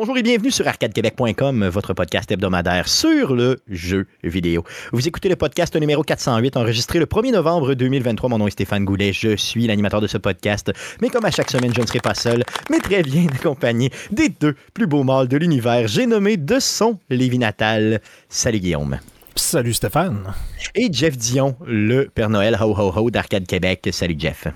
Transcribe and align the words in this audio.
Bonjour 0.00 0.16
et 0.16 0.22
bienvenue 0.22 0.52
sur 0.52 0.68
arcadequebec.com, 0.68 1.66
votre 1.66 1.92
podcast 1.92 2.30
hebdomadaire 2.30 2.86
sur 2.86 3.34
le 3.34 3.58
jeu 3.68 4.06
vidéo. 4.22 4.62
Vous 4.92 5.08
écoutez 5.08 5.28
le 5.28 5.34
podcast 5.34 5.74
numéro 5.74 6.04
408, 6.04 6.56
enregistré 6.56 7.00
le 7.00 7.06
1er 7.06 7.32
novembre 7.32 7.74
2023. 7.74 8.30
Mon 8.30 8.38
nom 8.38 8.46
est 8.46 8.52
Stéphane 8.52 8.84
Goulet, 8.84 9.12
je 9.12 9.34
suis 9.34 9.66
l'animateur 9.66 10.00
de 10.00 10.06
ce 10.06 10.16
podcast. 10.16 10.70
Mais 11.02 11.08
comme 11.08 11.24
à 11.24 11.32
chaque 11.32 11.50
semaine, 11.50 11.74
je 11.74 11.80
ne 11.80 11.86
serai 11.86 11.98
pas 11.98 12.14
seul, 12.14 12.44
mais 12.70 12.78
très 12.78 13.02
bien 13.02 13.26
accompagné 13.34 13.90
des 14.12 14.28
deux 14.28 14.54
plus 14.72 14.86
beaux 14.86 15.02
mâles 15.02 15.26
de 15.26 15.36
l'univers. 15.36 15.88
J'ai 15.88 16.06
nommé 16.06 16.36
de 16.36 16.60
son 16.60 17.00
Lévi 17.10 17.40
natal. 17.40 18.00
Salut 18.28 18.60
Guillaume. 18.60 19.00
Salut 19.34 19.74
Stéphane. 19.74 20.32
Et 20.76 20.90
Jeff 20.92 21.18
Dion, 21.18 21.56
le 21.66 22.04
Père 22.04 22.30
Noël 22.30 22.56
ho 22.60 22.72
ho 22.72 22.92
ho 22.94 23.10
d'Arcade 23.10 23.48
Québec. 23.48 23.88
Salut 23.90 24.14
Jeff. 24.16 24.46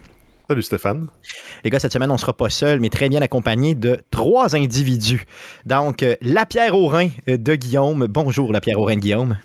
Salut 0.49 0.63
Stéphane. 0.63 1.07
Les 1.65 1.71
gars, 1.71 1.79
cette 1.79 1.93
semaine, 1.93 2.11
on 2.11 2.15
ne 2.15 2.19
sera 2.19 2.33
pas 2.33 2.51
seul, 2.51 2.81
mais 2.81 2.89
très 2.91 3.09
bien 3.09 3.23
accompagné 3.23 3.75
de 3.75 4.01
trois 4.11 4.55
individus. 4.57 5.25
Donc, 5.65 6.03
euh, 6.03 6.17
la 6.21 6.47
Pierre 6.47 6.77
Aurin 6.77 7.09
de 7.27 7.55
Guillaume. 7.55 8.07
Bonjour, 8.09 8.53
la 8.53 8.61
Pierre 8.61 8.79
Aurin 8.79 8.97
de 8.97 9.01
Guillaume. 9.01 9.39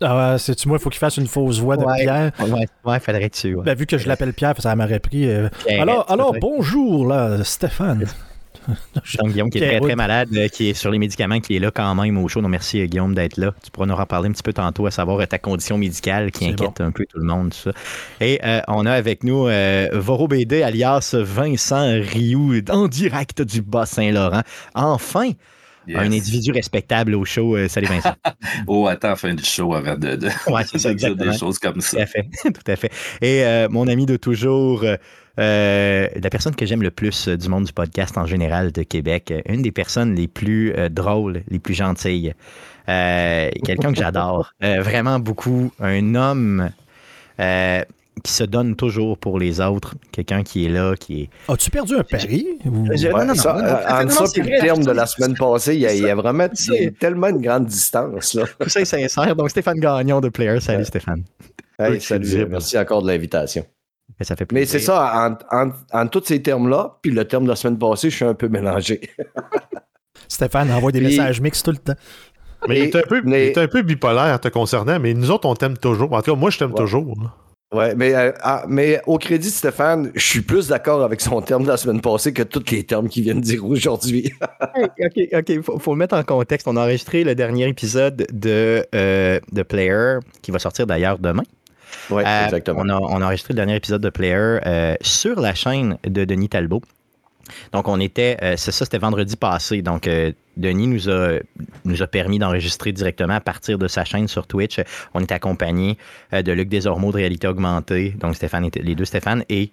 Ah, 0.00 0.36
c'est-tu 0.38 0.68
moi, 0.68 0.76
il 0.78 0.82
faut 0.82 0.90
qu'il 0.90 0.98
fasse 0.98 1.16
une 1.16 1.26
fausse 1.26 1.58
voix 1.58 1.76
de 1.76 1.84
Pierre? 1.84 2.32
Ouais, 2.40 2.66
ouais, 2.84 3.00
faudrait 3.00 3.30
que 3.30 3.36
tu. 3.36 3.56
Ben, 3.56 3.74
vu 3.76 3.86
que 3.86 3.96
je 3.98 4.06
l'appelle 4.08 4.32
Pierre, 4.32 4.54
ça 4.58 4.74
m'aurait 4.76 5.00
pris. 5.00 5.28
euh, 5.28 5.48
alors, 5.78 6.10
alors 6.10 6.34
bonjour, 6.40 7.06
là, 7.06 7.42
Stéphane. 7.44 8.06
Donc, 9.18 9.30
Guillaume 9.32 9.50
qui 9.50 9.58
est 9.58 9.78
très, 9.78 9.80
très 9.80 9.96
malade, 9.96 10.28
euh, 10.34 10.48
qui 10.48 10.70
est 10.70 10.74
sur 10.74 10.90
les 10.90 10.98
médicaments, 10.98 11.40
qui 11.40 11.56
est 11.56 11.58
là 11.58 11.70
quand 11.70 11.94
même 11.94 12.18
au 12.18 12.28
show. 12.28 12.40
Donc, 12.40 12.50
merci 12.50 12.80
euh, 12.80 12.86
Guillaume 12.86 13.14
d'être 13.14 13.36
là. 13.36 13.54
Tu 13.62 13.70
pourras 13.70 13.86
nous 13.86 13.94
en 13.94 14.06
parler 14.06 14.28
un 14.28 14.32
petit 14.32 14.42
peu 14.42 14.52
tantôt, 14.52 14.86
à 14.86 14.90
savoir 14.90 15.20
euh, 15.20 15.26
ta 15.26 15.38
condition 15.38 15.76
médicale 15.78 16.30
qui 16.30 16.46
inquiète 16.48 16.80
un 16.80 16.90
peu 16.90 17.04
tout 17.06 17.18
le 17.18 17.24
monde. 17.24 17.50
Tout 17.50 17.70
ça. 17.70 17.72
Et 18.20 18.40
euh, 18.44 18.60
on 18.68 18.86
a 18.86 18.92
avec 18.92 19.24
nous 19.24 19.46
euh, 19.48 19.88
Voro 19.92 20.28
BD, 20.28 20.62
alias 20.62 21.14
Vincent 21.18 22.00
Rioux, 22.00 22.60
en 22.70 22.88
direct 22.88 23.42
du 23.42 23.62
Bas-Saint-Laurent. 23.62 24.42
Enfin, 24.74 25.30
Yes. 25.86 25.98
un 25.98 26.06
individu 26.12 26.50
respectable 26.50 27.14
au 27.14 27.26
show. 27.26 27.56
Euh, 27.58 27.68
salut 27.68 27.88
Vincent. 27.88 28.14
Oh, 28.66 28.86
attends, 28.86 29.16
fin 29.16 29.34
du 29.34 29.44
show 29.44 29.74
avant 29.74 29.96
de, 29.96 30.16
de, 30.16 30.28
Ouais, 30.50 30.62
c'est 30.64 30.78
ça, 30.78 30.88
de 30.88 30.94
dire 30.94 31.08
exactement. 31.08 31.32
des 31.32 31.38
choses 31.38 31.58
comme 31.58 31.74
Tout 31.74 31.80
ça. 31.82 32.00
à 32.00 32.06
fait. 32.06 32.26
Tout 32.42 32.70
à 32.70 32.76
fait. 32.76 32.90
Et 33.20 33.44
euh, 33.44 33.68
mon 33.68 33.86
ami 33.86 34.06
de 34.06 34.16
toujours, 34.16 34.82
euh, 35.38 36.08
la 36.14 36.30
personne 36.30 36.54
que 36.54 36.64
j'aime 36.66 36.82
le 36.82 36.90
plus 36.90 37.28
euh, 37.28 37.36
du 37.36 37.48
monde 37.48 37.64
du 37.64 37.72
podcast 37.72 38.16
en 38.18 38.26
général 38.26 38.70
de 38.72 38.82
Québec, 38.82 39.30
euh, 39.30 39.40
une 39.46 39.62
des 39.62 39.72
personnes 39.72 40.14
les 40.14 40.28
plus 40.28 40.72
euh, 40.76 40.88
drôles, 40.88 41.42
les 41.48 41.58
plus 41.58 41.74
gentilles, 41.74 42.34
euh, 42.88 43.50
quelqu'un 43.64 43.92
que 43.92 43.98
j'adore 43.98 44.52
euh, 44.62 44.80
vraiment 44.82 45.18
beaucoup, 45.18 45.72
un 45.80 46.14
homme 46.14 46.70
euh, 47.40 47.82
qui 48.22 48.32
se 48.32 48.44
donne 48.44 48.76
toujours 48.76 49.18
pour 49.18 49.40
les 49.40 49.60
autres, 49.60 49.96
quelqu'un 50.12 50.44
qui 50.44 50.66
est 50.66 50.68
là, 50.68 50.94
qui 50.94 51.22
est... 51.22 51.30
As-tu 51.52 51.68
perdu 51.70 51.96
un 51.96 52.04
pari? 52.04 52.46
ou- 52.64 52.86
Je- 52.94 53.08
Ouais, 53.08 53.24
non, 53.24 53.26
non, 53.26 53.34
ça, 53.34 53.54
non, 53.54 53.58
non, 53.62 53.66
non, 53.66 53.72
entre 53.74 54.02
non, 54.04 54.10
ça 54.10 54.26
c'est 54.26 54.40
puis 54.40 54.50
vrai, 54.50 54.58
le 54.60 54.64
terme 54.64 54.84
de 54.84 54.90
la 54.92 55.06
semaine 55.06 55.34
passée, 55.34 55.74
il 55.74 55.80
y 55.80 55.86
a, 55.86 55.94
il 55.94 56.02
y 56.02 56.08
a 56.08 56.14
vraiment 56.14 56.46
ça. 56.52 56.72
il 56.76 56.82
y 56.84 56.86
a 56.86 56.90
tellement 56.92 57.26
une 57.28 57.40
grande 57.40 57.66
distance. 57.66 58.34
Là. 58.34 58.44
Tout 58.60 58.68
ça 58.68 58.80
est 58.80 58.84
sincère. 58.84 59.34
Donc 59.34 59.50
Stéphane 59.50 59.80
Gagnon 59.80 60.20
de 60.20 60.28
Player, 60.28 60.60
salut 60.60 60.78
Ouais. 60.78 60.84
Stéphane. 60.84 61.24
Hey, 61.76 62.00
salut, 62.00 62.46
merci 62.48 62.78
encore 62.78 63.02
de 63.02 63.08
l'invitation. 63.08 63.66
Ça 64.20 64.36
fait 64.36 64.44
Mais 64.52 64.60
plaisir. 64.60 64.80
c'est 64.80 64.86
ça, 64.86 65.36
en, 65.52 65.56
en, 65.66 65.70
en 65.92 66.06
tous 66.06 66.22
ces 66.24 66.40
termes-là, 66.40 66.98
puis 67.02 67.10
le 67.10 67.24
terme 67.26 67.44
de 67.44 67.48
la 67.50 67.56
semaine 67.56 67.78
passée, 67.78 68.10
je 68.10 68.16
suis 68.16 68.24
un 68.24 68.34
peu 68.34 68.48
mélangé. 68.48 69.00
Stéphane 70.28 70.70
envoie 70.70 70.92
des 70.92 71.00
Puis- 71.00 71.08
messages 71.08 71.40
mixtes 71.40 71.64
tout 71.64 71.72
le 71.72 71.76
temps. 71.78 71.94
Mais 72.68 72.78
il 72.78 72.84
est 72.84 72.96
un 72.96 73.02
peu, 73.02 73.20
mais- 73.24 73.46
il 73.46 73.50
est 73.50 73.58
un 73.58 73.68
peu 73.68 73.82
bipolaire 73.82 74.40
te 74.40 74.48
concernant, 74.48 74.98
mais 74.98 75.12
nous 75.14 75.30
autres, 75.30 75.46
on 75.46 75.54
t'aime 75.54 75.76
toujours. 75.76 76.12
En 76.12 76.22
tout 76.22 76.32
cas, 76.32 76.38
moi, 76.38 76.50
je 76.50 76.58
t'aime 76.58 76.70
Ouais. 76.70 76.76
toujours. 76.78 77.14
Ouais, 77.74 77.94
mais, 77.96 78.14
euh, 78.14 78.30
ah, 78.40 78.64
mais 78.68 79.00
au 79.06 79.18
crédit 79.18 79.48
de 79.48 79.52
Stéphane, 79.52 80.12
je 80.14 80.24
suis 80.24 80.40
plus 80.42 80.68
d'accord 80.68 81.02
avec 81.02 81.20
son 81.20 81.42
terme 81.42 81.64
de 81.64 81.68
la 81.68 81.76
semaine 81.76 82.00
passée 82.00 82.32
que 82.32 82.42
tous 82.44 82.70
les 82.70 82.84
termes 82.84 83.08
qu'il 83.08 83.24
vient 83.24 83.34
de 83.34 83.40
dire 83.40 83.64
aujourd'hui. 83.66 84.32
OK, 84.78 85.20
OK, 85.32 85.60
faut, 85.62 85.78
faut 85.80 85.92
le 85.92 85.98
mettre 85.98 86.14
en 86.16 86.22
contexte. 86.22 86.68
On 86.68 86.76
a 86.76 86.82
enregistré 86.82 87.24
le 87.24 87.34
dernier 87.34 87.66
épisode 87.68 88.26
de, 88.32 88.86
euh, 88.94 89.40
de 89.50 89.62
Player, 89.64 90.18
qui 90.40 90.52
va 90.52 90.60
sortir 90.60 90.86
d'ailleurs 90.86 91.18
demain. 91.18 91.42
Oui, 92.10 92.22
Euh, 92.26 92.44
exactement. 92.44 92.80
On 92.84 92.88
a, 92.88 92.96
on 92.96 93.20
a 93.22 93.26
enregistré 93.26 93.52
le 93.54 93.56
dernier 93.56 93.76
épisode 93.76 94.02
de 94.02 94.10
Player 94.10 94.58
euh, 94.66 94.94
sur 95.00 95.40
la 95.40 95.54
chaîne 95.54 95.98
de 96.04 96.24
Denis 96.24 96.48
Talbot. 96.48 96.82
Donc, 97.72 97.88
on 97.88 98.00
était, 98.00 98.38
euh, 98.42 98.54
c'est 98.56 98.72
ça, 98.72 98.84
c'était 98.84 98.98
vendredi 98.98 99.36
passé. 99.36 99.82
Donc, 99.82 100.06
euh, 100.06 100.32
Denis 100.56 100.86
nous 100.86 101.10
a, 101.10 101.40
nous 101.84 102.02
a 102.02 102.06
permis 102.06 102.38
d'enregistrer 102.38 102.92
directement 102.92 103.34
à 103.34 103.40
partir 103.40 103.76
de 103.78 103.86
sa 103.86 104.04
chaîne 104.04 104.28
sur 104.28 104.46
Twitch. 104.46 104.80
On 105.12 105.20
est 105.20 105.32
accompagné 105.32 105.98
euh, 106.32 106.42
de 106.42 106.52
Luc 106.52 106.68
Desormeaux 106.68 107.10
de 107.10 107.16
Réalité 107.16 107.46
Augmentée, 107.46 108.14
donc 108.18 108.36
Stéphane 108.36 108.64
était, 108.64 108.80
les 108.80 108.94
deux 108.94 109.04
Stéphane 109.04 109.44
et 109.48 109.72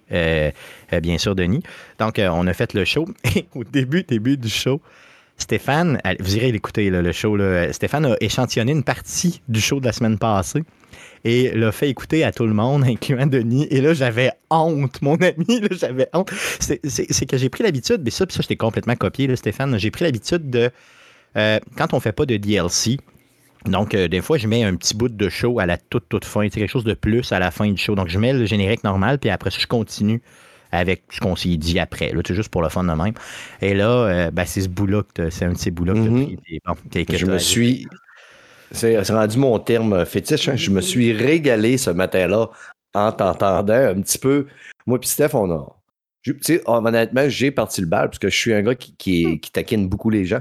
bien 1.00 1.16
sûr 1.18 1.34
Denis. 1.34 1.62
Donc, 1.98 2.20
on 2.20 2.46
a 2.46 2.52
fait 2.52 2.74
le 2.74 2.84
show. 2.84 3.06
Et 3.36 3.46
au 3.54 3.64
début, 3.64 4.02
début 4.02 4.36
du 4.36 4.48
show, 4.50 4.80
Stéphane, 5.38 5.98
vous 6.20 6.36
irez 6.36 6.52
l'écouter, 6.52 6.90
le 6.90 7.12
show. 7.12 7.36
là. 7.36 7.72
Stéphane 7.72 8.04
a 8.04 8.16
échantillonné 8.20 8.72
une 8.72 8.84
partie 8.84 9.40
du 9.48 9.60
show 9.60 9.80
de 9.80 9.86
la 9.86 9.92
semaine 9.92 10.18
passée 10.18 10.62
et 11.24 11.52
l'a 11.52 11.70
fait 11.72 11.88
écouter 11.88 12.24
à 12.24 12.32
tout 12.32 12.46
le 12.46 12.54
monde, 12.54 12.84
incluant 12.88 13.26
Denis. 13.26 13.66
Et 13.70 13.80
là, 13.80 13.94
j'avais 13.94 14.32
honte, 14.50 15.00
mon 15.02 15.16
ami, 15.16 15.60
là, 15.60 15.68
j'avais 15.70 16.08
honte. 16.12 16.30
C'est 16.60 16.80
c'est- 16.88 17.12
c'est 17.12 17.26
que 17.26 17.36
j'ai 17.36 17.48
pris 17.48 17.62
l'habitude, 17.62 18.00
mais 18.04 18.10
ça, 18.10 18.26
puis 18.26 18.34
ça, 18.36 18.42
je 18.42 18.48
t'ai 18.48 18.56
complètement 18.56 18.96
copié, 18.96 19.26
là, 19.26 19.36
Stéphane. 19.36 19.78
J'ai 19.78 19.90
pris 19.90 20.04
l'habitude 20.04 20.50
de, 20.50 20.70
euh, 21.36 21.58
quand 21.76 21.94
on 21.94 22.00
fait 22.00 22.12
pas 22.12 22.26
de 22.26 22.36
DLC, 22.36 22.98
donc, 23.66 23.94
euh, 23.94 24.08
des 24.08 24.20
fois, 24.20 24.38
je 24.38 24.48
mets 24.48 24.64
un 24.64 24.74
petit 24.74 24.94
bout 24.96 25.08
de 25.08 25.28
show 25.28 25.60
à 25.60 25.66
la 25.66 25.76
toute, 25.78 26.08
toute 26.08 26.24
fin, 26.24 26.48
quelque 26.48 26.68
chose 26.70 26.82
de 26.84 26.94
plus 26.94 27.30
à 27.30 27.38
la 27.38 27.52
fin 27.52 27.70
du 27.70 27.76
show. 27.80 27.94
Donc, 27.94 28.08
je 28.08 28.18
mets 28.18 28.32
le 28.32 28.44
générique 28.44 28.82
normal, 28.82 29.18
puis 29.20 29.30
après 29.30 29.50
ça, 29.52 29.58
je 29.60 29.68
continue 29.68 30.20
avec 30.72 31.02
ce 31.10 31.20
qu'on 31.20 31.36
s'est 31.36 31.56
dit 31.58 31.78
après. 31.78 32.12
Là, 32.12 32.22
c'est 32.26 32.34
juste 32.34 32.48
pour 32.48 32.62
le 32.62 32.68
fun 32.70 32.82
de 32.82 32.90
même. 32.92 33.12
Et 33.60 33.74
là, 33.74 33.88
euh, 33.88 34.30
ben, 34.32 34.44
c'est 34.46 34.62
ce 34.62 34.68
bout-là, 34.68 35.02
que 35.14 35.30
c'est 35.30 35.44
un 35.44 35.52
de 35.52 35.58
ces 35.58 35.70
bouts-là 35.70 35.92
que 35.92 35.98
Mhm. 35.98 36.36
puis 36.42 36.60
bon, 36.66 36.74
que- 36.90 37.04
que 37.04 37.16
Je 37.16 37.26
me 37.26 37.38
suis. 37.38 37.86
C'est 38.72 38.98
rendu 39.10 39.38
mon 39.38 39.58
terme 39.58 40.04
fétiche. 40.04 40.48
hein. 40.48 40.56
Je 40.56 40.70
me 40.70 40.80
suis 40.80 41.12
régalé 41.12 41.78
ce 41.78 41.90
matin-là 41.90 42.48
en 42.94 43.12
t'entendant 43.12 43.72
un 43.74 44.00
petit 44.00 44.18
peu. 44.18 44.46
Moi 44.86 44.98
puis 45.00 45.08
Steph, 45.08 45.30
on 45.34 45.50
a. 45.50 45.66
je- 46.22 46.32
sais, 46.40 46.62
honnêtement, 46.66 47.28
j'ai 47.28 47.50
parti 47.50 47.80
le 47.80 47.86
bal 47.86 48.08
parce 48.08 48.18
que 48.18 48.28
je 48.28 48.36
suis 48.36 48.52
un 48.52 48.62
gars 48.62 48.74
qui, 48.74 48.94
qui, 48.96 49.50
taquine 49.52 49.88
beaucoup 49.88 50.10
les 50.10 50.24
gens. 50.24 50.40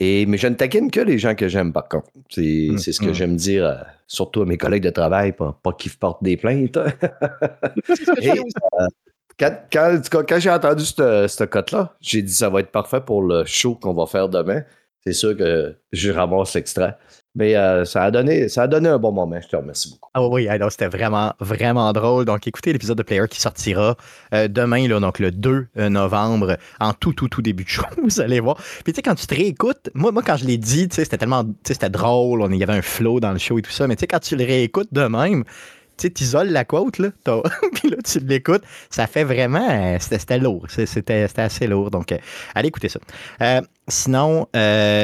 Et, 0.00 0.26
mais 0.26 0.36
je 0.36 0.48
ne 0.48 0.54
taquine 0.54 0.90
que 0.90 1.00
les 1.00 1.18
gens 1.18 1.34
que 1.34 1.48
j'aime, 1.48 1.72
par 1.72 1.88
contre. 1.88 2.08
C'est 2.28 2.70
c'est 2.78 2.92
ce 2.92 3.00
que 3.00 3.10
mm. 3.10 3.14
j'aime 3.14 3.36
dire, 3.36 3.64
euh, 3.66 3.74
surtout 4.08 4.42
à 4.42 4.46
mes 4.46 4.56
collègues 4.58 4.82
de 4.82 4.90
travail, 4.90 5.32
pas, 5.32 5.56
pas 5.62 5.72
qu'ils 5.72 5.92
portent 5.92 6.22
des 6.24 6.36
plaintes. 6.36 6.76
Et, 8.20 8.30
euh, 8.30 8.86
quand 9.38 9.56
quand, 9.72 10.00
quand- 10.10 10.40
j'ai 10.40 10.50
entendu 10.50 10.84
ce 10.84 11.26
ce 11.28 11.44
cote-là, 11.44 11.94
j'ai 12.00 12.22
dit 12.22 12.32
ça 12.34 12.48
va 12.50 12.60
être 12.60 12.70
parfait 12.72 13.00
pour 13.00 13.22
le 13.22 13.44
show 13.44 13.74
qu'on 13.76 13.94
va 13.94 14.06
faire 14.06 14.28
demain. 14.28 14.62
C'est 15.04 15.12
sûr 15.12 15.36
que 15.36 15.76
je 15.92 16.10
ramasse 16.10 16.54
l'extrait. 16.54 16.96
Mais 17.34 17.56
euh, 17.56 17.86
ça, 17.86 18.04
a 18.04 18.10
donné, 18.10 18.48
ça 18.48 18.62
a 18.62 18.66
donné 18.66 18.90
un 18.90 18.98
bon 18.98 19.10
moment. 19.10 19.40
Je 19.40 19.48
te 19.48 19.56
remercie 19.56 19.90
beaucoup. 19.90 20.10
Ah 20.12 20.22
oui, 20.26 20.48
alors 20.48 20.70
c'était 20.70 20.88
vraiment, 20.88 21.32
vraiment 21.40 21.90
drôle. 21.92 22.26
Donc, 22.26 22.46
écoutez 22.46 22.72
l'épisode 22.72 22.98
de 22.98 23.02
Player 23.02 23.24
qui 23.30 23.40
sortira 23.40 23.96
euh, 24.34 24.48
demain, 24.48 24.86
là, 24.86 25.00
donc 25.00 25.18
le 25.18 25.30
2 25.30 25.68
novembre, 25.88 26.58
en 26.78 26.92
tout, 26.92 27.14
tout, 27.14 27.28
tout 27.28 27.40
début 27.40 27.64
de 27.64 27.68
show, 27.70 27.84
vous 28.02 28.20
allez 28.20 28.40
voir. 28.40 28.56
Puis 28.84 28.92
tu 28.92 28.96
sais, 28.96 29.02
quand 29.02 29.14
tu 29.14 29.26
te 29.26 29.34
réécoutes, 29.34 29.90
moi, 29.94 30.12
moi 30.12 30.22
quand 30.22 30.36
je 30.36 30.44
l'ai 30.44 30.58
dit, 30.58 30.88
tu 30.88 30.96
sais, 30.96 31.04
c'était 31.04 31.18
tellement, 31.18 31.44
tu 31.44 31.52
sais, 31.64 31.74
c'était 31.74 31.90
drôle, 31.90 32.46
il 32.52 32.58
y 32.58 32.62
avait 32.62 32.74
un 32.74 32.82
flow 32.82 33.18
dans 33.18 33.32
le 33.32 33.38
show 33.38 33.58
et 33.58 33.62
tout 33.62 33.70
ça, 33.70 33.86
mais 33.86 33.96
tu 33.96 34.00
sais, 34.00 34.06
quand 34.06 34.20
tu 34.20 34.36
le 34.36 34.44
réécoutes 34.44 34.92
de 34.92 35.06
même, 35.06 35.44
tu 35.96 36.12
t'isoles 36.12 36.48
la 36.48 36.64
quote, 36.64 36.98
là, 36.98 37.10
puis 37.74 37.90
là, 37.90 37.96
tu 38.04 38.18
l'écoutes, 38.20 38.64
ça 38.90 39.06
fait 39.06 39.24
vraiment, 39.24 39.68
euh, 39.70 39.96
c'était 40.00 40.38
lourd, 40.38 40.66
c'était 40.68 41.26
assez 41.36 41.66
lourd, 41.66 41.90
donc 41.90 42.12
euh, 42.12 42.18
allez 42.54 42.68
écouter 42.68 42.88
ça. 42.88 43.00
Euh, 43.40 43.60
sinon, 43.88 44.46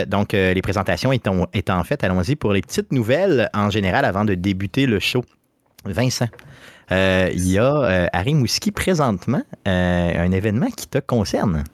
donc, 0.07 0.33
les 0.33 0.63
présentations 0.63 1.13
étant, 1.13 1.47
étant 1.53 1.83
faites, 1.85 2.05
allons-y 2.05 2.37
pour 2.37 2.53
les 2.53 2.61
petites 2.61 2.93
nouvelles 2.93 3.51
en 3.55 3.71
général 3.71 4.05
avant 4.05 4.25
de 4.25 4.35
débuter 4.35 4.87
le 4.87 4.99
show. 4.99 5.25
Vincent, 5.85 6.29
il 6.91 7.49
y 7.49 7.59
a 7.59 8.09
à 8.13 8.21
Rimouski 8.21 8.71
présentement 8.71 9.43
un 9.65 10.31
événement 10.31 10.69
qui 10.69 10.87
te 10.87 10.99
concerne. 10.99 11.65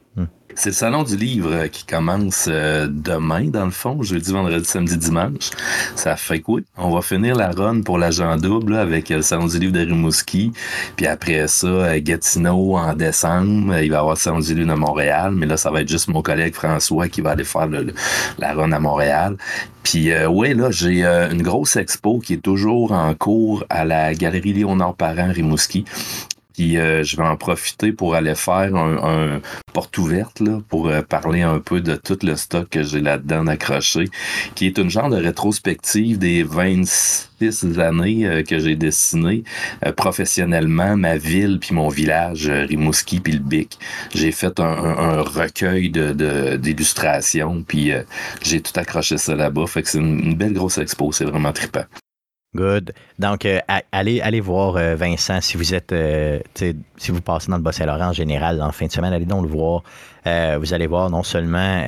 C'est 0.56 0.70
le 0.70 0.74
salon 0.74 1.02
du 1.02 1.16
livre 1.16 1.66
qui 1.66 1.84
commence 1.84 2.46
euh, 2.48 2.86
demain, 2.88 3.44
dans 3.46 3.64
le 3.64 3.72
fond, 3.72 4.02
jeudi, 4.02 4.32
vendredi, 4.32 4.64
samedi, 4.64 4.96
dimanche. 4.96 5.50
Ça 5.96 6.14
fait 6.16 6.40
quoi? 6.40 6.60
On 6.76 6.90
va 6.90 7.02
finir 7.02 7.34
la 7.34 7.50
run 7.50 7.82
pour 7.82 7.98
l'agent 7.98 8.36
double 8.36 8.76
avec 8.76 9.10
euh, 9.10 9.16
le 9.16 9.22
salon 9.22 9.46
du 9.46 9.58
livre 9.58 9.72
de 9.72 9.80
Rimouski. 9.80 10.52
Puis 10.96 11.06
après 11.06 11.48
ça, 11.48 11.66
euh, 11.66 12.00
Gatineau 12.00 12.76
en 12.76 12.94
décembre. 12.94 13.78
Il 13.78 13.90
va 13.90 13.96
y 13.96 13.98
avoir 13.98 14.14
le 14.14 14.18
salon 14.18 14.38
du 14.38 14.54
livre 14.54 14.68
de 14.72 14.78
Montréal. 14.78 15.32
Mais 15.34 15.46
là, 15.46 15.56
ça 15.56 15.72
va 15.72 15.80
être 15.80 15.88
juste 15.88 16.08
mon 16.08 16.22
collègue 16.22 16.54
François 16.54 17.08
qui 17.08 17.20
va 17.20 17.30
aller 17.30 17.44
faire 17.44 17.68
la 18.38 18.54
run 18.54 18.70
à 18.70 18.78
Montréal. 18.78 19.36
Puis 19.82 20.12
euh, 20.12 20.28
ouais, 20.28 20.54
là, 20.54 20.70
j'ai 20.70 21.04
une 21.04 21.42
grosse 21.42 21.76
expo 21.76 22.20
qui 22.20 22.34
est 22.34 22.42
toujours 22.42 22.92
en 22.92 23.12
cours 23.14 23.64
à 23.68 23.84
la 23.84 24.14
Galerie 24.14 24.52
Léonard 24.52 24.94
Parent 24.94 25.32
Rimouski. 25.32 25.84
Puis 26.54 26.74
je 26.74 27.16
vais 27.16 27.22
en 27.22 27.36
profiter 27.36 27.92
pour 27.92 28.14
aller 28.14 28.34
faire 28.34 28.74
un, 28.74 29.40
porte 29.72 29.98
ouverte 29.98 30.40
là, 30.40 30.60
pour 30.68 30.90
parler 31.08 31.42
un 31.42 31.58
peu 31.58 31.80
de 31.80 31.96
tout 31.96 32.18
le 32.22 32.36
stock 32.36 32.68
que 32.68 32.82
j'ai 32.82 33.00
là-dedans 33.00 33.46
accroché, 33.48 34.04
qui 34.54 34.66
est 34.66 34.78
une 34.78 34.88
genre 34.88 35.10
de 35.10 35.16
rétrospective 35.16 36.18
des 36.18 36.44
26 36.44 37.80
années 37.80 38.44
que 38.48 38.58
j'ai 38.58 38.76
dessiné 38.76 39.42
professionnellement 39.96 40.96
ma 40.96 41.16
ville 41.16 41.58
puis 41.60 41.74
mon 41.74 41.88
village, 41.88 42.48
Rimouski 42.48 43.20
puis 43.20 43.32
le 43.32 43.40
Bic. 43.40 43.78
J'ai 44.14 44.32
fait 44.32 44.60
un, 44.60 45.22
recueil 45.22 45.90
de 45.90 46.56
d'illustrations 46.56 47.64
puis 47.66 47.92
j'ai 48.42 48.60
tout 48.60 48.78
accroché 48.78 49.18
ça 49.18 49.34
là-bas. 49.34 49.66
Fait 49.66 49.82
que 49.82 49.88
c'est 49.88 49.98
une, 49.98 50.34
belle 50.34 50.52
grosse 50.52 50.78
expo, 50.78 51.12
c'est 51.12 51.24
vraiment 51.24 51.52
trippant. 51.52 51.84
Good. 52.54 52.92
Donc, 53.18 53.46
euh, 53.46 53.58
allez, 53.90 54.20
allez 54.20 54.40
voir 54.40 54.76
euh, 54.76 54.94
Vincent 54.94 55.40
si 55.40 55.56
vous 55.56 55.74
êtes, 55.74 55.92
euh, 55.92 56.38
si 56.54 57.10
vous 57.10 57.20
passez 57.20 57.50
dans 57.50 57.56
le 57.56 57.62
Bas-Saint-Laurent 57.62 58.08
en 58.08 58.12
général 58.12 58.62
en 58.62 58.70
fin 58.70 58.86
de 58.86 58.92
semaine, 58.92 59.12
allez 59.12 59.24
donc 59.24 59.42
le 59.42 59.48
voir. 59.48 59.82
Vous 60.24 60.74
allez 60.74 60.86
voir 60.86 61.10
non 61.10 61.22
seulement 61.22 61.82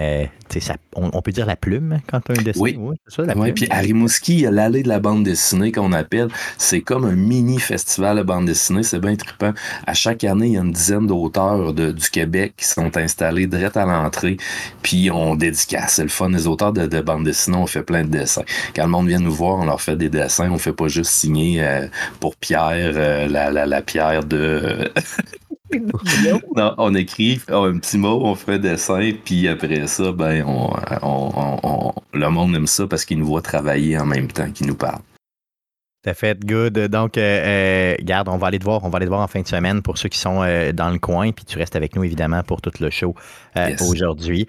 on, 0.95 1.23
peut 1.23 1.33
dire 1.33 1.47
la 1.47 1.57
plume 1.57 2.01
quand 2.09 2.21
tu 2.21 2.33
as 2.33 2.41
un 2.41 2.43
dessin. 2.43 2.61
Oui, 2.61 2.79
ça, 3.07 3.23
la 3.23 3.35
plume. 3.35 3.55
Puis 3.55 3.67
à 3.71 3.79
Rimouski, 3.79 4.35
il 4.35 4.41
y 4.41 4.47
a 4.47 4.51
l'allée 4.51 4.83
de 4.83 4.89
la 4.89 5.01
bande 5.01 5.25
dessinée 5.25 5.73
qu'on 5.73 5.93
appelle. 5.93 6.29
C'est 6.59 6.81
comme 6.81 7.05
un 7.05 7.15
mini 7.15 7.59
festival 7.59 8.19
de 8.19 8.23
bande 8.23 8.47
dessinée. 8.47 8.83
C'est 8.83 8.99
bien 8.99 9.17
trippant. 9.17 9.53
À 9.87 9.95
chaque 9.95 10.25
année, 10.25 10.49
il 10.49 10.53
y 10.55 10.59
a 10.59 10.63
une 10.63 10.73
dizaine 10.73 11.07
d'auteurs 11.07 11.73
du 11.75 12.11
Québec 12.11 12.55
qui 12.57 12.67
sont 12.67 12.97
installés 12.97 13.47
direct 13.47 13.77
à 13.77 13.85
l'entrée. 13.85 14.37
Puis 14.83 15.11
on 15.11 15.35
dédicace. 15.35 15.95
C'est 15.95 16.03
le 16.03 16.09
fun. 16.09 16.31
Les 16.31 16.47
auteurs 16.47 16.73
de, 16.73 16.87
de 16.87 17.01
bande 17.01 17.25
dessinée, 17.25 17.57
on 17.57 17.67
fait 17.67 17.83
plein 17.83 18.05
de 18.05 18.09
dessins. 18.09 18.45
Quand 18.75 18.85
le 18.85 18.91
monde 18.91 19.09
vient 19.09 19.21
nous 19.21 19.35
voir, 19.35 19.57
on 19.57 19.65
leur 19.65 19.81
fait 19.81 19.97
des 19.97 20.09
dessins. 20.09 20.51
On 20.51 20.59
fait 20.59 20.73
pas 20.73 20.89
juste 20.89 21.11
signer 21.11 21.63
euh, 21.63 21.87
pour 22.21 22.37
Pierre 22.37 22.93
euh, 22.97 23.29
la, 23.29 23.51
la, 23.51 23.83
pierre 23.83 24.25
de. 24.25 24.91
non, 26.57 26.75
on 26.79 26.95
écrit 26.95 27.41
un 27.49 27.79
petit 27.79 27.99
mot, 27.99 28.21
on 28.25 28.35
fait 28.35 28.55
un 28.55 28.59
dessin, 28.59 29.13
puis 29.25 29.49
après 29.49 29.87
ça, 29.87 30.13
ben, 30.13 30.45
on, 30.47 31.93
le 32.13 32.29
monde 32.29 32.55
aime 32.55 32.67
ça 32.67 32.87
parce 32.87 33.05
qu'il 33.05 33.19
nous 33.19 33.27
voit 33.27 33.43
travailler 33.43 33.99
en 33.99 34.07
même 34.07 34.29
temps 34.29 34.51
qu'il 34.51 34.67
nous 34.67 34.77
parle. 34.77 35.01
Ça 36.05 36.15
fait 36.15 36.39
good. 36.39 36.79
Donc, 36.87 37.19
euh, 37.19 37.21
euh, 37.21 37.97
garde, 38.01 38.29
on 38.29 38.37
va 38.37 38.47
aller 38.47 38.61
te 38.61 38.65
voir. 38.65 38.85
On 38.85 38.91
va 38.91 38.99
aller 38.99 39.07
te 39.07 39.11
voir 39.11 39.23
en 39.23 39.27
fin 39.27 39.41
de 39.41 39.49
semaine 39.49 39.83
pour 39.83 39.99
ceux 39.99 40.09
qui 40.09 40.21
sont 40.21 40.41
euh, 40.41 40.71
dans 40.71 40.91
le 40.91 41.01
coin. 41.01 41.33
Puis 41.33 41.45
tu 41.45 41.59
restes 41.59 41.75
avec 41.75 41.97
nous, 41.97 42.05
évidemment, 42.05 42.45
pour 42.45 42.61
tout 42.61 42.71
le 42.79 42.91
show 42.91 43.17
aujourd'hui. 43.81 44.47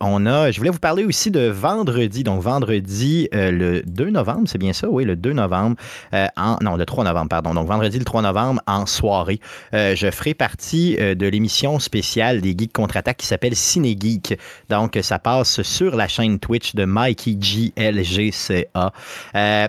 On 0.00 0.26
a, 0.26 0.50
je 0.50 0.58
voulais 0.58 0.70
vous 0.70 0.78
parler 0.78 1.04
aussi 1.04 1.30
de 1.30 1.48
vendredi. 1.48 2.24
Donc, 2.24 2.42
vendredi, 2.42 3.28
le 3.32 3.82
2 3.82 4.10
novembre, 4.10 4.42
c'est 4.46 4.58
bien 4.58 4.72
ça? 4.72 4.88
Oui, 4.88 5.04
le 5.04 5.16
2 5.16 5.32
novembre. 5.32 5.76
en, 6.12 6.56
non, 6.62 6.76
le 6.76 6.84
3 6.84 7.04
novembre, 7.04 7.28
pardon. 7.28 7.54
Donc, 7.54 7.68
vendredi, 7.68 7.98
le 7.98 8.04
3 8.04 8.22
novembre, 8.22 8.60
en 8.66 8.86
soirée, 8.86 9.40
je 9.72 10.10
ferai 10.10 10.34
partie 10.34 10.96
de 10.96 11.26
l'émission 11.26 11.78
spéciale 11.78 12.40
des 12.40 12.54
Geeks 12.56 12.72
contre-attaque 12.72 13.18
qui 13.18 13.26
s'appelle 13.26 13.54
Ciné 13.54 13.96
Geek. 13.98 14.38
Donc, 14.68 14.98
ça 15.02 15.18
passe 15.18 15.62
sur 15.62 15.96
la 15.96 16.08
chaîne 16.08 16.38
Twitch 16.38 16.74
de 16.74 16.84
Mikey 16.84 17.36
G 17.40 17.72
LGCA. 17.76 18.92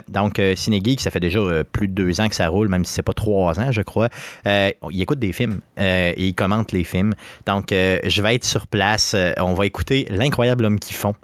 donc, 0.10 0.42
Ciné 0.56 0.81
Geek, 0.83 1.01
ça 1.01 1.12
fait 1.12 1.19
déjà 1.19 1.39
euh, 1.39 1.63
plus 1.63 1.88
de 1.88 1.94
deux 1.94 2.19
ans 2.22 2.30
que 2.30 2.36
ça 2.36 2.48
roule, 2.48 2.68
même 2.68 2.86
si 2.86 2.94
c'est 2.94 3.04
pas 3.04 3.13
trois 3.13 3.60
ans, 3.60 3.72
je 3.72 3.81
crois. 3.81 4.10
Euh, 4.48 4.72
il 4.89 5.01
écoute 5.01 5.19
des 5.19 5.33
films 5.33 5.62
euh, 5.80 6.13
et 6.16 6.28
il 6.28 6.33
commente 6.33 6.72
les 6.72 6.83
films. 6.83 7.13
Donc, 7.45 7.68
je 7.69 8.22
vais 8.22 8.36
être 8.36 8.45
sur 8.45 8.68
place. 8.68 9.16
on 9.38 9.54
va 9.54 9.66
écouter 9.66 10.06
L'incroyable 10.21 10.65
homme 10.65 10.79
qui 10.79 10.94
font 10.94 11.15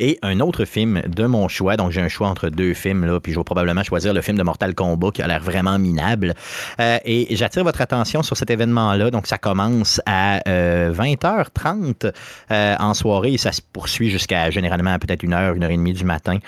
et 0.00 0.18
un 0.22 0.40
autre 0.40 0.64
film 0.64 1.02
de 1.06 1.26
mon 1.26 1.48
choix. 1.48 1.76
Donc, 1.76 1.90
j'ai 1.90 2.00
un 2.00 2.08
choix 2.08 2.28
entre 2.28 2.48
deux 2.48 2.74
films, 2.74 3.04
là, 3.04 3.20
puis 3.20 3.32
je 3.32 3.38
vais 3.38 3.44
probablement 3.44 3.82
choisir 3.82 4.14
le 4.14 4.20
film 4.20 4.38
de 4.38 4.42
Mortal 4.42 4.74
Kombat 4.74 5.10
qui 5.12 5.22
a 5.22 5.26
l'air 5.26 5.42
vraiment 5.42 5.78
minable. 5.78 6.34
Euh, 6.80 6.98
et 7.04 7.34
j'attire 7.36 7.64
votre 7.64 7.80
attention 7.80 8.22
sur 8.22 8.36
cet 8.36 8.50
événement-là. 8.50 9.10
Donc, 9.10 9.26
ça 9.26 9.38
commence 9.38 10.00
à 10.06 10.40
20h30 10.46 12.06
euh, 12.06 12.12
euh, 12.50 12.76
en 12.78 12.94
soirée 12.94 13.34
et 13.34 13.38
ça 13.38 13.52
se 13.52 13.60
poursuit 13.60 14.10
jusqu'à 14.10 14.50
généralement 14.50 14.98
peut-être 14.98 15.22
une 15.22 15.34
heure, 15.34 15.54
une 15.54 15.64
heure 15.64 15.70
et 15.70 15.76
demie 15.76 15.92
du 15.92 16.04
matin, 16.04 16.38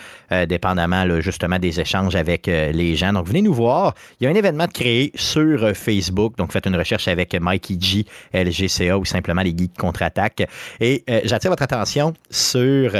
dépendamment 0.49 1.21
justement 1.21 1.59
des 1.59 1.81
échanges 1.81 2.15
avec 2.17 2.47
les 2.47 2.97
gens. 2.97 3.13
Donc, 3.13 3.27
venez 3.27 3.43
nous 3.43 3.55
voir. 3.55 3.95
Il 4.21 4.25
y 4.25 4.27
a 4.27 4.31
un 4.31 4.35
événement 4.35 4.67
de 4.67 4.73
créé 4.73 5.13
sur 5.15 5.71
Facebook. 5.75 6.37
Donc, 6.37 6.53
faites 6.53 6.67
une 6.67 6.77
recherche 6.77 7.09
avec 7.09 7.35
Mikey 7.35 7.77
G, 7.81 8.05
LGCA 8.33 8.97
ou 8.99 9.05
simplement 9.05 9.43
les 9.43 9.57
Geeks 9.57 9.77
contre-attaque. 9.77 10.47
Et 10.81 11.05
j'attire 11.25 11.51
votre 11.51 11.63
attention 11.63 12.15
sur 12.31 12.93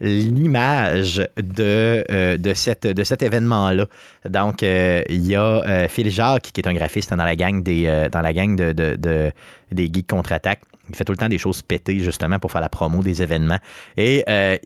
l'image 0.00 1.26
de, 1.36 2.04
euh, 2.10 2.36
de, 2.36 2.54
cette, 2.54 2.86
de 2.86 3.04
cet 3.04 3.22
événement-là. 3.22 3.86
Donc, 4.28 4.62
euh, 4.62 5.02
il 5.08 5.26
y 5.26 5.34
a 5.34 5.40
euh, 5.40 5.88
Phil 5.88 6.10
Jacques, 6.10 6.50
qui 6.52 6.60
est 6.60 6.68
un 6.68 6.74
graphiste 6.74 7.10
dans 7.10 7.24
la 7.24 7.36
gang 7.36 7.62
des, 7.62 8.08
dans 8.12 8.20
la 8.20 8.32
gang 8.32 8.56
de, 8.56 8.72
de, 8.72 9.32
des 9.72 9.90
Geeks 9.92 10.08
contre-attaque. 10.08 10.60
Il 10.88 10.94
fait 10.94 11.04
tout 11.04 11.12
le 11.12 11.18
temps 11.18 11.28
des 11.28 11.38
choses 11.38 11.62
pétées, 11.62 11.98
justement, 11.98 12.38
pour 12.38 12.52
faire 12.52 12.60
la 12.60 12.68
promo 12.68 13.02
des 13.02 13.22
événements. 13.22 13.58
Et 13.96 14.24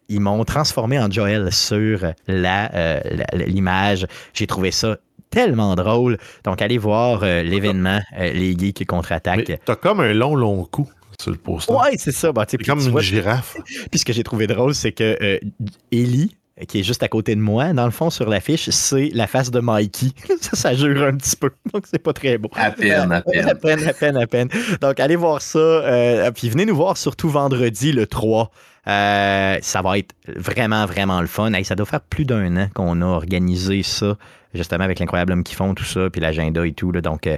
ils 0.09 0.21
m'ont 0.21 0.44
transformé 0.44 0.99
en 0.99 1.11
Joel 1.11 1.50
sur 1.50 2.12
l'image. 2.29 4.06
J'ai 4.35 4.47
trouvé 4.47 4.71
ça 4.71 4.99
tellement 5.31 5.75
drôle. 5.76 6.19
Donc, 6.44 6.61
allez 6.61 6.76
voir 6.76 7.25
l'événement, 7.25 8.00
les 8.19 8.55
Geeks 8.59 8.85
contre-attaque. 8.87 9.61
T'as 9.65 9.76
comme 9.76 10.00
un 10.00 10.12
long, 10.12 10.35
long 10.35 10.65
coup 10.65 10.91
sur 11.20 11.31
le 11.31 11.37
poster. 11.37 11.72
Ouais, 11.72 11.96
c'est 11.99 12.12
ça. 12.12 12.32
Bah, 12.32 12.44
c'est 12.49 12.58
comme 12.58 12.81
une 12.81 13.00
girafe. 13.00 13.56
Puis 13.90 14.00
ce 14.00 14.05
que 14.05 14.12
j'ai 14.12 14.22
trouvé 14.22 14.46
drôle, 14.46 14.75
c'est 14.75 14.93
que 14.93 15.17
euh, 15.20 15.38
Ellie, 15.93 16.37
qui 16.69 16.81
est 16.81 16.82
juste 16.82 17.02
à 17.02 17.08
côté 17.08 17.34
de 17.34 17.40
moi, 17.40 17.72
dans 17.72 17.84
le 17.84 17.90
fond, 17.90 18.11
sur 18.11 18.28
l'affiche, 18.28 18.69
c'est 18.70 19.11
la 19.14 19.26
face 19.26 19.50
de 19.50 19.61
Mikey. 19.61 20.08
ça, 20.40 20.56
ça 20.56 20.75
jure 20.75 21.02
un 21.02 21.17
petit 21.17 21.37
peu. 21.37 21.50
Donc, 21.72 21.84
c'est 21.90 22.02
pas 22.02 22.12
très 22.12 22.38
beau. 22.38 22.50
À 22.55 22.70
peine, 22.70 23.12
à 23.12 23.20
peine. 23.22 23.49
À 23.49 23.55
peine, 23.55 23.87
à 23.87 23.93
peine, 23.93 24.17
à 24.17 24.26
peine. 24.26 24.49
Donc, 24.81 25.00
allez 25.00 25.17
voir 25.17 25.40
ça. 25.43 25.58
Euh, 25.58 26.31
puis 26.31 26.49
venez 26.49 26.67
nous 26.67 26.76
voir 26.76 26.96
surtout 26.96 27.28
vendredi, 27.28 27.93
le 27.93 28.06
3. 28.06 28.50
Euh, 28.87 29.58
ça 29.61 29.82
va 29.82 29.99
être 29.99 30.14
vraiment, 30.26 30.87
vraiment 30.87 31.20
le 31.20 31.26
fun. 31.26 31.52
ça 31.64 31.75
doit 31.75 31.87
faire 31.87 32.00
plus 32.00 32.25
d'un 32.25 32.56
an 32.56 32.69
qu'on 32.75 33.02
a 33.02 33.06
organisé 33.06 33.82
ça 33.82 34.16
justement 34.52 34.82
avec 34.82 34.99
l'incroyable 34.99 35.32
homme 35.32 35.44
qui 35.44 35.55
font 35.55 35.75
tout 35.75 35.84
ça, 35.84 36.11
puis 36.11 36.20
l'agenda 36.20 36.66
et 36.66 36.73
tout. 36.73 36.90
Là, 36.90 37.00
donc, 37.00 37.28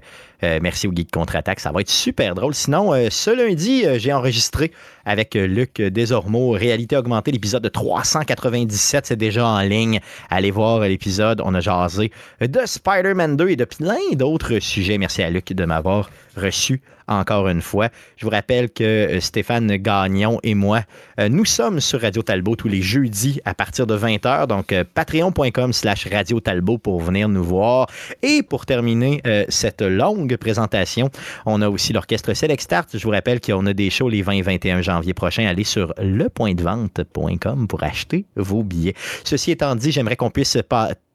euh, 0.44 0.52
euh, 0.52 0.58
merci 0.62 0.86
au 0.86 0.92
Geek 0.94 1.10
Contre-Attaque. 1.10 1.60
Ça 1.60 1.72
va 1.72 1.80
être 1.80 1.90
super 1.90 2.34
drôle. 2.34 2.54
Sinon, 2.54 2.92
euh, 2.92 3.08
ce 3.10 3.30
lundi, 3.30 3.84
j'ai 3.96 4.12
enregistré 4.12 4.72
avec 5.04 5.34
Luc 5.34 5.76
Desormeaux 5.76 6.50
Réalité 6.50 6.96
augmentée, 6.96 7.32
l'épisode 7.32 7.62
de 7.62 7.68
397. 7.68 9.06
C'est 9.06 9.16
déjà 9.16 9.46
en 9.46 9.60
ligne. 9.60 10.00
Allez 10.30 10.50
voir 10.50 10.80
l'épisode. 10.80 11.40
On 11.44 11.54
a 11.54 11.60
jasé 11.60 12.12
de 12.40 12.60
Spider-Man 12.64 13.36
2 13.36 13.48
et 13.48 13.56
de 13.56 13.64
plein 13.64 13.96
d'autres 14.14 14.58
sujets. 14.60 14.98
Merci 14.98 15.22
à 15.22 15.30
Luc 15.30 15.52
de 15.52 15.64
m'avoir 15.64 16.10
reçu 16.36 16.80
encore 17.08 17.48
une 17.48 17.60
fois. 17.60 17.88
Je 18.16 18.24
vous 18.24 18.30
rappelle 18.30 18.70
que 18.70 19.18
Stéphane 19.20 19.76
Gagnon 19.76 20.38
et 20.44 20.54
moi, 20.54 20.82
nous 21.28 21.44
sommes 21.44 21.80
sur 21.80 22.00
Radio 22.00 22.22
Talbot 22.22 22.56
tous 22.56 22.68
les 22.68 22.80
jeudis 22.80 23.40
à 23.44 23.54
partir 23.54 23.86
de 23.86 23.98
20h. 23.98 24.46
Donc, 24.46 24.74
patreon.com 24.94 25.72
slash 25.72 26.06
Radio 26.06 26.40
Talbot 26.40 26.78
pour 26.78 27.00
venir 27.00 27.28
nous 27.28 27.44
voir. 27.44 27.88
Et 28.22 28.42
pour 28.42 28.66
terminer 28.66 29.20
euh, 29.26 29.44
cette 29.48 29.82
longue 29.82 30.31
présentation, 30.36 31.10
on 31.46 31.62
a 31.62 31.68
aussi 31.68 31.92
l'orchestre 31.92 32.34
Select 32.34 32.62
Start. 32.62 32.88
Je 32.94 33.02
vous 33.02 33.10
rappelle 33.10 33.40
qu'on 33.40 33.66
a 33.66 33.72
des 33.72 33.90
shows 33.90 34.08
les 34.08 34.22
20 34.22 34.32
et 34.32 34.42
21 34.42 34.82
janvier 34.82 35.14
prochains. 35.14 35.46
Allez 35.46 35.64
sur 35.64 35.94
lepointdevente.com 35.98 37.66
pour 37.68 37.82
acheter 37.82 38.24
vos 38.36 38.62
billets. 38.62 38.94
Ceci 39.24 39.50
étant 39.50 39.74
dit, 39.74 39.92
j'aimerais 39.92 40.16
qu'on 40.16 40.30
puisse 40.30 40.58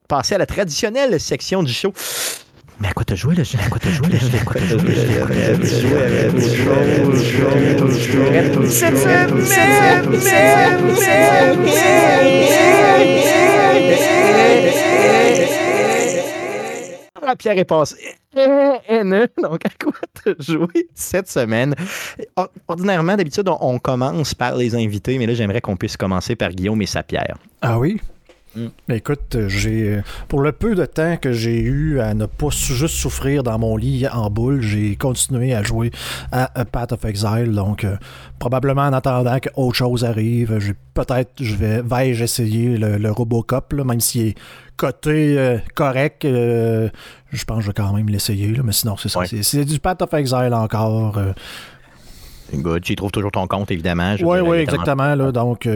passer 0.08 0.36
à 0.36 0.38
la 0.38 0.46
traditionnelle 0.46 1.20
section 1.20 1.64
du 1.64 1.74
show. 1.74 1.94
Mais 2.80 2.90
à 2.90 2.94
quoi 2.94 3.04
t'as 3.06 3.16
joué 3.16 3.34
là? 3.36 3.44
À 3.66 3.70
quoi 3.70 3.80
t'as 3.80 3.90
joué 3.90 4.08
là? 4.10 4.20
À 4.40 4.44
quoi? 4.44 4.62
La 17.28 17.36
pierre 17.36 17.58
est 17.58 17.66
passée. 17.66 18.16
Donc, 18.36 19.66
à 19.66 19.70
quoi 19.84 19.94
tu 20.24 20.36
joué 20.40 20.88
cette 20.94 21.30
semaine? 21.30 21.76
Ordinairement, 22.68 23.16
d'habitude, 23.16 23.50
on, 23.50 23.80
commence 23.80 24.34
par 24.34 24.56
les 24.56 24.76
invités, 24.76 25.18
mais 25.18 25.26
là, 25.26 25.34
j'aimerais 25.34 25.62
qu'on 25.62 25.76
puisse 25.76 25.98
commencer 25.98 26.36
par 26.36 26.52
Guillaume 26.52 26.82
et 26.82 26.86
sa 26.86 27.04
pierre. 27.04 27.38
Ah 27.62 27.78
oui? 27.80 28.00
Mm. 28.58 28.94
Écoute, 28.94 29.38
j'ai 29.48 30.02
pour 30.28 30.42
le 30.42 30.52
peu 30.52 30.76
de 30.76 30.86
temps 30.86 31.18
que 31.18 31.32
j'ai 31.32 31.60
eu 31.60 32.00
à 32.00 32.14
ne 32.14 32.26
pas 32.26 32.50
juste 32.50 32.96
souffrir 32.96 33.44
dans 33.44 33.60
mon 33.60 33.78
lit 33.78 34.08
en 34.08 34.30
boule, 34.30 34.62
j'ai 34.62 34.96
continué 34.96 35.54
à 35.54 35.64
jouer 35.64 35.92
à 36.32 36.66
Path 36.66 36.94
of 36.94 37.06
Exile. 37.06 37.52
Donc, 37.52 37.84
euh, 37.84 37.98
probablement 38.40 38.84
en 38.84 38.94
attendant 38.94 39.38
qu'autre 39.40 39.76
chose 39.76 40.04
arrive, 40.06 40.60
peut-être 40.94 41.32
je 41.40 41.56
vais 41.56 41.82
vais-je 41.82 42.24
essayer 42.24 42.78
le, 42.78 43.12
Robocop, 43.12 43.74
même 43.74 44.00
s'il 44.00 44.28
est 44.28 44.36
côté 44.76 45.38
euh, 45.38 45.58
correct, 45.74 46.24
euh, 46.26 46.90
je 47.32 47.44
pense 47.46 47.58
que 47.58 47.64
je 47.64 47.68
vais 47.68 47.74
quand 47.74 47.94
même 47.94 48.08
l'essayer, 48.10 48.56
mais 48.64 48.72
sinon, 48.72 48.96
c'est 48.98 49.10
ça. 49.10 49.22
C'est 49.26 49.66
du 49.66 49.80
Path 49.80 50.02
of 50.02 50.14
Exile 50.14 50.54
encore. 50.54 51.18
Euh. 51.18 51.34
Good. 52.54 52.84
Tu 52.84 52.94
y 52.94 52.96
trouves 52.96 53.12
toujours 53.12 53.32
ton 53.32 53.46
compte, 53.48 53.72
évidemment. 53.72 54.16
Oui, 54.22 54.40
oui, 54.40 54.58
exactement. 54.60 55.16
Là, 55.16 55.32
donc, 55.32 55.68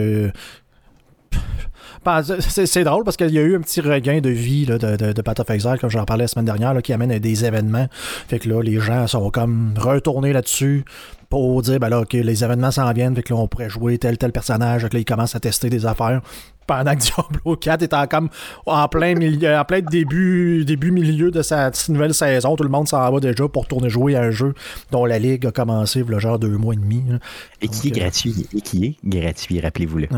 c'est 2.40 2.84
drôle 2.84 3.04
parce 3.04 3.16
qu'il 3.16 3.30
y 3.30 3.38
a 3.38 3.42
eu 3.42 3.56
un 3.56 3.60
petit 3.60 3.80
regain 3.80 4.20
de 4.20 4.30
vie 4.30 4.66
de, 4.66 4.76
de, 4.76 5.12
de 5.12 5.22
Path 5.22 5.40
of 5.40 5.50
Exile, 5.50 5.76
comme 5.80 5.90
j'en 5.90 6.04
parlais 6.04 6.24
la 6.24 6.28
semaine 6.28 6.46
dernière, 6.46 6.80
qui 6.82 6.92
amène 6.92 7.12
à 7.12 7.18
des 7.18 7.44
événements. 7.44 7.86
Fait 8.28 8.38
que 8.38 8.48
là, 8.48 8.62
les 8.62 8.80
gens 8.80 9.06
sont 9.06 9.30
comme 9.30 9.74
retournés 9.76 10.32
là-dessus 10.32 10.84
pour 11.32 11.62
dire, 11.62 11.80
ben 11.80 11.88
là, 11.88 12.00
OK, 12.00 12.12
les 12.12 12.44
événements 12.44 12.70
s'en 12.70 12.92
viennent, 12.92 13.14
fait 13.14 13.22
que 13.22 13.32
là, 13.32 13.40
on 13.40 13.48
pourrait 13.48 13.70
jouer 13.70 13.96
tel, 13.96 14.18
tel 14.18 14.32
personnage, 14.32 14.86
que 14.86 14.94
là, 14.94 15.00
ils 15.00 15.04
commencent 15.04 15.34
à 15.34 15.40
tester 15.40 15.70
des 15.70 15.86
affaires. 15.86 16.20
Pendant 16.66 16.94
que 16.94 17.00
Diablo 17.02 17.56
4 17.56 17.82
est 17.82 17.94
en, 17.94 18.06
comme, 18.06 18.28
en 18.66 18.86
plein 18.88 19.14
milieu, 19.14 19.56
en 19.56 19.64
plein 19.64 19.80
début, 19.80 20.64
début 20.66 20.90
milieu 20.90 21.30
de 21.30 21.40
sa 21.40 21.70
nouvelle 21.88 22.12
saison, 22.12 22.54
tout 22.54 22.64
le 22.64 22.68
monde 22.68 22.86
s'en 22.86 23.10
va 23.10 23.18
déjà 23.18 23.48
pour 23.48 23.66
tourner 23.66 23.88
jouer 23.88 24.14
à 24.14 24.22
un 24.22 24.30
jeu 24.30 24.54
dont 24.90 25.06
la 25.06 25.18
ligue 25.18 25.46
a 25.46 25.52
commencé, 25.52 26.04
le 26.06 26.18
genre 26.18 26.38
deux 26.38 26.58
mois 26.58 26.74
et 26.74 26.76
demi. 26.76 27.02
Et 27.62 27.68
qui 27.68 27.88
est 27.88 27.92
gratuit? 27.92 28.46
Et 28.54 28.60
qui 28.60 28.84
est 28.84 28.96
gratuit, 29.02 29.58
rappelez-vous-le. 29.60 30.08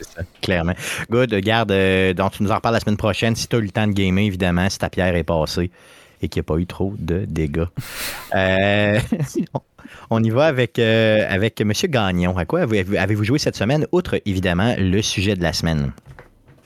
Ça, 0.00 0.22
clairement. 0.42 0.74
Good, 1.10 1.34
garde, 1.36 1.70
euh, 1.70 2.12
donc 2.12 2.32
tu 2.32 2.42
nous 2.42 2.50
en 2.50 2.56
reparles 2.56 2.74
la 2.74 2.80
semaine 2.80 2.96
prochaine. 2.96 3.34
Si 3.34 3.48
tu 3.48 3.56
as 3.56 3.58
eu 3.58 3.62
le 3.62 3.70
temps 3.70 3.86
de 3.86 3.92
gamer, 3.92 4.24
évidemment, 4.24 4.68
si 4.68 4.78
ta 4.78 4.90
pierre 4.90 5.14
est 5.14 5.24
passée 5.24 5.70
et 6.22 6.28
qu'il 6.28 6.40
n'y 6.40 6.46
a 6.46 6.54
pas 6.54 6.58
eu 6.58 6.66
trop 6.66 6.94
de 6.98 7.24
dégâts. 7.26 7.66
Euh, 8.34 8.98
on 10.10 10.22
y 10.22 10.30
va 10.30 10.46
avec, 10.46 10.78
euh, 10.78 11.26
avec 11.28 11.60
M. 11.60 11.72
Gagnon. 11.84 12.36
À 12.36 12.44
quoi 12.44 12.60
avez-vous 12.60 13.24
joué 13.24 13.38
cette 13.38 13.56
semaine, 13.56 13.86
outre 13.92 14.20
évidemment 14.24 14.74
le 14.78 15.02
sujet 15.02 15.34
de 15.34 15.42
la 15.42 15.52
semaine? 15.52 15.92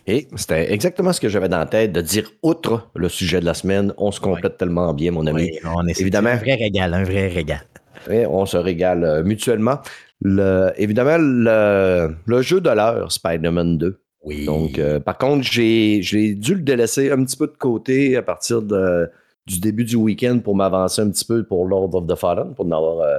Et 0.06 0.26
c'était 0.34 0.72
exactement 0.72 1.12
ce 1.12 1.20
que 1.20 1.28
j'avais 1.28 1.48
dans 1.48 1.58
la 1.58 1.66
tête, 1.66 1.92
de 1.92 2.00
dire 2.00 2.30
outre 2.42 2.88
le 2.96 3.08
sujet 3.08 3.40
de 3.40 3.44
la 3.44 3.54
semaine, 3.54 3.92
on 3.96 4.10
se 4.10 4.20
complète 4.20 4.56
tellement 4.56 4.92
bien, 4.92 5.12
mon 5.12 5.26
ami. 5.26 5.50
on 5.64 5.86
est 5.86 6.00
évidemment 6.00 6.30
un 6.30 6.36
vrai 6.36 6.54
régal, 6.54 6.94
un 6.94 7.04
vrai 7.04 7.28
régal. 7.28 7.62
on 8.08 8.46
se 8.46 8.56
régale 8.56 9.04
euh, 9.04 9.22
mutuellement. 9.22 9.78
Le, 10.22 10.72
évidemment, 10.76 11.16
le, 11.18 12.14
le 12.26 12.42
jeu 12.42 12.60
de 12.60 12.70
l'heure, 12.70 13.10
Spider-Man 13.10 13.78
2. 13.78 14.00
Oui. 14.24 14.44
Donc, 14.44 14.78
par 15.04 15.16
contre, 15.16 15.44
j'ai 15.44 16.34
dû 16.34 16.54
le 16.54 16.60
délaisser 16.60 17.10
un 17.10 17.24
petit 17.24 17.38
peu 17.38 17.46
de 17.46 17.56
côté 17.56 18.16
à 18.16 18.22
partir 18.22 18.60
de, 18.60 19.08
du 19.50 19.60
début 19.60 19.84
du 19.84 19.96
week-end 19.96 20.38
pour 20.42 20.54
m'avancer 20.54 21.02
un 21.02 21.10
petit 21.10 21.24
peu 21.24 21.44
pour 21.44 21.66
Lord 21.66 21.94
of 21.94 22.06
the 22.06 22.14
Fallen, 22.14 22.54
pour 22.54 22.66
en 22.66 22.70
avoir 22.70 23.00
euh, 23.00 23.18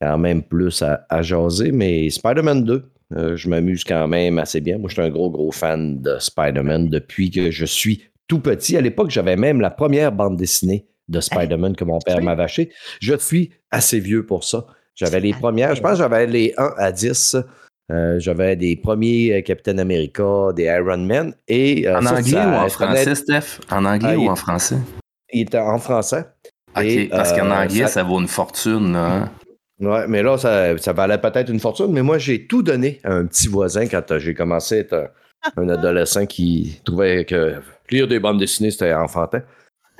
quand 0.00 0.18
même 0.18 0.42
plus 0.42 0.82
à, 0.82 1.22
jaser. 1.22 1.72
Mais 1.72 2.10
Spider-Man 2.10 2.64
2, 2.64 2.90
euh, 3.16 3.36
je 3.36 3.48
m'amuse 3.48 3.84
quand 3.84 4.06
même 4.08 4.38
assez 4.38 4.60
bien. 4.60 4.78
Moi, 4.78 4.88
je 4.88 4.94
suis 4.94 5.02
un 5.02 5.10
gros, 5.10 5.30
gros 5.30 5.50
fan 5.50 6.00
de 6.00 6.18
Spider-Man 6.18 6.88
depuis 6.88 7.30
que 7.30 7.50
je 7.50 7.64
suis 7.64 8.02
tout 8.26 8.40
petit. 8.40 8.76
À 8.76 8.80
l'époque, 8.80 9.10
j'avais 9.10 9.36
même 9.36 9.60
la 9.60 9.70
première 9.70 10.12
bande 10.12 10.36
dessinée 10.36 10.86
de 11.08 11.20
Spider-Man 11.20 11.74
que 11.74 11.84
mon 11.84 11.98
père 12.00 12.20
m'avait 12.22 12.42
acheté. 12.42 12.70
Je 13.00 13.14
suis 13.16 13.50
assez 13.70 13.98
vieux 13.98 14.26
pour 14.26 14.44
ça. 14.44 14.66
J'avais 14.98 15.20
les 15.20 15.32
premières, 15.32 15.76
je 15.76 15.80
pense 15.80 15.92
que 15.92 15.98
j'avais 15.98 16.26
les 16.26 16.52
1 16.58 16.74
à 16.76 16.90
10. 16.90 17.36
Euh, 17.90 18.18
j'avais 18.18 18.56
des 18.56 18.74
premiers 18.76 19.42
Captain 19.44 19.78
America, 19.78 20.52
des 20.54 20.64
Iron 20.64 20.98
Man. 20.98 21.34
Et, 21.46 21.88
en 21.88 22.04
anglais 22.04 22.44
ou 22.44 22.54
en 22.54 22.68
français, 22.68 23.14
Steph? 23.14 23.60
En 23.70 23.84
anglais 23.84 24.14
ah, 24.14 24.18
ou 24.18 24.28
en 24.28 24.36
français? 24.36 24.78
Il 25.32 25.42
était 25.42 25.58
en 25.58 25.78
français. 25.78 26.24
OK, 26.76 27.08
parce 27.10 27.32
qu'en 27.32 27.50
euh, 27.50 27.62
anglais, 27.62 27.86
ça... 27.86 28.02
vaut 28.02 28.20
une 28.20 28.28
fortune. 28.28 28.92
Là, 28.92 29.06
hein? 29.06 29.30
Ouais, 29.80 30.08
mais 30.08 30.24
là, 30.24 30.36
ça, 30.36 30.76
ça 30.78 30.92
valait 30.92 31.18
peut-être 31.18 31.50
une 31.50 31.60
fortune, 31.60 31.92
mais 31.92 32.02
moi, 32.02 32.18
j'ai 32.18 32.46
tout 32.48 32.62
donné 32.62 33.00
à 33.04 33.12
un 33.12 33.26
petit 33.26 33.46
voisin 33.46 33.86
quand 33.86 34.10
euh, 34.10 34.18
j'ai 34.18 34.34
commencé 34.34 34.74
à 34.74 34.78
être 34.78 35.10
un, 35.56 35.68
adolescent 35.68 36.26
qui 36.26 36.80
trouvait 36.84 37.24
que 37.24 37.60
lire 37.88 38.08
des 38.08 38.18
bandes 38.18 38.40
dessinées, 38.40 38.72
c'était 38.72 38.92
enfantin. 38.92 39.42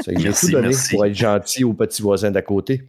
J'ai 0.05 0.33
tout 0.33 0.51
donné 0.51 0.75
pour 0.91 1.07
être 1.07 1.15
gentil 1.15 1.63
au 1.63 1.73
petit 1.73 2.03
voisin 2.03 2.33
d'à 2.33 2.43
côté. 2.43 2.83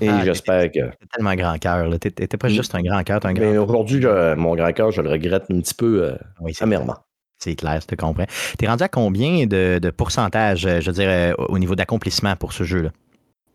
Et 0.00 0.08
ah, 0.08 0.24
j'espère 0.24 0.70
que. 0.72 0.90
T'es 0.90 1.06
tellement 1.14 1.34
grand 1.34 1.58
cœur. 1.58 1.88
T'étais 1.98 2.36
pas 2.36 2.48
mm. 2.48 2.52
juste 2.52 2.74
un 2.74 2.82
grand 2.82 3.02
cœur, 3.04 3.20
t'es 3.20 3.28
un 3.28 3.32
grand 3.32 3.44
Mais 3.44 3.58
aujourd'hui, 3.58 4.04
mon 4.36 4.56
grand 4.56 4.72
cœur, 4.72 4.90
je 4.90 5.00
le 5.00 5.10
regrette 5.10 5.44
un 5.50 5.60
petit 5.60 5.74
peu 5.74 6.04
euh, 6.04 6.16
oui, 6.40 6.52
amèrement. 6.60 6.96
C'est 7.38 7.56
clair, 7.56 7.80
je 7.80 7.86
te 7.86 7.94
comprends. 7.94 8.24
Tu 8.58 8.64
es 8.64 8.68
rendu 8.68 8.82
à 8.82 8.88
combien 8.88 9.46
de, 9.46 9.78
de 9.78 9.90
pourcentage, 9.90 10.64
euh, 10.66 10.80
je 10.80 10.86
veux 10.86 10.94
dire, 10.94 11.08
euh, 11.10 11.34
au 11.48 11.58
niveau 11.58 11.74
d'accomplissement 11.74 12.36
pour 12.36 12.54
ce 12.54 12.64
jeu-là? 12.64 12.90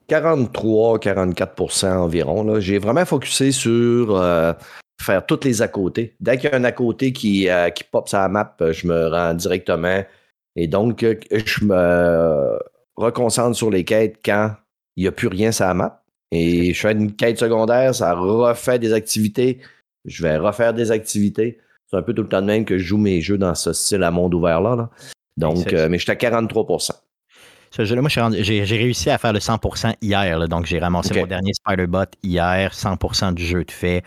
43-44% 0.10 1.88
environ. 1.98 2.60
J'ai 2.60 2.78
vraiment 2.78 3.06
focusé 3.06 3.52
sur 3.52 4.16
euh, 4.16 4.54
faire 5.02 5.26
toutes 5.26 5.46
les 5.46 5.62
à 5.64 5.68
côté. 5.68 6.16
Dès 6.20 6.38
qu'il 6.38 6.50
y 6.52 6.54
a 6.54 6.58
un 6.58 6.64
à 6.64 6.72
côté 6.72 7.14
qui, 7.14 7.48
qui 7.76 7.84
pop 7.84 8.08
sur 8.08 8.20
la 8.20 8.28
map, 8.28 8.56
je 8.60 8.88
me 8.88 9.08
rends 9.08 9.34
directement. 9.36 10.04
Et 10.56 10.68
donc, 10.68 11.06
je 11.32 11.64
me 11.64 12.60
reconcentre 12.96 13.56
sur 13.56 13.70
les 13.70 13.84
quêtes 13.84 14.18
quand 14.26 14.52
il 14.96 15.04
n'y 15.04 15.08
a 15.08 15.12
plus 15.12 15.28
rien 15.28 15.52
sur 15.52 15.66
la 15.66 15.76
map. 15.76 15.99
Et 16.32 16.74
je 16.74 16.80
fais 16.80 16.92
une 16.92 17.16
quête 17.16 17.40
secondaire, 17.40 17.96
ça 17.96 18.14
refait 18.14 18.80
des 18.80 18.94
activités. 18.94 19.60
Je 20.06 20.24
vais 20.24 20.38
refaire 20.38 20.74
des 20.74 20.92
activités. 20.92 21.60
C'est 21.88 21.98
un 21.98 22.02
peu 22.02 22.14
tout 22.14 22.22
le 22.22 22.30
temps 22.30 22.42
de 22.42 22.46
même 22.46 22.66
que 22.66 22.78
je 22.78 22.84
joue 22.84 22.98
mes 22.98 23.20
jeux 23.22 23.38
dans 23.38 23.56
ce 23.56 23.74
style 23.74 24.04
à 24.04 24.12
monde 24.12 24.34
ouvert-là. 24.36 24.90
Donc, 25.38 25.74
euh, 25.74 25.90
mais 25.90 25.98
je 25.98 26.04
suis 26.04 26.12
à 26.12 26.16
43 26.16 26.66
ce 27.72 27.86
jeu-là, 27.86 28.02
moi, 28.02 28.10
j'ai 28.10 28.64
réussi 28.64 29.10
à 29.12 29.18
faire 29.18 29.32
le 29.32 29.40
100% 29.40 29.94
hier. 30.02 30.48
donc, 30.48 30.66
j'ai 30.66 30.80
ramassé 30.80 31.20
mon 31.20 31.28
dernier 31.28 31.54
Spider-Bot 31.54 32.08
hier, 32.24 32.74
100% 32.74 33.34
du 33.34 33.46
jeu 33.46 33.64
de 33.64 33.72
fait. 33.72 34.04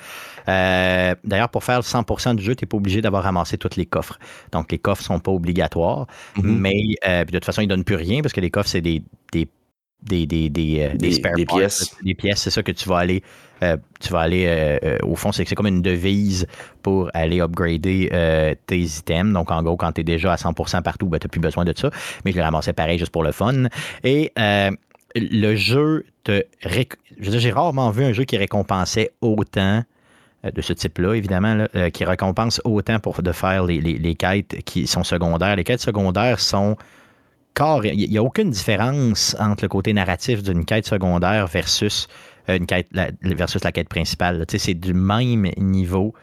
Euh, 0.48 1.14
d'ailleurs, 1.22 1.48
pour 1.48 1.62
faire 1.62 1.76
le 1.76 1.84
100% 1.84 2.34
du 2.34 2.42
jeu, 2.42 2.56
tu 2.56 2.64
n'es 2.64 2.68
pas 2.68 2.76
obligé 2.76 3.00
d'avoir 3.00 3.22
ramassé 3.22 3.58
tous 3.58 3.76
les 3.76 3.86
coffres. 3.86 4.18
Donc, 4.50 4.72
les 4.72 4.78
coffres 4.78 5.02
ne 5.02 5.16
sont 5.16 5.20
pas 5.20 5.30
obligatoires. 5.30 6.06
Mm-hmm. 6.36 6.42
Mais 6.42 6.96
euh, 7.06 7.24
de 7.24 7.30
toute 7.30 7.44
façon, 7.44 7.62
ils 7.62 7.66
ne 7.66 7.70
donnent 7.70 7.84
plus 7.84 7.94
rien 7.94 8.20
parce 8.20 8.32
que 8.32 8.40
les 8.40 8.50
coffres, 8.50 8.68
c'est 8.68 8.80
des, 8.80 9.02
des 9.32 9.48
des, 10.02 10.26
des, 10.26 10.48
des, 10.50 10.88
des, 10.94 11.46
pièces. 11.46 11.96
Des 12.02 12.14
pièces, 12.14 12.42
c'est 12.42 12.50
ça 12.50 12.62
que 12.62 12.72
tu 12.72 12.88
vas 12.88 12.98
aller 12.98 13.22
euh, 13.62 13.76
tu 14.00 14.12
vas 14.12 14.20
aller, 14.20 14.46
euh, 14.46 14.78
euh, 14.82 14.98
au 15.02 15.14
fond, 15.14 15.30
c'est 15.30 15.44
comme 15.54 15.68
une 15.68 15.82
devise 15.82 16.46
pour 16.82 17.10
aller 17.14 17.40
upgrader 17.40 18.56
tes 18.66 18.80
items. 18.80 19.32
Donc, 19.32 19.50
en 19.50 19.62
gros, 19.62 19.76
quand 19.76 19.92
tu 19.92 20.00
es 20.00 20.04
déjà 20.04 20.32
à 20.32 20.36
100% 20.36 20.82
partout, 20.82 21.06
ben, 21.06 21.18
tu 21.18 21.26
n'as 21.26 21.30
plus 21.30 21.40
besoin 21.40 21.64
de 21.64 21.72
ça. 21.76 21.90
Mais 22.24 22.32
je 22.32 22.36
l'ai 22.36 22.42
ramassé 22.42 22.72
pareil 22.72 22.98
juste 22.98 23.12
pour 23.12 23.22
le 23.22 23.32
fun. 23.32 23.64
Et 24.02 24.32
le 25.14 25.54
jeu 25.54 26.04
te. 26.24 26.42
J'ai 27.18 27.50
rarement 27.50 27.90
vu 27.90 28.04
un 28.04 28.12
jeu 28.12 28.24
qui 28.24 28.36
récompensait 28.36 29.12
autant 29.20 29.84
de 30.42 30.60
ce 30.60 30.72
type-là, 30.72 31.14
évidemment, 31.14 31.66
qui 31.92 32.04
récompense 32.04 32.60
autant 32.64 32.98
pour 32.98 33.22
de 33.22 33.30
faire 33.30 33.64
les, 33.64 33.80
les, 33.80 34.14
quêtes 34.16 34.64
qui 34.64 34.88
sont 34.88 35.04
secondaires. 35.04 35.54
Les 35.54 35.62
quêtes 35.62 35.80
secondaires 35.80 36.40
sont 36.40 36.76
il 37.84 38.10
n'y 38.10 38.18
a 38.18 38.22
aucune 38.22 38.50
différence 38.50 39.36
entre 39.38 39.64
le 39.64 39.68
côté 39.68 39.92
narratif 39.92 40.42
d'une 40.42 40.64
quête 40.64 40.86
secondaire 40.86 41.46
versus 41.46 42.08
euh, 42.48 42.58
une 42.58 43.36
versus 43.36 43.62
la 43.62 43.72
quête 43.72 43.88
principale. 43.88 44.44
C'est 44.48 44.74
du 44.74 44.94
même 44.94 45.50
niveau. 45.58 46.14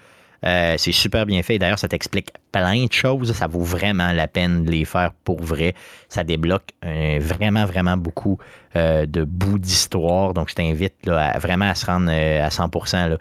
Euh, 0.45 0.75
c'est 0.77 0.91
super 0.91 1.25
bien 1.25 1.43
fait. 1.43 1.59
D'ailleurs, 1.59 1.79
ça 1.79 1.87
t'explique 1.87 2.31
plein 2.51 2.85
de 2.85 2.91
choses. 2.91 3.33
Ça 3.33 3.47
vaut 3.47 3.63
vraiment 3.63 4.11
la 4.11 4.27
peine 4.27 4.63
de 4.63 4.71
les 4.71 4.85
faire 4.85 5.11
pour 5.23 5.41
vrai. 5.41 5.75
Ça 6.07 6.23
débloque 6.23 6.69
euh, 6.85 7.19
vraiment, 7.21 7.65
vraiment 7.65 7.97
beaucoup 7.97 8.37
de 8.75 9.23
bouts 9.23 9.57
d'histoire. 9.57 10.35
Donc, 10.35 10.49
je 10.49 10.53
t'invite 10.53 10.93
vraiment 11.39 11.71
à 11.71 11.75
se 11.75 11.87
rendre 11.87 12.11
à 12.11 12.49
100% 12.49 13.17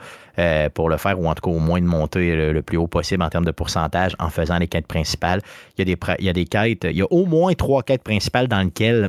pour 0.74 0.90
le 0.90 0.96
faire, 0.98 1.18
ou 1.18 1.26
en 1.26 1.34
tout 1.34 1.40
cas 1.40 1.50
au 1.50 1.58
moins 1.58 1.80
de 1.80 1.86
monter 1.86 2.52
le, 2.52 2.60
plus 2.60 2.76
haut 2.76 2.86
possible 2.86 3.22
en 3.22 3.30
termes 3.30 3.46
de 3.46 3.50
pourcentage 3.50 4.14
en 4.18 4.28
faisant 4.28 4.58
les 4.58 4.68
quêtes 4.68 4.86
principales. 4.86 5.40
Il 5.78 5.88
y 5.88 5.92
a 5.92 6.16
il 6.18 6.24
y 6.26 6.28
a 6.28 6.32
des 6.34 6.44
quêtes, 6.44 6.84
il 6.84 6.98
y 6.98 7.02
a 7.02 7.10
au 7.10 7.24
moins 7.24 7.54
trois 7.54 7.82
quêtes 7.82 8.02
principales 8.02 8.46
dans 8.46 8.60
lesquelles, 8.60 9.08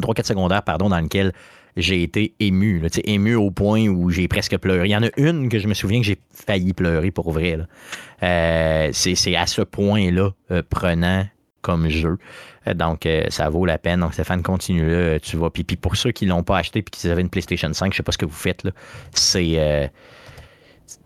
trois 0.00 0.14
quêtes 0.14 0.26
secondaires, 0.26 0.62
pardon, 0.62 0.88
dans 0.88 0.98
lesquelles 0.98 1.34
j'ai 1.76 2.02
été 2.02 2.34
ému, 2.40 2.80
là, 2.80 2.88
ému 3.04 3.34
au 3.34 3.50
point 3.50 3.86
où 3.88 4.10
j'ai 4.10 4.28
presque 4.28 4.56
pleuré. 4.56 4.88
Il 4.88 4.90
y 4.90 4.96
en 4.96 5.02
a 5.02 5.10
une 5.18 5.48
que 5.48 5.58
je 5.58 5.68
me 5.68 5.74
souviens 5.74 6.00
que 6.00 6.06
j'ai 6.06 6.18
failli 6.32 6.72
pleurer 6.72 7.10
pour 7.10 7.32
vrai. 7.32 7.58
Euh, 8.22 8.88
c'est 8.92 9.36
à 9.36 9.46
ce 9.46 9.62
point-là 9.62 10.30
euh, 10.50 10.62
prenant 10.68 11.26
comme 11.60 11.88
jeu. 11.88 12.16
Euh, 12.66 12.74
donc, 12.74 13.06
ça 13.28 13.50
vaut 13.50 13.66
la 13.66 13.76
peine. 13.76 14.00
Donc, 14.00 14.14
Stéphane, 14.14 14.42
continue 14.42 14.88
là. 14.88 15.20
Tu 15.20 15.36
vois. 15.36 15.52
Puis, 15.52 15.64
puis 15.64 15.76
pour 15.76 15.96
ceux 15.96 16.12
qui 16.12 16.24
ne 16.24 16.30
l'ont 16.30 16.42
pas 16.42 16.58
acheté 16.58 16.78
et 16.78 16.82
qui 16.82 17.08
avaient 17.08 17.20
une 17.20 17.30
PlayStation 17.30 17.72
5, 17.72 17.92
je 17.92 17.98
sais 17.98 18.02
pas 18.02 18.12
ce 18.12 18.18
que 18.18 18.26
vous 18.26 18.32
faites. 18.32 18.64
là. 18.64 18.70
C'est. 19.12 19.90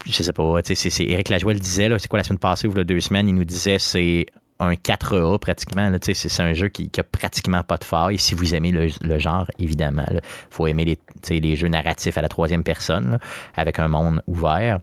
je 0.06 0.22
sais 0.22 0.32
pas. 0.32 0.60
C'est 0.62 1.04
Eric 1.04 1.30
Lajoie 1.30 1.54
le 1.54 1.60
disait. 1.60 1.88
C'est 1.98 2.08
quoi 2.08 2.18
la 2.18 2.24
semaine 2.24 2.38
passée 2.38 2.68
ou 2.68 2.72
deux 2.84 3.00
semaines? 3.00 3.28
Il 3.28 3.34
nous 3.34 3.44
disait 3.44 3.78
c'est 3.80 4.26
un 4.61 4.75
4A 4.75 5.38
pratiquement. 5.38 5.90
C'est 6.02 6.43
un 6.43 6.52
jeu 6.52 6.69
qui 6.69 6.90
n'a 6.97 7.02
pratiquement 7.02 7.62
pas 7.62 7.76
de 7.76 7.85
faille. 7.85 8.19
Si 8.19 8.35
vous 8.35 8.55
aimez 8.55 8.71
le, 8.73 9.19
genre, 9.19 9.47
évidemment, 9.59 10.05
il 10.11 10.21
faut 10.50 10.67
aimer 10.67 10.99
les, 11.31 11.57
jeux 11.57 11.69
narratifs 11.69 12.17
à 12.19 12.23
la 12.23 12.29
troisième 12.29 12.62
personne, 12.62 13.19
avec 13.57 13.79
un 13.79 13.88
monde 13.88 14.23
ouvert. 14.26 14.81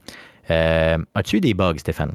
Euh, 0.49 0.97
as-tu 1.15 1.37
eu 1.37 1.41
des 1.41 1.53
bugs, 1.53 1.77
Stéphane? 1.77 2.13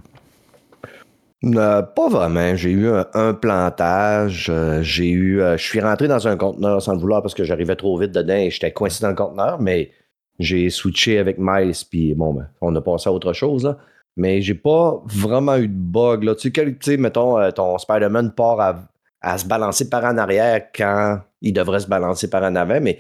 Euh, 1.45 1.83
pas 1.83 2.09
vraiment. 2.09 2.55
J'ai 2.55 2.71
eu 2.71 2.89
un, 3.15 3.35
plantage. 3.35 4.49
Euh, 4.51 4.83
j'ai 4.83 5.11
eu. 5.11 5.41
je 5.41 5.63
suis 5.63 5.81
rentré 5.81 6.09
dans 6.09 6.29
un 6.29 6.37
conteneur 6.37 6.83
sans 6.83 6.93
le 6.93 7.01
vouloir 7.01 7.23
parce 7.23 7.35
que 7.35 7.45
j'arrivais 7.45 7.77
trop 7.77 7.99
vite 7.99 8.13
dedans 8.13 8.37
et 8.37 8.51
j'étais 8.51 8.73
coincé 8.73 9.03
dans 9.03 9.11
le 9.11 9.17
conteneur, 9.17 9.61
mais 9.61 9.91
j'ai 10.39 10.71
switché 10.71 11.19
avec 11.19 11.37
Miles, 11.39 11.75
puis 11.91 12.15
bon, 12.15 12.35
ben, 12.35 12.49
on 12.61 12.75
a 12.75 12.81
passé 12.81 13.09
à 13.09 13.13
autre 13.13 13.33
chose. 13.33 13.77
Mais 14.17 14.43
j'ai 14.43 14.55
pas 14.55 15.03
vraiment 15.07 15.57
eu 15.57 15.69
de 15.69 15.75
bug. 15.75 16.25
Là. 16.25 16.35
Tu 16.35 16.53
sais, 16.81 16.97
mettons, 16.97 17.39
euh, 17.39 17.51
ton 17.51 17.79
Spider-Man 17.79 18.33
part 18.35 18.89
à, 19.21 19.39
se 19.39 19.47
balancer 19.47 19.89
par 19.89 20.05
en 20.05 20.19
arrière 20.19 20.67
quand 20.75 21.21
il 21.41 21.53
devrait 21.53 21.81
se 21.81 21.87
balancer 21.87 22.29
par 22.29 22.43
en 22.43 22.55
avant, 22.57 22.81
mais 22.81 22.99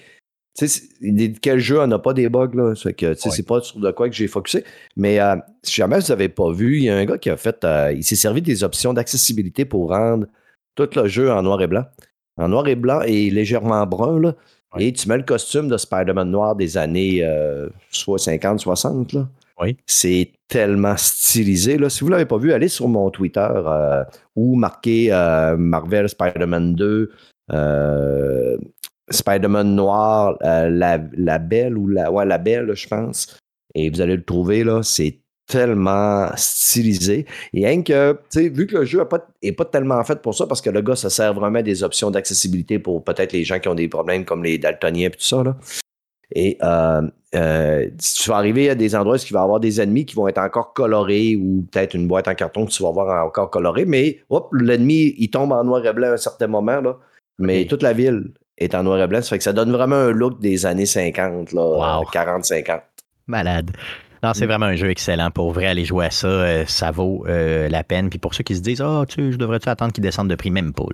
quel 1.41 1.59
jeu 1.59 1.85
n'a 1.87 1.99
pas 1.99 2.13
des 2.13 2.29
bugs, 2.29 2.51
là? 2.55 2.75
que, 2.93 3.15
c'est 3.15 3.47
pas 3.47 3.61
sur 3.61 3.81
de 3.81 3.91
quoi 3.91 4.09
que 4.09 4.15
j'ai 4.15 4.29
focusé. 4.29 4.65
Mais 4.97 5.19
euh, 5.19 5.37
si 5.63 5.77
jamais 5.77 5.99
vous 5.99 6.09
n'avez 6.09 6.29
pas 6.29 6.53
vu, 6.53 6.79
il 6.79 6.85
y 6.85 6.91
a 6.91 6.97
un 6.97 7.05
gars 7.05 7.19
qui 7.19 7.31
a 7.31 7.37
fait, 7.37 7.65
euh, 7.65 7.93
il 7.93 8.05
s'est 8.05 8.17
servi 8.17 8.43
des 8.43 8.63
options 8.63 8.93
d'accessibilité 8.93 9.65
pour 9.65 9.91
rendre 9.91 10.27
tout 10.75 10.89
le 10.95 11.09
jeu 11.09 11.33
en 11.33 11.43
noir 11.43 11.61
et 11.63 11.67
blanc. 11.67 11.85
En 12.37 12.49
noir 12.49 12.67
et 12.69 12.77
blanc 12.77 13.01
et 13.03 13.31
légèrement 13.31 13.87
brun, 13.87 14.21
là. 14.21 14.35
Et 14.79 14.91
tu 14.95 15.07
mets 15.07 15.19
le 15.19 15.23
costume 15.23 15.69
de 15.69 15.77
Spider-Man 15.77 16.31
noir 16.31 16.57
des 16.57 16.79
années 16.79 17.23
euh, 17.23 17.69
soit 17.91 18.19
50, 18.19 18.61
60, 18.61 19.13
là. 19.13 19.29
C'est 19.87 20.33
tellement 20.49 20.97
stylisé. 20.97 21.79
Là. 21.79 21.89
Si 21.89 22.01
vous 22.01 22.07
ne 22.07 22.13
l'avez 22.13 22.27
pas 22.27 22.39
vu, 22.39 22.53
allez 22.53 22.69
sur 22.69 22.89
mon 22.89 23.11
Twitter 23.11 23.49
ou 24.37 24.57
marquez 24.57 25.11
Marvel 25.57 26.09
Spider-Man 26.09 26.75
2 26.75 27.11
Spider-Man 29.13 29.75
noir, 29.75 30.37
euh, 30.43 30.69
la, 30.71 31.39
belle 31.39 31.77
ou 31.77 31.89
la, 31.89 32.11
ouais, 32.11 32.27
la 32.27 32.39
belle, 32.39 32.73
je 32.75 32.89
pense. 32.89 33.37
Et 33.75 33.91
vous 33.91 34.01
allez 34.01 34.17
le 34.17 34.25
trouver, 34.25 34.65
là, 34.65 34.83
c'est 34.83 35.19
tellement 35.47 36.29
stylisé. 36.37 37.27
Et 37.53 37.67
rien 37.67 37.83
que, 37.83 38.19
vu 38.35 38.67
que 38.67 38.79
le 38.79 38.85
jeu 38.85 38.99
n'est 38.99 39.05
pas, 39.05 39.19
pas 39.57 39.65
tellement 39.65 40.03
fait 40.05 40.21
pour 40.21 40.35
ça, 40.35 40.47
parce 40.47 40.61
que 40.61 40.71
le 40.71 40.81
gars, 40.81 40.97
ça 40.97 41.11
sert 41.11 41.35
vraiment 41.35 41.63
des 41.63 41.83
options 41.83 42.11
d'accessibilité 42.11 42.79
pour 42.79 43.05
peut-être 43.05 43.33
les 43.33 43.45
gens 43.45 43.59
qui 43.59 43.69
ont 43.69 43.75
des 43.75 43.89
problèmes 43.89 44.25
comme 44.25 44.45
les 44.45 44.59
daltoniens 44.59 45.09
et 45.09 45.11
tout 45.11 45.21
ça. 45.21 45.43
Et 46.35 46.59
euh, 46.63 47.03
euh, 47.35 47.89
tu 47.99 48.31
vas 48.31 48.37
arriver 48.37 48.71
à 48.71 48.75
des 48.75 48.95
endroits 48.95 49.17
où 49.17 49.21
il 49.29 49.33
va 49.33 49.41
y 49.41 49.43
avoir 49.43 49.61
des 49.61 49.81
ennemis 49.81 50.05
qui 50.07 50.15
vont 50.15 50.29
être 50.29 50.39
encore 50.39 50.73
colorés 50.73 51.37
ou 51.37 51.67
peut-être 51.71 51.95
une 51.95 52.07
boîte 52.07 52.29
en 52.29 52.35
carton 52.35 52.67
que 52.67 52.71
tu 52.71 52.83
vas 52.83 52.91
voir 52.91 53.27
encore 53.27 53.51
colorée, 53.51 53.85
mais 53.85 54.21
hop, 54.31 54.49
l'ennemi, 54.53 55.15
il 55.19 55.31
tombe 55.31 55.53
en 55.53 55.65
noir 55.65 55.85
et 55.87 55.93
blanc 55.93 56.09
à 56.09 56.13
un 56.13 56.17
certain 56.17 56.47
moment, 56.47 56.81
là. 56.81 56.97
Mais 57.39 57.65
toute 57.67 57.83
la 57.83 57.93
ville 57.93 58.33
est 58.59 58.75
en 58.75 58.83
noir 58.83 59.01
et 59.01 59.07
blanc. 59.07 59.23
Ça 59.23 59.31
fait 59.31 59.39
que 59.39 59.45
ça 59.45 59.53
donne 59.53 59.73
vraiment 59.73 59.97
un 59.97 60.11
look 60.11 60.41
des 60.41 60.67
années 60.67 60.87
50, 60.87 61.53
là, 61.53 62.03
40-50. 62.13 62.81
Malade. 63.27 63.71
Non, 64.23 64.35
c'est 64.35 64.45
mm. 64.45 64.49
vraiment 64.49 64.67
un 64.67 64.77
jeu 64.77 64.91
excellent. 64.91 65.31
Pour 65.31 65.53
vrai, 65.53 65.67
aller 65.67 65.85
jouer 65.85 66.07
à 66.07 66.11
ça, 66.11 66.29
euh, 66.29 66.65
ça 66.67 66.91
vaut 66.91 67.25
euh, 67.27 67.69
la 67.69 67.83
peine. 67.83 68.09
Puis 68.09 68.19
pour 68.19 68.35
ceux 68.35 68.45
qui 68.45 68.55
se 68.55 68.61
disent, 68.61 68.81
ah, 68.81 69.05
tu 69.09 69.33
je 69.33 69.37
devrais-tu 69.37 69.69
attendre 69.69 69.93
qu'il 69.93 70.03
descende 70.03 70.29
de 70.29 70.35
prix? 70.35 70.51
Même 70.51 70.73
pas. 70.73 70.85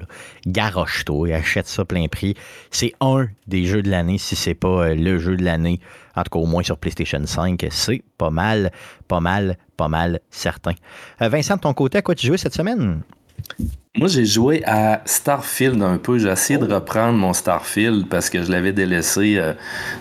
Garoche-toi 0.46 1.28
et 1.28 1.34
achète 1.34 1.66
ça 1.66 1.84
plein 1.84 2.08
prix. 2.08 2.34
C'est 2.70 2.94
un 3.00 3.28
des 3.46 3.64
jeux 3.64 3.82
de 3.82 3.90
l'année, 3.90 4.18
si 4.18 4.34
c'est 4.34 4.54
pas 4.54 4.88
euh, 4.88 4.94
le 4.94 5.18
jeu 5.18 5.36
de 5.36 5.44
l'année. 5.44 5.80
En 6.16 6.22
tout 6.22 6.30
cas, 6.30 6.38
au 6.38 6.46
moins 6.46 6.62
sur 6.62 6.78
PlayStation 6.78 7.24
5, 7.24 7.66
c'est 7.70 8.02
pas 8.16 8.30
mal, 8.30 8.72
pas 9.06 9.20
mal, 9.20 9.56
pas 9.76 9.88
mal 9.88 10.20
certain. 10.30 10.72
Vincent, 11.20 11.56
de 11.56 11.60
ton 11.60 11.74
côté, 11.74 11.98
à 11.98 12.02
quoi 12.02 12.16
tu 12.16 12.26
joues 12.26 12.36
cette 12.36 12.54
semaine? 12.54 13.02
Moi, 13.98 14.06
j'ai 14.06 14.26
joué 14.26 14.62
à 14.64 15.02
Starfield 15.06 15.82
un 15.82 15.98
peu. 15.98 16.18
J'ai 16.18 16.28
essayé 16.28 16.56
de 16.56 16.72
reprendre 16.72 17.18
mon 17.18 17.32
Starfield 17.32 18.06
parce 18.08 18.30
que 18.30 18.44
je 18.44 18.52
l'avais 18.52 18.70
délaissé 18.70 19.38
euh, 19.38 19.54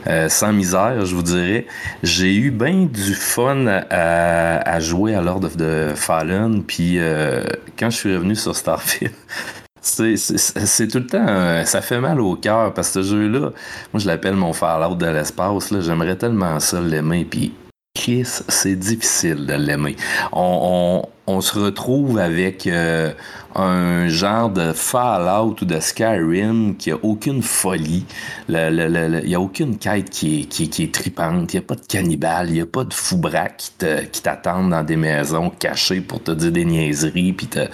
euh, 0.06 0.30
sans 0.30 0.54
misère, 0.54 1.04
je 1.04 1.16
vous 1.16 1.24
dirais. 1.24 1.66
J'ai 2.04 2.36
eu 2.36 2.52
bien 2.52 2.86
du 2.86 3.16
fun 3.16 3.66
à, 3.66 4.80
jouer 4.80 5.16
à 5.16 5.22
Lord 5.22 5.46
of 5.46 5.58
the 5.58 5.96
Fallen. 5.96 6.64
Puis 6.64 7.00
euh, 7.00 7.44
quand 7.76 7.90
je 7.90 7.96
suis 7.98 8.16
revenu 8.16 8.36
sur 8.36 8.56
Starfield, 8.56 9.14
c'est 9.82 10.88
tout 10.88 11.00
le 11.00 11.08
temps, 11.08 11.66
ça 11.66 11.82
fait 11.82 12.00
mal 12.00 12.22
au 12.22 12.36
cœur 12.36 12.76
parce 12.76 12.90
que 12.90 13.02
ce 13.02 13.10
jeu-là, 13.10 13.52
moi 13.94 14.00
je 14.00 14.06
l'appelle 14.06 14.36
mon 14.36 14.54
Fallout 14.54 14.94
de 14.94 15.08
l'espace. 15.08 15.74
J'aimerais 15.80 16.18
tellement 16.18 16.60
ça 16.60 16.80
l'aimer. 16.80 17.26
Puis 17.26 17.52
Kiss, 17.96 18.44
c'est 18.48 18.76
difficile 18.76 19.48
de 19.48 19.54
l'aimer. 19.56 19.96
On, 20.32 21.02
on, 21.04 21.10
se 21.42 21.60
retrouve 21.60 22.20
avec 22.20 22.68
un 23.58 24.08
genre 24.08 24.50
de 24.50 24.72
Fallout 24.72 25.56
ou 25.62 25.66
de 25.66 25.80
Skyrim 25.80 26.76
qui 26.78 26.92
a 26.92 26.98
aucune 27.02 27.42
folie. 27.42 28.06
Il 28.50 29.24
n'y 29.26 29.36
a 29.36 29.40
aucune 29.40 29.78
quête 29.78 30.10
qui 30.10 30.42
est, 30.42 30.46
qui, 30.46 30.84
est 30.84 30.94
tripante. 30.94 31.54
Il 31.54 31.58
n'y 31.58 31.64
a 31.64 31.68
pas 31.68 31.76
de 31.76 31.86
cannibale. 31.88 32.50
Il 32.50 32.54
n'y 32.54 32.62
a 32.62 32.66
pas 32.66 32.84
de 32.84 32.94
foubraques 32.94 33.72
qui 34.12 34.22
t'attendent 34.22 34.70
dans 34.70 34.84
des 34.84 34.96
maisons 34.96 35.50
cachées 35.50 36.02
pour 36.02 36.22
te 36.22 36.32
dire 36.32 36.52
des 36.52 36.66
niaiseries. 36.66 37.34
Puis 37.34 37.48
te... 37.48 37.68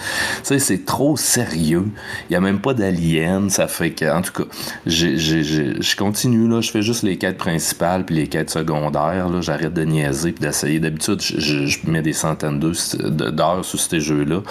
c'est 0.43 0.86
trop 0.86 1.17
sérieux. 1.17 1.88
Il 2.29 2.31
n'y 2.31 2.36
a 2.38 2.41
même 2.41 2.60
pas 2.60 2.74
d'aliens. 2.74 3.50
Ça 3.50 3.67
fait 3.67 3.93
en 4.10 4.22
tout 4.22 4.43
cas, 4.43 4.50
je 4.86 5.95
continue. 5.98 6.48
là. 6.48 6.62
Je 6.62 6.72
fais 6.72 6.81
juste 6.81 7.03
les 7.03 7.17
quêtes 7.17 7.37
principales 7.37 8.05
puis 8.05 8.16
les 8.16 8.27
quêtes 8.27 8.50
secondaires. 8.50 9.42
J'arrête 9.42 9.74
de 9.74 9.83
niaiser 9.83 10.31
puis 10.31 10.46
d'essayer. 10.46 10.79
D'habitude, 10.79 11.22
je, 11.22 11.77
mets 11.89 12.01
des 12.01 12.13
centaines 12.13 12.59
d'heures 12.59 13.43
sur 13.64 13.79
ces 13.79 14.00
jeux-là. 14.00 14.42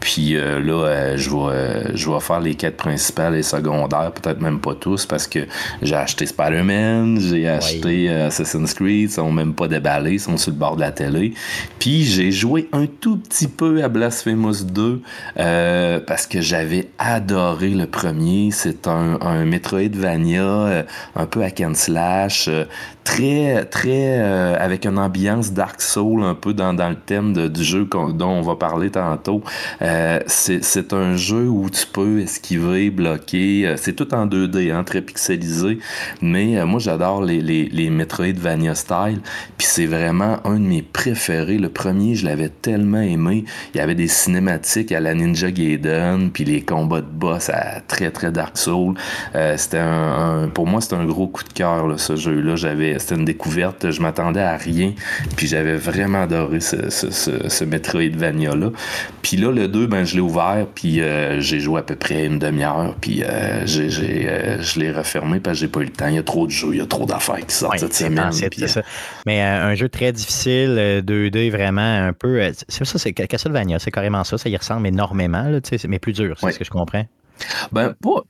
Puis 0.00 0.36
euh, 0.36 0.60
là, 0.60 0.86
euh, 0.86 1.16
je, 1.16 1.30
vais, 1.30 1.36
euh, 1.36 1.96
je 1.96 2.10
vais 2.10 2.20
faire 2.20 2.40
les 2.40 2.54
quêtes 2.54 2.76
principales 2.76 3.36
et 3.36 3.42
secondaires, 3.42 4.12
peut-être 4.12 4.40
même 4.40 4.60
pas 4.60 4.74
tous, 4.74 5.06
parce 5.06 5.26
que 5.26 5.40
j'ai 5.80 5.94
acheté 5.94 6.26
Spider-Man, 6.26 7.20
j'ai 7.20 7.48
acheté 7.48 8.10
Assassin's 8.10 8.74
Creed, 8.74 9.10
ils 9.10 9.10
sont 9.10 9.30
même 9.30 9.54
pas 9.54 9.68
déballés, 9.68 10.14
ils 10.14 10.20
sont 10.20 10.36
sur 10.36 10.50
le 10.50 10.58
bord 10.58 10.76
de 10.76 10.80
la 10.80 10.90
télé. 10.90 11.34
Puis 11.78 12.04
j'ai 12.04 12.32
joué 12.32 12.68
un 12.72 12.86
tout 12.86 13.16
petit 13.16 13.48
peu 13.48 13.82
à 13.82 13.88
Blasphemous 13.88 14.64
2 14.64 15.00
parce 16.06 16.26
que 16.26 16.40
j'avais 16.40 16.88
adoré 16.98 17.70
le 17.70 17.86
premier. 17.86 18.50
C'est 18.50 18.86
un, 18.86 19.18
un 19.20 19.44
Metroidvania, 19.44 20.84
un 21.16 21.26
peu 21.26 21.42
hack 21.42 21.60
and 21.60 21.74
slash, 21.74 22.50
très, 23.04 23.64
très 23.66 24.18
avec 24.18 24.84
une 24.84 24.98
ambiance 24.98 25.52
Dark 25.52 25.80
Soul 25.80 26.22
un 26.22 26.34
peu 26.34 26.54
dans, 26.54 26.74
dans 26.74 26.90
le 26.90 26.96
thème 26.96 27.48
du 27.48 27.64
jeu 27.64 27.88
dont 28.14 28.41
on 28.42 28.46
va 28.46 28.56
parler 28.56 28.90
tantôt. 28.90 29.42
c'est 30.26 30.62
c'est 30.72 30.92
un 30.92 31.16
jeu 31.16 31.48
où 31.48 31.68
tu 31.70 31.86
peux 31.86 32.20
esquiver, 32.20 32.90
bloquer. 32.90 33.66
Euh, 33.66 33.76
c'est 33.76 33.92
tout 33.92 34.14
en 34.14 34.26
2D, 34.26 34.72
hein, 34.72 34.84
très 34.84 35.02
pixelisé. 35.02 35.78
Mais 36.20 36.58
euh, 36.58 36.66
moi, 36.66 36.80
j'adore 36.80 37.22
les, 37.22 37.40
les, 37.40 37.68
les 37.68 37.90
Metroidvania 37.90 38.74
style. 38.74 39.20
Puis 39.58 39.66
c'est 39.66 39.86
vraiment 39.86 40.38
un 40.46 40.54
de 40.54 40.64
mes 40.64 40.82
préférés. 40.82 41.58
Le 41.58 41.68
premier, 41.68 42.14
je 42.14 42.24
l'avais 42.24 42.48
tellement 42.48 43.00
aimé. 43.00 43.44
Il 43.74 43.78
y 43.78 43.80
avait 43.80 43.94
des 43.94 44.08
cinématiques 44.08 44.92
à 44.92 45.00
la 45.00 45.14
Ninja 45.14 45.50
Gaiden, 45.50 46.30
puis 46.32 46.44
les 46.44 46.62
combats 46.62 47.00
de 47.00 47.06
boss 47.06 47.50
à 47.50 47.80
très, 47.80 48.10
très 48.10 48.32
Dark 48.32 48.56
Souls. 48.56 48.94
Euh, 49.34 49.56
c'était 49.56 49.78
un, 49.78 50.48
pour 50.52 50.66
moi, 50.66 50.80
c'était 50.80 50.96
un 50.96 51.04
gros 51.04 51.28
coup 51.28 51.44
de 51.44 51.52
cœur, 51.52 52.00
ce 52.00 52.16
jeu-là. 52.16 52.56
C'était 52.98 53.14
une 53.14 53.24
découverte. 53.24 53.90
Je 53.90 54.00
m'attendais 54.00 54.40
à 54.40 54.56
rien. 54.56 54.92
Puis 55.36 55.46
j'avais 55.46 55.76
vraiment 55.76 56.22
adoré 56.22 56.60
ce, 56.60 56.90
ce, 56.90 57.10
ce, 57.10 57.48
ce 57.48 57.64
Puis 59.22 59.36
là, 59.36 59.50
le 59.50 59.68
2, 59.68 59.86
ben, 59.86 60.04
je 60.04 60.14
l'ai 60.14 60.20
ouvert 60.20 60.66
puis 60.74 61.00
euh, 61.00 61.40
j'ai 61.40 61.60
joué 61.60 61.80
à 61.80 61.82
peu 61.82 61.96
près 61.96 62.26
une 62.26 62.38
demi-heure, 62.38 62.94
puis 63.00 63.22
euh, 63.22 63.66
j'ai, 63.66 64.28
euh, 64.28 64.60
je 64.62 64.80
l'ai 64.80 64.92
refermé 64.92 65.40
parce 65.40 65.58
que 65.58 65.60
j'ai 65.60 65.68
pas 65.68 65.80
eu 65.80 65.84
le 65.84 65.90
temps. 65.90 66.08
Il 66.08 66.14
y 66.14 66.18
a 66.18 66.22
trop 66.22 66.46
de 66.46 66.50
jeux, 66.50 66.70
il 66.72 66.78
y 66.78 66.80
a 66.80 66.86
trop 66.86 67.06
d'affaires 67.06 67.44
qui 67.46 67.54
sortent 67.54 67.78
cette 67.78 67.94
semaine. 67.94 68.30
Mais 69.26 69.40
un 69.40 69.74
jeu 69.74 69.88
très 69.88 70.12
difficile, 70.12 71.02
2D 71.04 71.50
vraiment 71.50 71.80
un 71.82 72.12
peu. 72.12 72.40
c'est 72.68 72.84
ça, 72.84 72.98
c'est 72.98 73.12
Castlevania, 73.12 73.78
c'est 73.78 73.90
carrément 73.90 74.24
ça, 74.24 74.38
ça 74.38 74.48
y 74.48 74.56
ressemble 74.56 74.86
énormément, 74.86 75.44
là, 75.44 75.60
mais 75.88 75.98
plus 75.98 76.12
dur, 76.12 76.36
c'est 76.38 76.52
ce 76.52 76.58
que 76.58 76.64
je 76.64 76.70
comprends. 76.70 77.04
Ben, 77.72 77.94
pas, 78.00 78.22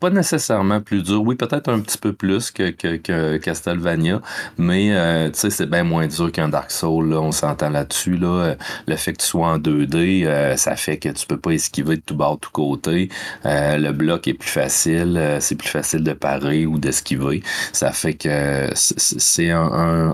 pas 0.00 0.10
nécessairement 0.10 0.80
plus 0.80 1.02
dur. 1.02 1.22
Oui, 1.22 1.34
peut-être 1.36 1.70
un 1.70 1.80
petit 1.80 1.98
peu 1.98 2.12
plus 2.12 2.50
que, 2.50 2.70
que, 2.70 3.36
Castlevania, 3.38 4.20
mais 4.56 4.90
euh, 4.92 5.30
tu 5.30 5.40
sais, 5.40 5.50
c'est 5.50 5.66
bien 5.66 5.84
moins 5.84 6.06
dur 6.06 6.30
qu'un 6.32 6.48
Dark 6.48 6.70
Souls, 6.70 7.10
là, 7.10 7.20
on 7.20 7.32
s'entend 7.32 7.70
là-dessus. 7.70 8.16
Là. 8.16 8.54
Le 8.86 8.96
fait 8.96 9.12
que 9.12 9.18
tu 9.18 9.26
sois 9.26 9.48
en 9.48 9.58
2D, 9.58 10.26
euh, 10.26 10.56
ça 10.56 10.76
fait 10.76 10.98
que 10.98 11.08
tu 11.08 11.26
peux 11.26 11.38
pas 11.38 11.52
esquiver 11.52 11.96
de 11.96 12.02
tout 12.02 12.14
bord, 12.14 12.36
de 12.36 12.40
tout 12.40 12.50
côté. 12.52 13.08
Euh, 13.46 13.78
le 13.78 13.92
bloc 13.92 14.28
est 14.28 14.34
plus 14.34 14.50
facile, 14.50 15.38
c'est 15.40 15.56
plus 15.56 15.68
facile 15.68 16.02
de 16.02 16.12
parer 16.12 16.66
ou 16.66 16.78
d'esquiver. 16.78 17.42
Ça 17.72 17.92
fait 17.92 18.14
que 18.14 18.70
c'est 18.74 19.50
un, 19.50 19.60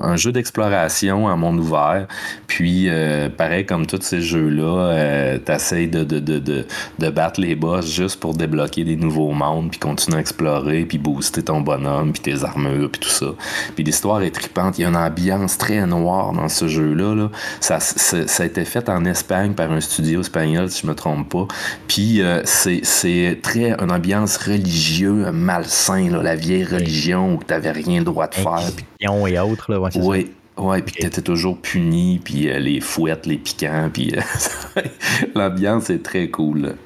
un, 0.02 0.16
jeu 0.16 0.32
d'exploration 0.32 1.26
en 1.26 1.36
monde 1.36 1.58
ouvert. 1.58 2.06
Puis, 2.46 2.88
pareil 3.36 3.66
comme 3.66 3.86
tous 3.86 4.02
ces 4.02 4.22
jeux-là, 4.22 5.38
tu 5.44 5.52
essaies 5.52 5.86
de, 5.86 6.04
de, 6.04 6.18
de, 6.18 6.66
de 6.98 7.10
battre 7.10 7.40
les 7.40 7.54
boss 7.54 7.90
juste 7.90 8.20
pour 8.20 8.23
débloquer 8.32 8.84
des 8.84 8.96
nouveaux 8.96 9.32
mondes, 9.32 9.70
puis 9.70 9.78
continuer 9.78 10.16
à 10.16 10.20
explorer, 10.20 10.84
puis 10.84 10.98
booster 10.98 11.42
ton 11.42 11.60
bonhomme, 11.60 12.12
puis 12.12 12.22
tes 12.22 12.44
armures, 12.44 12.90
puis 12.90 13.00
tout 13.00 13.08
ça. 13.08 13.26
Puis 13.74 13.84
l'histoire 13.84 14.22
est 14.22 14.30
tripante. 14.30 14.78
Il 14.78 14.82
y 14.82 14.84
a 14.84 14.88
une 14.88 14.96
ambiance 14.96 15.58
très 15.58 15.86
noire 15.86 16.32
dans 16.32 16.48
ce 16.48 16.68
jeu-là. 16.68 17.14
Là. 17.14 17.30
Ça, 17.60 17.80
ça 17.80 18.42
a 18.42 18.46
été 18.46 18.64
fait 18.64 18.88
en 18.88 19.04
Espagne 19.04 19.52
par 19.52 19.70
un 19.70 19.80
studio 19.80 20.20
espagnol, 20.20 20.70
si 20.70 20.82
je 20.82 20.86
me 20.86 20.94
trompe 20.94 21.28
pas. 21.28 21.46
Puis 21.88 22.22
euh, 22.22 22.40
c'est 22.44 23.40
très 23.42 23.72
une 23.72 23.92
ambiance 23.92 24.36
religieuse, 24.36 25.26
malsain, 25.32 26.10
là, 26.10 26.22
la 26.22 26.36
vieille 26.36 26.64
religion 26.64 27.34
où 27.34 27.38
tu 27.38 27.52
n'avais 27.52 27.72
rien 27.72 27.98
le 27.98 28.04
droit 28.04 28.26
de 28.28 28.34
faire. 28.34 28.70
Puis... 28.74 28.86
et 29.00 29.38
autres, 29.38 29.72
là, 29.72 29.90
oui. 29.96 30.30
Ouais, 30.56 30.82
puis 30.82 30.94
tu 30.94 31.06
étais 31.06 31.20
toujours 31.20 31.58
puni, 31.58 32.20
puis 32.22 32.48
euh, 32.48 32.60
les 32.60 32.80
fouettes, 32.80 33.26
les 33.26 33.38
piquants, 33.38 33.90
puis 33.92 34.14
euh, 34.16 34.82
l'ambiance 35.34 35.90
est 35.90 36.02
très 36.02 36.28
cool. 36.28 36.76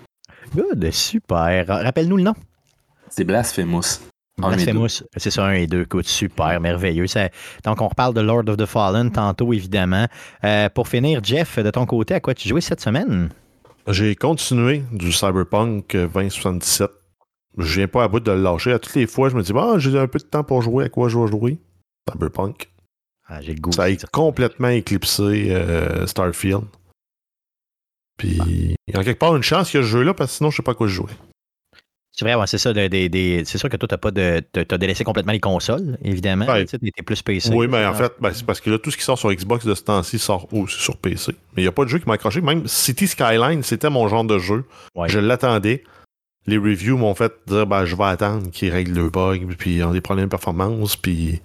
Good, 0.55 0.91
super. 0.93 1.67
Rappelle-nous 1.67 2.17
le 2.17 2.23
nom. 2.23 2.35
C'est 3.11 3.25
Blasphemous. 3.25 4.01
Blasphemous, 4.39 5.03
c'est 5.17 5.31
ça, 5.31 5.47
un 5.47 5.53
et 5.53 5.67
deux. 5.67 5.83
Écoute, 5.83 6.07
super, 6.07 6.61
merveilleux. 6.61 7.07
donc, 7.65 7.81
on 7.81 7.89
reparle 7.89 8.15
de 8.15 8.21
Lord 8.21 8.49
of 8.49 8.57
the 8.57 8.67
Fallen 8.67 9.11
tantôt, 9.11 9.53
évidemment. 9.53 10.07
Euh, 10.45 10.69
pour 10.69 10.89
finir, 10.89 11.21
Jeff, 11.23 11.59
de 11.59 11.71
ton 11.71 11.87
côté, 11.87 12.15
à 12.15 12.21
quoi 12.21 12.35
tu 12.35 12.49
jouais 12.49 12.61
cette 12.61 12.81
semaine? 12.81 13.31
J'ai 13.89 14.15
continué 14.15 14.85
du 14.93 15.13
Cyberpunk 15.13 15.97
2077. 15.97 16.91
je 17.57 17.79
viens 17.79 17.89
pas 17.89 18.05
à 18.05 18.09
bout 18.09 18.21
de 18.21 18.31
le 18.31 18.43
lâcher. 18.43 18.73
À 18.73 18.79
toutes 18.79 18.95
les 18.95 19.07
fois, 19.07 19.29
je 19.29 19.35
me 19.35 19.43
dis, 19.43 19.53
ah, 19.57 19.75
j'ai 19.79 19.99
un 19.99 20.07
peu 20.07 20.19
de 20.19 20.25
temps 20.25 20.45
pour 20.45 20.63
jouer. 20.63 20.85
À 20.85 20.89
quoi 20.89 21.09
je 21.09 21.19
vais 21.19 21.27
jouer? 21.27 21.59
Cyberpunk. 22.09 22.71
Ah, 23.27 23.41
j'ai 23.41 23.55
le 23.55 23.61
goût. 23.61 23.73
Ça 23.73 23.85
a 23.85 23.97
complètement 24.13 24.69
éclipsé 24.69 25.49
euh, 25.51 26.07
Starfield. 26.07 26.65
Puis, 28.19 28.39
il 28.87 28.95
y 28.95 28.97
a 28.97 29.05
quelque 29.05 29.19
part 29.19 29.35
une 29.35 29.43
chance 29.43 29.71
qu'il 29.71 29.81
y 29.81 29.83
a 29.83 29.87
ce 29.87 29.91
jeu-là, 29.91 30.13
parce 30.13 30.33
que 30.33 30.37
sinon, 30.37 30.51
je 30.51 30.57
sais 30.57 30.63
pas 30.63 30.73
à 30.73 30.75
quoi 30.75 30.89
jouer. 30.89 31.13
C'est 32.19 32.25
vrai, 32.25 32.47
c'est 32.49 32.59
ça. 32.59 32.73
c'est 32.75 33.59
sûr 33.59 33.69
que 33.69 33.77
toi, 33.77 33.87
tu 33.87 33.95
n'as 33.95 33.99
pas 33.99 34.11
de. 34.11 34.41
T'as 34.41 34.77
délaissé 34.77 35.05
complètement 35.05 35.33
les 35.33 35.39
consoles, 35.39 35.97
évidemment. 36.03 36.47
Ouais. 36.47 36.67
Tu 36.67 36.77
es 36.83 37.03
plus 37.03 37.23
PC. 37.23 37.55
Oui, 37.55 37.69
mais 37.69 37.87
en 37.87 37.95
fait, 37.95 38.13
ben, 38.19 38.33
c'est 38.35 38.45
parce 38.45 38.61
que 38.61 38.71
là, 38.71 38.79
tout 38.81 38.91
ce 38.91 38.97
qui 38.97 39.05
sort 39.05 39.17
sur 39.17 39.33
Xbox 39.33 39.65
de 39.65 39.73
ce 39.73 39.85
temps-ci 39.85 40.19
sort 40.19 40.53
aussi 40.53 40.81
sur 40.81 40.97
PC. 40.97 41.31
Mais 41.55 41.63
il 41.63 41.65
n'y 41.65 41.69
a 41.69 41.73
pas 41.73 41.85
de 41.85 41.91
jeu 41.91 42.01
qui 42.01 42.09
m'a 42.09 42.15
accroché. 42.15 42.41
Même 42.41 42.67
City 42.67 43.07
Skyline, 43.07 43.63
c'était 43.63 43.89
mon 43.89 44.09
genre 44.09 44.25
de 44.25 44.37
jeu. 44.39 44.65
Je 45.07 45.21
l'attendais. 45.21 45.85
Les 46.49 46.59
reviews 46.59 46.97
m'ont 46.97 47.15
fait 47.15 47.33
dire 47.47 47.69
ben, 47.69 47.85
je 47.85 47.95
vais 47.95 48.05
attendre 48.05 48.51
qu'ils 48.51 48.73
règlent 48.73 48.95
le 48.95 49.11
bug, 49.11 49.55
puis 49.57 49.85
ont 49.85 49.93
des 49.93 50.01
problèmes 50.01 50.27
de 50.27 50.31
performance, 50.31 50.97
puis 50.97 51.41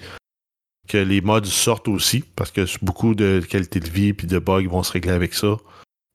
que 0.87 0.97
les 0.97 1.21
mods 1.21 1.43
sortent 1.43 1.87
aussi, 1.87 2.23
parce 2.35 2.49
que 2.49 2.65
beaucoup 2.81 3.13
de 3.13 3.41
qualité 3.47 3.79
de 3.79 3.89
vie 3.89 4.13
puis 4.13 4.25
de 4.25 4.39
bugs 4.39 4.67
vont 4.67 4.81
se 4.81 4.91
régler 4.91 5.11
avec 5.11 5.35
ça. 5.35 5.57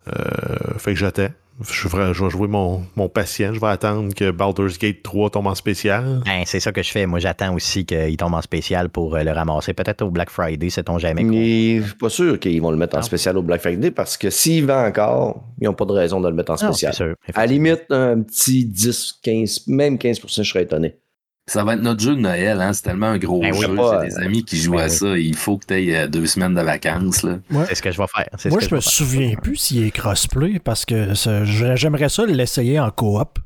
Euh, 0.06 0.78
fait 0.78 0.92
que 0.92 0.98
j'attends. 0.98 1.28
Je 1.60 1.88
vais, 1.88 2.14
jouer 2.14 2.46
mon, 2.46 2.84
patient. 3.08 3.52
Je 3.52 3.58
vais 3.58 3.66
attendre 3.66 4.14
que 4.14 4.30
Baldur's 4.30 4.78
Gate 4.78 5.02
3 5.02 5.30
tombe 5.30 5.48
en 5.48 5.56
spécial. 5.56 6.22
Ben, 6.24 6.44
c'est 6.46 6.60
ça 6.60 6.70
que 6.70 6.84
je 6.84 6.90
fais. 6.90 7.04
Moi, 7.04 7.18
j'attends 7.18 7.52
aussi 7.52 7.84
qu'il 7.84 8.16
tombe 8.16 8.34
en 8.34 8.42
spécial 8.42 8.90
pour 8.90 9.16
euh, 9.16 9.24
le 9.24 9.32
ramasser. 9.32 9.74
Peut-être 9.74 10.02
au 10.02 10.10
Black 10.10 10.30
Friday, 10.30 10.70
sait-on 10.70 10.98
jamais. 10.98 11.24
Mais 11.24 11.80
je 11.80 11.86
suis 11.86 11.96
pas 11.96 12.10
sûr 12.10 12.38
qu'ils 12.38 12.62
vont 12.62 12.70
le 12.70 12.76
mettre 12.76 12.96
en 12.96 13.02
spécial 13.02 13.36
au 13.36 13.42
Black 13.42 13.60
Friday 13.60 13.90
parce 13.90 14.16
que 14.16 14.30
s'il 14.30 14.66
va 14.66 14.86
encore, 14.86 15.42
ils 15.60 15.64
n'ont 15.64 15.74
pas 15.74 15.84
de 15.84 15.92
raison 15.92 16.20
de 16.20 16.28
le 16.28 16.34
mettre 16.34 16.52
en 16.52 16.56
spécial. 16.56 16.94
à 17.34 17.40
la 17.40 17.46
limite, 17.46 17.86
un 17.90 18.22
petit 18.22 18.64
10, 18.64 19.18
15, 19.22 19.66
même 19.66 19.96
15% 19.96 20.42
je 20.44 20.48
serais 20.48 20.62
étonné. 20.62 20.94
Ça 21.48 21.64
va 21.64 21.74
être 21.74 21.80
notre 21.80 22.00
jeu 22.00 22.14
de 22.14 22.20
Noël, 22.20 22.60
hein? 22.60 22.72
C'est 22.74 22.82
tellement 22.82 23.06
un 23.06 23.18
gros 23.18 23.40
ben 23.40 23.54
jeu. 23.54 23.74
J'ai 24.02 24.08
des 24.08 24.18
amis 24.18 24.44
qui 24.44 24.58
jouent 24.58 24.72
ben 24.72 24.84
à 24.84 24.88
ça. 24.90 25.16
Il 25.16 25.34
faut 25.34 25.56
que 25.56 25.64
tu 25.66 25.74
aies 25.74 25.96
euh, 25.96 26.06
deux 26.06 26.26
semaines 26.26 26.54
de 26.54 26.60
vacances. 26.60 27.24
C'est 27.66 27.74
ce 27.74 27.82
que 27.82 27.90
je 27.90 27.96
vais 27.98 28.06
faire. 28.14 28.50
Moi, 28.50 28.60
je, 28.60 28.74
me 28.74 28.80
souviens 28.80 29.34
plus 29.42 29.56
s'il 29.56 29.84
est 29.84 29.90
crossplay 29.90 30.58
parce 30.58 30.84
que 30.84 31.14
j'aimerais 31.74 32.10
ça 32.10 32.26
l'essayer 32.26 32.78
en 32.78 32.90
coop. 32.90 33.38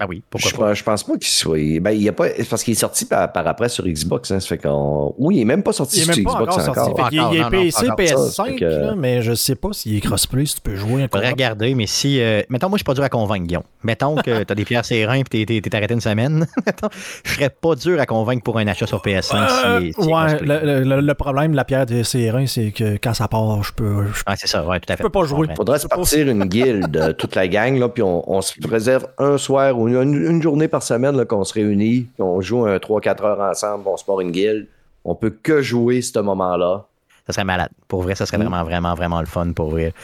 Ah 0.00 0.06
oui, 0.08 0.24
pourquoi 0.28 0.74
je, 0.74 0.80
je 0.80 0.84
pense 0.84 1.04
pas 1.04 1.12
qu'il 1.12 1.28
soit. 1.28 1.80
Ben, 1.80 1.92
il 1.92 2.08
a 2.08 2.12
pas... 2.12 2.26
Parce 2.50 2.64
qu'il 2.64 2.72
est 2.72 2.80
sorti 2.80 3.04
par, 3.04 3.30
après 3.32 3.68
sur 3.68 3.86
Xbox. 3.86 4.32
Hein, 4.32 4.40
ça 4.40 4.48
fait 4.48 4.58
qu'on... 4.58 5.14
Oui, 5.18 5.36
il 5.36 5.42
est 5.42 5.44
même 5.44 5.62
pas 5.62 5.72
sorti 5.72 6.00
sur 6.00 6.12
Xbox 6.12 6.58
encore. 6.68 7.08
il, 7.12 7.18
est 7.20 7.48
PC, 7.48 7.86
PS5, 7.86 8.96
mais 8.96 9.22
je 9.22 9.34
sais 9.34 9.54
pas 9.54 9.72
s'il 9.72 9.96
est 9.96 10.00
crossplay, 10.00 10.46
si 10.46 10.56
tu 10.56 10.62
peux 10.62 10.74
jouer. 10.74 11.06
Faudrait 11.12 11.30
regarder, 11.30 11.76
mais 11.76 11.86
si. 11.86 12.20
Euh, 12.20 12.42
mettons, 12.48 12.68
moi, 12.68 12.76
je 12.76 12.80
suis 12.80 12.84
pas 12.84 12.94
dur 12.94 13.04
à 13.04 13.08
convaincre, 13.08 13.46
Guillaume. 13.46 13.62
Mettons 13.84 14.16
que 14.16 14.42
tu 14.42 14.52
as 14.52 14.54
des 14.54 14.64
pierres 14.64 14.84
serrins 14.84 15.20
et 15.32 15.46
tu 15.46 15.54
es, 15.54 15.74
arrêté 15.76 15.94
une 15.94 16.00
semaine. 16.00 16.46
je 17.24 17.32
serais 17.32 17.50
pas 17.50 17.76
dur 17.76 18.00
à 18.00 18.06
convaincre 18.06 18.42
pour 18.42 18.58
un 18.58 18.66
achat 18.66 18.88
sur 18.88 19.00
PS5. 19.00 19.36
Euh, 19.64 19.92
ouais, 20.06 20.38
le, 20.42 21.12
problème 21.12 21.52
de 21.52 21.56
la 21.56 21.64
pierre 21.64 21.86
de 21.86 22.02
serrins, 22.02 22.46
c'est 22.46 22.72
que 22.72 22.96
quand 22.96 23.14
ça 23.14 23.28
part, 23.28 23.62
je 23.62 23.72
peux. 23.72 24.06
Ah, 24.26 24.34
c'est 24.36 24.48
ça, 24.48 24.66
ouais, 24.66 24.80
tout 24.80 24.92
à 24.92 24.96
fait. 24.96 25.04
Je 25.04 25.06
peux 25.06 25.12
pas 25.12 25.24
jouer. 25.24 25.46
Il 25.48 25.56
faudrait 25.56 25.78
se 25.78 25.86
partir 25.86 26.28
une 26.28 26.44
guilde, 26.46 26.96
euh, 26.96 27.12
toute 27.12 27.36
la 27.36 27.46
gang, 27.46 27.78
là, 27.78 27.88
puis 27.88 28.02
on, 28.02 28.28
on 28.28 28.42
se 28.42 28.54
réserve 28.68 29.06
un 29.18 29.38
soir 29.38 29.78
ou 29.78 29.83
une, 29.88 30.42
journée 30.42 30.68
par 30.68 30.82
semaine 30.82 31.24
qu'on 31.24 31.44
se 31.44 31.54
réunit, 31.54 32.08
qu'on 32.18 32.40
joue 32.40 32.66
un 32.66 32.76
3-4 32.76 33.22
heures 33.22 33.40
ensemble, 33.40 33.84
on 33.86 33.96
se 33.96 34.04
part 34.04 34.20
une 34.20 34.30
guilde. 34.30 34.66
On 35.04 35.14
peut 35.14 35.30
que 35.30 35.60
jouer 35.62 36.00
ce 36.00 36.18
moment-là. 36.18 36.86
Ça 37.26 37.32
serait 37.32 37.44
malade. 37.44 37.70
Pour 37.88 38.02
vrai, 38.02 38.14
ça 38.14 38.26
serait 38.26 38.38
mm. 38.38 38.42
vraiment, 38.42 38.64
vraiment, 38.64 38.94
vraiment 38.94 39.20
le 39.20 39.26
fun 39.26 39.52
pour 39.52 39.70
vrai. 39.70 39.94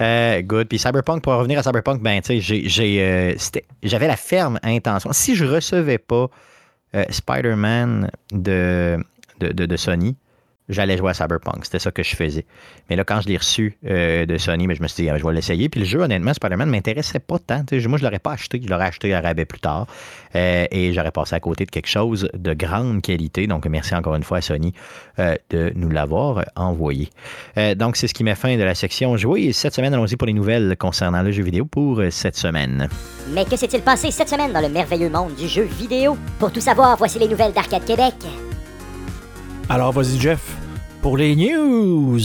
Euh, 0.00 0.42
good. 0.42 0.68
Puis 0.68 0.78
Cyberpunk, 0.78 1.22
pour 1.22 1.32
revenir 1.34 1.58
à 1.58 1.62
Cyberpunk, 1.62 2.02
ben, 2.02 2.20
tu 2.20 2.40
sais, 2.40 3.00
euh, 3.00 3.34
j'avais 3.82 4.06
la 4.06 4.16
ferme 4.16 4.58
intention. 4.62 5.10
Si 5.12 5.36
je 5.36 5.44
recevais 5.44 5.98
pas 5.98 6.28
euh, 6.94 7.04
Spider-Man 7.08 8.10
de, 8.30 8.98
de, 9.40 9.76
Sony, 9.76 10.16
j'allais 10.68 10.96
jouer 10.96 11.10
à 11.10 11.14
Cyberpunk. 11.14 11.64
C'était 11.64 11.78
ça 11.78 11.90
que 11.90 12.02
je 12.02 12.16
faisais. 12.16 12.44
Mais 12.90 12.96
là, 12.96 13.04
quand 13.04 13.20
je 13.20 13.28
l'ai 13.28 13.36
reçu 13.36 13.78
euh, 13.86 14.26
de 14.26 14.38
Sony, 14.38 14.66
ben, 14.66 14.76
je 14.76 14.82
me 14.82 14.88
suis 14.88 15.04
dit, 15.04 15.10
ah, 15.10 15.18
je 15.18 15.24
vais 15.24 15.32
l'essayer. 15.32 15.68
Puis 15.68 15.80
le 15.80 15.86
jeu, 15.86 16.00
honnêtement, 16.00 16.34
Spider-Man 16.34 16.68
ne 16.68 16.72
m'intéressait 16.72 17.18
pas 17.18 17.38
tant. 17.38 17.56
moi, 17.56 17.66
je 17.70 17.86
ne 17.88 17.98
l'aurais 18.02 18.18
pas 18.18 18.32
acheté. 18.32 18.60
Je 18.62 18.68
l'aurais 18.68 18.86
acheté 18.86 19.14
à 19.14 19.20
rabais 19.20 19.44
plus 19.44 19.60
tard. 19.60 19.86
Euh, 20.34 20.66
et 20.70 20.92
j'aurais 20.92 21.10
passé 21.10 21.34
à 21.34 21.40
côté 21.40 21.64
de 21.64 21.70
quelque 21.70 21.88
chose 21.88 22.28
de 22.34 22.54
grande 22.54 23.02
qualité. 23.02 23.46
Donc, 23.46 23.66
merci 23.66 23.94
encore 23.94 24.14
une 24.16 24.22
fois 24.22 24.38
à 24.38 24.40
Sony 24.40 24.72
euh, 25.18 25.36
de 25.50 25.72
nous 25.74 25.90
l'avoir 25.90 26.44
envoyé. 26.56 27.08
donc, 27.76 27.96
c'est 27.96 28.08
ce 28.08 28.14
qui 28.14 28.24
met 28.24 28.34
fin 28.34 28.56
de 28.56 28.62
la 28.62 28.74
section 28.74 29.16
jouer. 29.16 29.42
Et 29.42 29.52
cette 29.52 29.74
semaine, 29.74 29.94
allons-y 29.94 30.16
pour 30.16 30.26
les 30.26 30.32
nouvelles 30.32 30.76
concernant 30.78 31.22
le 31.22 31.30
jeu 31.30 31.42
vidéo 31.42 31.64
pour 31.64 32.02
cette 32.10 32.36
semaine. 32.36 32.88
Mais 33.32 33.44
que 33.44 33.56
s'est-il 33.56 33.82
passé 33.82 34.10
cette 34.10 34.28
semaine 34.28 34.52
dans 34.52 34.60
le 34.60 34.68
merveilleux 34.68 35.10
monde 35.10 35.34
du 35.34 35.48
jeu 35.48 35.62
vidéo? 35.62 36.16
Pour 36.38 36.52
tout 36.52 36.60
savoir, 36.60 36.96
voici 36.96 37.18
les 37.18 37.28
nouvelles 37.28 37.52
d'Arcade 37.52 37.84
Québec. 37.84 38.14
Alors, 39.68 39.90
vas-y, 39.92 40.20
Jeff, 40.20 40.56
pour 41.02 41.16
les 41.16 41.34
news. 41.34 42.20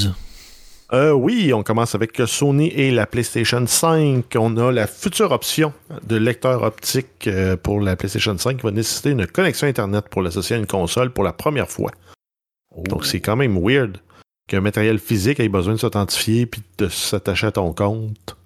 Euh, 0.94 1.12
oui, 1.12 1.54
on 1.54 1.64
commence 1.64 1.96
avec 1.96 2.22
Sony 2.28 2.68
et 2.68 2.92
la 2.92 3.08
PlayStation 3.08 3.66
5. 3.66 4.26
On 4.36 4.58
a 4.58 4.72
la 4.72 4.86
future 4.86 5.32
option 5.32 5.74
de 6.04 6.18
lecteur 6.18 6.62
optique 6.62 7.26
euh, 7.26 7.58
pour 7.58 7.82
la 7.82 7.96
PlayStation 7.96 8.38
5 8.38 8.58
qui 8.58 8.64
va 8.64 8.70
nécessiter 8.70 9.10
une 9.10 9.26
connexion 9.26 9.68
Internet 9.68 10.08
pour 10.10 10.22
l'associer 10.22 10.56
à 10.56 10.60
une 10.60 10.68
console 10.68 11.12
pour 11.12 11.24
la 11.24 11.34
première 11.34 11.68
fois. 11.68 11.90
Donc 12.78 13.06
c'est 13.06 13.22
quand 13.22 13.36
même 13.36 13.58
weird 13.60 13.98
qu'un 14.48 14.62
matériel 14.62 15.00
physique 15.00 15.40
ait 15.40 15.50
besoin 15.50 15.74
de 15.74 15.80
s'authentifier 15.80 16.46
puis 16.46 16.62
de 16.78 16.90
s'attacher 16.90 17.48
à 17.48 17.52
ton 17.54 17.74
compte. 17.74 18.38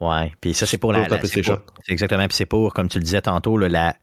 Ouais, 0.00 0.32
puis 0.40 0.54
ça 0.54 0.66
c'est 0.66 0.78
pour 0.78 0.92
la, 0.92 1.04
PlayStation. 1.04 1.60
Exactement, 1.86 2.26
puis 2.26 2.36
c'est 2.36 2.46
pour, 2.46 2.74
comme 2.74 2.88
tu 2.88 2.98
le 2.98 3.04
disais 3.04 3.22
tantôt, 3.22 3.56
la, 3.58 3.94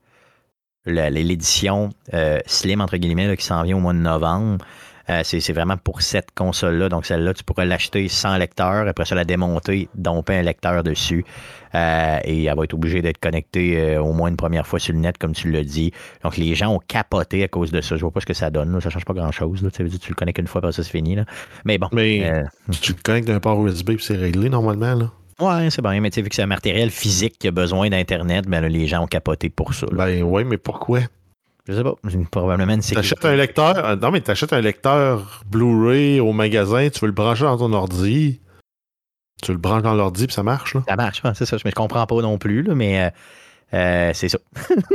l'édition 0.85 1.89
euh, 2.13 2.39
slim, 2.45 2.81
entre 2.81 2.97
guillemets, 2.97 3.35
qui 3.37 3.45
s'en 3.45 3.63
vient 3.63 3.77
au 3.77 3.79
mois 3.79 3.93
de 3.93 3.99
novembre. 3.99 4.63
Euh, 5.09 5.21
c'est 5.23 5.51
vraiment 5.51 5.77
pour 5.77 6.01
cette 6.01 6.31
console-là. 6.31 6.87
Donc, 6.87 7.05
celle-là, 7.05 7.33
tu 7.33 7.43
pourrais 7.43 7.65
l'acheter 7.65 8.07
sans 8.07 8.37
lecteur. 8.37 8.87
Après 8.87 9.03
ça, 9.03 9.15
la 9.15 9.25
démonter, 9.25 9.89
domper 9.95 10.35
un 10.35 10.41
lecteur 10.43 10.83
dessus. 10.83 11.25
Euh, 11.73 12.19
et 12.23 12.45
elle 12.45 12.55
va 12.55 12.63
être 12.63 12.73
obligée 12.73 13.01
d'être 13.01 13.17
connectée 13.17 13.97
au 13.97 14.13
moins 14.13 14.29
une 14.29 14.37
première 14.37 14.65
fois 14.65 14.79
sur 14.79 14.93
le 14.93 14.99
net, 14.99 15.17
comme 15.17 15.33
tu 15.33 15.51
l'as 15.51 15.63
dit. 15.63 15.91
Donc, 16.23 16.37
les 16.37 16.55
gens 16.55 16.73
ont 16.73 16.79
capoté 16.79 17.43
à 17.43 17.47
cause 17.47 17.71
de 17.71 17.81
ça. 17.81 17.97
Je 17.97 18.01
vois 18.01 18.11
pas 18.11 18.21
ce 18.21 18.25
que 18.25 18.33
ça 18.33 18.51
donne. 18.51 18.79
Ça 18.79 18.89
change 18.89 19.05
pas 19.05 19.13
grand-chose. 19.13 19.67
Tu, 19.73 19.89
tu 19.89 20.09
le 20.09 20.15
connectes 20.15 20.39
une 20.39 20.47
fois, 20.47 20.59
après 20.59 20.71
ça, 20.71 20.83
c'est 20.83 20.91
fini. 20.91 21.15
Là. 21.15 21.25
Mais 21.65 21.77
bon. 21.77 21.87
Mais 21.91 22.43
tu 22.79 22.93
le 22.93 22.99
connectes 23.03 23.27
d'un 23.27 23.39
port 23.39 23.65
USB, 23.65 23.95
puis 23.95 24.03
c'est 24.03 24.15
réglé 24.15 24.49
normalement. 24.49 24.93
Là. 24.93 25.11
Ouais, 25.41 25.69
c'est 25.71 25.81
bien, 25.81 25.99
mais 25.99 26.11
tu 26.11 26.15
sais, 26.15 26.21
vu 26.21 26.29
que 26.29 26.35
c'est 26.35 26.43
un 26.43 26.47
matériel 26.47 26.91
physique 26.91 27.39
qui 27.39 27.47
a 27.47 27.51
besoin 27.51 27.89
d'Internet, 27.89 28.45
ben 28.47 28.65
les 28.65 28.87
gens 28.87 29.03
ont 29.03 29.07
capoté 29.07 29.49
pour 29.49 29.73
ça. 29.73 29.87
Ben 29.91 30.21
oui, 30.21 30.43
mais 30.43 30.57
pourquoi? 30.57 30.99
Je 31.67 31.73
sais 31.73 31.83
pas. 31.83 31.95
Probablement 32.31 32.73
une 32.73 32.81
T'achètes 32.81 33.25
un 33.25 33.35
lecteur. 33.35 33.77
Euh, 33.85 33.95
non, 33.95 34.11
mais 34.11 34.21
t'achètes 34.21 34.53
un 34.53 34.61
lecteur 34.61 35.43
Blu-ray 35.49 36.19
au 36.19 36.31
magasin, 36.31 36.89
tu 36.89 36.99
veux 36.99 37.07
le 37.07 37.13
brancher 37.13 37.43
dans 37.43 37.57
ton 37.57 37.73
ordi. 37.73 38.39
Tu 39.41 39.51
le 39.51 39.57
branches 39.57 39.83
dans 39.83 39.95
l'ordi 39.95 40.27
puis 40.27 40.35
ça 40.35 40.43
marche, 40.43 40.75
là. 40.75 40.83
Ça 40.87 40.95
marche, 40.95 41.21
c'est 41.33 41.45
ça. 41.45 41.57
Mais 41.65 41.71
je 41.71 41.75
comprends 41.75 42.05
pas 42.05 42.21
non 42.21 42.37
plus, 42.37 42.61
là, 42.63 42.75
mais. 42.75 43.03
Euh, 43.03 43.09
euh, 43.73 44.11
c'est 44.13 44.27
ça. 44.27 44.37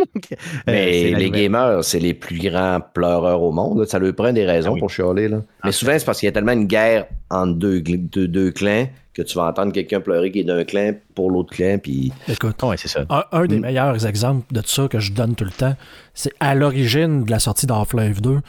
mais 0.67 1.15
les 1.15 1.31
gamers, 1.31 1.83
c'est 1.83 1.99
les 1.99 2.13
plus 2.13 2.39
grands 2.39 2.81
pleureurs 2.81 3.41
au 3.43 3.51
monde. 3.51 3.87
Ça 3.87 3.99
leur 3.99 4.15
prend 4.15 4.33
des 4.35 4.45
raisons 4.45 4.75
ah 4.77 4.79
pour 4.79 4.91
chialer. 4.91 5.29
Là. 5.29 5.39
Mais 5.65 5.71
ah. 5.71 5.73
souvent, 5.73 5.99
c'est 5.99 6.05
parce 6.05 6.21
qu'il 6.21 6.27
y 6.27 6.29
a 6.29 6.33
tellement 6.33 6.53
une 6.53 6.67
guerre 6.67 7.07
entre 7.31 7.55
deux, 7.55 7.81
deux, 7.81 8.29
deux 8.29 8.51
clans 8.51 8.87
que 9.17 9.23
tu 9.23 9.39
vas 9.39 9.47
entendre 9.47 9.73
quelqu'un 9.73 10.01
pleurer 10.01 10.31
qui 10.31 10.41
est 10.41 10.45
d'un 10.45 10.65
clan 10.65 10.93
pour 11.15 11.31
l'autre 11.31 11.55
clan. 11.55 11.79
Puis... 11.83 12.13
Écoute, 12.29 12.57
c'est 12.77 12.89
ça. 12.89 13.07
Un, 13.33 13.47
des 13.47 13.57
mm. 13.57 13.63
meilleurs 13.63 14.07
exemples 14.07 14.45
de 14.53 14.61
ça 14.65 14.89
que 14.89 15.01
je 15.01 15.13
donne 15.13 15.35
tout 15.35 15.45
le 15.45 15.51
temps, 15.51 15.75
c'est 16.13 16.33
à 16.39 16.55
l'origine 16.55 17.25
de 17.25 17.31
la 17.31 17.39
sortie 17.39 17.67
d'Half-Life 17.67 18.21
2, 18.21 18.41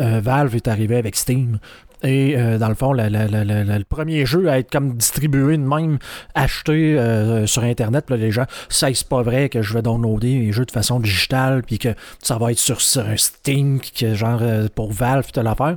euh, 0.00 0.20
Valve 0.22 0.54
est 0.54 0.68
arrivé 0.68 0.96
avec 0.96 1.16
Steam. 1.16 1.58
Et 2.04 2.36
euh, 2.36 2.58
dans 2.58 2.68
le 2.68 2.74
fond, 2.74 2.92
le 2.92 3.82
premier 3.84 4.26
jeu 4.26 4.48
à 4.48 4.58
être 4.58 4.70
comme 4.70 4.94
distribué 4.94 5.56
de 5.56 5.62
même, 5.62 5.98
acheté 6.34 6.98
euh, 6.98 7.46
sur 7.46 7.64
Internet, 7.64 8.10
les 8.10 8.30
gens, 8.30 8.44
ça 8.68 8.88
c'est 8.92 9.08
pas 9.08 9.22
vrai 9.22 9.48
que 9.48 9.62
je 9.62 9.72
vais 9.72 9.82
downloader 9.82 10.38
les 10.38 10.52
jeux 10.52 10.66
de 10.66 10.70
façon 10.70 11.00
digitale, 11.00 11.62
puis 11.62 11.78
que 11.78 11.94
ça 12.20 12.36
va 12.36 12.52
être 12.52 12.58
sur, 12.58 12.78
un 13.00 13.16
Steam, 13.16 13.80
que, 13.80 14.14
genre 14.14 14.42
pour 14.74 14.92
Valve, 14.92 15.30
tu 15.32 15.42
l'affaire. 15.42 15.76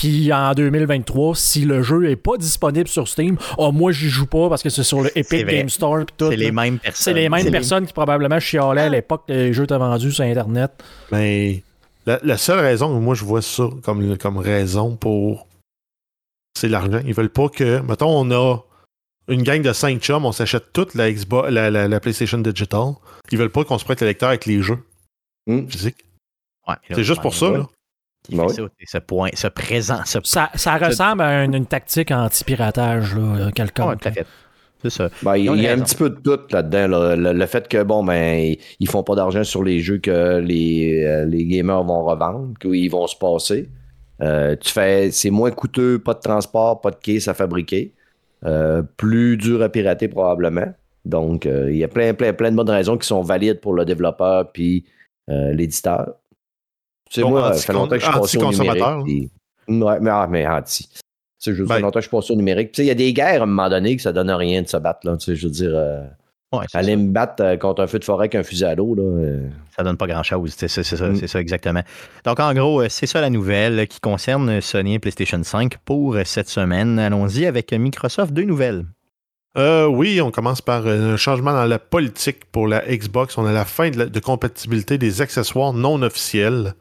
Puis 0.00 0.32
en 0.32 0.54
2023, 0.54 1.36
si 1.36 1.66
le 1.66 1.82
jeu 1.82 2.08
est 2.08 2.16
pas 2.16 2.38
disponible 2.38 2.88
sur 2.88 3.06
Steam, 3.06 3.36
oh, 3.58 3.70
moi 3.70 3.92
j'y 3.92 4.08
joue 4.08 4.24
pas 4.24 4.48
parce 4.48 4.62
que 4.62 4.70
c'est 4.70 4.82
sur 4.82 5.02
le 5.02 5.10
Epic 5.14 5.44
Game 5.44 5.68
Store. 5.68 6.06
C'est 6.18 6.36
les 6.36 6.50
mêmes 6.52 6.78
personnes. 6.78 7.04
C'est 7.04 7.12
les 7.12 7.28
mêmes 7.28 7.50
personnes 7.50 7.86
qui 7.86 7.92
probablement 7.92 8.40
chialaient 8.40 8.80
à 8.80 8.88
l'époque 8.88 9.24
que 9.28 9.34
les 9.34 9.52
jeux 9.52 9.64
étaient 9.64 9.76
vendus 9.76 10.12
sur 10.12 10.24
Internet. 10.24 10.70
Mais 11.12 11.62
la, 12.06 12.38
seule 12.38 12.60
raison 12.60 12.94
que 12.94 12.98
moi 12.98 13.14
je 13.14 13.26
vois 13.26 13.42
ça 13.42 13.68
comme, 13.82 14.16
comme 14.16 14.38
raison 14.38 14.96
pour. 14.96 15.46
C'est 16.58 16.68
l'argent. 16.68 17.02
Ils 17.04 17.12
veulent 17.12 17.28
pas 17.28 17.50
que. 17.50 17.80
Mettons, 17.80 18.08
on 18.08 18.30
a 18.30 18.56
une 19.28 19.42
gang 19.42 19.60
de 19.60 19.74
5 19.74 20.00
chums, 20.00 20.24
on 20.24 20.32
s'achète 20.32 20.72
toute 20.72 20.94
la, 20.94 21.12
Xbox, 21.12 21.50
la, 21.50 22.00
PlayStation 22.00 22.38
Digital. 22.38 22.94
Ils 23.32 23.36
veulent 23.36 23.50
pas 23.50 23.64
qu'on 23.64 23.76
se 23.76 23.84
prête 23.84 24.00
le 24.00 24.06
lecteur 24.06 24.30
avec 24.30 24.46
les 24.46 24.62
jeux 24.62 24.78
hmm. 25.46 25.68
physiques. 25.68 26.06
c'est 26.88 27.04
juste 27.04 27.20
pour 27.20 27.34
ça. 27.34 27.50
Là. 27.50 27.66
Bah 28.32 28.46
ce 28.48 28.98
point, 28.98 29.30
ce 29.34 29.48
présent. 29.48 30.02
ça, 30.04 30.50
ça 30.54 30.76
ressemble 30.76 31.22
à 31.22 31.44
une, 31.44 31.66
tactique 31.66 32.10
anti-piratage, 32.10 33.16
là, 33.16 33.50
quelconque. 33.52 34.02
tout 34.02 34.08
à 34.08 34.12
fait. 34.12 34.26
C'est 34.82 34.90
ça. 34.90 35.10
Ben, 35.22 35.36
il 35.36 35.60
y 35.60 35.66
a 35.66 35.72
un 35.72 35.80
petit 35.80 35.94
peu 35.96 36.08
de 36.08 36.16
tout 36.16 36.38
là-dedans. 36.50 37.16
Le, 37.16 37.46
fait 37.46 37.68
que, 37.68 37.82
bon, 37.82 38.02
ben, 38.02 38.54
ils 38.78 38.88
font 38.88 39.02
pas 39.02 39.14
d'argent 39.14 39.44
sur 39.44 39.62
les 39.62 39.80
jeux 39.80 39.98
que 39.98 40.38
les, 40.38 41.04
euh, 41.04 41.26
les 41.26 41.44
gamers 41.44 41.84
vont 41.84 42.04
revendre, 42.04 42.58
qu'ils 42.58 42.90
vont 42.90 43.06
se 43.06 43.16
passer. 43.16 43.68
Euh, 44.22 44.56
tu 44.56 44.70
fais, 44.72 45.10
c'est 45.10 45.30
moins 45.30 45.50
coûteux, 45.50 45.98
pas 45.98 46.14
de 46.14 46.20
transport, 46.20 46.80
pas 46.80 46.90
de 46.90 46.96
case 46.96 47.28
à 47.28 47.34
fabriquer. 47.34 47.94
Euh, 48.46 48.82
plus 48.96 49.36
dur 49.36 49.62
à 49.62 49.68
pirater 49.68 50.08
probablement. 50.08 50.72
Donc, 51.04 51.46
il 51.46 51.76
y 51.76 51.84
a 51.84 51.88
plein, 51.88 52.14
plein, 52.14 52.32
plein 52.32 52.50
de 52.50 52.56
bonnes 52.56 52.70
raisons 52.70 52.96
qui 52.96 53.06
sont 53.06 53.22
valides 53.22 53.60
pour 53.60 53.74
le 53.74 53.84
développeur 53.84 54.50
puis 54.52 54.84
l'éditeur. 55.28 56.14
Tu 57.10 57.20
sais, 57.20 57.28
moi, 57.28 57.52
ça 57.54 57.66
fait 57.66 57.72
longtemps 57.72 57.96
que 57.96 58.00
je 58.00 58.04
suis 58.04 58.12
passé 58.12 58.38
au 58.38 58.50
numérique. 58.52 59.30
Ouais, 59.68 60.00
mais, 60.00 60.10
ah, 60.10 60.26
mais 60.30 60.46
anti. 60.46 60.88
Tu 60.88 60.98
sais, 61.38 61.54
je 61.54 61.62
veux 61.62 61.68
ben, 61.68 61.80
longtemps 61.80 61.98
que 61.98 62.04
je 62.04 62.08
suis 62.08 62.16
passé 62.16 62.32
au 62.32 62.36
numérique. 62.36 62.76
il 62.78 62.84
y 62.84 62.90
a 62.90 62.94
des 62.94 63.12
guerres 63.12 63.40
à 63.40 63.44
un 63.44 63.46
moment 63.46 63.68
donné 63.68 63.96
que 63.96 64.02
ça 64.02 64.12
donne 64.12 64.30
rien 64.30 64.62
de 64.62 64.68
se 64.68 64.76
battre. 64.76 65.00
Là, 65.04 65.16
tu 65.16 65.24
sais, 65.26 65.36
je 65.36 65.46
veux 65.46 65.52
dire, 65.52 65.72
euh, 65.74 66.04
aller 66.72 66.96
me 66.96 67.10
battre 67.10 67.42
euh, 67.42 67.56
contre 67.56 67.82
un 67.82 67.88
feu 67.88 67.98
de 67.98 68.04
forêt 68.04 68.24
avec 68.24 68.36
un 68.36 68.44
fusil 68.44 68.64
à 68.64 68.76
l'eau. 68.76 68.94
Là, 68.94 69.02
euh. 69.02 69.48
Ça 69.76 69.82
donne 69.82 69.96
pas 69.96 70.06
grand-chose. 70.06 70.54
C'est 70.56 70.68
ça, 70.68 70.82
mm. 70.82 71.16
c'est 71.16 71.26
ça, 71.26 71.40
exactement. 71.40 71.82
Donc, 72.24 72.38
en 72.38 72.54
gros, 72.54 72.88
c'est 72.88 73.06
ça 73.06 73.20
la 73.20 73.30
nouvelle 73.30 73.88
qui 73.88 73.98
concerne 73.98 74.60
Sony 74.60 74.94
et 74.94 74.98
PlayStation 75.00 75.42
5 75.42 75.78
pour 75.84 76.16
cette 76.24 76.48
semaine. 76.48 76.98
Allons-y 77.00 77.46
avec 77.46 77.72
Microsoft. 77.72 78.32
Deux 78.32 78.44
nouvelles. 78.44 78.84
oui, 79.56 80.20
on 80.20 80.30
commence 80.30 80.62
par 80.62 80.86
un 80.86 81.16
changement 81.16 81.52
dans 81.52 81.66
la 81.66 81.80
politique 81.80 82.44
pour 82.52 82.68
la 82.68 82.84
Xbox. 82.86 83.36
On 83.36 83.46
a 83.46 83.52
la 83.52 83.64
fin 83.64 83.90
de, 83.90 84.04
de 84.04 84.20
compatibilité 84.20 84.96
des 84.96 85.22
accessoires 85.22 85.72
non 85.72 86.02
officiels. 86.02 86.74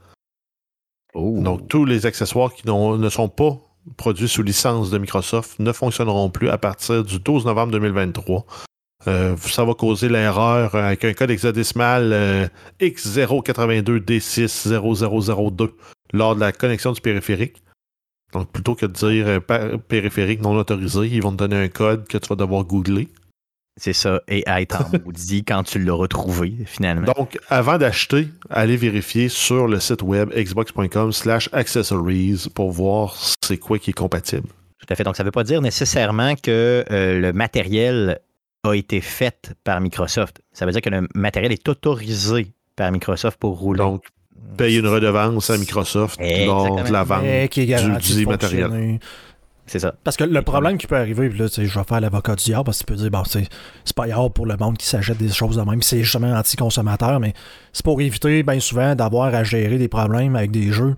Oh. 1.13 1.38
Donc, 1.39 1.67
tous 1.67 1.86
les 1.86 2.06
accessoires 2.06 2.54
qui 2.54 2.67
ne 2.67 3.10
sont 3.10 3.30
pas 3.30 3.58
produits 3.98 4.28
sous 4.28 4.43
licence 4.43 4.91
de 4.91 4.98
Microsoft 4.98 5.60
ne 5.60 5.72
fonctionneront 5.72 6.30
plus 6.30 6.50
à 6.50 6.58
partir 6.58 7.04
du 7.04 7.19
12 7.19 7.45
novembre 7.45 7.72
2023. 7.74 8.45
Euh, 9.08 9.38
ça 9.38 9.63
va 9.63 9.74
causer 9.74 10.10
l'erreur 10.10 10.76
avec 10.76 11.06
un 11.06 11.13
code 11.13 11.32
hexadécimal 11.32 12.12
euh, 12.12 12.50
X082D60002 12.82 15.69
lors 16.12 16.36
de 16.36 16.41
la 16.41 16.52
connexion 16.52 16.91
du 16.91 17.00
périphérique. 17.00 17.63
Donc, 18.34 18.52
plutôt 18.52 18.76
que 18.76 18.86
de 18.86 18.91
dire 18.91 19.26
euh, 19.28 19.39
périphérique 19.78 20.41
non 20.41 20.54
autorisé, 20.56 21.08
ils 21.08 21.24
vont 21.24 21.32
te 21.32 21.38
donner 21.38 21.56
un 21.56 21.69
code 21.69 22.06
que 22.08 22.17
tu 22.17 22.28
vas 22.28 22.36
devoir 22.36 22.65
googler. 22.65 23.08
C'est 23.80 23.94
ça, 23.94 24.22
et 24.28 24.44
être 24.46 24.82
en 24.82 25.00
maudit 25.06 25.46
quand 25.46 25.63
tu 25.63 25.80
l'as 25.80 25.94
retrouvé, 25.94 26.54
finalement. 26.65 27.13
Donc, 27.13 27.39
avant 27.48 27.78
d'acheter, 27.78 28.28
allez 28.50 28.76
vérifier 28.76 29.30
sur 29.30 29.68
le 29.68 29.80
site 29.80 30.02
web 30.02 30.30
xbox.com 30.36 31.13
slash 31.13 31.50
accessories 31.54 32.48
pour 32.54 32.72
voir 32.72 33.15
c'est 33.42 33.58
quoi 33.58 33.80
qui 33.80 33.92
est 33.92 33.94
compatible. 33.94 34.48
Tout 34.80 34.88
à 34.89 34.96
fait. 34.96 35.04
Donc, 35.04 35.15
ça 35.15 35.24
ne 35.24 35.28
veut 35.28 35.32
pas 35.32 35.46
dire 35.46 35.62
nécessairement 35.62 36.36
que 36.36 36.84
euh, 36.92 37.20
le 37.20 37.32
matériel 37.32 38.20
a 38.63 38.74
été 38.74 39.00
fait 39.00 39.54
par 39.63 39.80
Microsoft. 39.80 40.42
Ça 40.52 40.65
veut 40.65 40.74
dire 40.74 40.82
que 40.82 40.89
le 40.89 41.08
matériel 41.15 41.54
est 41.54 41.70
autorisé 41.70 42.48
par 42.76 42.92
Microsoft 42.92 43.38
pour 43.39 43.58
rouler. 43.58 43.80
Donc, 43.80 44.04
paye 44.58 44.78
une 44.78 44.88
redevance 44.88 45.50
à 45.50 45.58
Microsoft 45.58 46.20
lors 46.20 46.84
de 46.84 46.92
la 46.92 47.04
vente 47.04 47.24
du, 47.24 48.26
matériel. 48.26 49.00
C'est 49.70 49.78
ça. 49.78 49.94
Parce 50.04 50.18
que 50.18 50.24
le 50.24 50.42
problème 50.42 50.80
qui 50.80 50.88
peut 50.88 50.98
arriver, 50.98 51.30
là, 51.30 51.46
je 51.48 51.62
vais 51.62 51.84
faire 51.84 52.02
l'avocat 52.02 52.36
du 52.36 52.44
diable 52.46 52.64
parce 52.64 52.80
que 52.80 52.86
tu 52.86 52.94
peux 52.94 53.00
dire, 53.00 53.12
bon, 53.12 53.24
c'est 53.24 53.48
pas 53.96 54.08
grave 54.08 54.32
pour 54.32 54.48
le 54.48 54.58
monde 54.58 54.78
qui 54.78 54.88
s'achète 54.88 55.18
des 55.18 55.30
choses 55.30 55.58
de 55.58 55.62
même, 55.62 55.84
c'est 55.84 56.02
justement 56.02 56.34
anti-consommateur, 56.34 57.20
mais 57.20 57.34
c'est 57.72 57.86
pour 57.86 58.02
éviter 58.02 58.42
bien 58.42 58.60
souvent 58.60 58.96
d'avoir 58.96 59.36
à 59.36 59.44
gérer 59.44 59.78
des 59.78 59.88
problèmes 59.88 60.36
avec 60.36 60.50
des 60.50 60.72
jeux, 60.72 60.96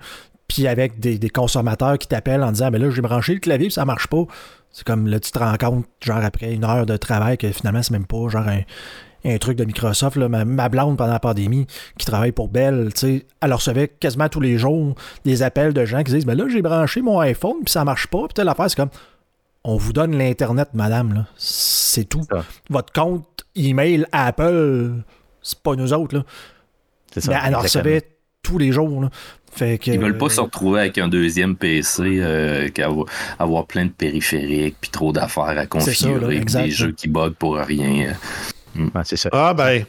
puis 0.48 0.68
avec 0.68 1.02
des, 1.02 1.20
consommateurs 1.30 1.98
qui 1.98 2.08
t'appellent 2.08 2.44
en 2.44 2.54
disant, 2.54 2.72
mais 2.72 2.80
ben 2.80 2.88
là, 2.88 2.92
j'ai 2.92 3.02
branché 3.02 3.34
le 3.34 3.40
clavier, 3.42 3.70
ça 3.70 3.84
marche 3.84 4.08
pas. 4.08 4.24
C'est 4.72 4.86
comme 4.86 5.06
là, 5.08 5.20
tu 5.20 5.32
te 5.32 5.40
rends 5.40 5.58
compte, 5.58 5.86
genre 6.02 6.24
après 6.24 6.54
une 6.54 6.64
heure 6.64 6.86
de 6.86 6.96
travail, 6.96 7.38
que 7.38 7.52
finalement, 7.52 7.84
c'est 7.84 7.92
même 7.92 8.06
pas 8.06 8.30
genre 8.30 8.48
un, 8.48 8.62
un 9.26 9.38
truc 9.38 9.58
de 9.58 9.66
Microsoft. 9.66 10.18
Là, 10.18 10.28
ma, 10.30 10.70
blonde, 10.70 10.98
pendant 10.98 11.14
la 11.14 11.20
pandémie, 11.20 11.68
qui 11.98 12.06
travaille 12.06 12.32
pour 12.32 12.48
Bell, 12.50 12.90
elle 13.42 13.54
recevait 13.54 13.88
quasiment 13.88 14.30
tous 14.30 14.42
les 14.42 14.58
jours 14.58 14.96
des 15.26 15.44
appels 15.44 15.74
de 15.74 15.86
gens 15.86 16.04
qui 16.04 16.12
disent 16.12 16.26
Mais 16.26 16.36
là, 16.36 16.46
j'ai 16.50 16.62
branché 16.62 17.02
mon 17.02 17.20
iPhone, 17.20 17.64
puis 17.64 17.72
ça 17.72 17.84
marche 17.84 18.08
pas. 18.08 18.28
Puis 18.34 18.44
l'affaire, 18.44 18.70
c'est 18.70 18.78
comme 18.78 18.90
On 19.64 19.78
vous 19.78 19.94
donne 19.94 20.18
l'Internet, 20.18 20.70
madame. 20.74 21.26
C'est 21.38 22.06
tout. 22.06 22.26
Votre 22.70 22.94
compte 22.94 23.46
email 23.56 24.06
Apple, 24.12 24.94
c'est 25.42 25.60
pas 25.60 25.76
nous 25.76 25.94
autres. 25.94 26.18
Là. 26.18 26.24
Ça, 27.18 27.32
Mais 27.32 27.40
elle 27.46 27.56
recevait 27.56 28.04
tous 28.42 28.58
les 28.58 28.72
jours. 28.72 29.02
Là. 29.02 29.10
Fait 29.52 29.78
que, 29.78 29.92
Ils 29.92 30.00
veulent 30.00 30.18
pas 30.18 30.30
se 30.30 30.40
retrouver 30.40 30.80
avec 30.80 30.98
un 30.98 31.10
deuxième 31.10 31.58
PC 31.58 32.20
euh, 32.22 32.70
avoir, 33.38 33.68
plein 33.68 33.86
de 33.86 33.92
périphériques 33.92 34.78
puis 34.80 34.90
trop 34.90 35.12
d'affaires 35.12 35.58
à 35.58 35.66
configurer, 35.66 36.40
des 36.40 36.72
jeux 36.72 36.94
qui 36.94 37.10
bug 37.10 37.34
pour 37.34 37.58
rien. 37.58 38.14
Mm. 38.76 38.90
Ah, 39.32 39.54
ben, 39.54 39.86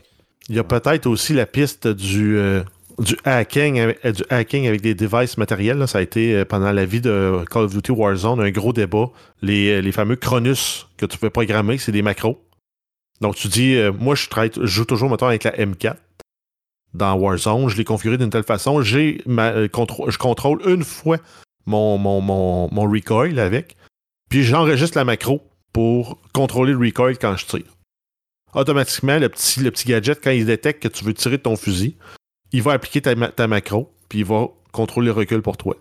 il 0.48 0.56
y 0.56 0.58
a 0.58 0.64
peut-être 0.64 1.06
aussi 1.06 1.34
la 1.34 1.46
piste 1.46 1.86
du, 1.86 2.36
euh, 2.36 2.62
du, 2.98 3.16
hacking, 3.24 3.78
euh, 3.78 4.12
du 4.12 4.22
hacking 4.28 4.66
avec 4.66 4.80
des 4.80 4.94
devices 4.94 5.38
matériels. 5.38 5.86
Ça 5.86 5.98
a 5.98 6.02
été, 6.02 6.34
euh, 6.34 6.44
pendant 6.44 6.72
la 6.72 6.84
vie 6.84 7.00
de 7.00 7.44
Call 7.50 7.64
of 7.64 7.74
Duty 7.74 7.92
Warzone, 7.92 8.40
un 8.40 8.50
gros 8.50 8.72
débat. 8.72 9.10
Les, 9.40 9.92
fameux 9.92 10.16
Cronus 10.16 10.88
que 10.96 11.06
tu 11.06 11.18
peux 11.18 11.30
programmer, 11.30 11.78
c'est 11.78 11.92
des 11.92 12.02
macros. 12.02 12.42
Donc, 13.20 13.36
tu 13.36 13.48
dis, 13.48 13.78
moi, 14.00 14.16
je, 14.16 14.26
joue 14.66 14.84
toujours, 14.84 15.08
maintenant 15.08 15.28
avec 15.28 15.44
la 15.44 15.52
M4 15.52 15.94
dans 16.92 17.14
Warzone. 17.14 17.68
Je 17.68 17.76
l'ai 17.76 17.84
configuré 17.84 18.18
d'une 18.18 18.30
telle 18.30 18.42
façon. 18.42 18.82
J'ai 18.82 19.22
je 19.26 20.18
contrôle 20.18 20.60
une 20.66 20.82
fois 20.82 21.18
mon, 21.64 21.98
mon, 21.98 22.20
mon, 22.20 22.68
mon 22.72 22.82
recoil 22.82 23.38
avec. 23.38 23.76
Puis, 24.28 24.42
j'enregistre 24.42 24.98
la 24.98 25.04
macro 25.04 25.40
pour 25.72 26.18
contrôler 26.32 26.72
le 26.72 26.78
recoil 26.78 27.16
quand 27.16 27.36
je 27.36 27.46
tire 27.46 27.72
automatiquement, 28.54 29.18
le 29.18 29.28
petit, 29.28 29.60
le 29.60 29.70
petit 29.70 29.88
gadget, 29.88 30.20
quand 30.22 30.30
il 30.30 30.46
détecte 30.46 30.82
que 30.82 30.88
tu 30.88 31.04
veux 31.04 31.14
tirer 31.14 31.38
de 31.38 31.42
ton 31.42 31.56
fusil, 31.56 31.96
il 32.52 32.62
va 32.62 32.72
appliquer 32.72 33.00
ta, 33.00 33.46
macro, 33.46 33.90
puis 34.08 34.20
il 34.20 34.24
va 34.24 34.48
contrôler 34.72 35.06
le 35.06 35.12
recul 35.12 35.42
pour 35.42 35.56
toi. 35.56 35.76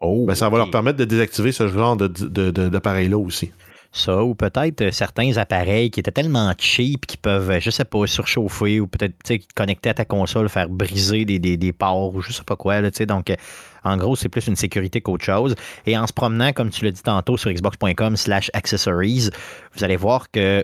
Oh, 0.00 0.26
ben, 0.26 0.34
ça 0.34 0.48
va 0.48 0.58
leur 0.58 0.70
permettre 0.70 0.98
de 0.98 1.04
désactiver 1.04 1.52
ce 1.52 1.68
genre 1.68 1.96
d'appareil-là 1.96 3.18
aussi. 3.18 3.50
Ça, 3.92 4.22
ou 4.22 4.34
peut-être 4.34 4.82
euh, 4.82 4.90
certains 4.90 5.38
appareils 5.38 5.90
qui 5.90 6.00
étaient 6.00 6.10
tellement 6.10 6.52
cheap 6.58 7.06
qu'ils 7.06 7.18
peuvent, 7.18 7.50
euh, 7.50 7.60
je 7.60 7.70
sais 7.70 7.86
pas, 7.86 8.06
surchauffer 8.06 8.78
ou 8.78 8.86
peut-être 8.86 9.14
connecter 9.54 9.88
à 9.88 9.94
ta 9.94 10.04
console, 10.04 10.50
faire 10.50 10.68
briser 10.68 11.24
des, 11.24 11.38
des, 11.38 11.72
ports 11.72 12.14
ou 12.14 12.20
je 12.20 12.30
sais 12.30 12.44
pas 12.44 12.56
quoi. 12.56 12.82
Là, 12.82 12.90
donc, 12.90 13.30
euh, 13.30 13.36
en 13.84 13.96
gros, 13.96 14.14
c'est 14.14 14.28
plus 14.28 14.46
une 14.48 14.56
sécurité 14.56 15.00
qu'autre 15.00 15.24
chose. 15.24 15.54
Et 15.86 15.96
en 15.96 16.06
se 16.06 16.12
promenant, 16.12 16.52
comme 16.52 16.68
tu 16.68 16.84
l'as 16.84 16.90
dit 16.90 17.02
tantôt, 17.02 17.38
sur 17.38 17.50
xbox.com 17.50 18.16
slash 18.16 18.50
accessories, 18.52 19.30
vous 19.74 19.84
allez 19.84 19.96
voir 19.96 20.30
que 20.30 20.62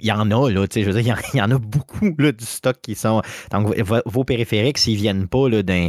il 0.00 0.08
y 0.08 0.12
en 0.12 0.30
a, 0.30 0.50
là, 0.50 0.66
je 0.74 0.90
veux 0.90 1.02
dire, 1.02 1.20
il 1.34 1.38
y, 1.38 1.42
en 1.42 1.50
a 1.50 1.58
beaucoup 1.58 2.14
là, 2.18 2.32
du 2.32 2.44
stock 2.44 2.76
qui 2.82 2.94
sont. 2.94 3.22
Donc, 3.50 3.74
vos 4.06 4.24
périphériques, 4.24 4.78
s'ils 4.78 4.96
viennent 4.96 5.28
pas 5.28 5.48
d'un 5.62 5.88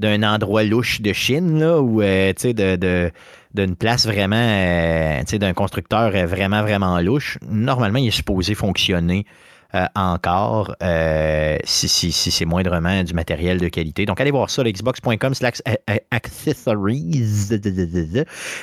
d'un 0.00 0.22
endroit 0.22 0.64
louche 0.64 1.02
de 1.02 1.12
Chine 1.12 1.60
là, 1.60 1.78
ou 1.78 2.00
euh, 2.00 2.32
de, 2.32 3.10
d'une 3.52 3.76
place 3.76 4.06
vraiment, 4.06 4.36
euh, 4.36 5.22
d'un 5.38 5.52
constructeur 5.52 6.10
vraiment, 6.26 6.62
vraiment 6.62 6.98
louche, 7.00 7.38
normalement, 7.46 7.98
il 7.98 8.08
est 8.08 8.10
supposé 8.10 8.54
fonctionner 8.54 9.26
euh, 9.74 9.86
encore 9.94 10.74
euh, 10.82 11.56
si, 11.64 12.10
c'est 12.12 12.44
moindrement 12.44 13.04
du 13.04 13.14
matériel 13.14 13.58
de 13.58 13.68
qualité. 13.68 14.04
Donc, 14.04 14.20
allez 14.20 14.30
voir 14.30 14.50
ça, 14.50 14.64
xbox.com 14.64 15.34
slash 15.34 15.62
accessories. 16.10 17.24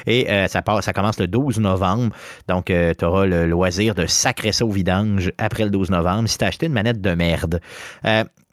Et 0.06 0.30
euh, 0.30 0.48
ça, 0.48 0.62
commence 0.62 1.20
le 1.20 1.28
12 1.28 1.60
novembre. 1.60 2.14
Donc, 2.48 2.66
tu 2.66 3.06
auras 3.06 3.26
le 3.26 3.46
loisir 3.48 3.96
de 3.96 4.06
sacrer 4.06 4.52
ça 4.52 4.66
au 4.66 4.72
vidange 4.72 5.32
après 5.38 5.64
le 5.64 5.70
12 5.70 5.92
novembre 5.92 6.28
si 6.28 6.38
tu 6.38 6.44
as 6.44 6.48
acheté 6.48 6.66
une 6.66 6.74
manette 6.74 7.02
de 7.02 7.12
merde. 7.12 7.62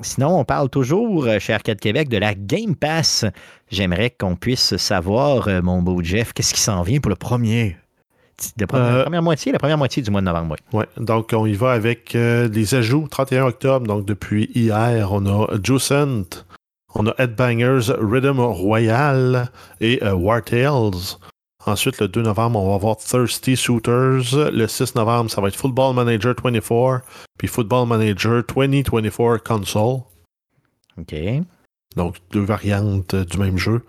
sinon, 0.00 0.38
on 0.38 0.44
parle 0.44 0.68
toujours, 0.70 1.28
chez 1.40 1.52
Arcade 1.52 1.80
Québec, 1.80 2.08
de 2.08 2.18
la 2.18 2.34
Game 2.34 2.76
Pass. 2.76 3.24
J'aimerais 3.70 4.10
qu'on 4.10 4.36
puisse 4.36 4.76
savoir, 4.76 5.48
mon 5.62 5.82
beau 5.82 6.02
Jeff, 6.02 6.32
qu'est-ce 6.32 6.54
qui 6.54 6.60
s'en 6.60 6.82
vient 6.82 7.00
pour 7.00 7.10
le 7.10 7.16
premier? 7.16 7.76
La 8.58 8.66
euh, 8.74 9.02
première, 9.02 9.22
moitié, 9.22 9.52
la 9.52 9.58
première 9.58 9.78
moitié 9.78 10.02
du 10.02 10.10
mois 10.10 10.20
de 10.20 10.26
novembre, 10.26 10.56
oui. 10.72 10.78
Ouais, 10.78 10.86
donc 10.96 11.32
on 11.32 11.46
y 11.46 11.54
va 11.54 11.72
avec 11.72 12.14
euh, 12.14 12.48
les 12.48 12.74
ajouts 12.74 13.06
31 13.08 13.46
octobre. 13.46 13.86
Donc 13.86 14.04
depuis 14.04 14.50
hier, 14.54 15.12
on 15.12 15.26
a 15.26 15.46
Juicent, 15.62 16.44
on 16.94 17.06
a 17.06 17.14
Headbangers 17.18 17.92
Rhythm 17.98 18.40
Royal 18.40 19.50
et 19.80 20.02
euh, 20.02 20.14
War 20.14 20.42
Tales. 20.42 21.18
Ensuite, 21.66 21.98
le 21.98 22.08
2 22.08 22.22
novembre, 22.22 22.60
on 22.60 22.68
va 22.68 22.74
avoir 22.74 22.96
Thirsty 22.98 23.56
Shooters. 23.56 24.52
Le 24.52 24.66
6 24.66 24.96
novembre, 24.96 25.30
ça 25.30 25.40
va 25.40 25.48
être 25.48 25.56
Football 25.56 25.94
Manager 25.94 26.34
24, 26.42 27.02
puis 27.38 27.48
Football 27.48 27.88
Manager 27.88 28.42
2024 28.46 29.42
Console. 29.42 30.00
OK. 30.98 31.14
Donc, 31.96 32.16
deux 32.32 32.44
variantes 32.44 33.14
du 33.14 33.38
même 33.38 33.56
jeu. 33.56 33.82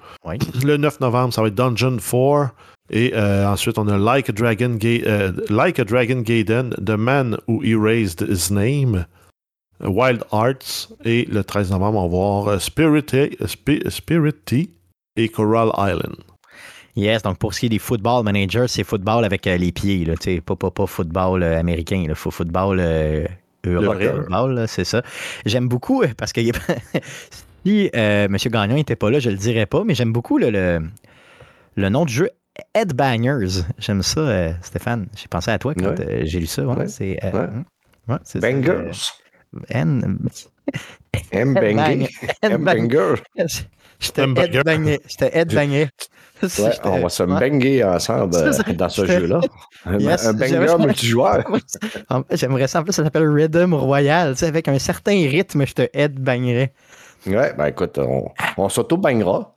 Le 0.63 0.77
9 0.77 1.01
novembre, 1.01 1.33
ça 1.33 1.41
va 1.41 1.49
être 1.49 1.55
Dungeon 1.55 1.97
4. 1.97 2.53
Et 2.89 3.13
euh, 3.15 3.47
ensuite, 3.47 3.77
on 3.77 3.87
a 3.87 3.97
Like 3.97 4.29
a 4.29 4.31
Dragon, 4.31 4.77
euh, 4.83 5.31
like 5.49 5.79
a 5.79 5.85
Dragon 5.85 6.21
Gaiden, 6.21 6.75
The 6.83 6.97
Man 6.97 7.37
Who 7.47 7.63
Erased 7.63 8.21
His 8.21 8.51
Name, 8.51 9.05
Wild 9.79 10.23
Arts. 10.31 10.89
Et 11.03 11.25
le 11.25 11.43
13 11.43 11.71
novembre, 11.71 11.99
on 11.99 12.03
va 12.03 12.07
voir 12.07 12.61
Spirity, 12.61 13.37
Spirity 13.89 14.69
et 15.15 15.29
Coral 15.29 15.71
Island. 15.77 16.17
Yes, 16.95 17.23
donc 17.23 17.39
pour 17.39 17.53
ce 17.53 17.61
qui 17.61 17.65
est 17.65 17.69
des 17.69 17.79
football 17.79 18.23
managers, 18.23 18.67
c'est 18.67 18.85
football 18.85 19.25
avec 19.25 19.45
les 19.45 19.71
pieds, 19.71 20.05
là, 20.05 20.13
pas, 20.45 20.55
pas, 20.55 20.71
pas 20.71 20.85
football 20.85 21.43
américain, 21.43 22.05
il 22.07 22.15
faut 22.15 22.31
football 22.31 22.79
européen, 23.65 24.67
c'est 24.67 24.85
ça. 24.85 25.01
J'aime 25.45 25.67
beaucoup 25.67 26.03
parce 26.15 26.31
que 26.31 26.39
si 27.65 27.89
M. 27.91 28.37
Gagnon 28.45 28.75
n'était 28.75 28.95
pas 28.95 29.09
là, 29.09 29.19
je 29.19 29.29
le 29.29 29.35
dirais 29.35 29.65
pas, 29.65 29.83
mais 29.83 29.93
j'aime 29.93 30.13
beaucoup 30.13 30.37
le, 30.37 30.79
le, 31.75 31.89
nom 31.89 32.05
du 32.05 32.13
jeu 32.13 32.29
Headbangers. 32.73 33.63
J'aime 33.77 34.03
ça, 34.03 34.53
Stéphane. 34.61 35.07
J'ai 35.15 35.27
pensé 35.27 35.51
à 35.51 35.59
toi 35.59 35.73
quand 35.75 35.95
j'ai 36.23 36.39
lu 36.39 36.47
ça. 36.47 36.63
C'est 36.85 37.19
Bangers. 38.39 38.91
N. 39.69 40.19
M-banging. 41.31 42.07
M-banger. 42.41 43.15
J'étais 43.99 44.23
headbangé. 44.23 44.99
J'étais 45.07 45.37
headbangé. 45.37 45.89
Ouais, 46.43 46.71
on 46.83 46.99
va 46.99 47.09
se 47.09 47.23
banger 47.23 47.83
ensemble 47.83 48.35
euh, 48.35 48.73
dans 48.73 48.89
ce 48.89 49.05
jeu-là. 49.05 49.39
un 49.85 50.33
banger 50.33 50.75
multijoueur. 50.77 51.45
J'aimerais 52.31 52.67
ça. 52.67 52.81
En 52.81 52.83
plus, 52.83 52.91
ça 52.91 53.03
s'appelle 53.03 53.29
Rhythm 53.29 53.73
Royal. 53.73 54.33
Tu 54.33 54.39
sais, 54.39 54.47
avec 54.47 54.67
un 54.67 54.77
certain 54.79 55.15
rythme, 55.29 55.65
je 55.65 55.73
te 55.73 55.87
headbangerais. 55.93 56.73
Ouais, 57.25 57.53
ben 57.57 57.67
écoute, 57.67 57.97
on, 57.97 58.29
on 58.57 58.69
s'auto-bangera. 58.69 59.55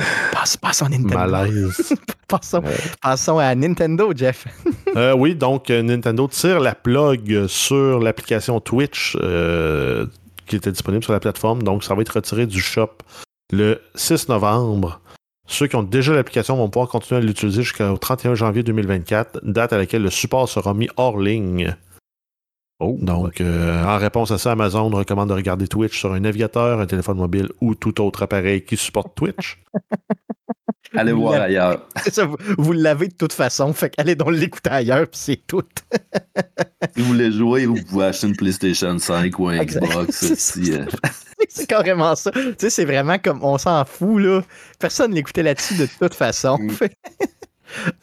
Passe, 0.32 0.56
passons 0.56 0.86
à 0.86 0.88
Nintendo. 0.88 1.14
Malaise. 1.14 1.94
passons, 2.28 2.62
passons, 3.02 3.38
à 3.38 3.54
Nintendo, 3.54 4.12
Jeff. 4.14 4.46
euh, 4.96 5.14
oui, 5.14 5.34
donc 5.34 5.70
euh, 5.70 5.82
Nintendo 5.82 6.28
tire 6.28 6.60
la 6.60 6.74
plug 6.74 7.46
sur 7.46 8.00
l'application 8.00 8.60
Twitch 8.60 9.16
euh, 9.20 10.06
qui 10.46 10.56
était 10.56 10.72
disponible 10.72 11.04
sur 11.04 11.12
la 11.12 11.20
plateforme. 11.20 11.62
Donc, 11.62 11.84
ça 11.84 11.94
va 11.94 12.02
être 12.02 12.14
retiré 12.14 12.46
du 12.46 12.60
shop 12.60 12.90
le 13.52 13.80
6 13.94 14.28
novembre. 14.28 15.00
Ceux 15.46 15.66
qui 15.66 15.74
ont 15.74 15.82
déjà 15.82 16.12
l'application 16.12 16.56
vont 16.56 16.68
pouvoir 16.68 16.88
continuer 16.88 17.20
à 17.20 17.24
l'utiliser 17.24 17.62
jusqu'au 17.62 17.96
31 17.96 18.36
janvier 18.36 18.62
2024, 18.62 19.40
date 19.42 19.72
à 19.72 19.78
laquelle 19.78 20.02
le 20.02 20.10
support 20.10 20.48
sera 20.48 20.74
mis 20.74 20.88
hors 20.96 21.18
ligne. 21.18 21.76
Oh, 22.80 22.96
Donc, 22.98 23.42
euh, 23.42 23.84
en 23.84 23.98
réponse 23.98 24.30
à 24.30 24.38
ça, 24.38 24.52
Amazon 24.52 24.88
recommande 24.88 25.28
de 25.28 25.34
regarder 25.34 25.68
Twitch 25.68 25.98
sur 25.98 26.14
un 26.14 26.20
navigateur, 26.20 26.80
un 26.80 26.86
téléphone 26.86 27.18
mobile 27.18 27.50
ou 27.60 27.74
tout 27.74 28.00
autre 28.00 28.22
appareil 28.22 28.64
qui 28.64 28.78
supporte 28.78 29.14
Twitch. 29.14 29.62
Allez 30.96 31.12
voir 31.12 31.42
ailleurs. 31.42 31.86
Ça, 32.10 32.28
vous, 32.58 32.72
l'avez 32.72 33.08
de 33.08 33.14
toute 33.14 33.34
façon, 33.34 33.72
fait 33.74 33.90
qu'allez 33.90 34.14
donc 34.16 34.32
l'écouter 34.32 34.70
ailleurs, 34.70 35.06
puis 35.06 35.20
c'est 35.20 35.46
tout. 35.46 35.62
si 36.96 37.02
vous 37.02 37.04
voulez 37.04 37.30
jouer, 37.30 37.66
vous 37.66 37.76
pouvez 37.84 38.06
acheter 38.06 38.26
une 38.26 38.34
PlayStation 38.34 38.98
5 38.98 39.38
ou 39.38 39.48
un 39.48 39.62
Xbox. 39.62 40.56
Euh. 40.58 40.86
c'est 41.48 41.66
carrément 41.66 42.16
ça. 42.16 42.32
Tu 42.32 42.54
sais, 42.58 42.70
c'est 42.70 42.84
vraiment 42.86 43.18
comme 43.18 43.44
on 43.44 43.58
s'en 43.58 43.84
fout, 43.84 44.20
là. 44.20 44.42
Personne 44.80 45.14
l'écoutait 45.14 45.44
là-dessus 45.44 45.74
de 45.74 45.86
toute 45.86 46.14
façon. 46.14 46.58
Mm. 46.58 46.70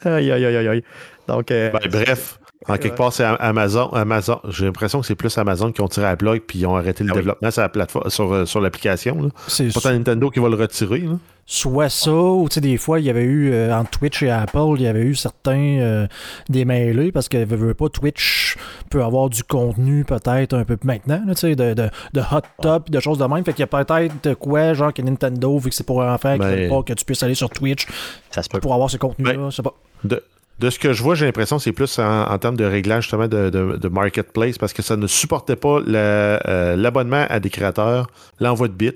aïe, 0.08 0.30
aïe, 0.30 0.44
aïe, 0.46 0.68
aïe. 0.68 0.84
Donc, 1.26 1.50
euh, 1.50 1.70
ben, 1.70 1.90
bref, 1.90 2.38
en 2.66 2.76
quelque 2.76 2.96
part, 2.96 3.12
c'est 3.12 3.24
Amazon. 3.24 3.88
Amazon. 3.92 4.40
J'ai 4.48 4.64
l'impression 4.66 5.00
que 5.00 5.06
c'est 5.06 5.14
plus 5.14 5.36
Amazon 5.38 5.70
qui 5.70 5.80
ont 5.80 5.88
tiré 5.88 6.06
la 6.06 6.16
plug 6.16 6.40
puis 6.40 6.60
ils 6.60 6.66
ont 6.66 6.76
arrêté 6.76 7.04
le 7.04 7.10
ah 7.12 7.14
développement 7.14 7.50
sur, 7.50 7.62
la 7.62 7.68
plateforme, 7.68 8.10
sur, 8.10 8.32
euh, 8.32 8.44
sur 8.46 8.60
l'application. 8.60 9.30
C'est 9.46 9.72
pas 9.72 9.92
Nintendo 9.92 10.28
qui 10.30 10.40
va 10.40 10.48
le 10.48 10.56
retirer. 10.56 11.04
Soit 11.46 11.88
ça, 11.88 12.12
ou 12.12 12.46
tu 12.50 12.54
sais, 12.54 12.60
des 12.60 12.76
fois, 12.76 13.00
il 13.00 13.06
y 13.06 13.10
avait 13.10 13.22
eu, 13.22 13.52
euh, 13.52 13.74
entre 13.74 13.90
Twitch 13.90 14.22
et 14.22 14.30
Apple, 14.30 14.74
il 14.74 14.82
y 14.82 14.86
avait 14.86 15.02
eu 15.02 15.14
certains 15.14 15.78
euh, 15.80 16.06
démêlés 16.50 17.10
parce 17.10 17.28
que 17.28 17.42
veut 17.42 17.72
pas, 17.72 17.88
Twitch 17.88 18.56
peut 18.90 19.02
avoir 19.02 19.30
du 19.30 19.44
contenu 19.44 20.04
peut-être 20.04 20.54
un 20.54 20.64
peu 20.64 20.76
maintenant, 20.82 21.22
tu 21.28 21.36
sais, 21.36 21.56
de, 21.56 21.72
de, 21.72 21.88
de, 22.12 22.20
hot 22.20 22.42
top, 22.60 22.90
de 22.90 23.00
choses 23.00 23.16
de 23.16 23.24
même. 23.24 23.44
Fait 23.44 23.52
qu'il 23.52 23.62
y 23.62 23.68
a 23.70 23.84
peut-être 23.84 24.34
quoi, 24.34 24.74
genre 24.74 24.92
que 24.92 25.00
Nintendo, 25.00 25.58
vu 25.58 25.70
que 25.70 25.74
c'est 25.74 25.86
pour 25.86 26.00
enfants, 26.00 26.36
ben, 26.36 26.68
pas 26.68 26.82
que 26.82 26.92
tu 26.92 27.04
puisses 27.04 27.22
aller 27.22 27.34
sur 27.34 27.48
Twitch 27.48 27.86
ça 28.30 28.42
se 28.42 28.48
peut. 28.50 28.60
pour 28.60 28.74
avoir 28.74 28.90
ce 28.90 28.98
contenu-là. 28.98 29.32
Ben, 29.32 29.62
pas. 29.62 29.74
De, 30.04 30.22
de 30.58 30.70
ce 30.70 30.78
que 30.78 30.92
je 30.92 31.02
vois, 31.02 31.14
j'ai 31.14 31.24
l'impression 31.24 31.56
que 31.56 31.62
c'est 31.62 31.72
plus 31.72 31.98
en, 31.98 32.38
termes 32.38 32.56
de 32.56 32.64
réglage 32.64 33.04
justement 33.04 33.28
de, 33.28 33.88
marketplace 33.88 34.58
parce 34.58 34.72
que 34.72 34.82
ça 34.82 34.96
ne 34.96 35.06
supportait 35.06 35.56
pas 35.56 35.80
euh, 35.80 36.76
l'abonnement 36.76 37.26
à 37.28 37.40
des 37.40 37.50
créateurs, 37.50 38.10
l'envoi 38.40 38.68
de 38.68 38.72
bits 38.72 38.92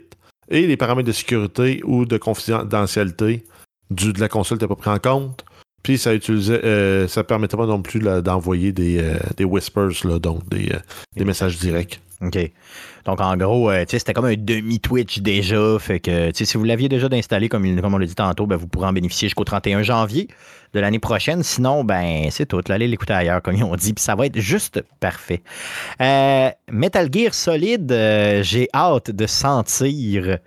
et 0.49 0.67
les 0.67 0.77
paramètres 0.77 1.07
de 1.07 1.13
sécurité 1.13 1.81
ou 1.85 2.05
de 2.05 2.17
confidentialité 2.19 3.45
du, 3.91 4.13
de 4.13 4.21
la 4.21 4.29
console 4.29 4.57
n'étaient 4.57 4.69
pas 4.69 4.77
pris 4.77 4.91
en 4.91 4.99
compte. 4.99 5.45
Puis 5.83 5.99
ça 5.99 6.15
utilisait, 6.15 6.65
euh, 6.65 7.09
ça 7.09 7.25
permettait 7.25 7.57
pas 7.57 7.67
non 7.67 7.83
plus 7.83 8.01
d'envoyer 8.01 8.73
des, 8.73 8.99
euh, 9.01 9.17
des 9.37 9.45
whispers, 9.45 10.05
là, 10.05 10.19
donc 10.19 10.49
des, 10.49 10.73
des 11.17 11.25
messages 11.25 11.59
directs. 11.59 12.01
OK. 12.21 12.39
Donc, 13.05 13.21
en 13.21 13.37
gros, 13.37 13.71
euh, 13.71 13.85
c'était 13.89 14.13
comme 14.13 14.27
un 14.27 14.37
demi-Twitch 14.37 15.21
déjà. 15.21 15.79
Fait 15.79 15.99
que 15.99 16.31
si 16.33 16.57
vous 16.57 16.65
l'aviez 16.65 16.89
déjà 16.89 17.09
installé, 17.11 17.49
comme, 17.49 17.81
comme 17.81 17.95
on 17.95 17.99
l'a 17.99 18.07
dit 18.07 18.15
tantôt, 18.15 18.47
ben, 18.47 18.57
vous 18.57 18.69
pourrez 18.69 18.87
en 18.87 18.93
bénéficier 18.93 19.29
jusqu'au 19.29 19.45
31 19.45 19.83
janvier 19.83 20.29
de 20.73 20.81
l'année 20.81 21.01
prochaine. 21.01 21.43
Sinon, 21.43 21.85
ben 21.85 22.29
c'est 22.31 22.47
tout. 22.47 22.61
Allez 22.69 22.87
l'écouter 22.87 23.13
ailleurs, 23.13 23.43
comme 23.43 23.57
ils 23.57 23.65
ont 23.65 23.75
dit. 23.75 23.93
Puis 23.93 24.05
ça 24.05 24.15
va 24.15 24.27
être 24.27 24.39
juste 24.39 24.85
parfait. 25.01 25.43
Euh, 26.01 26.51
Metal 26.71 27.09
Gear 27.13 27.35
Solid, 27.35 27.91
euh, 27.91 28.43
j'ai 28.43 28.69
hâte 28.73 29.11
de 29.11 29.27
sentir 29.27 30.39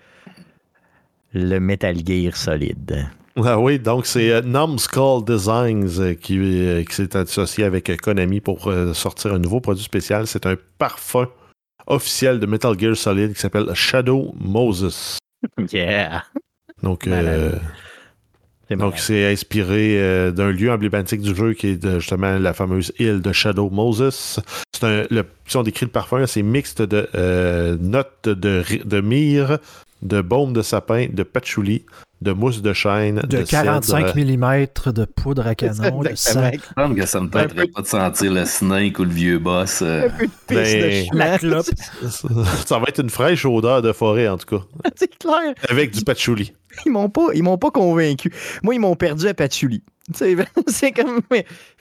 le 1.33 1.59
Metal 1.59 1.95
Gear 2.05 2.35
Solid. 2.37 3.05
Ah 3.43 3.59
oui, 3.59 3.79
donc 3.79 4.05
c'est 4.05 4.41
Numbskull 4.43 5.25
Designs 5.25 6.15
qui, 6.21 6.39
qui 6.87 6.95
s'est 6.95 7.17
associé 7.17 7.65
avec 7.65 7.99
Konami 7.99 8.39
pour 8.39 8.71
sortir 8.93 9.33
un 9.33 9.39
nouveau 9.39 9.59
produit 9.59 9.83
spécial. 9.83 10.25
C'est 10.25 10.45
un 10.45 10.55
parfum 10.77 11.27
officiel 11.87 12.39
de 12.39 12.45
Metal 12.45 12.77
Gear 12.77 12.95
Solid 12.95 13.33
qui 13.33 13.39
s'appelle 13.39 13.73
Shadow 13.73 14.33
Moses. 14.39 15.17
Yeah. 15.71 16.23
Donc, 16.81 17.05
euh, 17.07 17.51
donc 18.71 18.97
c'est 18.97 19.31
inspiré 19.31 19.99
euh, 19.99 20.31
d'un 20.31 20.51
lieu 20.51 20.71
emblématique 20.71 21.21
du 21.21 21.35
jeu 21.35 21.53
qui 21.53 21.67
est 21.67 21.99
justement 21.99 22.39
la 22.39 22.53
fameuse 22.53 22.91
île 22.97 23.21
de 23.21 23.31
Shadow 23.31 23.69
Moses. 23.69 24.39
C'est 24.73 24.83
un, 24.83 25.03
le, 25.11 25.23
si 25.45 25.57
on 25.57 25.63
décrit 25.63 25.85
le 25.85 25.91
parfum, 25.91 26.25
c'est 26.25 26.41
mixte 26.41 26.81
de 26.81 27.07
euh, 27.15 27.77
notes 27.79 28.27
de, 28.27 28.63
de 28.83 29.01
myrrhe, 29.01 29.59
de 30.01 30.21
baume 30.21 30.53
de 30.53 30.61
sapin, 30.61 31.07
de 31.11 31.23
patchouli, 31.23 31.85
de 32.25 32.33
mousse 32.33 32.61
de 32.61 32.73
chêne. 32.73 33.21
De, 33.27 33.43
45 33.43 34.15
mm 34.15 34.65
de 34.91 35.05
poudre 35.05 35.47
à 35.47 35.55
canon. 35.55 36.01
de 36.01 36.15
sac. 36.15 36.59
Je 36.75 36.93
que 36.93 37.05
ça 37.05 37.21
me 37.21 37.29
tenterait 37.29 37.67
pas 37.67 37.81
de 37.81 37.87
sentir 37.87 38.33
le 38.33 38.45
snake 38.45 38.99
ou 38.99 39.03
le 39.03 39.11
vieux 39.11 39.39
boss. 39.39 39.81
Euh. 39.81 40.09
Ben, 40.49 41.05
la 41.13 41.37
clope. 41.37 41.65
Ça 42.65 42.79
va 42.79 42.85
être 42.87 43.01
une 43.01 43.09
fraîche 43.09 43.45
odeur 43.45 43.81
de 43.81 43.93
forêt, 43.93 44.27
en 44.27 44.37
tout 44.37 44.57
cas. 44.57 44.65
C'est 44.95 45.17
clair. 45.17 45.53
Avec 45.69 45.91
du 45.91 46.03
patchouli. 46.03 46.53
Ils 46.85 46.91
m'ont 46.91 47.09
pas, 47.09 47.27
ils 47.33 47.43
m'ont 47.43 47.57
pas 47.57 47.71
convaincu. 47.71 48.33
Moi, 48.63 48.75
ils 48.75 48.79
m'ont 48.79 48.95
perdu 48.95 49.27
à 49.27 49.33
patchouli. 49.33 49.83
C'est 50.13 50.91
comme 50.91 51.21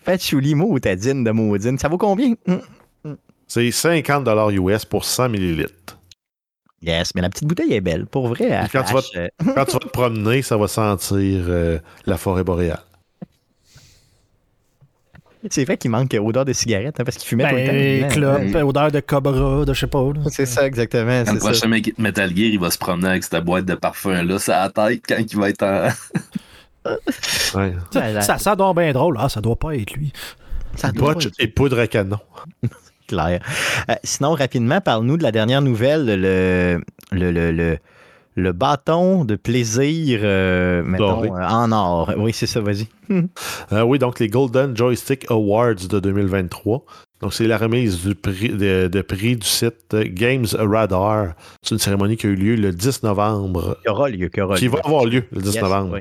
patchouli, 0.05 0.55
maudine 0.55 1.25
de 1.25 1.31
maudine. 1.31 1.79
Ça 1.79 1.89
vaut 1.89 1.99
combien? 1.99 2.35
Hum, 2.47 2.61
hum. 3.05 3.17
C'est 3.49 3.71
50 3.71 4.29
US 4.53 4.85
pour 4.85 5.05
100 5.05 5.31
millilitres. 5.31 5.94
Yes, 6.85 7.15
mais 7.15 7.23
la 7.23 7.31
petite 7.31 7.49
bouteille 7.49 7.73
est 7.73 7.81
belle, 7.81 8.07
pour 8.07 8.29
vrai. 8.29 8.69
Quand 8.71 8.83
tu, 8.83 8.93
vas 8.93 9.01
te, 9.01 9.29
quand, 9.55 9.65
tu 9.65 9.73
vas 9.73 9.79
te, 9.79 9.89
promener, 9.89 10.43
ça 10.43 10.57
va 10.59 10.69
sentir 10.69 11.45
euh, 11.49 11.79
la 12.05 12.19
forêt 12.19 12.45
boréale. 12.45 12.83
C'est 15.51 15.65
vrai 15.65 15.77
qu'il 15.77 15.91
manque 15.91 16.15
odeur 16.19 16.47
de 16.47 16.55
cigarette 16.55 16.99
hein, 16.99 17.05
parce 17.05 17.19
qu'il 17.19 17.29
fumait 17.29 17.49
tout 17.49 17.55
le 17.55 17.63
ben, 17.63 18.09
temps. 18.09 18.15
Clope, 18.15 18.65
odeur 18.65 18.91
de 18.91 19.01
cobra, 19.01 19.65
de 19.65 19.75
je 19.75 19.81
sais 19.81 19.87
pas. 19.87 20.03
C'est 20.31 20.47
ça, 20.47 20.67
exactement. 20.67 21.23
Quand 21.25 21.35
le 21.35 21.39
prochain 21.39 21.69
Metal 21.69 22.31
Gear, 22.31 22.49
il 22.49 22.59
va 22.59 22.71
se 22.71 22.79
promener 22.79 23.09
avec 23.09 23.25
cette 23.25 23.45
boîte 23.45 23.67
de 23.67 23.75
parfum-là, 23.75 24.39
ça 24.39 24.71
la 24.75 24.89
tête 24.89 25.03
quand 25.07 25.17
il 25.19 25.39
va 25.39 25.51
être 25.51 25.63
en. 25.63 25.89
ouais. 27.59 27.75
ça, 28.23 28.39
ça, 28.39 28.57
doit 28.57 28.73
bien 28.73 28.93
drôle. 28.93 29.17
Ah, 29.19 29.29
ça 29.29 29.43
doit 29.43 29.57
pas 29.57 29.75
être 29.77 29.93
lui. 29.93 30.13
Ça 30.77 30.93
doit 30.93 31.15
et 31.39 31.49
poudre 31.49 31.79
à 31.79 31.87
canon. 31.87 32.19
clair. 33.07 33.41
Euh, 33.89 33.95
sinon, 34.05 34.33
rapidement, 34.35 34.81
parle-nous 34.81 35.17
de 35.17 35.23
la 35.23 35.33
dernière 35.33 35.63
nouvelle, 35.63 36.07
le, 36.07 36.81
le, 37.13 37.79
le, 38.37 38.53
bâton 38.53 39.25
de 39.25 39.37
plaisir 39.37 40.21
euh, 40.23 40.83
mettons, 40.83 41.25
euh, 41.25 41.49
en 41.49 41.73
or. 41.73 42.13
Oui, 42.17 42.33
c'est 42.33 42.47
ça, 42.47 42.61
vas-y. 42.61 42.89
oui, 43.73 43.99
donc 43.99 44.21
les 44.21 44.29
Golden 44.29 44.77
Joystick 44.77 45.31
Awards 45.31 45.75
de 45.89 46.01
2023. 46.01 46.85
Donc, 47.21 47.33
c'est 47.33 47.47
la 47.47 47.57
remise 47.57 48.05
du 48.05 48.15
prix, 48.15 48.51
de, 48.51 49.01
prix 49.01 49.37
du 49.37 49.47
site 49.47 49.95
Games 49.95 50.47
Radar. 50.59 51.35
C'est 51.63 51.75
une 51.75 51.79
cérémonie 51.79 52.19
qui 52.19 52.27
a 52.27 52.31
eu 52.31 52.35
lieu 52.35 52.55
le 52.55 52.71
10 52.71 53.03
novembre. 53.03 53.79
Qui 53.83 53.89
aura 53.89 54.11
lieu. 54.11 54.29
Qui, 54.29 54.41
aura 54.43 54.57
qui 54.57 54.69
va 54.69 54.81
avoir 54.85 55.07
lieu 55.07 55.25
le 55.33 55.41
10 55.41 55.61
novembre. 55.63 56.01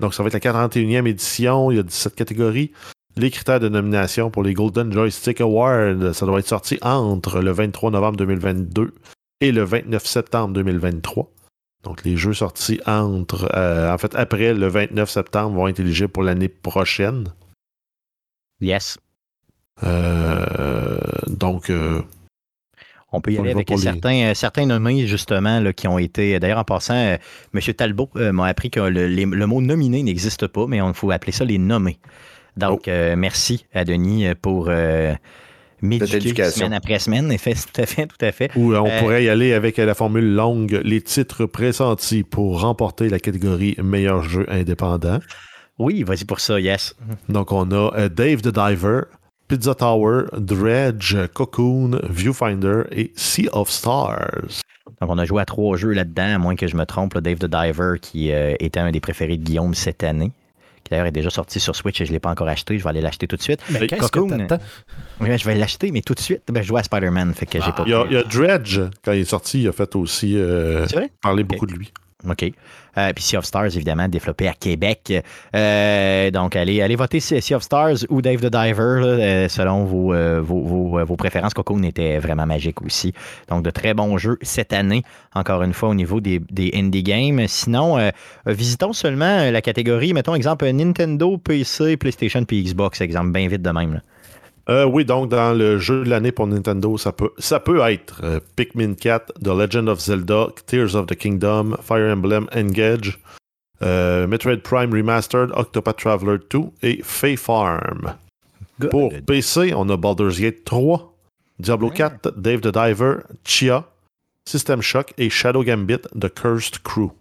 Donc, 0.00 0.14
ça 0.14 0.24
va 0.24 0.28
être 0.28 0.44
la 0.44 0.66
41e 0.68 1.06
édition. 1.06 1.70
Il 1.70 1.76
y 1.76 1.80
a 1.80 1.84
17 1.84 2.16
catégories. 2.16 2.72
Les 3.16 3.30
critères 3.30 3.60
de 3.60 3.68
nomination 3.68 4.30
pour 4.30 4.42
les 4.42 4.54
Golden 4.54 4.92
Joystick 4.92 5.40
Awards, 5.40 6.14
ça 6.14 6.26
doit 6.26 6.40
être 6.40 6.48
sorti 6.48 6.78
entre 6.82 7.40
le 7.40 7.52
23 7.52 7.92
novembre 7.92 8.16
2022 8.16 8.92
et 9.40 9.52
le 9.52 9.62
29 9.62 10.04
septembre 10.04 10.54
2023. 10.54 11.30
Donc, 11.84 12.02
les 12.04 12.16
jeux 12.16 12.32
sortis 12.32 12.80
entre, 12.86 13.48
euh, 13.54 13.92
en 13.92 13.98
fait, 13.98 14.14
après 14.14 14.54
le 14.54 14.66
29 14.66 15.08
septembre 15.08 15.54
vont 15.54 15.68
être 15.68 15.80
éligibles 15.80 16.08
pour 16.08 16.22
l'année 16.22 16.48
prochaine. 16.48 17.28
Yes. 18.60 18.98
Euh, 19.82 20.98
donc, 21.26 21.68
euh, 21.68 22.00
On 23.12 23.20
peut 23.20 23.32
y 23.32 23.38
aller 23.38 23.50
avec 23.50 23.70
certains, 23.76 24.32
certains 24.34 24.66
nommés, 24.66 25.06
justement, 25.06 25.60
là, 25.60 25.72
qui 25.74 25.86
ont 25.86 25.98
été. 25.98 26.40
D'ailleurs, 26.40 26.58
en 26.58 26.64
passant, 26.64 26.94
M. 26.94 27.60
Talbot 27.76 28.10
m'a 28.14 28.46
appris 28.46 28.70
que 28.70 28.80
le, 28.80 29.46
mot 29.46 29.60
nominé 29.60 30.02
n'existe 30.02 30.46
pas, 30.46 30.66
mais 30.66 30.80
on 30.80 30.94
faut 30.94 31.10
appeler 31.10 31.32
ça 31.32 31.44
les 31.44 31.58
nommés. 31.58 31.98
Donc, 32.56 32.88
oh. 32.88 33.16
merci 33.16 33.66
à 33.74 33.84
Denis 33.84 34.26
pour 34.40 34.70
m'éduquer 35.82 36.50
semaine 36.50 36.72
après 36.72 36.98
semaine. 36.98 37.30
Effet, 37.32 37.54
tout 37.54 37.80
à 37.80 37.86
fait, 37.86 38.06
tout 38.06 38.24
à 38.24 38.32
fait. 38.32 38.50
Ou 38.56 38.74
on 38.74 38.90
pourrait 39.00 39.24
y 39.24 39.28
aller 39.28 39.52
avec 39.52 39.76
la 39.76 39.94
formule 39.94 40.34
longue, 40.34 40.80
les 40.84 41.00
titres 41.00 41.46
pressentis 41.46 42.22
pour 42.22 42.60
remporter 42.60 43.08
la 43.08 43.18
catégorie 43.18 43.76
meilleur 43.82 44.22
jeu 44.22 44.46
indépendant. 44.48 45.18
Oui, 45.78 46.04
vas-y 46.04 46.24
pour 46.24 46.38
ça, 46.40 46.60
yes. 46.60 46.94
Donc, 47.28 47.50
on 47.50 47.70
a 47.72 48.08
Dave 48.08 48.42
the 48.42 48.54
Diver, 48.54 49.02
Pizza 49.48 49.74
Tower, 49.74 50.26
Dredge, 50.38 51.16
Cocoon, 51.34 51.98
Viewfinder 52.08 52.84
et 52.92 53.12
Sea 53.16 53.48
of 53.52 53.68
Stars. 53.68 54.60
Donc, 55.00 55.10
on 55.10 55.18
a 55.18 55.24
joué 55.24 55.42
à 55.42 55.44
trois 55.44 55.76
jeux 55.76 55.90
là-dedans, 55.90 56.36
à 56.36 56.38
moins 56.38 56.54
que 56.54 56.68
je 56.68 56.76
me 56.76 56.84
trompe. 56.86 57.18
Dave 57.18 57.38
the 57.38 57.46
Diver, 57.46 57.98
qui 58.00 58.32
euh, 58.32 58.54
était 58.60 58.78
un 58.78 58.92
des 58.92 59.00
préférés 59.00 59.36
de 59.36 59.42
Guillaume 59.42 59.74
cette 59.74 60.04
année, 60.04 60.30
qui 60.84 60.90
d'ailleurs 60.90 61.06
est 61.06 61.12
déjà 61.12 61.30
sorti 61.30 61.58
sur 61.60 61.74
Switch 61.74 62.00
et 62.00 62.04
je 62.04 62.10
ne 62.10 62.14
l'ai 62.14 62.20
pas 62.20 62.30
encore 62.30 62.48
acheté. 62.48 62.78
Je 62.78 62.84
vais 62.84 62.90
aller 62.90 63.00
l'acheter 63.00 63.26
tout 63.26 63.36
de 63.36 63.42
suite. 63.42 63.60
Mais 63.70 63.86
Cocoon, 63.86 64.46
oui, 65.20 65.38
je 65.38 65.44
vais 65.44 65.54
l'acheter, 65.54 65.90
mais 65.90 66.02
tout 66.02 66.14
de 66.14 66.20
suite, 66.20 66.42
ben, 66.52 66.62
je 66.62 66.68
joue 66.68 66.76
à 66.76 66.82
Spider-Man. 66.82 67.34
Fait 67.34 67.46
que 67.46 67.58
j'ai 67.58 67.70
ah, 67.76 67.84
il, 67.86 68.12
y 68.12 68.16
a, 68.16 68.22
Dredge, 68.22 68.80
quand 69.02 69.12
il 69.12 69.20
est 69.20 69.24
sorti, 69.24 69.62
il 69.62 69.68
a 69.68 69.72
fait 69.72 69.96
aussi 69.96 70.36
euh, 70.36 70.86
parler 71.22 71.42
beaucoup 71.42 71.66
de 71.66 71.72
lui. 71.72 71.92
OK. 72.28 72.52
Euh, 72.98 73.12
puis 73.12 73.24
Sea 73.24 73.36
of 73.36 73.44
Stars, 73.44 73.76
évidemment, 73.76 74.08
développé 74.08 74.48
à 74.48 74.54
Québec. 74.54 75.12
Euh, 75.54 76.30
donc, 76.30 76.56
allez, 76.56 76.82
allez 76.82 76.96
voter 76.96 77.20
Sea 77.20 77.54
of 77.54 77.62
Stars 77.62 78.04
ou 78.08 78.22
Dave 78.22 78.40
the 78.40 78.50
Diver, 78.50 79.00
euh, 79.02 79.48
selon 79.48 79.84
vos, 79.84 80.14
vos, 80.42 81.04
vos, 81.04 81.16
préférences. 81.16 81.54
Cocoon 81.54 81.82
était 81.82 82.18
vraiment 82.18 82.46
magique 82.46 82.82
aussi. 82.82 83.12
Donc, 83.48 83.64
de 83.64 83.70
très 83.70 83.94
bons 83.94 84.18
jeux 84.18 84.38
cette 84.42 84.72
année, 84.72 85.02
encore 85.34 85.62
une 85.62 85.72
fois, 85.72 85.88
au 85.88 85.94
niveau 85.94 86.20
des, 86.20 86.40
indie 86.74 87.02
games. 87.02 87.46
Sinon, 87.46 87.98
visitons 88.46 88.92
seulement 88.92 89.50
la 89.50 89.60
catégorie, 89.60 90.12
mettons, 90.12 90.34
exemple, 90.34 90.68
Nintendo, 90.70 91.38
PC, 91.38 91.96
PlayStation 91.96 92.44
puis 92.44 92.62
Xbox, 92.62 93.00
exemple, 93.00 93.32
bien 93.32 93.48
vite 93.48 93.62
de 93.62 93.70
même. 93.70 94.00
Euh, 94.68 94.84
oui, 94.86 95.04
donc 95.04 95.28
dans 95.28 95.52
le 95.52 95.78
jeu 95.78 96.04
de 96.04 96.10
l'année 96.10 96.32
pour 96.32 96.46
Nintendo, 96.46 96.96
ça 96.96 97.12
peut, 97.12 97.30
ça 97.38 97.60
peut 97.60 97.80
être 97.80 98.20
euh, 98.24 98.40
Pikmin 98.56 98.94
4, 98.94 99.34
The 99.42 99.48
Legend 99.48 99.88
of 99.88 100.00
Zelda, 100.00 100.48
Tears 100.66 100.94
of 100.94 101.06
the 101.06 101.14
Kingdom, 101.14 101.76
Fire 101.82 102.10
Emblem 102.10 102.48
Engage, 102.54 103.18
euh, 103.82 104.26
Metroid 104.26 104.62
Prime 104.62 104.92
Remastered, 104.92 105.50
Octopath 105.54 105.98
Traveler 105.98 106.38
2 106.48 106.60
et 106.82 107.00
Fae 107.02 107.36
Farm. 107.36 108.14
Pour 108.90 109.12
PC, 109.26 109.72
on 109.74 109.88
a 109.90 109.96
Baldur's 109.96 110.40
Gate 110.40 110.64
3, 110.64 111.14
Diablo 111.58 111.90
4, 111.90 112.32
Dave 112.36 112.60
the 112.60 112.72
Diver, 112.72 113.22
Chia, 113.44 113.84
System 114.46 114.80
Shock 114.80 115.12
et 115.18 115.30
Shadow 115.30 115.62
Gambit, 115.62 116.08
The 116.18 116.28
Cursed 116.28 116.82
Crew. 116.82 117.12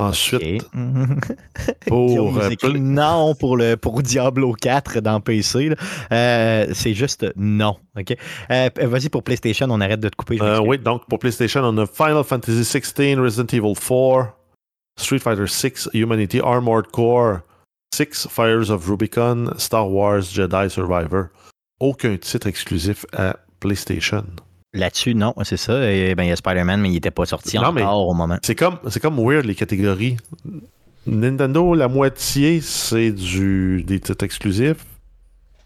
Ensuite, 0.00 0.64
pour, 1.86 2.38
euh, 2.38 2.72
non 2.78 3.34
pour, 3.34 3.56
le, 3.58 3.76
pour 3.76 4.02
Diablo 4.02 4.54
4 4.54 5.00
dans 5.00 5.20
PC. 5.20 5.74
Euh, 6.10 6.66
c'est 6.72 6.94
juste 6.94 7.26
non. 7.36 7.76
ok? 7.98 8.16
Euh, 8.50 8.70
Vas-y 8.76 9.10
pour 9.10 9.22
PlayStation, 9.22 9.66
on 9.68 9.80
arrête 9.80 10.00
de 10.00 10.08
te 10.08 10.16
couper. 10.16 10.38
oui, 10.64 10.78
donc 10.78 11.06
pour 11.06 11.18
PlayStation, 11.18 11.60
on 11.62 11.76
a 11.76 11.86
Final 11.86 12.24
Fantasy 12.24 12.62
XVI, 12.62 13.14
Resident 13.16 13.48
Evil 13.52 13.74
4, 13.74 14.34
Street 14.98 15.18
Fighter 15.18 15.46
6, 15.46 15.90
Humanity 15.92 16.40
Armored 16.40 16.86
Core, 16.92 17.40
Six 17.94 18.26
Fires 18.28 18.70
of 18.70 18.88
Rubicon, 18.88 19.52
Star 19.58 19.86
Wars 19.90 20.22
Jedi 20.32 20.70
Survivor. 20.70 21.30
Aucun 21.78 22.16
titre 22.16 22.46
exclusif 22.46 23.04
à 23.12 23.36
PlayStation. 23.60 24.24
Là-dessus, 24.72 25.14
non, 25.14 25.34
c'est 25.42 25.56
ça. 25.56 25.80
ben, 25.80 26.22
il 26.22 26.28
y 26.28 26.32
a 26.32 26.36
Spider-Man, 26.36 26.80
mais 26.80 26.88
il 26.88 26.92
n'était 26.92 27.10
pas 27.10 27.26
sorti 27.26 27.58
encore 27.58 28.06
au 28.06 28.14
moment. 28.14 28.38
C'est 28.42 28.54
comme, 28.54 28.78
c'est 28.88 29.00
comme 29.00 29.18
weird 29.18 29.44
les 29.44 29.54
catégories. 29.54 30.16
Nintendo, 31.06 31.74
la 31.74 31.88
moitié, 31.88 32.60
c'est 32.60 33.10
du 33.10 33.82
des 33.84 33.98
titres 34.00 34.24
exclusifs. 34.24 34.84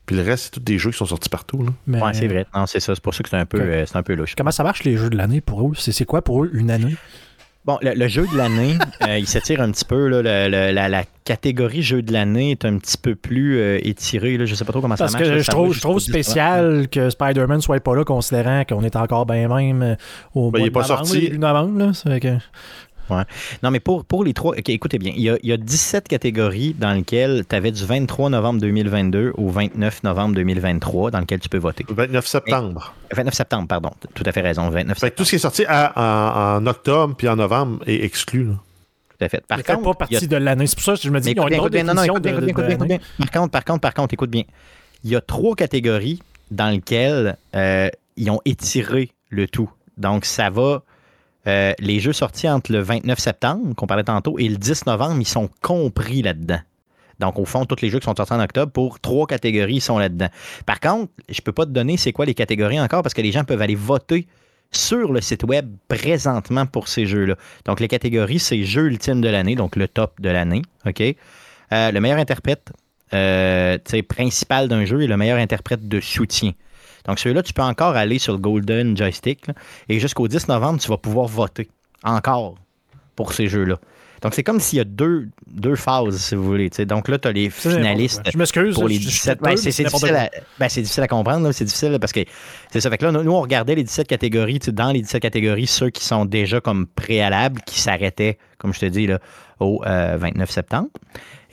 Puis 0.06 0.16
le 0.16 0.22
reste, 0.22 0.44
c'est 0.44 0.50
tous 0.52 0.60
des 0.60 0.78
jeux 0.78 0.90
qui 0.90 0.98
sont 0.98 1.06
sortis 1.06 1.28
partout. 1.28 1.64
Là. 1.64 2.04
Ouais, 2.06 2.12
c'est 2.14 2.28
vrai. 2.28 2.46
Non, 2.54 2.66
c'est 2.66 2.80
ça. 2.80 2.94
C'est 2.94 3.02
pour 3.02 3.14
ça 3.14 3.22
que 3.22 3.28
c'est 3.28 3.36
un 3.36 3.46
peu, 3.46 3.60
euh, 3.60 3.86
c'est 3.86 3.96
un 3.96 4.02
peu 4.02 4.14
louche. 4.14 4.34
Comment 4.36 4.50
ça 4.50 4.62
marche 4.62 4.84
les 4.84 4.96
jeux 4.96 5.08
de 5.08 5.16
l'année 5.16 5.40
pour 5.40 5.66
eux? 5.66 5.72
C'est 5.76 6.04
quoi 6.04 6.22
pour 6.22 6.44
eux 6.44 6.50
une 6.52 6.70
année? 6.70 6.94
Bon, 7.64 7.78
le, 7.80 8.08
jeu 8.08 8.26
de 8.30 8.36
l'année, 8.36 8.76
euh, 9.08 9.18
il 9.18 9.26
s'étire 9.26 9.62
un 9.62 9.70
petit 9.70 9.86
peu. 9.86 10.08
Là, 10.08 10.48
la, 10.88 11.04
catégorie 11.24 11.80
jeu 11.80 12.02
de 12.02 12.12
l'année 12.12 12.50
est 12.50 12.66
un 12.66 12.76
petit 12.76 12.98
peu 12.98 13.14
plus 13.14 13.58
euh, 13.58 13.78
étirée. 13.82 14.36
Là. 14.36 14.44
Je 14.44 14.54
sais 14.54 14.66
pas 14.66 14.72
trop 14.72 14.82
comment 14.82 14.96
ça 14.96 15.04
marche. 15.04 15.14
Parce 15.14 15.28
que 15.30 15.38
je, 15.38 15.50
trouve, 15.50 15.72
je 15.72 15.80
trouve 15.80 15.98
spécial 15.98 16.86
que 16.90 17.08
Spider-Man 17.08 17.62
soit 17.62 17.80
pas 17.80 17.96
là, 17.96 18.04
considérant 18.04 18.64
qu'on 18.68 18.82
est 18.82 18.94
encore 18.94 19.24
bien 19.24 19.48
même 19.48 19.82
euh, 19.82 19.94
au 20.34 20.50
ben, 20.50 20.60
il 20.60 20.66
est 20.66 20.70
pas 20.70 20.84
sorti. 20.84 21.30
novembre. 21.38 21.78
Là, 21.78 21.92
non, 23.62 23.70
mais 23.70 23.80
pour, 23.80 24.04
pour 24.04 24.24
les 24.24 24.34
trois, 24.34 24.54
écoutez 24.56 24.98
bien, 24.98 25.12
il 25.14 25.22
y, 25.22 25.30
a, 25.30 25.36
il 25.42 25.48
y 25.48 25.52
a 25.52 25.56
17 25.56 26.08
catégories 26.08 26.74
dans 26.78 26.92
lesquelles 26.92 27.44
tu 27.48 27.54
avais 27.54 27.70
du 27.70 27.84
23 27.84 28.30
novembre 28.30 28.60
2022 28.60 29.32
au 29.36 29.48
29 29.48 30.02
novembre 30.02 30.34
2023 30.34 31.10
dans 31.10 31.20
lesquelles 31.20 31.40
tu 31.40 31.48
peux 31.48 31.58
voter. 31.58 31.84
29 31.88 32.26
septembre. 32.26 32.94
29 33.12 33.34
septembre, 33.34 33.68
pardon. 33.68 33.90
Tout 34.14 34.24
à 34.26 34.32
fait 34.32 34.40
raison. 34.40 34.68
29 34.70 35.14
Tout 35.14 35.24
ce 35.24 35.30
qui 35.30 35.36
est 35.36 35.38
sorti 35.38 35.64
en, 35.68 36.66
octobre 36.66 37.14
puis 37.16 37.28
en 37.28 37.36
novembre 37.36 37.82
est 37.86 38.04
exclu. 38.04 38.46
Tout 38.46 39.24
à 39.24 39.28
fait. 39.28 39.44
Par 39.46 39.62
contre, 39.62 39.82
pas 39.82 40.06
partie 40.06 40.26
de 40.26 40.36
l'année. 40.36 40.66
C'est 40.66 40.76
pour 40.76 40.84
ça 40.84 40.94
que 40.94 41.00
je 41.02 41.10
me 41.10 41.20
dis 41.20 41.34
qu'ils 41.34 41.40
ont 41.42 41.48
une 41.48 41.60
autre 41.60 41.78
non, 41.78 41.94
non, 41.94 42.02
écoute, 42.02 42.22
bien, 42.22 42.46
écoute, 42.46 42.64
bien, 42.64 42.98
Par 43.18 43.30
contre, 43.30 43.50
par 43.50 43.64
contre, 43.64 43.80
par 43.80 43.94
contre, 43.94 44.14
écoute 44.14 44.30
bien. 44.30 44.44
Il 45.04 45.10
y 45.10 45.16
a 45.16 45.20
trois 45.20 45.54
catégories 45.54 46.20
dans 46.50 46.70
lesquelles 46.70 47.36
euh, 47.54 47.88
ils 48.16 48.30
ont 48.30 48.40
étiré 48.44 49.10
le 49.28 49.46
tout. 49.46 49.70
Donc, 49.96 50.24
ça 50.24 50.50
va 50.50 50.82
euh, 51.46 51.72
les 51.78 52.00
jeux 52.00 52.12
sortis 52.12 52.48
entre 52.48 52.72
le 52.72 52.80
29 52.80 53.18
septembre, 53.18 53.74
qu'on 53.74 53.86
parlait 53.86 54.04
tantôt, 54.04 54.38
et 54.38 54.48
le 54.48 54.56
10 54.56 54.86
novembre, 54.86 55.20
ils 55.20 55.26
sont 55.26 55.48
compris 55.62 56.22
là-dedans. 56.22 56.60
Donc, 57.20 57.38
au 57.38 57.44
fond, 57.44 57.64
tous 57.64 57.80
les 57.80 57.90
jeux 57.90 58.00
qui 58.00 58.06
sont 58.06 58.16
sortis 58.16 58.32
en 58.32 58.40
octobre, 58.40 58.72
pour 58.72 58.98
trois 59.00 59.26
catégories, 59.26 59.80
sont 59.80 59.98
là-dedans. 59.98 60.28
Par 60.66 60.80
contre, 60.80 61.12
je 61.28 61.40
ne 61.40 61.42
peux 61.42 61.52
pas 61.52 61.64
te 61.64 61.70
donner 61.70 61.96
c'est 61.96 62.12
quoi 62.12 62.26
les 62.26 62.34
catégories 62.34 62.80
encore 62.80 63.02
parce 63.02 63.14
que 63.14 63.22
les 63.22 63.32
gens 63.32 63.44
peuvent 63.44 63.62
aller 63.62 63.76
voter 63.76 64.26
sur 64.72 65.12
le 65.12 65.20
site 65.20 65.44
web 65.44 65.70
présentement 65.86 66.66
pour 66.66 66.88
ces 66.88 67.06
jeux-là. 67.06 67.36
Donc, 67.64 67.78
les 67.80 67.88
catégories, 67.88 68.40
c'est 68.40 68.64
jeu 68.64 68.86
ultime 68.86 69.20
de 69.20 69.28
l'année, 69.28 69.54
donc 69.54 69.76
le 69.76 69.86
top 69.86 70.20
de 70.20 70.30
l'année. 70.30 70.62
OK? 70.86 71.00
Euh, 71.00 71.90
le 71.92 72.00
meilleur 72.00 72.18
interprète 72.18 72.72
euh, 73.12 73.78
principal 74.08 74.68
d'un 74.68 74.84
jeu 74.84 75.02
et 75.02 75.06
le 75.06 75.16
meilleur 75.16 75.38
interprète 75.38 75.86
de 75.86 76.00
soutien. 76.00 76.52
Donc, 77.06 77.18
celui-là, 77.18 77.42
tu 77.42 77.52
peux 77.52 77.62
encore 77.62 77.96
aller 77.96 78.18
sur 78.18 78.32
le 78.32 78.38
Golden 78.38 78.96
Joystick 78.96 79.46
et 79.88 80.00
jusqu'au 80.00 80.28
10 80.28 80.48
novembre, 80.48 80.80
tu 80.80 80.88
vas 80.88 80.96
pouvoir 80.96 81.26
voter 81.26 81.68
encore 82.02 82.56
pour 83.16 83.32
ces 83.32 83.46
jeux-là. 83.46 83.78
Donc, 84.24 84.32
c'est 84.32 84.42
comme 84.42 84.58
s'il 84.58 84.78
y 84.78 84.80
a 84.80 84.84
deux, 84.84 85.28
deux 85.46 85.76
phases, 85.76 86.16
si 86.16 86.34
vous 86.34 86.44
voulez. 86.44 86.70
Donc 86.86 87.08
là, 87.08 87.18
tu 87.18 87.28
as 87.28 87.32
les 87.32 87.50
finalistes. 87.50 88.22
Je 88.32 88.38
m'excuse. 88.38 88.74
Pour 88.74 88.88
les 88.88 88.98
17. 88.98 89.38
Ben, 89.42 89.54
c'est 89.54 89.68
difficile, 89.68 90.30
ben, 90.58 90.66
difficile, 90.66 91.02
à 91.02 91.08
comprendre. 91.08 91.52
C'est 91.52 91.66
difficile 91.66 91.98
parce 92.00 92.12
que 92.12 92.20
c'est 92.72 92.80
ça. 92.80 92.88
Fait 92.88 92.96
que 92.96 93.04
là, 93.04 93.12
nous, 93.12 93.30
on 93.30 93.42
regardait 93.42 93.74
les 93.74 93.84
17 93.84 94.08
catégories. 94.08 94.60
Dans 94.68 94.92
les 94.92 95.02
17 95.02 95.20
catégories, 95.20 95.66
ceux 95.66 95.90
qui 95.90 96.02
sont 96.02 96.24
déjà 96.24 96.62
comme 96.62 96.86
préalables, 96.86 97.60
qui 97.66 97.78
s'arrêtaient, 97.78 98.38
comme 98.56 98.72
je 98.72 98.80
te 98.80 98.86
dis, 98.86 99.06
là, 99.06 99.18
au 99.60 99.82
29 99.82 100.48
euh, 100.48 100.52
septembre. 100.52 100.88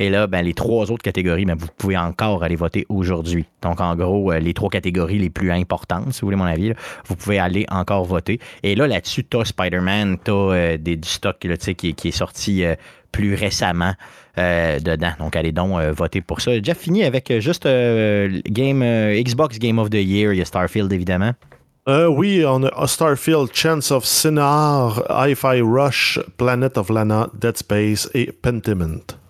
Et 0.02 0.10
là, 0.10 0.26
ben, 0.26 0.44
les 0.44 0.56
trois 0.56 0.90
autres 0.90 1.04
catégories, 1.04 1.46
ben, 1.46 1.56
vous 1.56 1.68
pouvez 1.78 1.96
encore 1.96 2.42
aller 2.44 2.56
voter 2.56 2.88
aujourd'hui. 2.90 3.46
Donc, 3.62 3.80
en 3.80 3.96
gros, 3.96 4.32
euh, 4.32 4.40
les 4.40 4.56
trois 4.56 4.72
catégories 4.72 5.20
les 5.20 5.30
plus 5.30 5.52
importantes, 5.52 6.12
si 6.12 6.22
vous 6.22 6.28
voulez 6.28 6.38
mon 6.38 6.46
avis, 6.46 6.74
vous 7.06 7.16
pouvez 7.16 7.38
aller 7.38 7.68
encore 7.70 8.04
voter. 8.06 8.40
Et 8.64 8.74
là, 8.74 8.88
là-dessus, 8.88 9.26
tu 9.26 9.38
as 9.38 9.46
Spider-Man, 9.46 10.18
tu 10.26 10.32
as 10.32 10.34
euh, 10.34 10.78
du 10.78 10.98
stock 11.04 11.38
qui, 11.38 11.94
qui 11.94 12.08
est 12.08 12.12
sorti 12.12 12.64
plus 13.12 13.36
récemment 13.36 13.94
dedans. 14.38 15.12
Donc, 15.20 15.36
allez 15.36 15.52
donc 15.52 15.80
voter 15.92 16.22
pour 16.22 16.42
ça. 16.42 16.52
Déjà 16.52 16.74
fini 16.74 17.04
avec 17.04 17.32
juste 17.40 17.66
game, 17.66 18.84
Xbox 19.24 19.60
Game 19.60 19.78
of 19.78 19.92
the 19.92 19.96
Year. 19.96 20.34
Il 20.34 20.44
Starfield, 20.44 20.92
évidemment. 20.92 21.34
oui, 21.88 22.44
on 22.44 22.64
a 22.64 22.88
Starfield, 22.88 23.54
Chance 23.54 23.92
of 23.92 24.06
Sinar, 24.06 25.04
Hi-Fi 25.10 25.62
Rush, 25.62 26.20
Planet 26.38 26.78
of 26.78 26.90
Lana, 26.90 27.30
Dead 27.40 27.58
Space 27.58 28.10
et 28.16 28.32
Pentiment. 28.32 29.21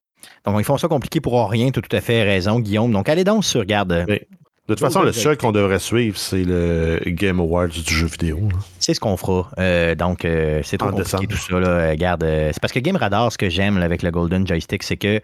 Donc, 0.45 0.55
ils 0.59 0.63
font 0.63 0.77
ça 0.77 0.87
compliqué 0.87 1.21
pour 1.21 1.49
rien. 1.49 1.71
Tu 1.71 1.79
as 1.79 1.81
tout 1.81 1.95
à 1.95 2.01
fait 2.01 2.23
raison, 2.23 2.59
Guillaume. 2.59 2.91
Donc, 2.91 3.09
allez 3.09 3.23
donc 3.23 3.45
sur, 3.45 3.59
regarde. 3.59 3.89
de 3.89 4.19
toute 4.67 4.79
façon, 4.79 5.03
le 5.03 5.11
seul 5.11 5.37
qu'on 5.37 5.51
devrait 5.51 5.79
suivre, 5.79 6.17
c'est 6.17 6.43
le 6.43 6.99
Game 7.07 7.39
Awards 7.39 7.67
du 7.67 7.93
jeu 7.93 8.07
vidéo. 8.07 8.39
C'est 8.79 8.93
ce 8.93 8.99
qu'on 8.99 9.17
fera. 9.17 9.49
Euh, 9.59 9.95
donc, 9.95 10.25
euh, 10.25 10.61
c'est 10.63 10.77
trop 10.77 10.89
compliqué 10.89 11.27
tout 11.27 11.37
ça. 11.37 11.59
Là. 11.59 11.67
Euh, 11.67 12.49
c'est 12.53 12.59
parce 12.59 12.73
que 12.73 12.79
Game 12.79 12.95
Radar, 12.95 13.31
ce 13.31 13.37
que 13.37 13.49
j'aime 13.49 13.77
avec 13.77 14.01
le 14.01 14.11
Golden 14.11 14.47
Joystick, 14.47 14.83
c'est 14.83 14.97
que 14.97 15.21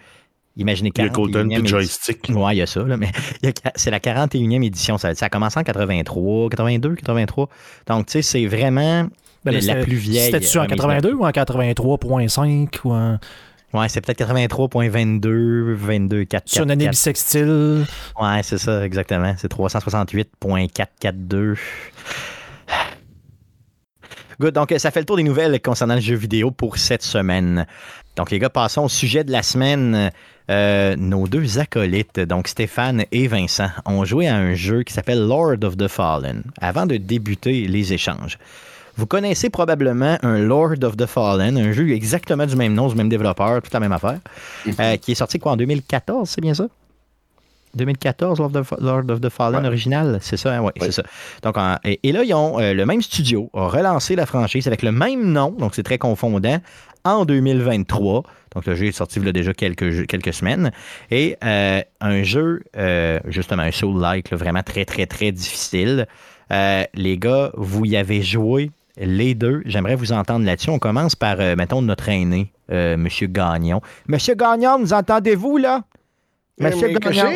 Imaginez 0.57 0.89
40 0.89 1.15
Le 1.15 1.31
Golden 1.31 1.67
Joystick. 1.67 2.29
Oui, 2.29 2.55
il 2.55 2.57
y 2.57 2.61
a 2.63 2.65
ça, 2.65 2.81
là, 2.81 2.97
mais 2.97 3.11
c'est 3.75 3.91
la 3.91 3.99
41e 3.99 4.65
édition. 4.65 4.97
Ça, 4.97 5.13
ça 5.13 5.27
a 5.27 5.29
commencé 5.29 5.59
en 5.59 5.63
83, 5.63 6.49
82, 6.49 6.95
83. 6.95 7.47
Donc, 7.85 8.07
tu 8.07 8.13
sais, 8.13 8.21
c'est 8.23 8.45
vraiment 8.47 9.07
ben, 9.45 9.63
la 9.63 9.75
plus 9.75 9.95
vieille. 9.95 10.31
C'était-tu 10.31 10.57
en 10.57 10.65
82 10.65 11.13
ou 11.13 11.25
en 11.25 11.29
83.5 11.29 12.69
ou 12.85 12.91
en... 12.91 13.19
Ouais, 13.73 13.89
c'est 13.89 13.99
peut-être 13.99 14.21
83.22, 14.21 15.73
22, 15.73 16.23
4, 16.25 16.47
Sur 16.47 16.63
une 16.63 16.71
année 16.71 16.87
bisextile. 16.87 17.85
Ouais, 18.19 18.41
c'est 18.43 18.57
ça, 18.57 18.85
exactement. 18.85 19.35
C'est 19.37 19.51
368.442. 19.51 21.57
Good. 24.39 24.53
Donc, 24.53 24.73
ça 24.77 24.91
fait 24.91 25.01
le 25.01 25.05
tour 25.05 25.17
des 25.17 25.23
nouvelles 25.23 25.59
concernant 25.59 25.95
le 25.95 26.01
jeu 26.01 26.15
vidéo 26.15 26.51
pour 26.51 26.77
cette 26.77 27.03
semaine. 27.03 27.67
Donc, 28.15 28.31
les 28.31 28.39
gars, 28.39 28.49
passons 28.49 28.83
au 28.83 28.89
sujet 28.89 29.23
de 29.23 29.31
la 29.31 29.43
semaine. 29.43 30.11
Euh, 30.49 30.95
nos 30.95 31.27
deux 31.27 31.59
acolytes, 31.59 32.21
donc 32.21 32.47
Stéphane 32.47 33.03
et 33.11 33.27
Vincent, 33.27 33.67
ont 33.85 34.05
joué 34.05 34.29
à 34.29 34.37
un 34.37 34.53
jeu 34.53 34.83
qui 34.83 34.93
s'appelle 34.93 35.27
Lord 35.27 35.57
of 35.63 35.75
the 35.75 35.89
Fallen 35.89 36.43
avant 36.61 36.85
de 36.85 36.95
débuter 36.95 37.67
les 37.67 37.91
échanges. 37.91 38.37
Vous 38.97 39.05
connaissez 39.05 39.49
probablement 39.49 40.17
un 40.23 40.39
Lord 40.39 40.83
of 40.83 40.97
the 40.97 41.05
Fallen, 41.05 41.57
un 41.57 41.71
jeu 41.71 41.91
exactement 41.91 42.45
du 42.45 42.55
même 42.55 42.73
nom, 42.73 42.87
du 42.87 42.95
même 42.95 43.09
développeur, 43.09 43.61
toute 43.61 43.73
la 43.73 43.79
même 43.79 43.91
affaire, 43.91 44.19
mhm. 44.65 44.73
euh, 44.79 44.97
qui 44.97 45.11
est 45.11 45.15
sorti 45.15 45.39
quoi 45.39 45.53
en 45.53 45.57
2014, 45.57 46.29
c'est 46.29 46.41
bien 46.41 46.53
ça? 46.53 46.67
2014, 47.75 48.39
Lord 48.39 49.09
of, 49.09 49.21
the 49.21 49.29
Fallen 49.29 49.65
original, 49.65 50.17
c'est 50.21 50.37
ça, 50.37 50.57
hein? 50.57 50.61
oui, 50.61 50.71
c'est 50.81 50.91
ça. 50.91 51.03
Donc, 51.43 51.55
et, 51.85 52.11
là, 52.11 52.23
ils 52.23 52.33
ont 52.33 52.59
euh, 52.59 52.73
le 52.73 52.85
même 52.85 53.01
studio, 53.01 53.49
a 53.53 53.67
relancé 53.67 54.15
la 54.15 54.25
franchise 54.25 54.67
avec 54.67 54.81
le 54.81 54.91
même 54.91 55.31
nom, 55.31 55.51
donc 55.51 55.75
c'est 55.75 55.83
très 55.83 55.97
confondant, 55.97 56.57
en 57.03 57.25
2023. 57.25 58.23
Donc, 58.55 58.65
le 58.65 58.75
jeu 58.75 58.87
est 58.87 58.91
sorti 58.91 59.19
a 59.19 59.31
déjà 59.31 59.53
quelques, 59.53 60.07
quelques 60.07 60.33
semaines. 60.33 60.71
Et 61.11 61.37
euh, 61.43 61.81
un 62.01 62.23
jeu, 62.23 62.63
euh, 62.75 63.19
justement, 63.27 63.63
un 63.63 63.71
soul-like, 63.71 64.33
vraiment 64.33 64.63
très, 64.63 64.83
très, 64.83 65.05
très 65.05 65.31
difficile. 65.31 66.07
Les 66.49 67.17
gars, 67.17 67.51
vous 67.55 67.85
y 67.85 67.95
avez 67.95 68.21
joué 68.23 68.71
les 68.99 69.35
deux. 69.35 69.61
J'aimerais 69.65 69.95
vous 69.95 70.11
entendre 70.11 70.45
là-dessus. 70.45 70.69
On 70.69 70.79
commence 70.79 71.15
par, 71.15 71.37
mettons, 71.55 71.81
notre 71.81 72.09
aîné, 72.09 72.51
M. 72.69 73.07
Gagnon. 73.23 73.81
Monsieur 74.07 74.35
Gagnon, 74.35 74.79
nous 74.79 74.93
entendez-vous, 74.93 75.57
là? 75.57 75.83
Monsieur 76.59 76.89
Gagnon, 76.89 77.31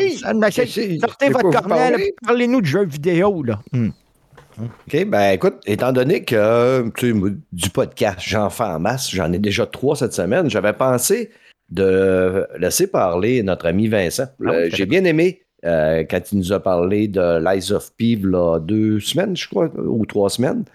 sortez 0.99 1.29
votre 1.29 1.51
cornel, 1.51 2.01
parlez-nous 2.25 2.61
de 2.61 2.65
jeux 2.65 2.85
vidéo, 2.85 3.43
là. 3.43 3.59
Hmm. 3.71 3.89
OK, 4.59 5.05
ben 5.05 5.31
écoute, 5.31 5.55
étant 5.65 5.91
donné 5.91 6.23
que 6.23 6.91
du 7.51 7.69
podcast, 7.69 8.19
j'en 8.21 8.49
fais 8.49 8.63
en 8.63 8.79
masse, 8.79 9.09
j'en 9.11 9.31
ai 9.31 9.39
déjà 9.39 9.65
trois 9.65 9.95
cette 9.95 10.13
semaine, 10.13 10.49
j'avais 10.49 10.73
pensé 10.73 11.31
de 11.69 12.47
laisser 12.59 12.87
parler 12.87 13.43
notre 13.43 13.67
ami 13.67 13.87
Vincent. 13.87 14.27
Ah 14.45 14.49
euh, 14.49 14.69
j'ai 14.71 14.85
bien 14.85 15.05
aimé 15.05 15.41
euh, 15.65 16.03
quand 16.09 16.31
il 16.31 16.39
nous 16.39 16.51
a 16.51 16.59
parlé 16.59 17.07
de 17.07 17.39
l'Eyes 17.39 17.71
of 17.71 17.91
P 17.95 18.19
là, 18.21 18.59
deux 18.59 18.99
semaines, 18.99 19.37
je 19.37 19.47
crois, 19.47 19.71
ou 19.77 20.05
trois 20.05 20.29
semaines. 20.29 20.65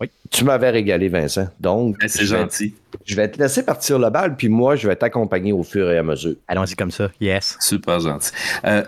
Oui. 0.00 0.10
Tu 0.30 0.44
m'avais 0.44 0.70
régalé, 0.70 1.08
Vincent. 1.08 1.48
Donc, 1.60 1.98
ben, 2.00 2.08
c'est 2.08 2.24
gentil. 2.24 2.74
Je 3.04 3.14
vais 3.14 3.30
te 3.30 3.38
laisser 3.38 3.64
partir 3.64 3.98
le 3.98 4.10
bal, 4.10 4.36
puis 4.36 4.48
moi, 4.48 4.76
je 4.76 4.88
vais 4.88 4.96
t'accompagner 4.96 5.52
au 5.52 5.62
fur 5.62 5.90
et 5.90 5.98
à 5.98 6.02
mesure. 6.02 6.36
Allons-y 6.48 6.74
comme 6.74 6.90
ça. 6.90 7.10
Yes. 7.20 7.56
Super 7.60 8.00
gentil. 8.00 8.32
Euh, 8.64 8.82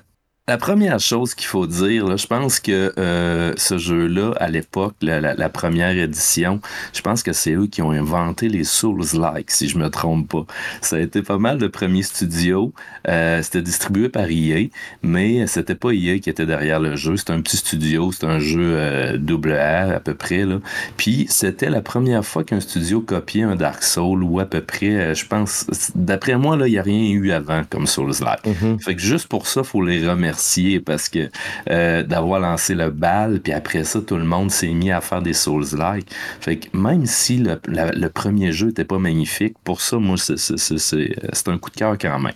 la 0.48 0.58
première 0.58 1.00
chose 1.00 1.34
qu'il 1.34 1.48
faut 1.48 1.66
dire, 1.66 2.06
là, 2.06 2.16
je 2.16 2.28
pense 2.28 2.60
que 2.60 2.92
euh, 2.98 3.52
ce 3.56 3.78
jeu-là, 3.78 4.32
à 4.38 4.48
l'époque, 4.48 4.94
la, 5.02 5.48
première 5.48 5.98
édition, 5.98 6.60
je 6.92 7.00
pense 7.00 7.24
que 7.24 7.32
c'est 7.32 7.54
eux 7.54 7.66
qui 7.66 7.82
ont 7.82 7.90
inventé 7.90 8.48
les 8.48 8.62
Souls-like, 8.62 9.50
si 9.50 9.68
je 9.68 9.76
me 9.76 9.90
trompe 9.90 10.28
pas. 10.28 10.46
Ça 10.82 10.96
a 10.96 10.98
été 11.00 11.22
pas 11.22 11.38
mal 11.38 11.58
de 11.58 11.66
premiers 11.66 12.04
studios. 12.04 12.72
Euh, 13.08 13.42
c'était 13.42 13.62
distribué 13.62 14.08
par 14.08 14.26
EA, 14.30 14.68
mais 15.02 15.48
c'était 15.48 15.74
pas 15.74 15.90
EA 15.92 16.20
qui 16.20 16.30
était 16.30 16.46
derrière 16.46 16.78
le 16.78 16.94
jeu. 16.94 17.16
C'était 17.16 17.32
un 17.32 17.40
petit 17.40 17.56
studio, 17.56 18.12
c'était 18.12 18.26
un 18.26 18.38
jeu 18.38 18.74
euh, 18.76 19.16
double 19.18 19.52
A 19.52 19.96
à 19.96 20.00
peu 20.00 20.14
près. 20.14 20.44
Là. 20.44 20.60
Puis 20.96 21.26
c'était 21.28 21.70
la 21.70 21.80
première 21.80 22.24
fois 22.24 22.44
qu'un 22.44 22.60
studio 22.60 23.00
copiait 23.00 23.42
un 23.42 23.56
Dark 23.56 23.82
Souls 23.82 24.22
ou 24.22 24.38
à 24.38 24.44
peu 24.44 24.60
près, 24.60 25.12
je 25.12 25.26
pense, 25.26 25.66
d'après 25.96 26.36
moi, 26.36 26.56
il 26.66 26.70
n'y 26.70 26.78
a 26.78 26.82
rien 26.82 27.10
eu 27.10 27.32
avant 27.32 27.62
comme 27.68 27.88
Souls-like. 27.88 28.44
Mm-hmm. 28.44 28.80
Fait 28.80 28.94
que 28.94 29.02
juste 29.02 29.26
pour 29.26 29.48
ça, 29.48 29.64
faut 29.64 29.82
les 29.82 30.08
remercier 30.08 30.35
parce 30.84 31.08
que 31.08 31.28
euh, 31.70 32.02
d'avoir 32.02 32.40
lancé 32.40 32.74
le 32.74 32.90
bal, 32.90 33.40
puis 33.40 33.52
après 33.52 33.84
ça, 33.84 34.00
tout 34.00 34.16
le 34.16 34.24
monde 34.24 34.50
s'est 34.50 34.68
mis 34.68 34.90
à 34.90 35.00
faire 35.00 35.22
des 35.22 35.32
Souls-like. 35.32 36.08
Fait 36.40 36.56
que 36.56 36.76
même 36.76 37.06
si 37.06 37.38
le, 37.38 38.08
premier 38.08 38.52
jeu 38.52 38.68
n'était 38.68 38.84
pas 38.84 38.98
magnifique, 38.98 39.54
pour 39.64 39.80
ça, 39.80 39.98
moi, 39.98 40.16
c'est 40.16 41.48
un 41.48 41.58
coup 41.58 41.70
de 41.70 41.76
cœur 41.76 41.96
quand 41.98 42.18
même. 42.18 42.34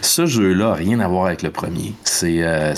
Ce 0.00 0.26
jeu-là 0.26 0.74
rien 0.74 1.00
à 1.00 1.08
voir 1.08 1.26
avec 1.26 1.42
le 1.42 1.50
premier. 1.50 1.94
C'est 2.04 2.42
euh, 2.42 2.74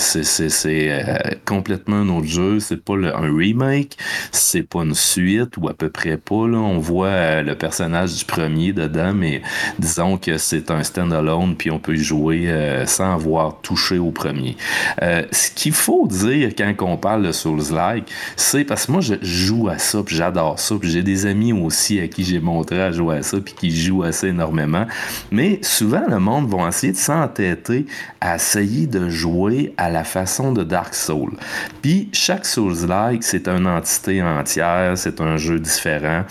euh, 0.65 1.17
complètement 1.45 1.97
un 1.97 2.09
autre 2.09 2.27
jeu. 2.27 2.59
C'est 2.59 2.83
pas 2.83 2.95
un 2.95 3.35
remake, 3.35 3.97
c'est 4.31 4.63
pas 4.63 4.83
une 4.83 4.95
suite, 4.95 5.57
ou 5.57 5.67
à 5.67 5.73
peu 5.73 5.89
près 5.89 6.17
pas. 6.17 6.47
Là. 6.47 6.57
On 6.57 6.79
voit 6.79 7.41
le 7.41 7.55
personnage 7.55 8.15
du 8.15 8.25
premier 8.25 8.73
dedans, 8.73 9.13
mais 9.13 9.41
disons 9.79 10.17
que 10.17 10.37
c'est 10.37 10.71
un 10.71 10.83
stand-alone, 10.83 11.55
puis 11.55 11.71
on 11.71 11.79
peut 11.79 11.95
y 11.95 12.03
jouer 12.03 12.83
sans 12.85 13.13
avoir 13.13 13.61
touché 13.61 13.97
au 13.97 14.11
premier. 14.11 14.55
Euh, 15.01 15.23
ce 15.31 15.51
qu'il 15.51 15.73
faut 15.73 16.07
dire 16.07 16.49
quand 16.55 16.73
on 16.81 16.97
parle 16.97 17.23
de 17.23 17.31
Souls-like, 17.31 18.09
c'est 18.35 18.63
parce 18.63 18.85
que 18.85 18.91
moi, 18.91 19.01
je 19.01 19.15
joue 19.21 19.69
à 19.69 19.77
ça, 19.77 20.01
puis 20.03 20.15
j'adore 20.15 20.59
ça, 20.59 20.75
puis 20.79 20.89
j'ai 20.89 21.03
des 21.03 21.25
amis 21.25 21.53
aussi 21.53 21.99
à 21.99 22.07
qui 22.07 22.23
j'ai 22.23 22.39
montré 22.39 22.81
à 22.81 22.91
jouer 22.91 23.17
à 23.17 23.23
ça, 23.23 23.37
puis 23.39 23.53
qui 23.53 23.75
jouent 23.75 24.09
ça 24.11 24.27
énormément. 24.27 24.85
Mais 25.31 25.59
souvent, 25.61 26.03
le 26.07 26.19
monde 26.19 26.49
va 26.49 26.67
essayer 26.67 26.93
de 26.93 26.97
s'entêter 26.97 27.85
à 28.21 28.35
essayer 28.35 28.87
de 28.87 29.09
jouer 29.09 29.73
à 29.77 29.89
la 29.89 30.03
façon 30.03 30.51
de 30.51 30.63
Dark 30.63 30.93
Souls. 30.93 31.35
Puis 31.81 32.09
chaque 32.13 32.45
Souls-like, 32.45 33.23
c'est 33.23 33.47
une 33.47 33.67
entité 33.67 34.21
entière, 34.21 34.97
c'est 34.97 35.21
un 35.21 35.37
jeu 35.37 35.59
différent 35.59 36.23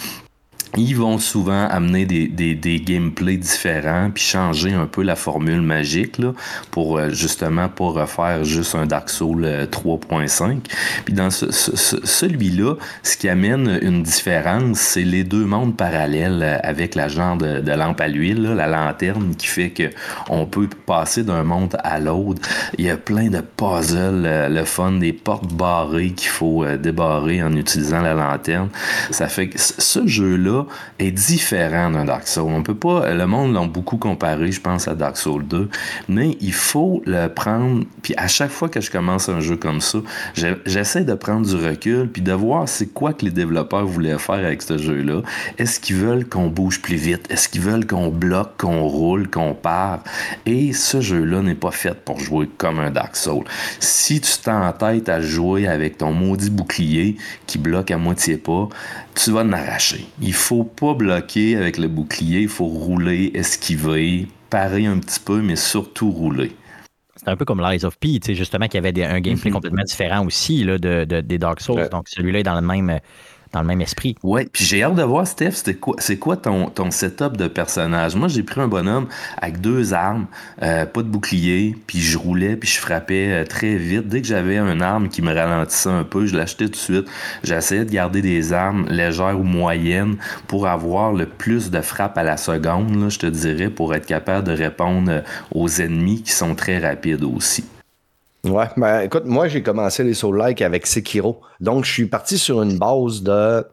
ils 0.77 0.95
vont 0.95 1.19
souvent 1.19 1.69
amener 1.69 2.05
des, 2.05 2.27
des, 2.29 2.55
des 2.55 2.81
gameplays 2.81 3.37
différents 3.37 4.11
puis 4.13 4.23
changer 4.23 4.73
un 4.73 4.87
peu 4.87 5.03
la 5.03 5.17
formule 5.17 5.61
magique 5.61 6.19
là, 6.19 6.33
pour 6.71 6.99
euh, 6.99 7.11
justement 7.11 7.69
pas 7.69 7.85
refaire 7.85 8.45
juste 8.45 8.75
un 8.75 8.87
Dark 8.87 9.09
Souls 9.09 9.45
3.5. 9.45 10.43
Euh, 10.43 10.55
puis 11.05 11.15
dans 11.15 11.31
ce, 11.31 11.51
celui-là, 11.51 12.75
ce 13.03 13.17
qui 13.17 13.29
amène 13.29 13.79
une 13.83 14.03
différence, 14.03 14.79
c'est 14.79 15.03
les 15.03 15.25
deux 15.25 15.45
mondes 15.45 15.77
parallèles 15.77 16.43
euh, 16.43 16.59
avec 16.63 16.95
la 16.95 17.09
genre 17.09 17.37
de, 17.37 17.61
de 17.61 17.73
lampe 17.73 18.01
à 18.01 18.09
l'huile, 18.09 18.43
la 18.43 18.67
lanterne 18.67 19.35
qui 19.37 19.47
fait 19.47 19.71
que 19.71 19.91
on 20.29 20.47
peut 20.47 20.69
passer 20.87 21.23
d'un 21.23 21.45
monde 21.45 21.77
à 21.85 22.01
l'autre. 22.01 22.41
Il 22.79 22.85
y 22.85 22.91
a 22.91 22.97
plein 22.97 23.29
de 23.29 23.41
puzzles, 23.41 24.49
le 24.51 24.65
fun, 24.65 24.93
des 24.93 25.13
portes 25.13 25.53
barrées 25.53 26.11
qu'il 26.11 26.29
faut 26.29 26.65
débarrer 26.77 27.43
en 27.43 27.53
utilisant 27.55 28.01
la 28.01 28.15
lanterne. 28.15 28.69
Ça 29.11 29.29
fait 29.29 29.49
que 29.49 29.59
ce 29.59 30.07
jeu-là 30.07 30.64
est 30.99 31.11
différent 31.11 31.91
d'un 31.91 32.05
Dark 32.05 32.27
Souls. 32.27 32.53
On 32.53 32.63
peut 32.63 32.75
pas, 32.75 33.13
le 33.13 33.27
monde 33.27 33.55
l'a 33.55 33.67
beaucoup 33.67 33.97
comparé, 33.97 34.53
je 34.53 34.61
pense, 34.61 34.89
à 34.89 34.95
Dark 34.95 35.17
Souls 35.17 35.47
2, 35.47 35.69
mais 36.09 36.37
il 36.41 36.53
faut 36.53 37.03
le 37.07 37.29
prendre, 37.29 37.85
puis 38.03 38.15
à 38.17 38.29
chaque 38.29 38.51
fois 38.51 38.69
que 38.69 38.81
je 38.81 38.91
commence 38.91 39.29
un 39.29 39.41
jeu 39.41 39.57
comme 39.57 39.81
ça, 39.81 39.99
j'essaie 40.35 41.05
de 41.05 41.15
prendre 41.15 41.47
du 41.47 41.57
recul, 41.57 42.09
puis 42.09 42.23
de 42.23 42.33
voir 42.33 42.69
c'est 42.69 42.87
quoi 42.87 43.13
que 43.13 43.25
les 43.25 43.31
développeurs 43.31 43.87
voulaient 43.87 44.19
faire 44.19 44.37
avec 44.37 44.63
ce 44.63 44.79
jeu-là. 44.79 45.23
Est-ce 45.59 45.81
qu'ils 45.81 45.97
veulent 45.97 46.29
qu'on 46.29 46.49
bouge 46.49 46.81
plus 46.81 46.97
vite? 46.97 47.27
Est-ce 47.31 47.49
qu'ils 47.49 47.63
veulent 47.63 47.87
qu'on 47.87 48.09
bloque, 48.09 48.57
qu'on 48.59 48.83
roule, 48.83 49.29
qu'on 49.29 49.55
part? 49.55 50.03
Et 50.47 50.73
ce 50.73 51.01
jeu-là 51.01 51.43
n'est 51.43 51.55
pas 51.55 51.71
fait 51.71 51.95
pour 51.95 52.21
jouer 52.21 52.49
comme 52.59 52.79
un 52.79 52.91
Dark 52.91 53.17
Souls. 53.17 53.45
Si 53.81 54.21
tu 54.21 54.39
t'entêtes 54.39 55.09
à 55.09 55.21
jouer 55.21 55.67
avec 55.67 55.99
ton 55.99 56.13
maudit 56.13 56.51
bouclier 56.51 57.17
qui 57.47 57.59
bloque 57.59 57.91
à 57.91 57.99
moitié 57.99 58.37
pas, 58.37 58.69
tu 59.15 59.31
vas 59.31 59.45
l'arracher. 59.45 60.07
Il 60.21 60.35
faut 60.35 60.54
pas 60.63 60.95
bloquer 60.95 61.57
avec 61.57 61.79
le 61.79 61.89
bouclier, 61.89 62.43
il 62.43 62.49
faut 62.49 62.67
rouler, 62.67 63.33
esquiver, 63.35 64.29
parer 64.51 64.87
un 64.87 64.99
petit 64.99 65.19
peu, 65.19 65.43
mais 65.43 65.57
surtout 65.57 66.11
rouler. 66.11 66.53
C'est 67.17 67.29
un 67.29 67.37
peu 67.37 67.45
comme 67.45 67.61
Lies 67.61 67.85
of 67.85 67.99
P, 67.99 68.21
justement, 68.35 68.69
qui 68.69 68.77
avait 68.77 68.91
un 69.03 69.21
gameplay 69.21 69.51
mhm. 69.51 69.55
complètement 69.55 69.83
différent 69.83 70.27
aussi 70.27 70.63
là, 70.63 70.79
de, 70.79 71.05
des 71.05 71.39
Dark 71.39 71.61
Souls. 71.61 71.89
Donc 71.91 72.09
celui-là 72.09 72.41
est 72.41 72.45
dans 72.45 72.55
le 72.55 72.67
même 72.67 73.01
dans 73.55 73.61
le 73.61 73.67
même 73.67 73.81
esprit. 73.81 74.17
Ouais, 74.23 74.47
puis 74.53 74.65
j'ai 74.65 74.83
hâte 74.83 74.97
de 74.97 75.03
voir, 75.03 75.27
Steph, 75.27 75.53
c'est 75.53 75.77
quoi, 75.77 75.97
quoi 76.21 76.37
ton, 76.37 76.91
setup 76.91 77.37
de 77.37 77.47
personnage? 77.47 78.15
Moi, 78.17 78.29
j'ai 78.29 78.43
pris 78.43 78.61
un 78.61 78.69
bonhomme 78.69 79.07
avec 79.39 79.61
deux 79.61 79.95
armes, 79.95 80.27
euh, 80.63 80.85
pas 80.85 81.03
de 81.03 81.09
bouclier, 81.09 81.77
puis 81.87 82.01
je 82.01 82.19
roulais, 82.19 82.57
puis 82.57 82.69
je 82.69 82.79
frappais 82.79 83.31
euh, 83.31 83.45
très 83.45 83.77
vite. 83.77 84.09
Dès 84.09 84.21
que 84.21 84.27
j'avais 84.27 84.59
une 84.59 84.83
arme 84.83 85.09
qui 85.09 85.23
me 85.23 85.33
ralentissait 85.33 85.89
un 85.89 86.05
peu, 86.05 86.27
je 86.27 86.37
l'achetais 86.37 86.67
tout 86.67 86.73
de 86.73 86.77
suite. 86.77 87.07
J'essayais 87.43 87.85
de 87.85 87.91
garder 87.91 88.21
des 88.23 88.53
armes 88.53 88.87
légères 88.89 89.39
ou 89.39 89.45
moyennes 89.45 90.17
pour 90.49 90.67
avoir 90.67 91.13
le 91.13 91.27
plus 91.27 91.71
de 91.71 91.81
frappes 91.81 92.19
à 92.19 92.25
la 92.25 92.37
seconde, 92.37 93.09
je 93.09 93.19
te 93.19 93.27
dirais, 93.27 93.71
pour 93.71 93.95
être 93.95 94.07
capable 94.07 94.47
de 94.47 94.53
répondre 94.53 95.11
euh, 95.11 95.21
aux 95.53 95.69
ennemis 95.69 96.23
qui 96.23 96.33
sont 96.33 96.55
très 96.55 96.79
rapides 96.79 97.25
aussi. 97.25 97.65
Ouais, 98.45 98.67
ben 98.77 99.01
écoute, 99.01 99.25
moi 99.25 99.49
j'ai 99.49 99.63
commencé 99.63 100.05
les 100.05 100.15
Soul-like 100.15 100.61
avec 100.61 100.87
Sekiro. 100.87 101.41
Donc 101.61 101.85
je 101.85 101.93
suis 101.93 102.07
parti 102.07 102.39
sur 102.39 102.63
une 102.63 102.79
base 102.79 103.23
de. 103.23 103.65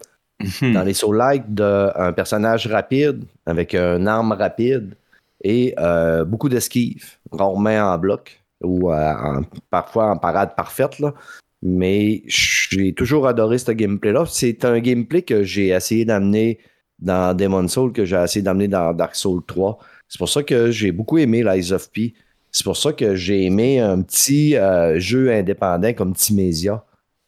Mhm. 0.62 0.74
Dans 0.74 0.84
les 0.84 0.96
Soul-like, 0.96 1.54
d'un 1.54 2.14
personnage 2.14 2.66
rapide, 2.66 3.26
avec 3.46 3.76
une 3.76 4.08
arme 4.08 4.32
rapide 4.32 4.96
et 5.44 5.76
euh, 5.78 6.26
beaucoup 6.26 6.50
d'esquives, 6.50 7.18
rarement 7.32 7.94
en 7.94 7.98
bloc 8.00 8.42
ou 8.64 8.92
euh, 8.92 9.42
parfois 9.70 10.12
en 10.12 10.18
parade 10.18 10.56
parfaite. 10.56 11.00
Là. 11.00 11.14
Mais 11.62 12.24
j'ai 12.26 12.94
toujours 12.94 13.28
adoré 13.28 13.58
ce 13.58 13.72
gameplay-là. 13.72 14.26
C'est 14.28 14.66
un 14.66 14.80
gameplay 14.80 15.22
que 15.22 15.44
j'ai 15.44 15.70
essayé 15.70 16.06
d'amener 16.06 16.60
dans 16.98 17.36
Demon's 17.36 17.72
Soul, 17.72 17.92
que 17.92 18.06
j'ai 18.06 18.22
essayé 18.22 18.42
d'amener 18.42 18.68
dans 18.68 18.94
Dark 18.94 19.16
Souls 19.16 19.44
3. 19.46 19.78
C'est 20.08 20.18
pour 20.18 20.30
ça 20.30 20.44
que 20.44 20.72
j'ai 20.72 20.92
beaucoup 20.92 21.18
aimé 21.18 21.44
l'Eyes 21.44 21.72
of 21.72 21.92
P. 21.92 22.14
C'est 22.52 22.64
pour 22.64 22.78
ça 22.78 22.93
que 22.93 23.16
j'ai 23.16 23.45
aimé 23.45 23.80
un 23.80 24.02
petit 24.02 24.56
euh, 24.58 24.99
jeu 24.99 25.32
indépendant 25.32 25.93
comme 25.93 26.14
Timesia. 26.14 26.84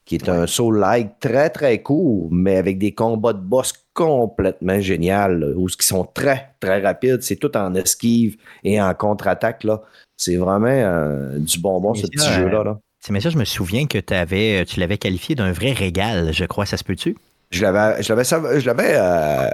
qui 0.06 0.16
est 0.16 0.28
un 0.28 0.48
soul-like 0.48 1.20
très, 1.20 1.50
très 1.50 1.82
court, 1.82 2.28
mais 2.30 2.58
avec 2.58 2.78
des 2.78 2.94
combats 2.94 3.34
de 3.34 3.40
boss 3.40 3.74
complètement 3.94 4.82
génial, 4.82 5.54
où 5.56 5.68
qui 5.68 5.88
sont 5.88 6.04
très, 6.04 6.50
très 6.60 6.82
rapides. 6.82 7.22
C'est 7.22 7.38
tout 7.38 7.56
en 7.56 7.74
esquive 7.76 8.36
et 8.64 8.82
en 8.82 8.94
contre-attaque. 8.94 9.64
Là. 9.64 9.82
C'est 10.18 10.36
vraiment 10.36 10.68
euh, 10.68 11.40
du 11.40 11.60
bonbon, 11.60 11.94
ce 11.94 12.08
petit 12.08 12.30
jeu-là. 12.34 12.64
Là. 12.64 12.80
Mais 13.10 13.22
ça, 13.22 13.30
je 13.30 13.38
me 13.38 13.46
souviens 13.46 13.86
que 13.86 14.00
avais, 14.14 14.66
tu 14.66 14.80
l'avais 14.80 14.98
qualifié 14.98 15.36
d'un 15.36 15.52
vrai 15.52 15.72
régal, 15.72 16.34
je 16.34 16.46
crois. 16.46 16.66
Ça 16.66 16.78
se 16.78 16.84
peut-tu? 16.84 17.16
Je 17.52 17.62
l'avais, 17.62 18.02
je 18.02 18.14
l'avais, 18.14 18.60
je 18.60 18.66
l'avais 18.66 18.94
euh, 18.96 19.50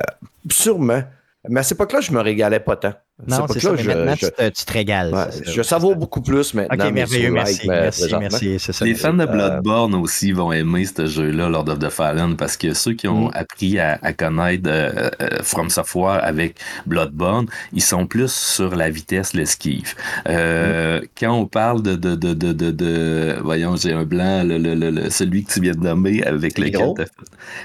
sûrement. 0.50 1.04
Mais 1.48 1.60
à 1.60 1.64
cette 1.64 1.78
époque-là, 1.78 2.02
je 2.02 2.12
me 2.12 2.22
régalais 2.22 2.60
pas 2.60 2.76
tant. 2.76 2.94
Non, 3.28 3.46
c'est 3.52 3.60
ça, 3.60 3.74
mais 3.74 3.84
maintenant, 3.84 4.16
tu, 4.16 4.66
te, 4.66 4.72
régales. 4.72 5.14
je 5.46 5.62
savoure 5.62 5.98
beaucoup 5.98 6.22
plus 6.22 6.54
maintenant. 6.54 6.86
OK, 6.88 6.94
merveilleux, 6.94 7.32
merci. 7.32 7.68
merci, 7.68 8.08
merci, 8.18 8.60
ça. 8.60 8.86
Les 8.86 8.96
fans 8.96 9.14
de 9.14 9.26
Bloodborne 9.26 9.94
aussi 9.96 10.32
vont 10.32 10.54
aimer 10.54 10.86
ce 10.86 11.06
jeu-là, 11.06 11.50
Lord 11.50 11.68
of 11.68 11.80
the 11.80 11.90
Fallen, 11.90 12.38
parce 12.38 12.56
que 12.56 12.74
ceux 12.74 12.94
qui 12.94 13.10
ont 13.10 13.28
mm. 13.28 13.32
appris 13.34 13.80
à, 13.80 13.98
connaître 14.14 14.70
euh, 14.70 15.10
euh, 15.22 15.28
From 15.44 15.70
Software 15.70 16.24
avec 16.24 16.56
Bloodborne, 16.86 17.48
ils 17.74 17.82
sont 17.82 18.08
plus 18.08 18.32
sur 18.32 18.74
la 18.74 18.90
vitesse, 18.90 19.34
l'esquive. 19.34 19.96
Euh, 20.30 21.02
mm. 21.02 21.06
Quand 21.20 21.34
on 21.34 21.46
parle 21.46 21.82
de, 21.82 21.96
de, 21.96 22.16
de, 22.16 22.34
de, 22.34 22.72
de 22.72 23.38
voyons, 23.44 23.76
j'ai 23.76 23.92
un 23.92 24.06
blanc, 24.06 24.44
le, 24.46 24.58
le, 24.58 25.10
celui 25.10 25.44
que 25.44 25.52
tu 25.52 25.60
viens 25.60 25.74
de 25.74 25.84
nommer 25.84 26.24
avec 26.24 26.58
lequel 26.58 26.94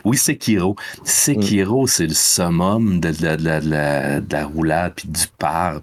Oui, 0.05 0.17
c'est 0.17 0.37
Kiro. 0.37 0.75
Sekiro, 1.05 1.85
mm. 1.85 1.87
c'est 1.87 2.07
le 2.09 2.15
summum 2.15 2.99
de, 2.99 3.11
de, 3.11 3.37
de, 3.37 3.45
la, 3.71 4.21
de 4.21 4.33
la 4.33 4.45
roulade 4.47 4.95
puis 4.97 5.07
du 5.09 5.23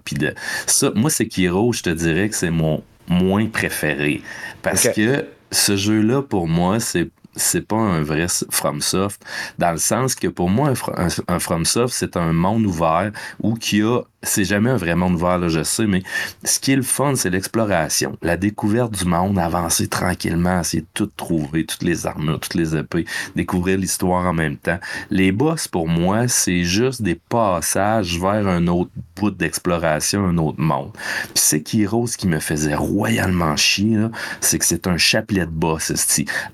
puis 0.04 0.16
de 0.16 0.34
ça. 0.66 0.90
Moi, 0.94 1.10
c'est 1.10 1.26
Kiro, 1.26 1.72
je 1.72 1.82
te 1.82 1.90
dirais 1.90 2.28
que 2.28 2.34
c'est 2.34 2.50
mon 2.50 2.82
moins 3.08 3.46
préféré. 3.46 4.22
Parce 4.62 4.88
que 4.88 5.26
ce 5.50 5.76
jeu-là, 5.76 6.22
pour 6.22 6.48
moi, 6.48 6.80
c'est 6.80 7.10
c'est 7.34 7.66
pas 7.66 7.76
un 7.76 8.02
vrai 8.02 8.26
FromSoft, 8.50 9.24
dans 9.58 9.72
le 9.72 9.78
sens 9.78 10.14
que 10.14 10.28
pour 10.28 10.50
moi, 10.50 10.74
un, 10.96 11.08
un 11.28 11.38
FromSoft, 11.38 11.94
c'est 11.94 12.18
un 12.18 12.32
monde 12.34 12.66
ouvert 12.66 13.10
où 13.42 13.54
qui 13.54 13.80
a 13.80 14.02
c'est 14.22 14.44
jamais 14.44 14.70
un 14.70 14.76
vrai 14.76 14.94
monde 14.94 15.14
ouvert, 15.14 15.38
là, 15.38 15.48
je 15.48 15.62
sais, 15.62 15.86
mais 15.86 16.02
ce 16.44 16.60
qui 16.60 16.72
est 16.72 16.76
le 16.76 16.82
fun, 16.82 17.14
c'est 17.16 17.30
l'exploration, 17.30 18.16
la 18.22 18.36
découverte 18.36 18.92
du 18.92 19.04
monde, 19.04 19.38
avancer 19.38 19.88
tranquillement, 19.88 20.60
essayer 20.60 20.82
de 20.82 20.88
tout 20.94 21.06
trouver, 21.06 21.66
toutes 21.66 21.82
les 21.82 22.06
armures, 22.06 22.38
toutes 22.38 22.54
les 22.54 22.76
épées, 22.76 23.04
découvrir 23.34 23.78
l'histoire 23.78 24.26
en 24.26 24.32
même 24.32 24.56
temps. 24.56 24.78
Les 25.10 25.32
boss, 25.32 25.66
pour 25.66 25.88
moi, 25.88 26.28
c'est 26.28 26.64
juste 26.64 27.02
des 27.02 27.16
passages 27.16 28.18
vers 28.20 28.46
un 28.46 28.66
autre 28.68 28.90
bout 29.16 29.30
d'exploration, 29.30 30.24
un 30.24 30.38
autre 30.38 30.60
monde. 30.60 30.92
Puis 30.94 31.42
c'est 31.42 31.62
Kiro, 31.62 32.06
ce 32.06 32.16
qui 32.16 32.28
me 32.28 32.38
faisait 32.38 32.74
royalement 32.74 33.56
chier, 33.56 34.06
c'est 34.40 34.58
que 34.58 34.64
c'est 34.64 34.86
un 34.86 34.96
chapelet 34.96 35.46
de 35.46 35.50
boss, 35.50 35.92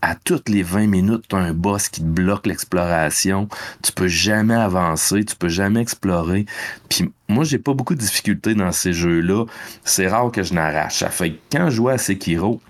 À 0.00 0.14
toutes 0.14 0.48
les 0.48 0.62
20 0.62 0.86
minutes, 0.86 1.24
tu 1.28 1.36
as 1.36 1.40
un 1.40 1.52
boss 1.52 1.88
qui 1.88 2.00
te 2.00 2.06
bloque 2.06 2.46
l'exploration, 2.46 3.48
tu 3.82 3.92
peux 3.92 4.08
jamais 4.08 4.54
avancer, 4.54 5.24
tu 5.24 5.36
peux 5.36 5.48
jamais 5.48 5.80
explorer. 5.80 6.46
Puis 6.88 7.10
moi, 7.28 7.44
j'ai 7.44 7.58
pas 7.58 7.74
beaucoup 7.74 7.94
de 7.94 8.00
difficultés 8.00 8.54
dans 8.54 8.72
ces 8.72 8.92
jeux-là. 8.92 9.44
C'est 9.84 10.08
rare 10.08 10.30
que 10.32 10.42
je 10.42 10.54
n'arrache. 10.54 11.04
Fait 11.10 11.32
que 11.32 11.36
quand 11.52 11.68
je 11.68 11.76
jouais 11.76 11.92
à 11.92 11.98
Sekiro, 11.98 12.60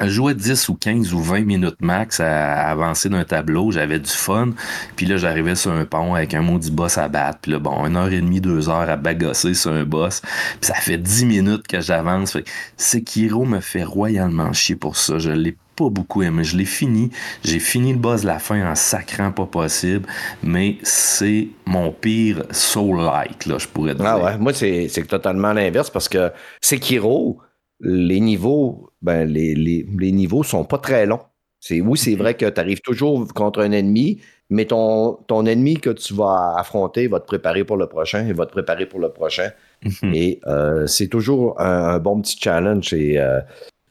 je 0.00 0.08
jouais 0.08 0.34
10 0.34 0.68
ou 0.68 0.74
15 0.74 1.12
ou 1.12 1.20
20 1.20 1.40
minutes 1.40 1.80
max 1.80 2.20
à 2.20 2.68
avancer 2.70 3.08
d'un 3.08 3.24
tableau, 3.24 3.70
j'avais 3.70 3.98
du 3.98 4.10
fun. 4.10 4.50
Puis 4.96 5.06
là, 5.06 5.16
j'arrivais 5.16 5.56
sur 5.56 5.72
un 5.72 5.84
pont 5.84 6.14
avec 6.14 6.34
un 6.34 6.40
maudit 6.40 6.70
boss 6.70 6.96
à 6.98 7.08
battre. 7.08 7.40
Puis 7.42 7.52
là, 7.52 7.58
bon, 7.58 7.84
une 7.86 7.96
heure 7.96 8.12
et 8.12 8.20
demie, 8.20 8.40
deux 8.40 8.68
heures 8.68 8.88
à 8.88 8.96
bagosser 8.96 9.54
sur 9.54 9.72
un 9.72 9.84
boss. 9.84 10.20
Puis 10.20 10.68
ça 10.68 10.74
fait 10.74 10.96
10 10.96 11.26
minutes 11.26 11.66
que 11.66 11.80
j'avance. 11.80 12.38
Sekiro 12.76 13.44
me 13.44 13.60
fait 13.60 13.84
royalement 13.84 14.52
chier 14.52 14.76
pour 14.76 14.96
ça. 14.96 15.18
Je 15.18 15.30
l'ai 15.30 15.56
beaucoup 15.88 16.22
aimé. 16.22 16.44
Je 16.44 16.56
l'ai 16.56 16.64
fini. 16.64 17.10
J'ai 17.42 17.58
fini 17.58 17.92
le 17.92 17.98
boss 17.98 18.22
de 18.22 18.26
la 18.26 18.38
fin 18.38 18.70
en 18.70 18.74
sacrant 18.74 19.32
pas 19.32 19.46
possible, 19.46 20.06
mais 20.42 20.76
c'est 20.82 21.48
mon 21.66 21.92
pire 21.92 22.44
soul-like, 22.50 23.46
là, 23.46 23.56
je 23.58 23.68
pourrais 23.68 23.94
dire. 23.94 24.04
Ah 24.04 24.18
ouais, 24.18 24.38
moi, 24.38 24.52
c'est 24.52 25.06
totalement 25.08 25.52
l'inverse 25.52 25.90
parce 25.90 26.08
que 26.08 26.30
Sekiro, 26.60 27.38
les 27.80 28.20
niveaux, 28.20 28.90
ben, 29.00 29.24
les, 29.24 29.54
les, 29.54 29.86
les 29.98 30.12
niveaux 30.12 30.42
sont 30.42 30.64
pas 30.64 30.78
très 30.78 31.06
longs. 31.06 31.20
C'est, 31.60 31.80
oui, 31.80 31.98
c'est 31.98 32.12
mhm. 32.12 32.18
vrai 32.18 32.34
que 32.34 32.46
tu 32.46 32.60
arrives 32.60 32.80
toujours 32.80 33.26
contre 33.34 33.60
un 33.60 33.72
ennemi, 33.72 34.20
mais 34.48 34.64
ton, 34.64 35.14
ton 35.26 35.44
ennemi 35.44 35.74
que 35.74 35.90
tu 35.90 36.14
vas 36.14 36.54
affronter 36.56 37.06
va 37.06 37.20
te 37.20 37.26
préparer 37.26 37.64
pour 37.64 37.76
le 37.76 37.86
prochain, 37.86 38.26
il 38.26 38.34
va 38.34 38.46
te 38.46 38.52
préparer 38.52 38.86
pour 38.86 38.98
le 38.98 39.10
prochain. 39.10 39.50
Mhm. 39.84 40.14
Et 40.14 40.40
euh, 40.46 40.86
c'est 40.86 41.08
toujours 41.08 41.60
un, 41.60 41.98
bon 41.98 42.20
petit 42.22 42.38
challenge. 42.40 42.92
Et 42.94 43.20
euh, 43.20 43.40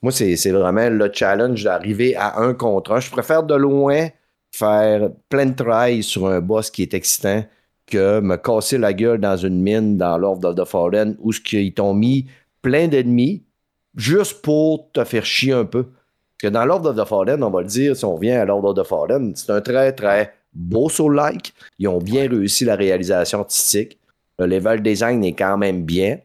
moi, 0.02 0.12
c'est 0.12 0.52
vraiment 0.52 0.90
le 0.90 1.10
challenge 1.12 1.64
d'arriver 1.64 2.16
à 2.16 2.40
un 2.40 2.54
contre 2.54 2.94
un. 2.94 3.00
Je 3.00 3.12
préfère 3.12 3.44
de 3.44 3.56
loin 3.56 4.08
faire 4.52 5.10
plein 5.30 5.48
de 5.48 5.54
tries 5.54 6.04
sur 6.04 6.28
un 6.28 6.40
boss 6.40 6.72
qui 6.72 6.84
est 6.84 6.94
excitant 6.94 7.44
que 7.86 8.20
me 8.20 8.38
casser 8.38 8.78
la 8.78 8.94
gueule 8.94 9.20
dans 9.20 9.36
une 9.36 9.62
mine 9.62 9.98
dans 9.98 10.18
Lord 10.18 10.46
of 10.46 10.56
the 10.56 10.66
Fallen 10.66 11.18
où 11.20 11.32
ils 11.52 11.74
t'ont 11.74 11.94
mis 11.94 12.28
plein 12.62 12.88
d'ennemis 12.88 13.44
juste 13.96 14.42
pour 14.42 14.92
te 14.92 15.04
faire 15.04 15.26
chier 15.26 15.54
un 15.54 15.66
peu. 15.66 15.84
Parce 15.84 16.38
que 16.44 16.48
dans 16.48 16.66
Lord 16.66 16.86
of 16.86 16.96
the 16.96 17.06
Fallen, 17.06 17.44
on 17.44 17.50
va 17.50 17.62
le 17.62 17.68
dire, 17.68 17.96
si 17.96 18.06
on 18.06 18.16
revient 18.16 18.32
à 18.32 18.46
Lord 18.46 18.66
of 18.66 18.76
the 18.76 18.88
Fallen, 18.88 19.34
c'est 19.36 19.52
un 19.52 19.62
très, 19.62 19.92
très 19.92 20.34
beau 20.54 20.88
soul-like. 20.88 21.54
Ils 21.78 21.88
ont 21.88 21.98
bien 21.98 22.30
réussi 22.30 22.64
la 22.64 22.76
réalisation 22.76 23.40
artistique. 23.40 24.00
Le 24.38 24.46
level 24.46 24.82
design 24.82 25.24
est 25.26 25.34
quand 25.34 25.58
même 25.58 25.84
bien 25.84 26.20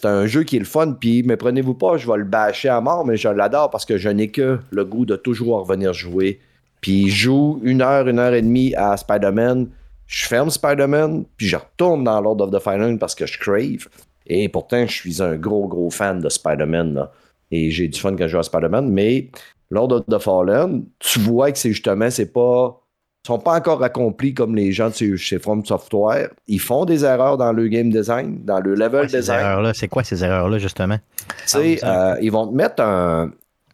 c'est 0.00 0.06
un 0.06 0.26
jeu 0.26 0.44
qui 0.44 0.54
est 0.54 0.60
le 0.60 0.64
fun, 0.64 0.92
puis 0.92 1.24
mais 1.24 1.36
prenez-vous 1.36 1.74
pas, 1.74 1.96
je 1.96 2.08
vais 2.08 2.18
le 2.18 2.24
bâcher 2.24 2.68
à 2.68 2.80
mort, 2.80 3.04
mais 3.04 3.16
je 3.16 3.28
l'adore 3.28 3.68
parce 3.68 3.84
que 3.84 3.98
je 3.98 4.08
n'ai 4.08 4.28
que 4.28 4.60
le 4.70 4.84
goût 4.84 5.04
de 5.04 5.16
toujours 5.16 5.58
revenir 5.58 5.92
jouer. 5.92 6.38
Puis 6.80 7.08
je 7.10 7.24
joue 7.24 7.60
une 7.64 7.82
heure, 7.82 8.06
une 8.06 8.20
heure 8.20 8.32
et 8.32 8.42
demie 8.42 8.72
à 8.76 8.96
Spider-Man, 8.96 9.68
je 10.06 10.26
ferme 10.26 10.50
Spider-Man, 10.50 11.24
puis 11.36 11.48
je 11.48 11.56
retourne 11.56 12.04
dans 12.04 12.20
Lord 12.20 12.40
of 12.40 12.52
the 12.52 12.60
Fallen 12.60 13.00
parce 13.00 13.16
que 13.16 13.26
je 13.26 13.40
crave. 13.40 13.88
Et 14.28 14.48
pourtant, 14.48 14.86
je 14.86 14.92
suis 14.92 15.20
un 15.20 15.34
gros, 15.34 15.66
gros 15.66 15.90
fan 15.90 16.20
de 16.20 16.28
Spider-Man. 16.28 17.08
Et 17.50 17.72
j'ai 17.72 17.88
du 17.88 17.98
fun 17.98 18.14
quand 18.14 18.28
je 18.28 18.28
joue 18.28 18.38
à 18.38 18.44
Spider-Man, 18.44 18.88
mais 18.90 19.30
Lord 19.68 19.90
of 19.90 20.06
the 20.06 20.20
Fallen, 20.20 20.84
tu 21.00 21.18
vois 21.18 21.50
que 21.50 21.58
c'est 21.58 21.72
justement, 21.72 22.08
c'est 22.08 22.32
pas 22.32 22.80
sont 23.28 23.38
pas 23.38 23.56
encore 23.56 23.82
accomplis 23.82 24.34
comme 24.34 24.56
les 24.56 24.72
gens 24.72 24.88
de 24.88 25.16
chez 25.16 25.38
From 25.38 25.64
Software. 25.64 26.30
Ils 26.46 26.60
font 26.60 26.84
des 26.84 27.04
erreurs 27.04 27.36
dans 27.36 27.52
le 27.52 27.68
game 27.68 27.90
design, 27.90 28.40
dans 28.44 28.60
le 28.60 28.74
level 28.74 29.06
design. 29.06 29.72
C'est 29.74 29.88
quoi 29.88 30.02
ces 30.02 30.24
erreurs-là, 30.24 30.58
justement? 30.58 30.98
Tu 31.46 31.78
euh, 31.84 32.16
ils 32.22 32.32
vont 32.32 32.46
te 32.46 32.54
mettre 32.54 32.82
un. 32.82 33.30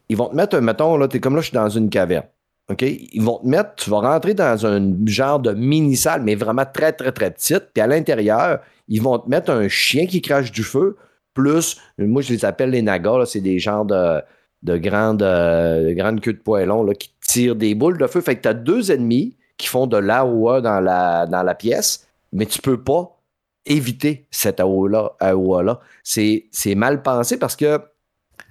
Ils 0.08 0.16
vont 0.16 0.28
te 0.28 0.34
mettre 0.34 0.56
un, 0.56 0.60
mettons, 0.60 0.96
là, 0.96 1.06
es 1.10 1.20
comme 1.20 1.36
là, 1.36 1.40
je 1.40 1.46
suis 1.46 1.54
dans 1.54 1.68
une 1.68 1.88
caverne. 1.88 2.26
OK? 2.68 2.82
Ils 2.82 3.22
vont 3.22 3.38
te 3.38 3.46
mettre, 3.46 3.76
tu 3.76 3.90
vas 3.90 4.00
rentrer 4.00 4.34
dans 4.34 4.66
un 4.66 4.92
genre 5.06 5.38
de 5.38 5.52
mini-salle, 5.52 6.22
mais 6.22 6.34
vraiment 6.34 6.64
très, 6.70 6.92
très, 6.92 7.12
très 7.12 7.30
petite. 7.30 7.70
Puis 7.72 7.80
à 7.80 7.86
l'intérieur, 7.86 8.60
ils 8.88 9.00
vont 9.00 9.18
te 9.18 9.28
mettre 9.28 9.50
un 9.50 9.68
chien 9.68 10.06
qui 10.06 10.20
crache 10.20 10.50
du 10.50 10.62
feu, 10.62 10.96
plus, 11.32 11.78
moi, 11.98 12.22
je 12.22 12.32
les 12.32 12.44
appelle 12.44 12.70
les 12.70 12.82
nagas, 12.82 13.26
c'est 13.26 13.40
des 13.40 13.58
genres 13.58 13.84
de, 13.84 14.20
de 14.62 14.76
grandes, 14.78 15.22
euh, 15.22 15.94
grandes 15.94 16.20
queues 16.20 16.32
de 16.32 16.38
poêlons 16.38 16.82
là, 16.82 16.94
qui 16.94 17.12
tirent 17.26 17.56
des 17.56 17.74
boules 17.74 17.98
de 17.98 18.06
feu. 18.06 18.20
Fait 18.20 18.36
que 18.36 18.42
tu 18.42 18.48
as 18.48 18.54
deux 18.54 18.92
ennemis 18.92 19.36
qui 19.56 19.68
font 19.68 19.86
de 19.86 19.96
l'AOA 19.96 20.60
dans 20.60 20.80
la, 20.80 21.54
pièce, 21.54 22.06
mais 22.32 22.46
tu 22.46 22.60
peux 22.60 22.82
pas 22.82 23.20
éviter 23.66 24.26
cette 24.30 24.60
AOA-là. 24.60 25.80
C'est 26.02 26.74
mal 26.74 27.02
pensé 27.02 27.38
parce 27.38 27.56
que 27.56 27.80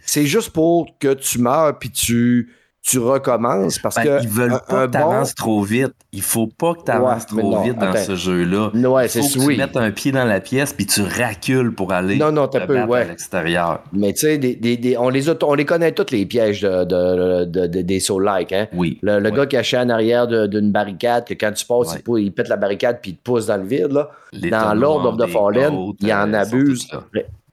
c'est 0.05 0.25
juste 0.25 0.51
pour 0.51 0.97
que 0.99 1.13
tu 1.13 1.39
meurs 1.39 1.77
puis 1.79 1.91
tu 1.91 2.53
tu 2.83 2.99
recommences 2.99 3.79
parce 3.79 3.95
ben, 3.95 4.03
que. 4.03 4.23
Ils 4.23 4.29
veulent 4.29 4.59
pas 4.67 4.87
que 4.87 4.91
tu 4.91 4.97
avances 4.97 5.33
trop 5.33 5.63
vite. 5.63 5.93
Il 6.11 6.21
faut 6.21 6.47
pas 6.47 6.73
que 6.73 6.83
tu 6.83 6.91
avances 6.91 7.25
trop 7.25 7.63
vite 7.63 7.77
dans 7.77 7.95
ce 7.95 8.15
jeu-là. 8.15 8.71
Ouais, 8.73 9.05
Il 9.05 9.09
faut 9.09 9.39
que 9.39 9.51
tu 9.51 9.57
mettes 9.57 9.77
un 9.77 9.91
pied 9.91 10.11
dans 10.11 10.25
la 10.25 10.41
pièce 10.41 10.73
puis 10.73 10.85
tu 10.85 11.01
recules 11.01 11.73
pour 11.73 11.93
aller 11.93 12.17
non, 12.17 12.31
non, 12.31 12.47
peu, 12.49 12.83
ouais. 12.83 13.01
à 13.01 13.03
l'extérieur. 13.05 13.83
Mais 13.93 14.11
tu 14.11 14.19
sais, 14.19 14.37
des, 14.37 14.55
des, 14.55 14.97
on, 14.97 15.09
les 15.09 15.29
on 15.29 15.53
les 15.53 15.65
connaît 15.65 15.93
tous 15.93 16.11
les 16.11 16.25
pièges 16.25 16.61
de, 16.61 16.83
de, 16.83 17.45
de, 17.45 17.81
des 17.81 17.99
Soul-like. 18.01 18.51
Hein? 18.51 18.67
Oui. 18.73 18.99
Le, 19.01 19.19
le 19.19 19.31
gars 19.31 19.45
caché 19.45 19.77
en 19.77 19.89
arrière 19.89 20.27
d'une 20.27 20.71
barricade, 20.71 21.25
que 21.25 21.33
quand 21.33 21.53
tu 21.53 21.65
passes, 21.65 21.97
il, 22.17 22.33
pète 22.33 22.49
la 22.49 22.57
barricade 22.57 22.99
puis 23.01 23.11
il 23.11 23.17
te 23.17 23.23
pousse 23.23 23.45
dans 23.45 23.57
le 23.57 23.63
vide. 23.63 23.91
Là. 23.91 24.09
Dans 24.33 24.73
Lord 24.73 25.05
of 25.05 25.17
the 25.17 25.27
Fallen, 25.31 25.93
il 26.01 26.13
en 26.13 26.33
abuse 26.33 26.87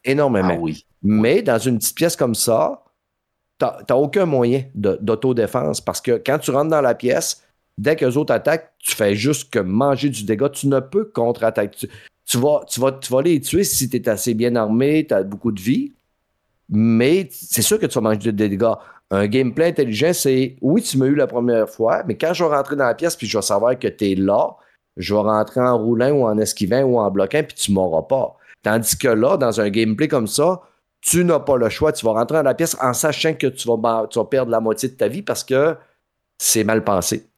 énormément. 0.04 0.54
Ah, 0.54 0.60
oui. 0.60 0.84
Mais 1.02 1.42
dans 1.42 1.58
une 1.58 1.78
petite 1.78 1.96
pièce 1.96 2.16
comme 2.16 2.34
ça, 2.34 2.82
tu 3.60 3.66
n'as 3.88 3.96
aucun 3.96 4.26
moyen 4.26 4.64
d'autodéfense 4.74 5.80
parce 5.80 6.00
que 6.00 6.20
quand 6.24 6.38
tu 6.38 6.50
rentres 6.50 6.70
dans 6.70 6.80
la 6.80 6.94
pièce, 6.94 7.42
dès 7.78 7.96
que 7.96 8.04
les 8.04 8.16
autres 8.16 8.32
attaquent, 8.32 8.72
tu 8.78 8.94
fais 8.94 9.14
juste 9.14 9.50
que 9.50 9.58
manger 9.58 10.08
du 10.08 10.24
dégât. 10.24 10.50
Tu 10.50 10.68
ne 10.68 10.80
peux 10.80 11.04
contre-attaquer. 11.04 11.88
Tu, 12.26 12.38
vas, 12.38 12.62
tu, 12.68 12.80
vas, 12.80 12.92
tu 12.92 13.12
vas 13.12 13.22
les 13.22 13.40
tuer 13.40 13.64
si 13.64 13.88
tu 13.88 13.96
es 13.96 14.08
assez 14.08 14.34
bien 14.34 14.54
armé, 14.56 15.06
tu 15.06 15.14
as 15.14 15.22
beaucoup 15.22 15.52
de 15.52 15.60
vie, 15.60 15.92
mais 16.68 17.28
c'est 17.32 17.62
sûr 17.62 17.78
que 17.78 17.86
tu 17.86 17.94
vas 17.94 18.00
manger 18.00 18.32
des 18.32 18.48
dégâts. 18.48 18.74
Un 19.10 19.26
gameplay 19.26 19.66
intelligent, 19.66 20.12
c'est 20.12 20.56
oui, 20.60 20.82
tu 20.82 20.96
m'as 20.96 21.06
eu 21.06 21.16
la 21.16 21.26
première 21.26 21.68
fois, 21.68 22.04
mais 22.06 22.16
quand 22.16 22.32
je 22.32 22.44
vais 22.44 22.54
rentrer 22.54 22.76
dans 22.76 22.84
la 22.84 22.94
pièce 22.94 23.16
puis 23.16 23.26
je 23.26 23.36
vais 23.36 23.42
savoir 23.42 23.76
que 23.76 23.88
tu 23.88 24.12
es 24.12 24.14
là, 24.14 24.56
je 24.96 25.14
vais 25.14 25.20
rentrer 25.20 25.60
en 25.60 25.76
roulant 25.76 26.10
ou 26.10 26.24
en 26.26 26.38
esquivant 26.38 26.82
ou 26.82 26.98
en 26.98 27.10
bloquant 27.10 27.42
puis 27.42 27.56
tu 27.56 27.72
m'auras 27.72 28.02
pas. 28.02 28.36
Tandis 28.62 28.96
que 28.96 29.08
là, 29.08 29.36
dans 29.36 29.60
un 29.60 29.68
gameplay 29.70 30.06
comme 30.06 30.28
ça, 30.28 30.60
tu 31.00 31.24
n'as 31.24 31.40
pas 31.40 31.56
le 31.56 31.68
choix. 31.68 31.92
Tu 31.92 32.04
vas 32.04 32.12
rentrer 32.12 32.38
dans 32.38 32.42
la 32.42 32.54
pièce 32.54 32.76
en 32.80 32.92
sachant 32.92 33.34
que 33.34 33.46
tu 33.46 33.68
vas, 33.68 34.06
perdre 34.24 34.50
la 34.50 34.60
moitié 34.60 34.88
de 34.88 34.94
ta 34.94 35.08
vie 35.08 35.22
parce 35.22 35.44
que 35.44 35.76
c'est 36.38 36.64
mal 36.64 36.84
pensé. 36.84 37.29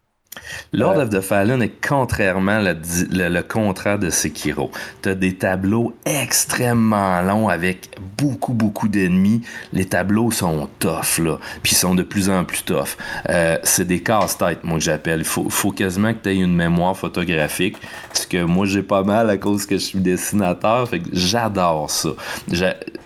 Lord 0.72 0.96
of 0.96 1.10
the 1.10 1.20
Fallen 1.20 1.62
est 1.62 1.86
contrairement 1.86 2.58
le, 2.58 3.28
le, 3.28 3.42
contraire 3.42 3.98
de 3.98 4.10
Sekiro. 4.10 4.70
Tu 5.02 5.10
as 5.10 5.14
des 5.14 5.34
tableaux 5.34 5.94
extrêmement 6.06 7.20
longs 7.22 7.48
avec 7.48 7.90
beaucoup, 8.16 8.54
beaucoup 8.54 8.88
d'ennemis. 8.88 9.42
Les 9.72 9.84
tableaux 9.84 10.30
sont 10.30 10.68
tough, 10.78 11.18
là. 11.18 11.38
Puis 11.62 11.74
sont 11.74 11.94
de 11.94 12.02
plus 12.02 12.30
en 12.30 12.44
plus 12.44 12.64
tough. 12.64 12.96
Euh, 13.28 13.58
c'est 13.62 13.86
des 13.86 14.00
casse-têtes, 14.00 14.64
moi, 14.64 14.78
que 14.78 14.84
j'appelle. 14.84 15.20
Il 15.20 15.26
faut, 15.26 15.48
faut, 15.50 15.72
quasiment 15.72 16.12
que 16.14 16.20
tu 16.22 16.30
aies 16.30 16.36
une 16.36 16.54
mémoire 16.54 16.96
photographique. 16.96 17.76
Ce 18.12 18.26
que 18.26 18.42
moi, 18.42 18.64
j'ai 18.64 18.82
pas 18.82 19.02
mal 19.02 19.28
à 19.28 19.36
cause 19.36 19.66
que 19.66 19.76
je 19.76 19.84
suis 19.84 19.98
dessinateur. 19.98 20.88
Fait 20.88 21.00
que 21.00 21.10
j'adore 21.12 21.90
ça. 21.90 22.10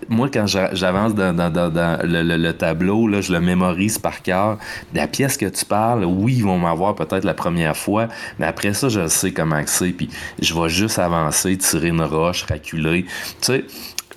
Moi, 0.08 0.28
quand 0.32 0.46
j'avance 0.46 1.14
dans, 1.14 1.34
dans, 1.34 1.50
dans, 1.50 1.98
le, 2.04 2.22
le, 2.22 2.52
tableau, 2.52 3.08
là, 3.08 3.20
je 3.20 3.32
le 3.32 3.40
mémorise 3.40 3.98
par 3.98 4.22
cœur. 4.22 4.58
La 4.94 5.08
pièce 5.08 5.36
que 5.36 5.46
tu 5.46 5.64
parles, 5.64 6.04
oui, 6.04 6.34
ils 6.36 6.44
vont 6.44 6.58
m'avoir 6.58 6.94
peut-être 6.94 7.15
la 7.24 7.34
première 7.34 7.76
fois, 7.76 8.08
mais 8.38 8.46
après 8.46 8.74
ça, 8.74 8.88
je 8.88 9.06
sais 9.08 9.32
comment 9.32 9.62
c'est, 9.66 9.90
puis 9.90 10.08
je 10.40 10.54
vais 10.54 10.68
juste 10.68 10.98
avancer, 10.98 11.56
tirer 11.56 11.88
une 11.88 12.02
roche, 12.02 12.44
reculer. 12.44 13.04
Tu 13.40 13.46
sais, 13.46 13.64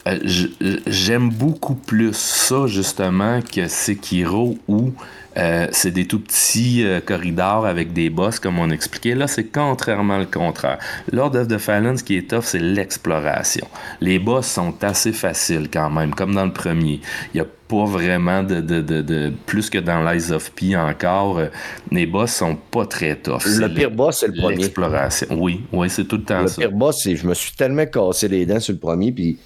euh, 0.08 0.78
j'aime 0.88 1.30
beaucoup 1.30 1.76
plus 1.76 2.16
ça, 2.16 2.68
justement, 2.68 3.41
que 3.41 3.68
Sekiro 3.68 4.58
où 4.68 4.91
euh, 5.40 5.68
c'est 5.72 5.92
des 5.92 6.06
tout 6.06 6.20
petits 6.20 6.84
euh, 6.84 7.00
corridors 7.00 7.66
avec 7.66 7.94
des 7.94 8.10
boss, 8.10 8.40
comme 8.40 8.60
on 8.60 8.70
expliquait. 8.70 9.16
Là, 9.16 9.28
c'est 9.28 9.46
contrairement 9.46 10.18
le 10.18 10.26
contraire. 10.26 10.80
Lord 11.12 11.36
of 11.36 11.48
the 11.48 11.58
Fallen, 11.58 11.98
ce 11.98 12.04
qui 12.04 12.18
est 12.18 12.30
tough, 12.30 12.44
c'est 12.44 12.60
l'exploration. 12.60 13.68
Les 14.02 14.20
boss 14.20 14.48
sont 14.48 14.84
assez 14.84 15.14
faciles 15.14 15.70
quand 15.72 15.90
même, 15.90 16.14
comme 16.14 16.36
dans 16.36 16.46
le 16.46 16.54
premier. 16.54 17.00
Il 17.34 17.38
y 17.38 17.42
a 17.42 17.46
pas 17.68 17.86
vraiment 17.86 18.44
de, 18.44 18.62
de, 18.62 18.82
de, 18.82 19.32
plus 19.46 19.70
que 19.70 19.78
dans 19.78 20.04
l'Eyes 20.04 20.32
of 20.32 20.52
P 20.52 20.76
encore. 20.76 21.40
Euh, 21.40 21.48
les 21.92 22.06
boss 22.06 22.32
sont 22.32 22.56
pas 22.56 22.86
très 22.86 23.16
tough. 23.16 23.44
Le 23.46 23.68
pire 23.74 23.92
boss, 23.92 24.20
c'est 24.20 24.28
le 24.28 24.34
premier. 24.34 24.58
L'exploration. 24.58 25.28
Oui, 25.32 25.62
oui, 25.72 25.90
c'est 25.90 26.06
tout 26.06 26.18
le 26.18 26.24
temps 26.24 26.48
ça. 26.48 26.62
Le 26.62 26.68
pire 26.68 26.78
boss, 26.78 27.02
c'est 27.04 27.16
je 27.16 27.28
me 27.28 27.34
suis 27.34 27.54
tellement 27.54 27.86
cassé 27.86 28.28
les 28.28 28.46
dents 28.46 28.60
sur 28.60 28.74
le 28.74 28.80
premier, 28.80 29.12
puis 29.12 29.38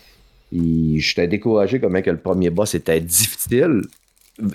j'étais 0.51 1.27
découragé 1.27 1.79
comment 1.79 2.01
que 2.01 2.11
le 2.11 2.17
premier 2.17 2.49
boss 2.49 2.75
était 2.75 3.01
difficile. 3.01 3.81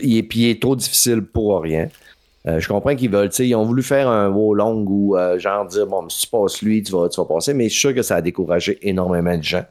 Et 0.01 0.23
puis 0.23 0.41
il 0.41 0.51
est 0.51 0.61
trop 0.61 0.77
difficile 0.77 1.23
pour 1.23 1.61
rien. 1.61 1.89
Euh, 2.47 2.61
je 2.61 2.69
comprends 2.69 2.95
qu'ils 2.95 3.11
veulent, 3.11 3.31
ils 3.39 3.55
ont 3.55 3.65
voulu 3.65 3.83
faire 3.83 4.09
un 4.09 4.29
haut 4.29 4.55
long 4.55 4.85
ou 4.87 5.17
euh, 5.17 5.39
genre 5.39 5.67
dire 5.67 5.87
bon, 5.87 6.09
si 6.09 6.23
tu 6.23 6.29
passes 6.29 6.63
lui, 6.63 6.83
tu 6.83 6.93
vas, 6.93 7.09
tu 7.09 7.21
vas 7.21 7.27
passer, 7.27 7.53
mais 7.53 7.65
je 7.65 7.71
suis 7.71 7.81
sûr 7.81 7.95
que 7.95 8.03
ça 8.03 8.17
a 8.17 8.23
découragé 8.23 8.79
énormément 8.83 9.37
de 9.37 9.43
gens. 9.43 9.65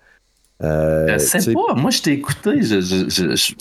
Euh, 0.64 1.18
c'est 1.20 1.54
pas, 1.54 1.76
moi 1.76 1.92
je 1.92 2.02
t'ai 2.02 2.14
écouté, 2.14 2.64
je, 2.64 2.82
je, 2.82 3.10
je, 3.10 3.54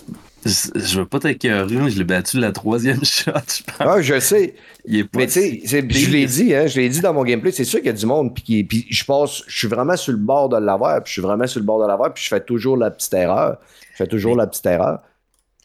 je, 0.74 0.98
veux 0.98 1.04
pas 1.04 1.18
t'écœurer, 1.18 1.90
je 1.90 1.98
l'ai 1.98 2.04
battu 2.04 2.38
la 2.38 2.52
troisième 2.52 2.96
shot, 3.04 3.32
je 3.32 3.62
pense. 3.64 3.76
Ah, 3.80 4.00
je 4.00 4.18
sais. 4.18 4.54
mais 4.88 5.26
tu 5.26 5.30
sais, 5.30 5.60
je 5.66 6.10
l'ai 6.10 6.26
dit, 6.26 6.54
hein, 6.54 6.66
je 6.66 6.80
l'ai 6.80 6.88
dit 6.88 7.00
dans 7.00 7.12
mon 7.12 7.22
gameplay, 7.22 7.52
c'est 7.52 7.64
sûr 7.64 7.80
qu'il 7.80 7.88
y 7.88 7.90
a 7.90 7.94
du 7.94 8.06
monde, 8.06 8.34
puis, 8.34 8.64
puis 8.64 8.86
je 8.88 9.04
passe, 9.04 9.42
je 9.46 9.58
suis 9.58 9.68
vraiment 9.68 9.96
sur 9.96 10.12
le 10.12 10.18
bord 10.18 10.48
de 10.48 10.56
l'avoir, 10.56 11.02
puis 11.02 11.10
je 11.10 11.12
suis 11.20 11.22
vraiment 11.22 11.46
sur 11.46 11.60
le 11.60 11.66
bord 11.66 11.82
de 11.82 11.86
l'avoir, 11.86 12.14
puis 12.14 12.24
je 12.24 12.28
fais 12.28 12.40
toujours 12.40 12.76
la 12.76 12.90
petite 12.90 13.14
erreur. 13.14 13.58
Je 13.92 14.04
fais 14.04 14.08
toujours 14.08 14.36
la 14.36 14.46
petite 14.46 14.66
erreur. 14.66 15.00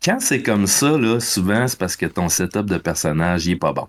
Quand 0.04 0.20
c'est 0.20 0.41
comme 0.41 0.66
ça, 0.66 0.97
là, 0.97 1.20
souvent, 1.20 1.68
c'est 1.68 1.78
parce 1.78 1.95
que 1.95 2.08
ton 2.08 2.28
setup 2.28 2.66
de 2.66 2.78
personnage, 2.78 3.45
il 3.45 3.52
est 3.52 3.56
pas 3.56 3.72
bon. 3.72 3.88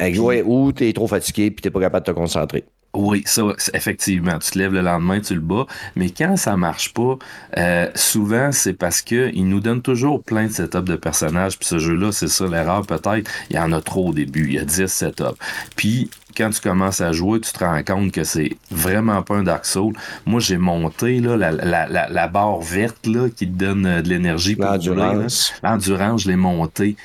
Oui, 0.00 0.42
ou 0.44 0.72
tu 0.72 0.88
es 0.88 0.92
trop 0.92 1.06
fatigué 1.06 1.52
puis 1.52 1.62
tu 1.62 1.70
pas 1.70 1.78
capable 1.80 2.04
de 2.04 2.12
te 2.12 2.16
concentrer. 2.16 2.64
Oui, 2.94 3.22
ça, 3.24 3.42
effectivement. 3.72 4.38
Tu 4.38 4.50
te 4.50 4.58
lèves 4.58 4.74
le 4.74 4.82
lendemain, 4.82 5.20
tu 5.20 5.34
le 5.34 5.40
bats. 5.40 5.66
Mais 5.96 6.10
quand 6.10 6.36
ça 6.36 6.56
marche 6.56 6.92
pas, 6.92 7.16
euh, 7.56 7.88
souvent, 7.94 8.52
c'est 8.52 8.74
parce 8.74 9.00
que 9.00 9.30
il 9.32 9.48
nous 9.48 9.60
donne 9.60 9.80
toujours 9.80 10.22
plein 10.22 10.46
de 10.46 10.52
setups 10.52 10.82
de 10.82 10.96
personnages. 10.96 11.58
Puis 11.58 11.68
ce 11.68 11.78
jeu-là, 11.78 12.12
c'est 12.12 12.28
ça 12.28 12.46
l'erreur 12.46 12.84
peut-être. 12.84 13.30
Il 13.48 13.56
y 13.56 13.58
en 13.58 13.72
a 13.72 13.80
trop 13.80 14.08
au 14.08 14.12
début. 14.12 14.46
Il 14.48 14.54
y 14.54 14.58
a 14.58 14.64
10 14.64 14.88
setups. 14.88 15.38
Puis 15.76 16.10
quand 16.36 16.50
tu 16.50 16.60
commences 16.60 17.00
à 17.00 17.12
jouer, 17.12 17.40
tu 17.40 17.52
te 17.52 17.64
rends 17.64 17.82
compte 17.82 18.12
que 18.12 18.24
c'est 18.24 18.56
vraiment 18.70 19.22
pas 19.22 19.36
un 19.36 19.42
Dark 19.42 19.64
Souls. 19.64 19.94
Moi, 20.26 20.40
j'ai 20.40 20.58
monté 20.58 21.20
là, 21.20 21.36
la, 21.36 21.52
la, 21.52 22.08
la, 22.08 22.28
barre 22.28 22.60
verte 22.60 23.06
là, 23.06 23.28
qui 23.28 23.46
te 23.46 23.52
donne 23.52 23.86
euh, 23.86 24.02
de 24.02 24.08
l'énergie 24.08 24.56
pour 24.56 24.66
L'endurance. 24.66 25.52
L'endurance, 25.62 26.22
je 26.22 26.30
l'ai 26.30 26.36
monté. 26.36 26.96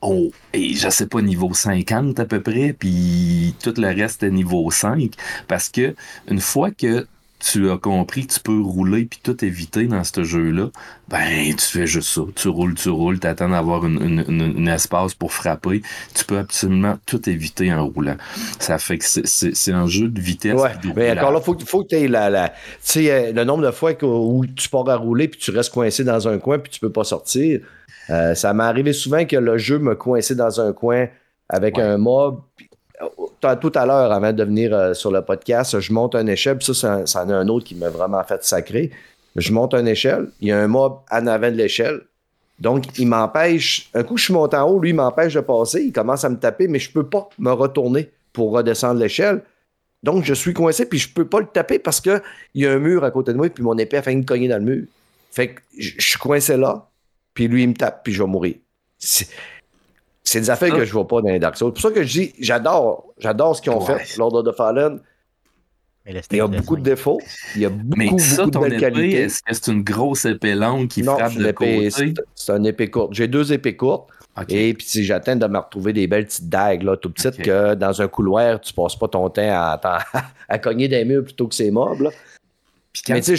Oh, 0.00 0.32
et 0.52 0.74
je 0.74 0.88
sais 0.88 1.06
pas, 1.06 1.22
niveau 1.22 1.54
50 1.54 2.18
à 2.18 2.24
peu 2.24 2.40
près, 2.40 2.74
puis 2.76 3.54
tout 3.62 3.74
le 3.76 3.86
reste 3.86 4.24
est 4.24 4.30
niveau 4.30 4.68
5. 4.70 5.12
Parce 5.46 5.68
que 5.68 5.94
une 6.28 6.40
fois 6.40 6.70
que 6.70 7.06
tu 7.42 7.70
as 7.70 7.76
compris 7.76 8.26
que 8.26 8.34
tu 8.34 8.40
peux 8.40 8.60
rouler 8.60 9.04
puis 9.04 9.18
tout 9.22 9.44
éviter 9.44 9.86
dans 9.86 10.04
ce 10.04 10.22
jeu-là, 10.22 10.68
ben 11.08 11.54
tu 11.56 11.64
fais 11.64 11.86
juste 11.86 12.08
ça. 12.08 12.22
Tu 12.36 12.48
roules, 12.48 12.74
tu 12.74 12.88
roules, 12.88 13.18
tu 13.18 13.26
attends 13.26 13.48
d'avoir 13.48 13.84
un 13.84 14.66
espace 14.66 15.14
pour 15.14 15.32
frapper. 15.32 15.82
Tu 16.14 16.24
peux 16.24 16.38
absolument 16.38 16.98
tout 17.04 17.28
éviter 17.28 17.72
en 17.74 17.86
roulant. 17.86 18.16
Ça 18.60 18.78
fait 18.78 18.98
que 18.98 19.04
c'est 19.04 19.72
un 19.72 19.86
jeu 19.88 20.08
de 20.08 20.20
vitesse. 20.20 20.60
Ouais, 20.60 20.70
mais 20.94 21.10
encore 21.18 21.32
là, 21.32 21.40
il 21.40 21.44
faut, 21.44 21.58
faut, 21.66 21.82
que 21.82 21.88
tu 21.88 21.96
aies 21.96 22.08
la, 22.08 22.30
la 22.30 22.48
tu 22.50 22.54
sais, 22.82 23.10
euh, 23.10 23.32
le 23.32 23.44
nombre 23.44 23.64
de 23.64 23.72
fois 23.72 23.92
où 24.02 24.46
tu 24.46 24.68
pars 24.68 24.88
à 24.88 24.96
rouler 24.96 25.26
puis 25.26 25.40
tu 25.40 25.50
restes 25.50 25.72
coincé 25.72 26.04
dans 26.04 26.28
un 26.28 26.38
coin 26.38 26.60
puis 26.60 26.70
tu 26.70 26.78
peux 26.78 26.92
pas 26.92 27.04
sortir. 27.04 27.60
Euh, 28.10 28.34
ça 28.34 28.54
m'est 28.54 28.64
arrivé 28.64 28.92
souvent 28.92 29.24
que 29.24 29.36
le 29.36 29.58
jeu 29.58 29.78
me 29.78 29.94
coincé 29.96 30.34
dans 30.34 30.60
un 30.60 30.72
coin 30.72 31.08
avec 31.48 31.78
un 31.78 31.98
mob 31.98 32.40
tout 33.60 33.72
à 33.74 33.86
l'heure, 33.86 34.12
avant 34.12 34.32
de 34.32 34.44
venir 34.44 34.74
euh, 34.74 34.94
sur 34.94 35.10
le 35.10 35.22
podcast, 35.22 35.80
je 35.80 35.92
monte 35.92 36.14
un 36.14 36.26
échelle, 36.26 36.58
puis 36.58 36.74
ça, 36.74 37.06
c'en 37.06 37.28
est 37.28 37.32
un 37.32 37.48
autre 37.48 37.64
qui 37.64 37.74
m'a 37.74 37.90
vraiment 37.90 38.22
fait 38.24 38.42
sacré. 38.44 38.90
Je 39.36 39.52
monte 39.52 39.74
une 39.74 39.88
échelle, 39.88 40.28
il 40.40 40.48
y 40.48 40.52
a 40.52 40.58
un 40.58 40.68
mob 40.68 40.98
en 41.10 41.26
avant 41.26 41.50
de 41.50 41.56
l'échelle. 41.56 42.00
Donc, 42.58 42.98
il 42.98 43.08
m'empêche. 43.08 43.90
Un 43.94 44.04
coup, 44.04 44.16
je 44.16 44.24
suis 44.24 44.32
monté 44.32 44.56
en 44.56 44.68
haut, 44.68 44.78
lui, 44.78 44.90
il 44.90 44.94
m'empêche 44.94 45.34
de 45.34 45.40
passer. 45.40 45.82
Il 45.82 45.92
commence 45.92 46.24
à 46.24 46.28
me 46.28 46.36
taper, 46.36 46.68
mais 46.68 46.78
je 46.78 46.90
ne 46.90 46.94
peux 46.94 47.08
pas 47.08 47.28
me 47.38 47.50
retourner 47.50 48.10
pour 48.32 48.52
redescendre 48.52 49.00
l'échelle. 49.00 49.42
Donc, 50.02 50.24
je 50.24 50.34
suis 50.34 50.52
coincé, 50.52 50.86
puis 50.86 50.98
je 50.98 51.08
ne 51.08 51.14
peux 51.14 51.26
pas 51.26 51.40
le 51.40 51.46
taper 51.46 51.78
parce 51.78 52.00
qu'il 52.00 52.20
y 52.54 52.66
a 52.66 52.72
un 52.72 52.78
mur 52.78 53.04
à 53.04 53.10
côté 53.10 53.32
de 53.32 53.36
moi, 53.36 53.48
puis 53.48 53.62
mon 53.62 53.76
épée 53.78 53.96
a 53.96 54.02
failli 54.02 54.18
me 54.18 54.24
cogner 54.24 54.48
dans 54.48 54.58
le 54.58 54.64
mur. 54.64 54.84
Fait 55.30 55.54
que 55.54 55.60
je 55.78 55.94
suis 55.98 56.18
coincé 56.18 56.56
là, 56.56 56.88
puis 57.34 57.48
lui, 57.48 57.62
il 57.62 57.68
me 57.70 57.74
tape, 57.74 58.04
puis 58.04 58.12
je 58.12 58.22
vais 58.22 58.28
mourir. 58.28 58.56
C'est 60.32 60.40
des 60.40 60.50
affaires 60.50 60.74
que 60.74 60.86
je 60.86 60.92
vois 60.94 61.06
pas 61.06 61.20
dans 61.20 61.28
les 61.28 61.38
Dark 61.38 61.58
Souls. 61.58 61.72
C'est 61.76 61.82
pour 61.82 61.90
ça 61.90 61.94
que 61.94 62.04
je 62.04 62.20
dis, 62.20 62.32
j'adore, 62.40 63.12
j'adore 63.18 63.54
ce 63.54 63.60
qu'ils 63.60 63.72
ont 63.72 63.82
fait, 63.82 64.16
Lord 64.16 64.34
of 64.34 64.46
the 64.46 64.56
Fallen. 64.56 64.98
il 66.06 66.36
y 66.38 66.40
a 66.40 66.46
beaucoup 66.46 66.76
de 66.76 66.82
défauts. 66.82 67.20
Il 67.54 67.60
y 67.60 67.66
a 67.66 67.68
beaucoup, 67.68 67.98
mais 67.98 68.18
ça, 68.18 68.46
beaucoup 68.46 68.64
de 68.64 68.70
belles 68.70 68.80
qualités. 68.80 69.16
Est-ce 69.24 69.42
que 69.42 69.52
c'est 69.52 69.70
une 69.70 69.82
grosse 69.82 70.24
épée 70.24 70.54
longue 70.54 70.88
qui 70.88 71.02
frappe 71.02 71.34
de 71.34 71.52
côté? 71.52 71.90
C'est 72.34 72.50
une 72.50 72.64
épée 72.64 72.90
courte. 72.90 73.12
J'ai 73.12 73.28
deux 73.28 73.52
épées 73.52 73.76
courtes. 73.76 74.08
Et 74.48 74.72
puis 74.72 74.86
si 74.86 75.04
j'attends 75.04 75.36
de 75.36 75.46
me 75.46 75.58
retrouver 75.58 75.92
des 75.92 76.06
belles 76.06 76.24
petites 76.24 76.48
dagues, 76.48 76.82
là, 76.82 76.96
tout 76.96 77.10
petites, 77.10 77.42
que 77.42 77.74
dans 77.74 78.00
un 78.00 78.08
couloir, 78.08 78.58
tu 78.58 78.72
passes 78.72 78.96
pas 78.96 79.08
ton 79.08 79.28
temps 79.28 79.42
à, 79.42 79.78
à, 80.48 80.58
cogner 80.58 80.88
des 80.88 81.04
murs 81.04 81.24
plutôt 81.24 81.46
que 81.46 81.54
ces 81.54 81.70
mobs. 81.70 82.08
Puis 82.92 83.02
quand, 83.06 83.20
tu 83.20 83.34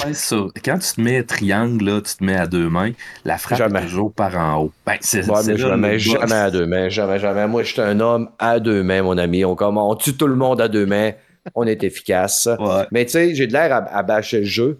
quand 0.63 0.79
tu 0.79 0.93
te 0.95 1.01
mets 1.01 1.23
triangle, 1.23 1.85
là, 1.85 2.01
tu 2.01 2.15
te 2.15 2.23
mets 2.23 2.35
à 2.35 2.47
deux 2.47 2.69
mains, 2.69 2.91
la 3.23 3.37
frappe 3.37 3.75
est 3.75 3.81
toujours 3.81 4.11
par 4.11 4.35
en 4.35 4.63
haut. 4.63 4.71
Ben, 4.85 4.97
c'est 4.99 5.29
ouais, 5.29 5.41
mais 5.45 5.57
je 5.57 5.67
me 5.67 5.77
mets 5.77 5.99
jamais 5.99 6.33
à 6.33 6.49
deux 6.49 6.65
mains. 6.65 6.89
Jamais, 6.89 7.19
jamais. 7.19 7.45
Moi, 7.45 7.61
je 7.61 7.73
suis 7.73 7.81
un 7.81 7.99
homme 7.99 8.29
à 8.39 8.59
deux 8.59 8.81
mains, 8.81 9.03
mon 9.03 9.17
ami. 9.17 9.45
On, 9.45 9.55
on 9.59 9.95
tue 9.95 10.15
tout 10.15 10.25
le 10.25 10.35
monde 10.35 10.59
à 10.59 10.67
deux 10.67 10.87
mains. 10.87 11.11
On 11.53 11.67
est 11.67 11.83
efficace. 11.83 12.49
Mais 12.91 13.05
tu 13.05 13.11
sais, 13.11 13.35
j'ai 13.35 13.45
de 13.45 13.53
l'air 13.53 13.85
à, 13.91 14.01
bâcher 14.01 14.39
le 14.39 14.45
jeu, 14.45 14.79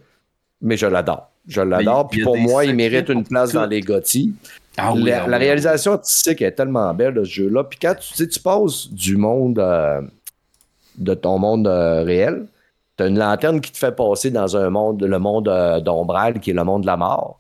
mais 0.59 0.75
je 0.75 0.87
l'adore. 0.87 1.29
Je 1.47 1.61
l'adore. 1.61 2.07
Puis 2.07 2.23
pour 2.23 2.37
moi, 2.37 2.65
il 2.65 2.75
mérite 2.75 3.09
une 3.09 3.25
place 3.25 3.51
dans 3.51 3.67
les 3.67 3.81
GOTY. 3.81 4.33
Ah 4.75 4.91
la, 4.95 5.25
ah 5.25 5.37
réalisation 5.37 5.93
artistique 5.93 6.41
est 6.41 6.53
tellement 6.53 6.91
belle 6.95 7.13
de 7.13 7.23
ce 7.23 7.29
jeu-là. 7.29 7.63
Puis 7.63 7.77
quand 7.79 7.93
tu, 7.93 8.27
tu 8.27 8.39
passes 8.39 8.91
du 8.91 9.17
monde, 9.17 9.59
euh, 9.59 10.01
de 10.97 11.13
ton 11.13 11.37
monde 11.37 11.67
euh, 11.67 12.01
réel, 12.01 12.47
une 13.07 13.19
lanterne 13.19 13.61
qui 13.61 13.71
te 13.71 13.77
fait 13.77 13.95
passer 13.95 14.31
dans 14.31 14.57
un 14.57 14.69
monde, 14.69 15.03
le 15.03 15.19
monde 15.19 15.47
euh, 15.47 15.79
qui 16.41 16.51
est 16.51 16.53
le 16.53 16.63
monde 16.63 16.81
de 16.81 16.87
la 16.87 16.97
mort. 16.97 17.39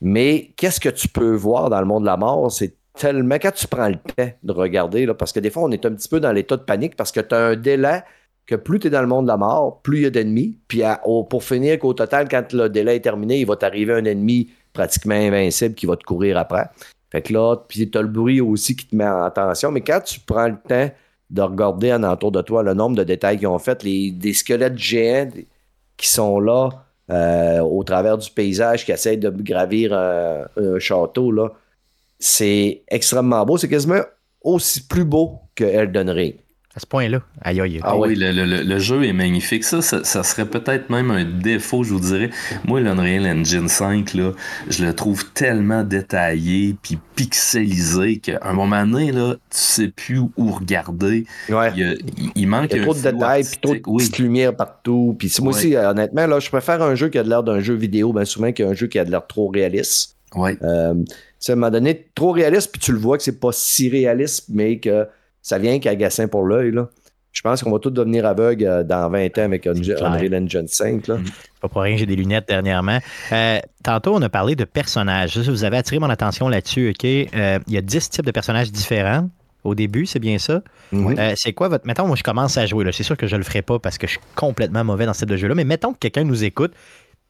Mais 0.00 0.52
qu'est-ce 0.56 0.80
que 0.80 0.88
tu 0.88 1.08
peux 1.08 1.34
voir 1.34 1.70
dans 1.70 1.80
le 1.80 1.86
monde 1.86 2.02
de 2.02 2.06
la 2.06 2.16
mort? 2.16 2.50
C'est 2.50 2.74
tellement. 2.94 3.36
Quand 3.36 3.52
tu 3.52 3.68
prends 3.68 3.88
le 3.88 3.96
temps 3.96 4.30
de 4.42 4.52
regarder, 4.52 5.06
là, 5.06 5.14
parce 5.14 5.32
que 5.32 5.40
des 5.40 5.50
fois, 5.50 5.62
on 5.64 5.70
est 5.70 5.84
un 5.86 5.92
petit 5.92 6.08
peu 6.08 6.20
dans 6.20 6.32
l'état 6.32 6.56
de 6.56 6.62
panique 6.62 6.96
parce 6.96 7.12
que 7.12 7.20
tu 7.20 7.34
as 7.34 7.38
un 7.38 7.56
délai 7.56 8.02
que 8.46 8.56
plus 8.56 8.80
tu 8.80 8.88
es 8.88 8.90
dans 8.90 9.00
le 9.00 9.06
monde 9.06 9.26
de 9.26 9.30
la 9.30 9.36
mort, 9.36 9.80
plus 9.82 9.98
il 9.98 10.02
y 10.02 10.06
a 10.06 10.10
d'ennemis. 10.10 10.58
Puis 10.66 10.82
pour 11.30 11.44
finir, 11.44 11.78
qu'au 11.78 11.94
total, 11.94 12.28
quand 12.28 12.52
le 12.52 12.68
délai 12.68 12.96
est 12.96 13.00
terminé, 13.00 13.38
il 13.38 13.46
va 13.46 13.56
t'arriver 13.56 13.94
un 13.94 14.04
ennemi 14.04 14.50
pratiquement 14.72 15.14
invincible 15.14 15.74
qui 15.74 15.86
va 15.86 15.96
te 15.96 16.04
courir 16.04 16.36
après. 16.38 16.68
Fait 17.10 17.22
que 17.22 17.32
là, 17.32 17.56
puis 17.68 17.88
tu 17.88 17.98
as 17.98 18.02
le 18.02 18.08
bruit 18.08 18.40
aussi 18.40 18.74
qui 18.74 18.86
te 18.86 18.96
met 18.96 19.06
en 19.06 19.30
tension. 19.30 19.70
Mais 19.70 19.82
quand 19.82 20.00
tu 20.00 20.18
prends 20.18 20.48
le 20.48 20.56
temps 20.56 20.90
de 21.32 21.42
regarder 21.42 21.92
en 21.92 22.02
entour 22.04 22.30
de 22.30 22.42
toi 22.42 22.62
le 22.62 22.74
nombre 22.74 22.94
de 22.94 23.04
détails 23.04 23.38
qu'ils 23.38 23.48
ont 23.48 23.58
fait, 23.58 23.82
les, 23.82 24.10
des 24.10 24.34
squelettes 24.34 24.78
géants 24.78 25.30
qui 25.96 26.06
sont 26.06 26.38
là 26.38 26.68
euh, 27.10 27.60
au 27.60 27.82
travers 27.84 28.18
du 28.18 28.30
paysage, 28.30 28.84
qui 28.84 28.92
essayent 28.92 29.18
de 29.18 29.30
gravir 29.30 29.92
un, 29.94 30.46
château, 30.78 31.32
là. 31.32 31.48
C'est 32.18 32.84
extrêmement 32.88 33.44
beau. 33.44 33.56
C'est 33.56 33.68
quasiment 33.68 34.02
aussi 34.42 34.86
plus 34.86 35.04
beau 35.04 35.40
que 35.56 35.64
Elden 35.64 36.10
Ring. 36.10 36.36
À 36.74 36.80
ce 36.80 36.86
point-là. 36.86 37.20
Aïe, 37.42 37.60
aïe. 37.60 37.80
Ah 37.82 37.98
oui, 37.98 38.14
le, 38.16 38.78
jeu 38.78 39.04
est 39.04 39.12
magnifique. 39.12 39.62
Ça, 39.62 39.82
ça, 39.82 40.22
serait 40.22 40.46
peut-être 40.46 40.88
même 40.88 41.10
un 41.10 41.24
défaut, 41.24 41.84
je 41.84 41.92
vous 41.92 42.00
dirais. 42.00 42.30
Moi, 42.64 42.80
l'Unreal 42.80 43.26
Engine 43.26 43.68
5, 43.68 44.14
là, 44.14 44.32
je 44.70 44.82
le 44.86 44.94
trouve 44.94 45.30
tellement 45.32 45.82
détaillé 45.82 46.74
puis 46.80 46.98
pixelisé 47.14 48.20
qu'à 48.20 48.38
un 48.42 48.54
moment 48.54 48.86
donné, 48.86 49.12
là, 49.12 49.34
tu 49.34 49.38
sais 49.50 49.88
plus 49.88 50.20
où 50.38 50.50
regarder. 50.50 51.26
Ouais. 51.50 51.72
Il, 52.36 52.46
manque 52.46 52.70
il 52.72 52.78
y 52.78 52.80
a 52.80 52.84
trop 52.84 52.94
de 52.94 53.00
détails, 53.00 53.44
puis 53.44 53.58
trop 53.60 53.74
de 53.74 53.98
petites 53.98 54.18
lumières 54.18 54.56
partout. 54.56 55.14
Puis 55.18 55.30
moi 55.42 55.50
aussi, 55.50 55.76
honnêtement, 55.76 56.26
là, 56.26 56.40
je 56.40 56.48
préfère 56.48 56.82
un 56.82 56.94
jeu 56.94 57.10
qui 57.10 57.18
a 57.18 57.22
l'air 57.22 57.42
d'un 57.42 57.60
jeu 57.60 57.74
vidéo, 57.74 58.14
bien 58.14 58.24
souvent, 58.24 58.50
qu'un 58.50 58.72
jeu 58.72 58.86
qui 58.86 58.98
a 58.98 59.04
de 59.04 59.10
l'air 59.10 59.26
trop 59.26 59.48
réaliste. 59.48 60.16
Ouais. 60.34 60.56
Euh, 60.62 60.94
à 60.94 61.52
un 61.52 61.54
moment 61.54 61.70
donné, 61.70 62.06
trop 62.14 62.32
réaliste, 62.32 62.72
puis 62.72 62.80
tu 62.80 62.92
le 62.92 62.98
vois 62.98 63.18
que 63.18 63.24
c'est 63.24 63.38
pas 63.38 63.52
si 63.52 63.90
réaliste, 63.90 64.46
mais 64.48 64.78
que 64.78 65.06
ça 65.42 65.58
vient 65.58 65.78
qu'agaçant 65.78 66.28
pour 66.28 66.44
l'œil. 66.44 66.72
Je 67.32 67.40
pense 67.40 67.62
qu'on 67.62 67.72
va 67.72 67.78
tous 67.78 67.90
devenir 67.90 68.26
aveugles 68.26 68.66
euh, 68.66 68.84
dans 68.84 69.08
20 69.08 69.38
ans 69.38 69.42
avec 69.42 69.66
Unreal 69.66 70.34
Engine 70.34 70.68
5. 70.68 71.06
Là. 71.08 71.18
Pas 71.60 71.68
pour 71.68 71.82
rien, 71.82 71.96
j'ai 71.96 72.06
des 72.06 72.16
lunettes 72.16 72.46
dernièrement. 72.46 72.98
Euh, 73.32 73.58
tantôt, 73.82 74.14
on 74.14 74.20
a 74.20 74.28
parlé 74.28 74.54
de 74.54 74.64
personnages. 74.64 75.38
Vous 75.38 75.64
avez 75.64 75.78
attiré 75.78 75.98
mon 75.98 76.10
attention 76.10 76.48
là-dessus. 76.48 76.90
OK? 76.90 77.04
Euh, 77.04 77.58
il 77.66 77.72
y 77.72 77.78
a 77.78 77.80
10 77.80 78.10
types 78.10 78.26
de 78.26 78.30
personnages 78.30 78.70
différents. 78.70 79.28
Au 79.64 79.74
début, 79.74 80.06
c'est 80.06 80.18
bien 80.18 80.38
ça. 80.38 80.60
c'est 81.36 81.52
quoi 81.52 81.68
votre. 81.68 81.86
Mettons, 81.86 82.06
moi, 82.06 82.16
je 82.16 82.24
commence 82.24 82.58
à 82.58 82.66
jouer. 82.66 82.84
C'est 82.92 83.04
sûr 83.04 83.16
que 83.16 83.28
je 83.28 83.36
le 83.36 83.44
ferai 83.44 83.62
pas 83.62 83.78
parce 83.78 83.96
que 83.96 84.08
je 84.08 84.12
suis 84.12 84.20
complètement 84.34 84.82
mauvais 84.82 85.06
dans 85.06 85.12
ce 85.12 85.20
type 85.20 85.30
de 85.30 85.36
jeu-là. 85.36 85.54
Mais 85.54 85.64
mettons 85.64 85.92
que 85.92 85.98
quelqu'un 85.98 86.24
nous 86.24 86.42
écoute 86.42 86.72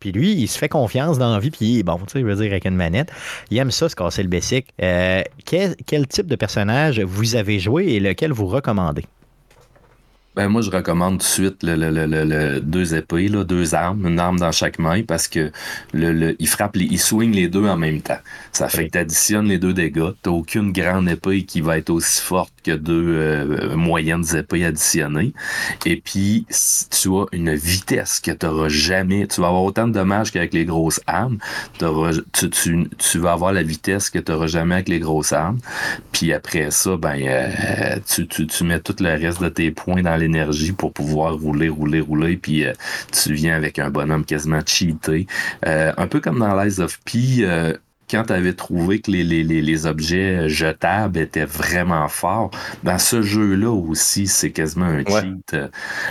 puis 0.02 0.10
lui, 0.10 0.32
il 0.32 0.48
se 0.48 0.58
fait 0.58 0.68
confiance 0.68 1.16
dans 1.16 1.32
la 1.32 1.38
vie, 1.38 1.52
puis 1.52 1.64
il 1.64 1.78
est 1.78 1.82
bon, 1.84 1.96
tu 1.98 2.14
sais, 2.14 2.20
je 2.20 2.26
veux 2.26 2.34
dire, 2.34 2.50
avec 2.50 2.64
une 2.64 2.74
manette. 2.74 3.12
Il 3.52 3.58
aime 3.58 3.70
ça, 3.70 3.88
se 3.88 3.94
casser 3.94 4.24
le 4.24 4.28
basic. 4.28 4.66
Euh, 4.82 5.22
quel, 5.44 5.76
quel, 5.86 6.08
type 6.08 6.26
de 6.26 6.34
personnage 6.34 6.98
vous 6.98 7.36
avez 7.36 7.60
joué 7.60 7.84
et 7.86 8.00
lequel 8.00 8.32
vous 8.32 8.46
recommandez? 8.46 9.04
Ben 10.34 10.48
moi, 10.48 10.60
je 10.60 10.70
recommande 10.70 11.18
tout 11.18 11.18
de 11.18 11.22
suite 11.22 11.62
le, 11.62 11.76
le, 11.76 12.06
le, 12.06 12.60
deux 12.60 12.96
épées, 12.96 13.28
là, 13.28 13.44
deux 13.44 13.76
armes, 13.76 14.04
une 14.08 14.18
arme 14.18 14.40
dans 14.40 14.50
chaque 14.50 14.80
main, 14.80 15.02
parce 15.04 15.28
que 15.28 15.52
le, 15.92 16.34
il 16.36 16.48
frappe, 16.48 16.74
les, 16.74 16.86
il 16.86 16.98
swing 16.98 17.32
les 17.32 17.46
deux 17.46 17.66
en 17.66 17.76
même 17.76 18.00
temps. 18.00 18.18
Ça 18.50 18.68
fait 18.68 18.86
que 18.86 18.92
tu 18.92 18.98
additionnes 18.98 19.46
les 19.46 19.58
deux 19.58 19.72
dégâts. 19.72 20.10
T'as 20.20 20.30
aucune 20.30 20.72
grande 20.72 21.08
épée 21.08 21.44
qui 21.44 21.60
va 21.60 21.78
être 21.78 21.90
aussi 21.90 22.20
forte 22.20 22.52
que 22.62 22.72
deux 22.72 23.06
euh, 23.08 23.76
moyennes 23.76 24.24
épées 24.36 24.64
additionnées. 24.64 25.32
Et 25.84 25.96
puis, 25.96 26.46
tu 26.90 27.08
as 27.16 27.26
une 27.32 27.54
vitesse 27.54 28.20
que 28.20 28.30
tu 28.30 28.46
n'auras 28.46 28.68
jamais. 28.68 29.26
Tu 29.26 29.40
vas 29.40 29.48
avoir 29.48 29.62
autant 29.64 29.86
de 29.86 29.92
dommages 29.92 30.30
qu'avec 30.30 30.54
les 30.54 30.64
grosses 30.64 31.00
armes. 31.06 31.38
Tu, 31.78 33.18
vas 33.18 33.32
avoir 33.32 33.52
la 33.52 33.62
vitesse 33.62 34.10
que 34.10 34.18
tu 34.18 34.32
n'auras 34.32 34.46
jamais 34.46 34.76
avec 34.76 34.88
les 34.88 35.00
grosses 35.00 35.32
armes. 35.32 35.58
Puis 36.12 36.32
après 36.32 36.70
ça, 36.70 36.96
ben, 36.96 37.20
euh, 37.20 37.96
tu, 38.06 38.26
tu, 38.26 38.46
tu 38.46 38.64
mets 38.64 38.80
tout 38.80 38.96
le 39.00 39.10
reste 39.10 39.42
de 39.42 39.48
tes 39.48 39.70
points 39.70 40.02
dans 40.02 40.16
l'énergie 40.16 40.72
pour 40.72 40.92
pouvoir 40.92 41.34
rouler, 41.34 41.68
rouler, 41.68 42.00
rouler, 42.00 42.36
puis 42.36 42.64
euh, 42.64 42.72
tu 43.12 43.34
viens 43.34 43.56
avec 43.56 43.78
un 43.78 43.90
bonhomme 43.90 44.24
quasiment 44.24 44.60
cheaté. 44.64 45.26
Un 45.62 46.06
peu 46.06 46.20
comme 46.20 46.38
dans 46.38 46.60
Lies 46.60 46.80
of 46.80 46.98
P, 47.04 47.46
quand 48.12 48.24
tu 48.24 48.32
avais 48.32 48.52
trouvé 48.52 49.00
que 49.00 49.10
les, 49.10 49.24
les, 49.24 49.42
les, 49.42 49.86
objets 49.86 50.48
jetables 50.48 51.18
étaient 51.18 51.46
vraiment 51.46 52.08
forts, 52.08 52.50
dans 52.82 52.98
ce 52.98 53.22
jeu-là 53.22 53.70
aussi, 53.70 54.26
c'est 54.26 54.50
quasiment 54.50 54.86
un 54.86 55.02
cheat. 55.02 55.56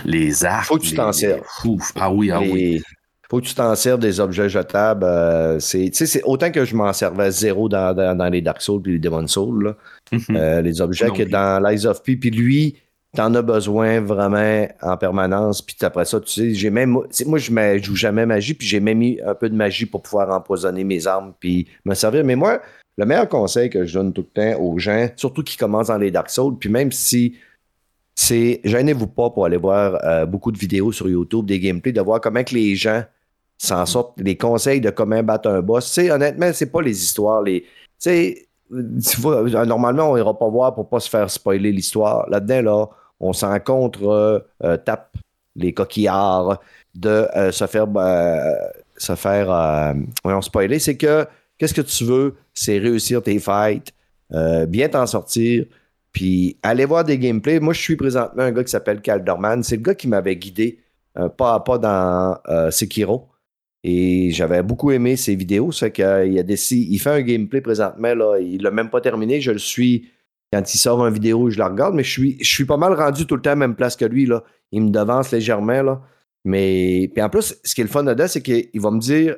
Les 0.04 0.44
arcs. 0.44 0.66
Faut 0.66 0.78
que 0.78 0.84
tu 0.84 0.94
t'en 0.94 1.12
sers. 1.12 1.40
Ah 1.96 2.12
oui, 2.12 2.30
ah 2.30 2.40
oui 2.40 2.82
faut 3.30 3.40
que 3.40 3.46
tu 3.46 3.54
t'en 3.54 3.74
sers 3.74 3.96
des 3.96 4.20
objets 4.20 4.50
jetables. 4.50 5.06
c'est, 5.58 5.90
autant 6.24 6.50
que 6.50 6.66
je 6.66 6.76
m'en 6.76 6.92
servais 6.92 7.30
zéro 7.30 7.66
dans, 7.66 7.94
dans, 7.94 8.28
les 8.28 8.42
Dark 8.42 8.60
Souls 8.60 8.82
et 8.84 8.90
les 8.90 8.98
Demon 8.98 9.26
Souls. 9.26 9.74
Mhm. 10.12 10.60
les 10.62 10.82
objets 10.82 11.08
que 11.08 11.22
dans 11.22 11.66
Lies 11.66 11.86
of 11.86 12.02
P. 12.02 12.16
Puis 12.16 12.28
lui, 12.28 12.76
t'en 13.14 13.34
as 13.34 13.42
besoin 13.42 14.00
vraiment 14.00 14.66
en 14.80 14.96
permanence. 14.96 15.62
Puis 15.62 15.76
après 15.82 16.04
ça, 16.04 16.20
tu 16.20 16.30
sais, 16.30 16.54
j'ai 16.54 16.70
même. 16.70 16.90
Moi, 16.90 17.06
je 17.38 17.52
ne 17.52 17.78
joue 17.82 17.96
jamais 17.96 18.26
magie, 18.26 18.54
puis 18.54 18.66
j'ai 18.66 18.80
même 18.80 18.98
mis 18.98 19.18
un 19.24 19.34
peu 19.34 19.48
de 19.48 19.54
magie 19.54 19.86
pour 19.86 20.02
pouvoir 20.02 20.30
empoisonner 20.30 20.84
mes 20.84 21.06
armes, 21.06 21.34
puis 21.38 21.68
me 21.84 21.94
servir. 21.94 22.24
Mais 22.24 22.36
moi, 22.36 22.60
le 22.96 23.06
meilleur 23.06 23.28
conseil 23.28 23.70
que 23.70 23.84
je 23.84 23.94
donne 23.94 24.12
tout 24.12 24.26
le 24.34 24.54
temps 24.54 24.60
aux 24.60 24.78
gens, 24.78 25.08
surtout 25.16 25.42
qui 25.42 25.56
commencent 25.56 25.88
dans 25.88 25.98
les 25.98 26.10
Dark 26.10 26.30
Souls, 26.30 26.56
puis 26.58 26.70
même 26.70 26.92
si 26.92 27.36
c'est. 28.14 28.60
Gênez-vous 28.64 29.08
pas 29.08 29.30
pour 29.30 29.44
aller 29.44 29.56
voir 29.58 29.98
euh, 30.04 30.26
beaucoup 30.26 30.52
de 30.52 30.58
vidéos 30.58 30.92
sur 30.92 31.08
YouTube, 31.08 31.46
des 31.46 31.60
gameplays, 31.60 31.92
de 31.92 32.00
voir 32.00 32.20
comment 32.20 32.44
que 32.44 32.54
les 32.54 32.76
gens 32.76 33.02
s'en 33.58 33.86
sortent, 33.86 34.18
les 34.20 34.36
conseils 34.36 34.80
de 34.80 34.90
comment 34.90 35.22
battre 35.22 35.48
un 35.48 35.60
boss. 35.60 35.86
Tu 35.86 36.02
sais, 36.02 36.10
honnêtement, 36.10 36.50
c'est 36.52 36.72
pas 36.72 36.82
les 36.82 37.02
histoires, 37.02 37.42
les. 37.42 37.62
Tu 37.62 37.68
sais, 37.98 38.48
normalement, 38.70 40.12
on 40.12 40.16
ira 40.16 40.36
pas 40.38 40.48
voir 40.48 40.74
pour 40.74 40.88
pas 40.88 40.98
se 40.98 41.10
faire 41.10 41.30
spoiler 41.30 41.72
l'histoire. 41.72 42.28
Là-dedans, 42.30 42.62
là, 42.62 42.88
on 43.22 43.32
s'en 43.32 43.58
contre 43.60 44.08
euh, 44.08 44.40
euh, 44.64 44.76
tape 44.76 45.16
les 45.54 45.72
coquillards 45.72 46.60
de 46.94 47.08
euh, 47.36 47.52
se 47.52 47.66
faire 47.66 47.86
se 48.98 49.14
faire 49.14 49.94
voyons, 50.22 50.42
spoiler, 50.42 50.78
c'est 50.78 50.96
que 50.96 51.26
qu'est-ce 51.56 51.74
que 51.74 51.80
tu 51.80 52.04
veux, 52.04 52.34
c'est 52.52 52.78
réussir 52.78 53.22
tes 53.22 53.38
fights, 53.38 53.92
bien 54.68 54.88
t'en 54.88 55.06
sortir, 55.06 55.64
puis 56.12 56.56
aller 56.62 56.84
voir 56.84 57.04
des 57.04 57.18
gameplays. 57.18 57.58
Moi, 57.58 57.72
je 57.72 57.80
suis 57.80 57.96
présentement 57.96 58.42
un 58.42 58.52
gars 58.52 58.62
qui 58.62 58.70
s'appelle 58.70 59.00
Calderman. 59.00 59.62
C'est 59.62 59.76
le 59.76 59.82
gars 59.82 59.94
qui 59.94 60.08
m'avait 60.08 60.36
guidé 60.36 60.78
pas 61.36 61.54
à 61.54 61.60
pas 61.60 61.78
dans 61.78 62.38
Sekiro. 62.70 63.28
Et 63.82 64.30
j'avais 64.30 64.62
beaucoup 64.62 64.92
aimé 64.92 65.16
ses 65.16 65.34
vidéos. 65.34 65.72
C'est 65.72 65.90
qu'il 65.90 66.04
a 66.04 66.24
il 66.24 66.98
fait 66.98 67.10
un 67.10 67.22
gameplay 67.22 67.60
présentement. 67.60 68.14
Là, 68.14 68.38
il 68.38 68.62
l'a 68.62 68.70
même 68.70 68.90
pas 68.90 69.00
terminé. 69.00 69.40
Je 69.40 69.50
le 69.50 69.58
suis 69.58 70.12
quand 70.52 70.74
il 70.74 70.78
sort 70.78 71.04
une 71.06 71.14
vidéo, 71.14 71.48
je 71.50 71.58
la 71.58 71.68
regarde, 71.68 71.94
mais 71.94 72.04
je 72.04 72.10
suis, 72.10 72.36
je 72.40 72.48
suis 72.48 72.66
pas 72.66 72.76
mal 72.76 72.92
rendu 72.92 73.26
tout 73.26 73.36
le 73.36 73.42
temps 73.42 73.50
à 73.50 73.54
la 73.54 73.56
même 73.56 73.74
place 73.74 73.96
que 73.96 74.04
lui. 74.04 74.26
Là. 74.26 74.44
Il 74.70 74.82
me 74.82 74.90
devance 74.90 75.30
légèrement. 75.30 75.82
Là. 75.82 76.02
Mais 76.44 77.10
puis 77.14 77.22
en 77.22 77.30
plus, 77.30 77.56
ce 77.64 77.74
qui 77.74 77.80
est 77.80 77.84
le 77.84 77.90
fun 77.90 78.04
dedans, 78.04 78.28
c'est 78.28 78.42
qu'il 78.42 78.80
va 78.80 78.90
me 78.90 79.00
dire 79.00 79.36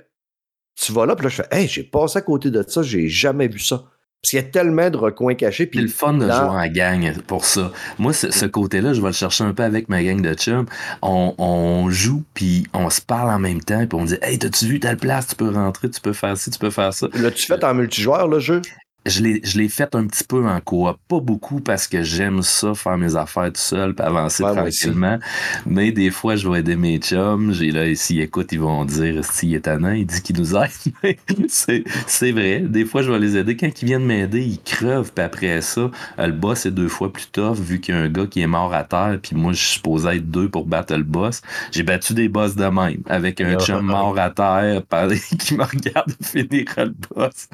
Tu 0.80 0.92
vas 0.92 1.06
là, 1.06 1.14
puis 1.14 1.24
là, 1.24 1.30
je 1.30 1.36
fais 1.36 1.48
Hey, 1.52 1.68
j'ai 1.68 1.84
passé 1.84 2.18
à 2.18 2.22
côté 2.22 2.50
de 2.50 2.64
ça, 2.66 2.82
j'ai 2.82 3.08
jamais 3.08 3.46
vu 3.46 3.60
ça. 3.60 3.84
Parce 4.20 4.30
qu'il 4.30 4.40
y 4.40 4.42
a 4.42 4.46
tellement 4.46 4.88
de 4.88 4.96
recoins 4.96 5.34
cachés. 5.34 5.70
C'est 5.70 5.80
le 5.82 5.86
fun 5.86 6.14
de 6.14 6.24
jouer 6.24 6.32
en 6.32 6.66
gang 6.68 7.12
pour 7.26 7.44
ça. 7.44 7.70
Moi, 7.98 8.14
ce, 8.14 8.46
côté-là, 8.46 8.94
je 8.94 9.02
vais 9.02 9.08
le 9.08 9.12
chercher 9.12 9.44
un 9.44 9.52
peu 9.52 9.62
avec 9.62 9.90
ma 9.90 10.02
gang 10.02 10.18
de 10.22 10.32
chums. 10.32 10.64
On, 11.02 11.34
on 11.36 11.90
joue, 11.90 12.24
puis 12.32 12.66
on 12.72 12.88
se 12.88 13.02
parle 13.02 13.28
en 13.28 13.38
même 13.38 13.60
temps, 13.60 13.86
puis 13.86 14.00
on 14.00 14.04
dit 14.04 14.16
Hey, 14.22 14.38
t'as-tu 14.38 14.64
vu 14.64 14.80
telle 14.80 14.96
place? 14.96 15.26
Tu 15.26 15.36
peux 15.36 15.50
rentrer, 15.50 15.90
tu 15.90 16.00
peux 16.00 16.14
faire 16.14 16.38
ci, 16.38 16.50
tu 16.50 16.58
peux 16.58 16.70
faire 16.70 16.94
ça. 16.94 17.06
L'as-tu 17.12 17.44
fait 17.44 17.62
en 17.62 17.74
multijoueur, 17.74 18.26
le 18.26 18.40
jeu? 18.40 18.62
Je 19.06 19.58
l'ai 19.58 19.68
fait 19.68 19.94
un 19.94 20.06
petit 20.06 20.24
peu 20.24 20.46
en 20.46 20.60
coop. 20.60 20.96
Pas 21.08 21.20
beaucoup 21.20 21.60
parce 21.60 21.86
que 21.86 22.02
j'aime 22.02 22.42
ça, 22.42 22.74
faire 22.74 22.96
mes 22.96 23.16
affaires 23.16 23.52
tout 23.52 23.60
seul 23.60 23.94
puis 23.94 24.04
avancer 24.04 24.42
tranquillement. 24.42 25.18
Mais 25.66 25.92
des 25.92 26.10
fois, 26.10 26.36
je 26.36 26.48
vais 26.48 26.60
aider 26.60 26.76
mes 26.76 26.98
chums. 26.98 27.52
J'ai 27.52 27.70
là, 27.70 27.86
ici, 27.86 28.20
écoute, 28.20 28.52
ils 28.52 28.60
vont 28.60 28.84
dire 28.84 29.22
si 29.24 29.54
est 29.54 29.58
étonnant, 29.58 29.92
il 29.92 30.06
dit 30.06 30.22
qu'il 30.22 30.38
nous 30.38 30.54
aide. 30.56 30.70
c'est 31.48 32.32
vrai. 32.32 32.60
Des 32.60 32.84
fois, 32.84 33.02
je 33.02 33.10
vais 33.10 33.18
les 33.18 33.36
aider. 33.36 33.56
Quand 33.56 33.70
ils 33.82 33.86
viennent 33.86 34.04
m'aider, 34.04 34.42
ils 34.42 34.60
crevent. 34.60 35.12
Puis 35.14 35.24
après 35.24 35.60
ça, 35.60 35.90
le 36.18 36.32
boss 36.32 36.64
est 36.64 36.70
deux 36.70 36.88
fois 36.88 37.12
plus 37.12 37.26
tough 37.26 37.58
vu 37.58 37.80
qu'il 37.80 37.94
y 37.94 37.98
a 37.98 38.00
un 38.00 38.08
gars 38.08 38.26
qui 38.26 38.40
est 38.40 38.46
mort 38.46 38.72
à 38.72 38.84
terre. 38.84 39.18
Puis 39.22 39.36
moi, 39.36 39.52
je 39.52 39.58
suis 39.58 39.74
supposé 39.74 40.16
être 40.16 40.30
deux 40.30 40.48
pour 40.48 40.64
battre 40.64 40.94
le 40.94 41.02
boss. 41.02 41.42
J'ai 41.72 41.82
battu 41.82 42.14
des 42.14 42.28
boss 42.28 42.56
de 42.56 42.64
même 42.64 43.02
avec 43.06 43.40
un 43.40 43.58
chum 43.58 43.84
mort 43.84 44.18
à 44.18 44.30
terre 44.30 44.82
qui 45.38 45.54
me 45.54 45.64
regarde 45.64 46.12
finir 46.22 46.64
le 46.76 46.94
boss. 47.10 47.48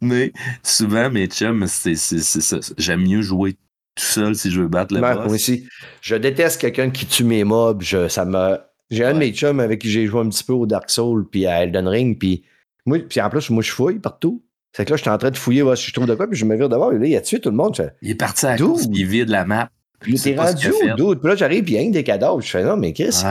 Mais 0.00 0.32
souvent, 0.62 0.89
mes 1.10 1.26
chums, 1.26 1.66
c'est, 1.66 1.94
j'aime 2.78 3.02
mieux 3.02 3.22
jouer 3.22 3.52
tout 3.52 4.04
seul 4.04 4.34
si 4.34 4.50
je 4.50 4.60
veux 4.60 4.68
battre 4.68 4.94
le 4.94 5.00
boss. 5.00 5.16
Moi 5.16 5.34
aussi. 5.34 5.66
Je 6.00 6.16
déteste 6.16 6.60
quelqu'un 6.60 6.90
qui 6.90 7.06
tue 7.06 7.24
mes 7.24 7.44
mobs. 7.44 7.82
ça 8.08 8.24
me... 8.24 8.58
J'ai 8.90 9.04
un 9.04 9.14
de 9.14 9.18
mes 9.18 9.32
chums 9.32 9.60
avec 9.60 9.80
qui 9.80 9.90
j'ai 9.90 10.06
joué 10.06 10.20
un 10.20 10.28
petit 10.28 10.42
peu 10.42 10.52
au 10.52 10.66
Dark 10.66 10.90
Souls 10.90 11.28
puis 11.30 11.46
à 11.46 11.62
Elden 11.62 11.86
Ring. 11.86 12.18
Puis, 12.18 12.42
moi, 12.86 12.98
puis 12.98 13.20
en 13.20 13.30
plus, 13.30 13.48
moi, 13.50 13.62
je 13.62 13.70
fouille 13.70 14.00
partout. 14.00 14.42
C'est 14.72 14.84
que 14.84 14.90
là, 14.90 14.96
je 14.96 15.02
suis 15.02 15.10
en 15.10 15.18
train 15.18 15.30
de 15.30 15.36
fouiller 15.36 15.62
voir 15.62 15.76
si 15.76 15.88
je 15.88 15.92
trouve 15.92 16.06
de 16.06 16.14
quoi, 16.14 16.28
puis 16.28 16.38
je 16.38 16.44
me 16.44 16.56
vire 16.56 16.68
d'abord, 16.68 16.92
là, 16.92 17.06
il 17.06 17.16
a 17.16 17.20
tué 17.20 17.40
tout 17.40 17.50
le 17.50 17.56
monde. 17.56 17.92
il 18.02 18.10
est 18.10 18.14
parti 18.14 18.46
à 18.46 18.56
cause, 18.56 18.88
il 18.92 19.06
vide 19.06 19.28
la 19.28 19.44
map. 19.44 19.68
Puis 20.00 20.14
t'es 20.14 20.34
rendu 20.34 20.70
où, 20.70 21.14
Puis 21.14 21.28
là, 21.28 21.36
j'arrive, 21.36 21.64
puis 21.64 21.74
il 21.74 21.82
y 21.82 21.88
a 21.88 21.90
des 21.90 22.04
cadavres. 22.04 22.40
Je 22.40 22.50
fais, 22.50 22.64
non, 22.64 22.76
mais 22.76 22.92
qu'est-ce 22.92 23.24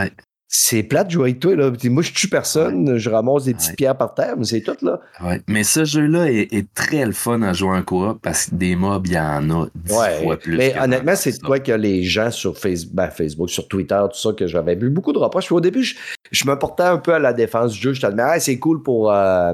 c'est 0.51 0.81
plate 0.81 1.07
de 1.07 1.11
jouer 1.11 1.29
avec 1.29 1.39
toi. 1.39 1.55
Là. 1.55 1.71
Moi, 1.85 2.01
je 2.01 2.11
tue 2.11 2.27
personne, 2.27 2.97
je 2.97 3.09
ramasse 3.11 3.43
des 3.43 3.53
petites 3.53 3.75
pierres 3.75 3.95
par 3.95 4.15
terre, 4.15 4.33
mais 4.35 4.45
c'est 4.45 4.61
tout. 4.61 4.75
là. 4.81 4.99
Ouais. 5.23 5.39
Mais 5.47 5.63
ce 5.63 5.85
jeu-là 5.85 6.31
est, 6.31 6.73
très 6.73 7.05
le 7.05 7.11
fun 7.11 7.43
à 7.43 7.53
jouer 7.53 7.77
en 7.77 7.83
coop 7.83 8.19
parce 8.23 8.47
que 8.47 8.55
des 8.55 8.75
mobs, 8.75 9.05
il 9.05 9.13
y 9.13 9.19
en 9.19 9.47
a 9.51 9.67
dix 9.75 9.93
fois 10.23 10.37
plus. 10.37 10.57
Mais 10.57 10.73
honnêtement, 10.81 11.15
c'est 11.15 11.39
quoi 11.39 11.59
que 11.59 11.71
les 11.71 12.03
gens 12.03 12.31
sur 12.31 12.57
Facebook, 12.57 12.95
ben, 12.95 13.11
Facebook, 13.11 13.51
sur 13.51 13.67
Twitter, 13.67 14.01
tout 14.11 14.17
ça, 14.17 14.33
que 14.33 14.47
j'avais 14.47 14.75
vu 14.75 14.89
beaucoup 14.89 15.13
de 15.13 15.19
reproches. 15.19 15.51
Au 15.51 15.61
début, 15.61 15.83
je, 16.31 16.45
me 16.47 16.57
portais 16.57 16.83
un 16.83 16.97
peu 16.97 17.13
à 17.13 17.19
la 17.19 17.31
défense 17.31 17.73
du 17.73 17.79
jeu. 17.79 17.93
Je 17.93 18.01
te 18.01 18.07
disais, 18.07 18.23
ah, 18.23 18.39
c'est 18.39 18.57
cool 18.57 18.81
pour, 18.81 19.11
euh, 19.11 19.53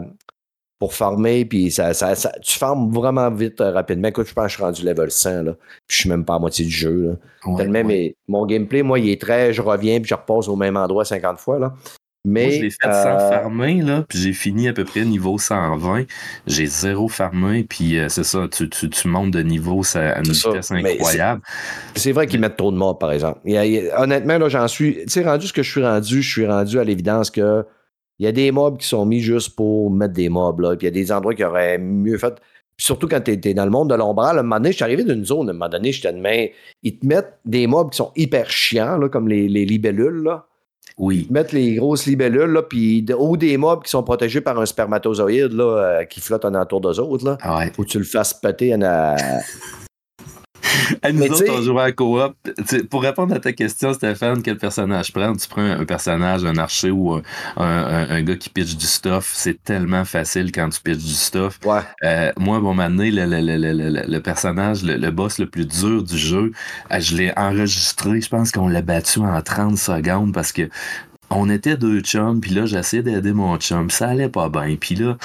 pour 0.79 0.93
farmer, 0.93 1.45
puis 1.45 1.71
ça, 1.71 1.93
ça, 1.93 2.13
tu 2.41 2.57
farmes 2.57 2.91
vraiment 2.91 3.31
vite, 3.31 3.61
euh, 3.61 3.71
rapidement. 3.71 4.09
Écoute, 4.09 4.27
je 4.27 4.33
pense 4.33 4.45
que 4.45 4.49
je 4.49 4.55
suis 4.55 4.63
rendu 4.63 4.85
level 4.85 5.09
100, 5.09 5.43
là. 5.43 5.53
Puis 5.87 5.95
je 5.95 6.01
suis 6.01 6.09
même 6.09 6.25
pas 6.25 6.35
à 6.35 6.39
moitié 6.39 6.65
du 6.65 6.71
jeu, 6.71 7.17
là. 7.43 7.55
Tellement, 7.57 7.83
mais 7.83 8.15
mon 8.27 8.45
gameplay, 8.45 8.83
moi, 8.83 8.99
il 8.99 9.09
est 9.09 9.21
très, 9.21 9.53
je 9.53 9.61
reviens, 9.61 9.99
puis 9.99 10.09
je 10.09 10.15
repasse 10.15 10.47
au 10.47 10.55
même 10.55 10.75
endroit 10.75 11.05
50 11.05 11.39
fois, 11.39 11.59
là. 11.59 11.73
Mais, 12.27 12.47
Moi, 12.47 12.55
je 12.55 12.61
l'ai 12.61 12.69
fait 12.71 12.91
sans 12.91 13.19
farmer, 13.19 13.81
là, 13.83 14.03
puis 14.09 14.17
j'ai 14.17 14.33
fini 14.33 14.67
à 14.67 14.73
peu 14.73 14.83
près 14.83 15.05
niveau 15.05 15.37
120. 15.37 16.05
J'ai 16.47 16.65
zéro 16.65 17.07
farmé, 17.07 17.63
puis 17.69 17.99
c'est 18.09 18.23
ça, 18.23 18.47
tu, 18.51 18.67
tu, 18.67 18.89
tu, 18.89 19.07
montes 19.07 19.29
de 19.29 19.43
niveau 19.43 19.83
à 19.93 20.17
une 20.17 20.31
vitesse 20.31 20.71
incroyable. 20.71 21.41
C'est 21.95 22.13
vrai 22.13 22.25
qu'ils 22.25 22.39
mettent 22.39 22.57
trop 22.57 22.71
de 22.71 22.77
mobs, 22.77 22.97
par 22.97 23.11
exemple. 23.11 23.41
honnêtement, 23.45 24.39
là, 24.39 24.49
j'en 24.49 24.67
suis. 24.67 24.95
Tu 25.03 25.09
sais, 25.09 25.23
rendu 25.23 25.45
ce 25.45 25.53
que 25.53 25.61
je 25.61 25.69
suis 25.69 25.83
rendu, 25.83 26.23
je 26.23 26.31
suis 26.31 26.47
rendu 26.47 26.79
à 26.79 26.83
l'évidence 26.83 27.29
que 27.29 27.63
il 28.19 28.25
y 28.25 28.27
a 28.27 28.31
des 28.31 28.51
mobs 28.51 28.77
qui 28.77 28.87
sont 28.87 29.05
mis 29.05 29.19
juste 29.19 29.55
pour 29.55 29.91
mettre 29.91 30.13
des 30.13 30.29
mobs, 30.29 30.59
là. 30.59 30.75
Puis 30.75 30.87
il 30.87 30.89
y 30.89 30.99
a 30.99 31.03
des 31.03 31.11
endroits 31.11 31.33
qui 31.33 31.43
auraient 31.43 31.77
mieux 31.77 32.17
fait. 32.17 32.33
surtout 32.77 33.07
quand 33.07 33.21
tu 33.21 33.31
es, 33.31 33.53
dans 33.53 33.65
le 33.65 33.71
monde 33.71 33.89
de 33.89 33.95
l'ombral, 33.95 34.37
à 34.37 34.39
un 34.39 34.43
moment 34.43 34.57
donné, 34.57 34.71
je 34.71 34.77
suis 34.77 34.83
arrivé 34.83 35.03
d'une 35.03 35.25
zone, 35.25 35.47
à 35.47 35.51
un 35.51 35.53
moment 35.53 35.69
donné, 35.69 35.91
je 35.91 36.01
te 36.01 36.07
demande, 36.07 36.49
ils 36.83 36.97
te 36.97 37.05
mettent 37.05 37.39
des 37.45 37.67
mobs 37.67 37.89
qui 37.91 37.97
sont 37.97 38.11
hyper 38.15 38.49
chiants, 38.49 38.97
là, 38.97 39.09
comme 39.09 39.27
les, 39.27 39.47
les 39.47 39.65
libellules, 39.65 40.23
là. 40.23 40.45
Oui. 40.97 41.19
Ils 41.23 41.27
te 41.27 41.33
mettent 41.33 41.51
les 41.51 41.75
grosses 41.75 42.05
libellules, 42.05 42.51
là, 42.51 42.61
puis, 42.61 43.05
ou 43.17 43.35
des 43.35 43.57
mobs 43.57 43.83
qui 43.83 43.89
sont 43.89 44.03
protégés 44.03 44.39
par 44.39 44.59
un 44.59 44.65
spermatozoïde, 44.65 45.51
là, 45.51 45.63
euh, 45.63 46.03
qui 46.05 46.21
flotte 46.21 46.45
en 46.45 46.55
entour 46.55 46.79
d'eux 46.79 46.99
autres, 46.99 47.25
là. 47.25 47.37
Ah 47.41 47.59
ouais. 47.59 47.71
Faut 47.75 47.83
que 47.83 47.89
tu 47.89 47.99
le 47.99 48.05
fasses 48.05 48.33
péter 48.33 48.73
en, 48.73 49.15
a 51.01 51.11
nous 51.11 51.23
autres, 51.23 51.51
on 51.51 51.61
jouait 51.61 51.83
à 51.83 51.91
coop. 51.91 52.35
pour 52.89 53.01
répondre 53.01 53.35
à 53.35 53.39
ta 53.39 53.53
question, 53.53 53.93
Stéphane, 53.93 54.41
quel 54.41 54.57
personnage 54.57 55.11
prendre? 55.11 55.39
Tu 55.39 55.47
prends 55.47 55.61
un 55.61 55.85
personnage, 55.85 56.43
un 56.45 56.57
archer 56.57 56.91
ou 56.91 57.19
un, 57.57 58.21
gars 58.21 58.35
qui 58.35 58.49
pitch 58.49 58.75
du 58.75 58.85
stuff. 58.85 59.31
C'est 59.33 59.63
tellement 59.63 60.05
facile 60.05 60.51
quand 60.51 60.69
tu 60.69 60.81
pitches 60.81 61.03
du 61.03 61.13
stuff. 61.13 61.59
Ouais. 61.65 61.81
Euh, 62.03 62.31
moi, 62.37 62.59
bon, 62.59 62.73
maintenant, 62.73 63.03
le, 63.03 63.25
le, 63.25 64.07
le, 64.07 64.19
personnage, 64.19 64.83
le, 64.83 65.11
boss 65.11 65.39
le 65.39 65.47
plus 65.47 65.65
dur 65.65 66.03
du 66.03 66.17
jeu, 66.17 66.51
euh, 66.91 66.99
je 66.99 67.15
l'ai 67.15 67.33
enregistré. 67.37 68.21
Je 68.21 68.29
pense 68.29 68.51
qu'on 68.51 68.67
l'a 68.67 68.81
battu 68.81 69.19
en 69.19 69.41
30 69.41 69.77
secondes 69.77 70.33
parce 70.33 70.51
que 70.51 70.69
on 71.29 71.49
était 71.49 71.75
deux 71.75 72.01
chums, 72.01 72.39
puis 72.39 72.51
là, 72.51 72.65
j'essayais 72.65 73.03
d'aider 73.03 73.33
mon 73.33 73.57
chum. 73.57 73.89
Ça 73.89 74.09
allait 74.09 74.29
pas 74.29 74.49
bien. 74.49 74.75
Puis 74.79 74.95
là, 74.95 75.17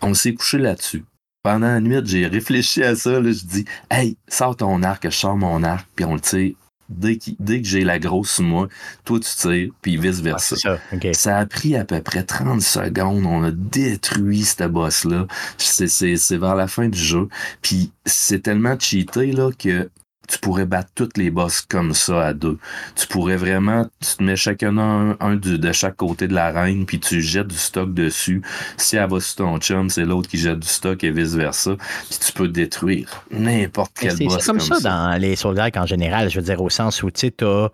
on 0.00 0.14
s'est 0.14 0.34
couché 0.34 0.58
là-dessus 0.58 1.04
pendant 1.44 1.68
la 1.68 1.80
nuit, 1.80 2.00
j'ai 2.04 2.26
réfléchi 2.26 2.82
à 2.82 2.96
ça. 2.96 3.20
Là, 3.20 3.30
je 3.30 3.44
dis 3.44 3.64
Hey, 3.90 4.16
sors 4.26 4.56
ton 4.56 4.82
arc, 4.82 5.04
je 5.04 5.14
sors 5.14 5.36
mon 5.36 5.62
arc, 5.62 5.86
puis 5.94 6.04
on 6.04 6.14
le 6.14 6.20
tire. 6.20 6.54
Dès, 6.88 7.18
dès 7.38 7.62
que 7.62 7.68
j'ai 7.68 7.82
la 7.82 7.98
grosse 7.98 8.32
sous 8.32 8.42
moi, 8.42 8.68
toi 9.04 9.18
tu 9.18 9.30
tires, 9.36 9.70
puis 9.80 9.96
vice-versa. 9.96 10.56
ça. 10.56 10.78
ça 11.12 11.38
a 11.38 11.46
pris 11.46 11.76
à 11.76 11.84
peu 11.84 12.00
près 12.02 12.24
30 12.24 12.60
secondes. 12.60 13.24
On 13.26 13.42
a 13.42 13.50
détruit 13.50 14.44
ce 14.44 14.64
boss-là. 14.64 15.26
C'est 15.58 16.36
vers 16.36 16.54
la 16.54 16.66
fin 16.66 16.88
du 16.88 16.98
jeu. 16.98 17.28
Puis 17.62 17.92
c'est 18.04 18.42
tellement 18.42 18.78
cheaté 18.78 19.32
là, 19.32 19.50
que 19.58 19.90
tu 20.28 20.38
pourrais 20.38 20.66
battre 20.66 20.90
toutes 20.94 21.16
les 21.16 21.30
boss 21.30 21.60
comme 21.60 21.94
ça 21.94 22.26
à 22.26 22.32
deux. 22.32 22.58
Tu 22.96 23.06
pourrais 23.06 23.36
vraiment, 23.36 23.86
tu 24.00 24.16
te 24.16 24.22
mets 24.22 24.36
chacun 24.36 24.76
un, 24.78 25.36
de 25.36 25.72
chaque 25.72 25.96
côté 25.96 26.28
de 26.28 26.34
l'arène, 26.34 26.86
puis 26.86 27.00
tu 27.00 27.20
jettes 27.20 27.48
du 27.48 27.56
stock 27.56 27.92
dessus. 27.92 28.42
Si 28.76 28.96
elle 28.96 29.08
va 29.08 29.20
sur 29.20 29.36
ton 29.36 29.58
chum, 29.58 29.90
c'est 29.90 30.04
l'autre 30.04 30.28
qui 30.28 30.38
jette 30.38 30.60
du 30.60 30.68
stock 30.68 31.02
et 31.04 31.10
vice-versa. 31.10 31.76
Puis 32.08 32.18
tu 32.18 32.32
peux 32.32 32.48
détruire 32.48 33.24
n'importe 33.30 33.92
quel 33.98 34.16
boss. 34.18 34.38
C'est 34.40 34.46
comme, 34.46 34.60
ça, 34.60 34.80
dans 34.80 35.20
les 35.20 35.36
soldats 35.36 35.70
en 35.76 35.86
général, 35.86 36.30
je 36.30 36.38
veux 36.38 36.44
dire, 36.44 36.60
au 36.60 36.70
sens 36.70 37.02
où 37.02 37.10
tu 37.10 37.28
sais, 37.28 37.70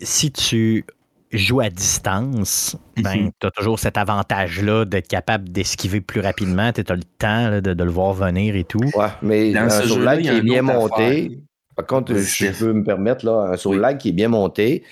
si 0.00 0.30
tu 0.30 0.84
joues 1.32 1.60
à 1.60 1.70
distance, 1.70 2.76
ben, 2.96 3.24
mhm. 3.24 3.30
tu 3.40 3.46
as 3.46 3.50
toujours 3.50 3.78
cet 3.78 3.96
avantage-là 3.96 4.84
d'être 4.84 5.08
capable 5.08 5.48
d'esquiver 5.48 6.00
plus 6.00 6.20
rapidement. 6.20 6.72
Tu 6.72 6.82
as 6.88 6.94
le 6.94 7.02
temps 7.02 7.60
de, 7.60 7.82
le 7.82 7.90
voir 7.90 8.12
venir 8.12 8.56
et 8.56 8.64
tout. 8.64 8.84
Ouais, 8.94 9.08
mais 9.22 9.52
Dans 9.52 9.70
un 9.70 9.98
lag 9.98 10.22
qui 10.22 10.28
est 10.28 10.40
bien 10.40 10.62
monté, 10.62 11.40
par 11.74 11.86
contre, 11.86 12.14
je 12.14 12.58
peux 12.58 12.72
me 12.72 12.84
permettre, 12.84 13.26
là, 13.26 13.50
un 13.52 13.56
soul 13.56 13.78
lag 13.78 13.98
qui 13.98 14.10
est 14.10 14.12
bien 14.12 14.28
monté, 14.28 14.84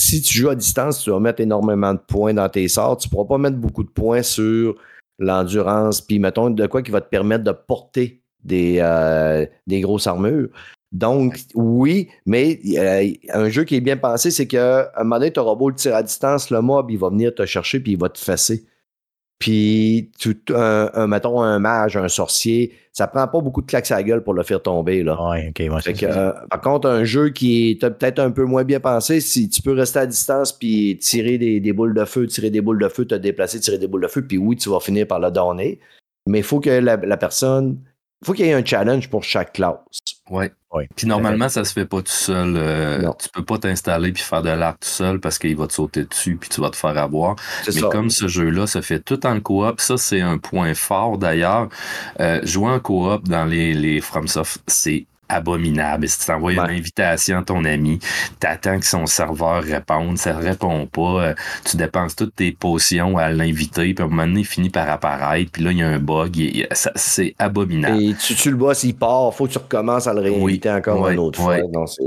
si 0.00 0.20
tu 0.20 0.38
joues 0.38 0.50
à 0.50 0.54
distance, 0.54 1.02
tu 1.02 1.10
vas 1.10 1.20
mettre 1.20 1.40
énormément 1.40 1.94
de 1.94 1.98
points 1.98 2.34
dans 2.34 2.48
tes 2.48 2.68
sorts. 2.68 2.98
Tu 2.98 3.08
ne 3.08 3.10
pourras 3.10 3.26
pas 3.26 3.38
mettre 3.38 3.56
beaucoup 3.56 3.84
de 3.84 3.90
points 3.90 4.22
sur 4.22 4.74
l'endurance, 5.18 6.00
puis 6.00 6.18
mettons 6.18 6.50
de 6.50 6.66
quoi 6.66 6.82
qui 6.82 6.90
va 6.90 7.00
te 7.00 7.08
permettre 7.08 7.44
de 7.44 7.52
porter 7.52 8.22
des, 8.42 8.78
euh, 8.80 9.46
des 9.66 9.80
grosses 9.80 10.06
armures. 10.06 10.48
Donc, 10.94 11.40
oui, 11.54 12.08
mais 12.24 12.60
euh, 12.78 13.10
un 13.32 13.48
jeu 13.48 13.64
qui 13.64 13.74
est 13.74 13.80
bien 13.80 13.96
pensé, 13.96 14.30
c'est 14.30 14.46
qu'à 14.46 14.92
un 14.96 15.02
moment 15.02 15.16
donné, 15.16 15.32
tu 15.32 15.40
auras 15.40 15.56
beau 15.56 15.68
le 15.68 15.74
tir 15.74 15.92
à 15.94 16.04
distance, 16.04 16.50
le 16.50 16.60
mob, 16.62 16.88
il 16.88 16.98
va 16.98 17.08
venir 17.08 17.34
te 17.34 17.44
chercher 17.44 17.80
puis 17.80 17.92
il 17.92 17.98
va 17.98 18.08
te 18.08 18.18
fesser. 18.18 18.64
Puis, 19.40 20.12
tout, 20.20 20.36
un, 20.54 21.08
mettons, 21.08 21.42
un 21.42 21.58
mage, 21.58 21.96
un 21.96 22.06
sorcier, 22.06 22.72
ça 22.92 23.08
prend 23.08 23.26
pas 23.26 23.40
beaucoup 23.40 23.60
de 23.60 23.66
claques 23.66 23.90
à 23.90 23.96
la 23.96 24.02
gueule 24.04 24.22
pour 24.22 24.34
le 24.34 24.44
faire 24.44 24.62
tomber. 24.62 25.02
Là. 25.02 25.20
Ouais, 25.30 25.52
euh, 25.58 26.32
par 26.48 26.60
contre, 26.60 26.88
un 26.88 27.02
jeu 27.02 27.30
qui 27.30 27.72
est 27.72 27.80
peut-être 27.80 28.20
un 28.20 28.30
peu 28.30 28.44
moins 28.44 28.62
bien 28.62 28.78
pensé, 28.78 29.20
si 29.20 29.48
tu 29.48 29.62
peux 29.62 29.72
rester 29.72 29.98
à 29.98 30.06
distance 30.06 30.52
puis 30.52 30.96
tirer 30.98 31.38
des, 31.38 31.72
boules 31.72 31.92
de 31.92 32.04
feu, 32.04 32.28
tirer 32.28 32.50
des 32.50 32.60
boules 32.60 32.78
de 32.78 32.88
feu, 32.88 33.04
te 33.04 33.16
déplacer, 33.16 33.58
tirer 33.58 33.78
des 33.78 33.88
boules 33.88 34.02
de 34.02 34.08
feu, 34.08 34.24
puis 34.24 34.38
oui, 34.38 34.54
tu 34.54 34.70
vas 34.70 34.78
finir 34.78 35.08
par 35.08 35.18
le 35.18 35.32
donner. 35.32 35.80
Mais 36.28 36.38
il 36.38 36.44
faut 36.44 36.60
que 36.60 36.70
la, 36.70 36.96
la 36.96 37.16
personne, 37.16 37.80
il 38.22 38.26
faut 38.26 38.32
qu'il 38.32 38.46
y 38.46 38.50
ait 38.50 38.54
un 38.54 38.64
challenge 38.64 39.10
pour 39.10 39.24
chaque 39.24 39.52
classe. 39.54 40.13
Ouais. 40.30 40.52
Puis 40.96 41.06
normalement, 41.06 41.48
ça 41.48 41.64
se 41.64 41.72
fait 41.72 41.84
pas 41.84 42.02
tout 42.02 42.10
seul. 42.10 42.54
Euh, 42.56 43.10
tu 43.20 43.28
peux 43.28 43.44
pas 43.44 43.58
t'installer 43.58 44.10
puis 44.12 44.22
faire 44.22 44.42
de 44.42 44.50
l'arc 44.50 44.80
tout 44.80 44.88
seul 44.88 45.20
parce 45.20 45.38
qu'il 45.38 45.56
va 45.56 45.66
te 45.66 45.72
sauter 45.72 46.04
dessus 46.04 46.36
puis 46.36 46.48
tu 46.48 46.60
vas 46.60 46.70
te 46.70 46.76
faire 46.76 46.96
avoir. 46.98 47.36
Mais 47.72 47.80
comme 47.82 48.10
ce 48.10 48.26
jeu-là 48.26 48.66
se 48.66 48.80
fait 48.80 49.00
tout 49.00 49.24
en 49.26 49.38
coop, 49.40 49.80
ça 49.80 49.96
c'est 49.96 50.20
un 50.20 50.38
point 50.38 50.74
fort 50.74 51.18
d'ailleurs. 51.18 51.68
Euh, 52.20 52.40
jouer 52.44 52.70
en 52.70 52.80
coop 52.80 53.28
dans 53.28 53.44
les, 53.44 53.74
les 53.74 54.00
FromSoft, 54.00 54.62
c'est 54.66 55.06
abominable. 55.28 56.08
Si 56.08 56.20
tu 56.20 56.26
t'envoies 56.26 56.52
une 56.52 56.60
invitation 56.60 57.38
à 57.38 57.42
ton 57.42 57.64
ami, 57.64 57.98
t'attends 58.40 58.78
que 58.78 58.86
son 58.86 59.06
serveur 59.06 59.62
réponde, 59.62 60.18
ça 60.18 60.36
répond 60.36 60.86
pas, 60.86 61.00
euh, 61.00 61.34
tu 61.64 61.76
dépenses 61.76 62.16
toutes 62.16 62.34
tes 62.36 62.52
potions 62.52 63.16
à 63.16 63.30
l'inviter, 63.30 63.94
puis 63.94 64.02
à 64.02 64.06
un 64.06 64.08
moment 64.08 64.26
donné, 64.26 64.40
il 64.40 64.46
finit 64.46 64.70
par 64.70 64.88
apparaître, 64.88 65.50
puis 65.52 65.62
là, 65.62 65.72
il 65.72 65.78
y 65.78 65.82
a 65.82 65.88
un 65.88 65.98
bug, 65.98 66.66
c'est 66.72 67.34
abominable. 67.38 68.02
Et 68.02 68.14
tu, 68.14 68.34
tu 68.34 68.50
le 68.50 68.56
bosses, 68.56 68.84
il 68.84 68.94
part, 68.94 69.32
faut 69.34 69.46
que 69.46 69.52
tu 69.52 69.58
recommences 69.58 70.06
à 70.06 70.14
le 70.14 70.20
réinviter 70.20 70.70
encore 70.70 71.08
une 71.08 71.18
autre 71.18 71.40
fois. 71.40 71.56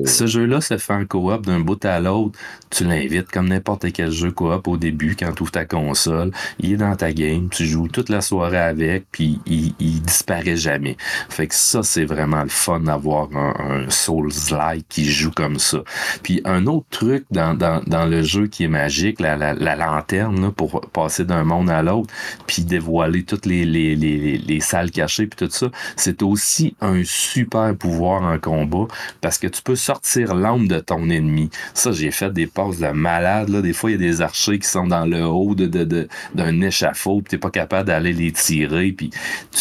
Ce 0.05 0.28
jeu-là 0.28 0.61
se 0.61 0.78
fait 0.78 0.93
en 0.93 1.05
coop 1.05 1.45
d'un 1.45 1.59
bout 1.59 1.84
à 1.86 1.99
l'autre, 1.99 2.38
tu 2.70 2.84
l'invites 2.84 3.30
comme 3.32 3.49
n'importe 3.49 3.91
quel 3.91 4.11
jeu 4.11 4.32
coop 4.32 4.68
au 4.68 4.78
début, 4.78 5.15
quand 5.18 5.32
tu 5.34 5.43
ouvres 5.43 5.51
ta 5.51 5.65
console, 5.65 6.32
il 6.59 6.74
est 6.74 6.78
dans 6.78 6.95
ta 6.95 7.11
game, 7.11 7.49
tu 7.49 7.65
joues 7.65 7.88
toute 7.88 8.09
la 8.09 8.22
soirée 8.22 8.57
avec, 8.57 9.05
puis 9.11 9.39
il, 9.45 9.74
il 9.80 10.01
disparaît 10.01 10.57
jamais. 10.57 10.97
Fait 11.30 11.47
que 11.47 11.55
ça, 11.55 11.84
c'est 11.84 12.05
vraiment 12.05 12.43
le 12.43 12.49
fun 12.49 12.82
d'avoir 12.82 13.06
un, 13.15 13.89
Souls-like 13.89 14.85
qui 14.89 15.05
joue 15.05 15.31
comme 15.31 15.59
ça. 15.59 15.79
Puis 16.23 16.41
un 16.45 16.67
autre 16.67 16.87
truc 16.89 17.25
dans, 17.31 17.53
dans, 17.55 18.05
le 18.05 18.23
jeu 18.23 18.47
qui 18.47 18.63
est 18.65 18.69
magique, 18.69 19.19
la, 19.19 19.35
la, 19.37 19.75
lanterne 19.75 20.51
pour 20.51 20.81
passer 20.91 21.25
d'un 21.25 21.43
monde 21.43 21.69
à 21.69 21.81
l'autre, 21.81 22.13
puis 22.45 22.63
dévoiler 22.63 23.23
toutes 23.23 23.45
les, 23.45 23.65
les, 23.65 23.95
les, 23.95 24.37
les 24.37 24.59
salles 24.59 24.91
cachées, 24.91 25.27
puis 25.27 25.47
tout 25.47 25.51
ça, 25.51 25.67
c'est 25.95 26.21
aussi 26.21 26.75
un 26.81 27.03
super 27.03 27.75
pouvoir 27.75 28.23
en 28.23 28.39
combat 28.39 28.87
parce 29.21 29.37
que 29.37 29.47
tu 29.47 29.61
peux 29.61 29.75
sortir 29.75 30.35
l'âme 30.35 30.67
de 30.67 30.79
ton 30.79 31.09
ennemi. 31.09 31.49
Ça, 31.73 31.91
j'ai 31.91 32.11
fait 32.11 32.31
des 32.31 32.47
passes 32.47 32.79
de 32.79 32.87
malade. 32.87 33.49
Là. 33.49 33.61
Des 33.61 33.73
fois, 33.73 33.91
il 33.91 33.93
y 33.93 33.95
a 33.95 34.09
des 34.09 34.21
archers 34.21 34.59
qui 34.59 34.67
sont 34.67 34.87
dans 34.87 35.05
le 35.05 35.25
haut 35.25 35.55
de, 35.55 35.65
de, 35.65 36.07
d'un 36.35 36.61
échafaud, 36.61 37.21
puis 37.21 37.31
t'es 37.31 37.37
pas 37.37 37.51
capable 37.51 37.87
d'aller 37.87 38.13
les 38.13 38.31
tirer, 38.31 38.91
puis 38.91 39.11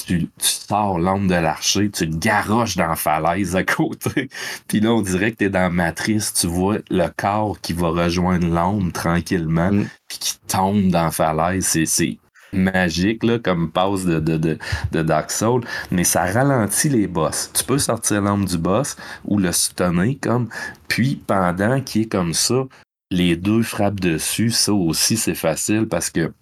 tu, 0.07 0.20
tu 0.20 0.28
sors 0.38 0.99
l'âme 0.99 1.28
de 1.28 1.34
l'archer, 1.34 1.90
tu 1.90 2.09
te 2.09 2.16
garoches 2.16 2.76
dans 2.76 2.88
la 2.88 2.97
falaise 2.97 3.36
à 3.55 3.64
côté. 3.64 4.28
Puis 4.68 4.80
là, 4.80 4.93
on 4.93 5.03
dirait 5.03 5.32
que 5.32 5.39
tu 5.39 5.45
es 5.45 5.51
dans 5.51 5.61
la 5.61 5.70
matrice, 5.70 6.32
tu 6.32 6.47
vois 6.47 6.78
le 6.91 7.07
corps 7.16 7.61
qui 7.61 7.72
va 7.72 7.89
rejoindre 7.89 8.47
l'ombre 8.49 8.93
tranquillement, 8.93 9.72
mm. 9.72 9.87
puis 10.09 10.18
qui 10.18 10.39
tombe 10.49 10.91
dans 10.91 11.05
la 11.05 11.11
falaise. 11.11 11.66
C'est 11.84 12.18
magique 12.53 13.22
là, 13.22 13.39
comme 13.39 13.70
passe 13.70 14.05
de, 14.05 14.18
de, 14.18 14.59
de, 14.93 15.03
Dark 15.03 15.30
Souls, 15.30 15.64
mais 15.91 16.05
ça 16.05 16.24
ralentit 16.24 16.89
les 16.89 17.07
boss. 17.07 17.51
Tu 17.53 17.64
peux 17.64 17.78
sortir 17.78 18.22
l'ombre 18.22 18.47
du 18.47 18.59
boss 18.59 18.97
ou 19.24 19.39
le 19.39 19.53
stunner 19.53 20.16
comme, 20.16 20.49
puis 20.89 21.16
pendant 21.26 21.80
qu'il 21.80 22.03
est 22.03 22.11
comme 22.11 22.34
ça, 22.34 22.64
les 23.11 23.37
deux 23.37 23.62
frappent 23.62 24.01
dessus. 24.01 24.51
Ça 24.51 24.72
aussi, 24.72 25.16
c'est 25.16 25.34
facile 25.34 25.87
parce 25.89 26.11
que 26.11 26.32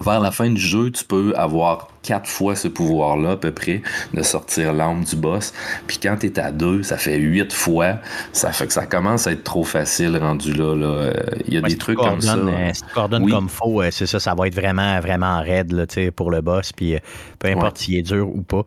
vers 0.00 0.18
la 0.18 0.32
fin 0.32 0.50
du 0.50 0.60
jeu, 0.60 0.90
tu 0.90 1.04
peux 1.04 1.32
avoir 1.36 1.88
quatre 2.02 2.28
fois 2.28 2.56
ce 2.56 2.66
pouvoir-là, 2.66 3.32
à 3.32 3.36
peu 3.36 3.52
près, 3.52 3.80
de 4.12 4.22
sortir 4.22 4.72
l'âme 4.72 5.04
du 5.04 5.14
boss. 5.14 5.54
Puis 5.86 5.98
quand 6.02 6.16
tu 6.18 6.26
es 6.26 6.38
à 6.38 6.50
deux, 6.50 6.82
ça 6.82 6.96
fait 6.96 7.16
huit 7.16 7.52
fois. 7.52 7.98
Ça 8.32 8.52
fait 8.52 8.66
que 8.66 8.72
ça 8.72 8.86
commence 8.86 9.28
à 9.28 9.32
être 9.32 9.44
trop 9.44 9.62
facile 9.62 10.16
rendu 10.16 10.52
là. 10.52 10.74
là. 10.74 11.12
Il 11.46 11.54
y 11.54 11.56
a 11.58 11.60
des 11.60 11.78
trucs 11.78 11.98
comme 11.98 12.20
ça. 12.20 12.34
Euh, 12.36 12.70
si 12.74 12.82
tu 12.82 12.92
coordonnes 12.92 13.30
comme 13.30 13.48
faut, 13.48 13.82
euh, 13.82 13.90
c'est 13.92 14.06
ça, 14.06 14.18
ça 14.18 14.34
va 14.34 14.48
être 14.48 14.54
vraiment, 14.54 15.00
vraiment 15.00 15.40
raide 15.40 15.72
là, 15.72 15.86
pour 16.14 16.32
le 16.32 16.40
boss. 16.40 16.72
Puis 16.72 16.96
euh, 16.96 16.98
peu 17.38 17.48
importe 17.48 17.78
s'il 17.78 17.96
est 17.96 18.02
dur 18.02 18.28
ou 18.28 18.42
pas. 18.42 18.64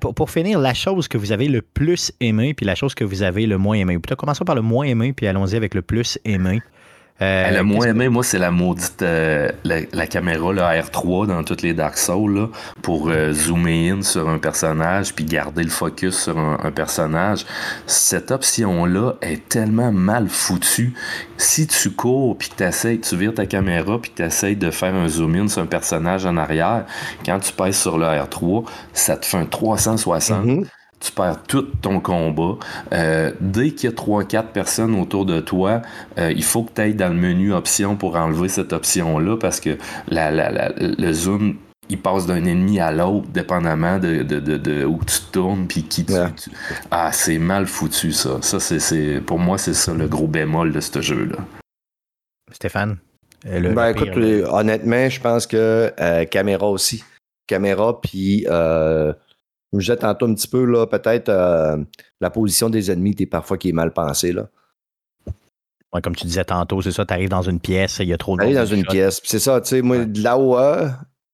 pour, 0.00 0.14
pour, 0.14 0.30
finir, 0.30 0.58
la 0.58 0.74
chose 0.74 1.06
que 1.06 1.16
vous 1.16 1.30
avez 1.30 1.46
le 1.46 1.62
plus 1.62 2.12
aimé, 2.20 2.54
puis 2.54 2.66
la 2.66 2.74
chose 2.74 2.94
que 2.94 3.04
vous 3.04 3.22
avez 3.22 3.46
le 3.46 3.56
moins 3.56 3.76
aimé. 3.76 3.98
Plutôt 4.00 4.16
commençons 4.16 4.44
par 4.44 4.56
le 4.56 4.62
moins 4.62 4.84
aimé, 4.84 5.12
puis 5.12 5.28
allons-y 5.28 5.54
avec 5.54 5.74
le 5.74 5.82
plus 5.82 6.18
aimé. 6.24 6.60
Euh, 7.20 7.50
le 7.50 7.62
moins 7.62 7.86
aimé, 7.86 8.08
moi, 8.08 8.24
c'est 8.24 8.38
la 8.38 8.50
maudite 8.50 9.02
euh, 9.02 9.48
la, 9.64 10.06
caméra, 10.06 10.52
le 10.52 10.60
R3 10.60 11.26
dans 11.26 11.44
toutes 11.44 11.62
les 11.62 11.74
Dark 11.74 11.96
Souls, 11.96 12.48
pour 12.80 13.10
euh, 13.10 13.32
zoomer 13.32 13.90
in 13.90 14.02
sur 14.02 14.28
un 14.28 14.38
personnage 14.38 15.14
puis 15.14 15.24
garder 15.24 15.62
le 15.62 15.70
focus 15.70 16.24
sur 16.24 16.38
un, 16.38 16.70
personnage. 16.72 17.44
Cette 17.86 18.30
option-là 18.30 19.14
est 19.20 19.48
tellement 19.48 19.92
mal 19.92 20.28
foutue. 20.28 20.94
Si 21.36 21.66
tu 21.66 21.90
cours 21.90 22.36
puis 22.38 22.48
que 22.48 22.96
tu 22.96 23.16
vires 23.16 23.34
ta 23.34 23.46
caméra 23.46 24.00
puis 24.00 24.10
que 24.10 24.16
tu 24.16 24.22
essaies 24.22 24.54
de 24.54 24.70
faire 24.70 24.94
un 24.94 25.08
zoom 25.08 25.34
in 25.36 25.48
sur 25.48 25.62
un 25.62 25.66
personnage 25.66 26.26
en 26.26 26.36
arrière, 26.36 26.86
quand 27.24 27.38
tu 27.38 27.52
pèses 27.52 27.78
sur 27.78 27.98
le 27.98 28.06
R3, 28.06 28.64
ça 28.94 29.16
te 29.16 29.26
fait 29.26 29.36
un 29.36 29.46
360 29.46 30.66
tu 31.02 31.12
perds 31.12 31.42
tout 31.42 31.62
ton 31.82 32.00
combat. 32.00 32.56
Euh, 32.92 33.32
dès 33.40 33.72
qu'il 33.72 33.90
y 33.90 33.92
a 33.92 33.96
3-4 33.96 34.44
personnes 34.46 34.94
autour 34.94 35.26
de 35.26 35.40
toi, 35.40 35.82
euh, 36.18 36.32
il 36.34 36.44
faut 36.44 36.62
que 36.62 36.72
tu 36.74 36.80
ailles 36.80 36.94
dans 36.94 37.08
le 37.08 37.18
menu 37.18 37.52
option 37.52 37.96
pour 37.96 38.16
enlever 38.16 38.48
cette 38.48 38.72
option-là 38.72 39.36
parce 39.36 39.60
que 39.60 39.76
la, 40.08 40.30
le 40.30 41.12
zoom 41.12 41.56
il 41.88 42.00
passe 42.00 42.26
d'un 42.26 42.44
ennemi 42.44 42.78
à 42.80 42.92
l'autre, 42.92 43.26
dépendamment 43.28 43.98
de, 43.98 44.22
de, 44.22 44.84
où 44.84 45.00
tu 45.04 45.18
tournes, 45.30 45.66
puis 45.66 45.82
qui 45.82 46.06
tu, 46.06 46.14
Ah, 46.90 47.10
c'est 47.12 47.38
mal 47.38 47.66
foutu, 47.66 48.12
ça. 48.12 48.40
Ça, 48.40 48.60
c'est, 48.60 49.20
pour 49.20 49.38
moi, 49.38 49.58
c'est 49.58 49.74
ça 49.74 49.92
le 49.92 50.06
gros 50.06 50.28
bémol 50.28 50.72
de 50.72 50.80
ce 50.80 51.02
jeu-là. 51.02 51.38
Stéphane? 52.50 52.96
Euh, 53.46 53.74
ben, 53.74 53.88
écoute, 53.88 54.16
honnêtement, 54.48 55.08
je 55.08 55.20
pense 55.20 55.46
que 55.46 55.92
caméra 56.30 56.68
aussi. 56.68 57.04
Caméra, 57.46 58.00
puis 58.00 58.46
je 59.72 59.76
me 59.76 59.80
disais 59.80 59.96
tantôt 59.96 60.26
un 60.26 60.34
petit 60.34 60.48
peu, 60.48 60.64
là, 60.64 60.86
peut-être 60.86 61.28
euh, 61.28 61.78
la 62.20 62.30
position 62.30 62.68
des 62.68 62.90
ennemis 62.90 63.16
es 63.18 63.26
parfois 63.26 63.56
qui 63.56 63.70
est 63.70 63.72
mal 63.72 63.92
pensée. 63.92 64.32
Là. 64.32 64.48
comme 66.02 66.14
tu 66.14 66.26
disais 66.26 66.44
tantôt, 66.44 66.82
c'est 66.82 66.92
ça, 66.92 67.06
tu 67.06 67.14
arrives 67.14 67.30
dans 67.30 67.42
une 67.42 67.60
pièce, 67.60 67.98
il 68.00 68.08
y 68.08 68.12
a 68.12 68.18
trop 68.18 68.36
de. 68.36 68.44
Tu 68.44 68.52
dans 68.52 68.66
une 68.66 68.84
pièce. 68.84 69.20
C'est 69.24 69.38
ça, 69.38 69.60
tu 69.60 69.68
sais, 69.68 69.82
moi, 69.82 70.04
de 70.04 70.22
là-haut, 70.22 70.56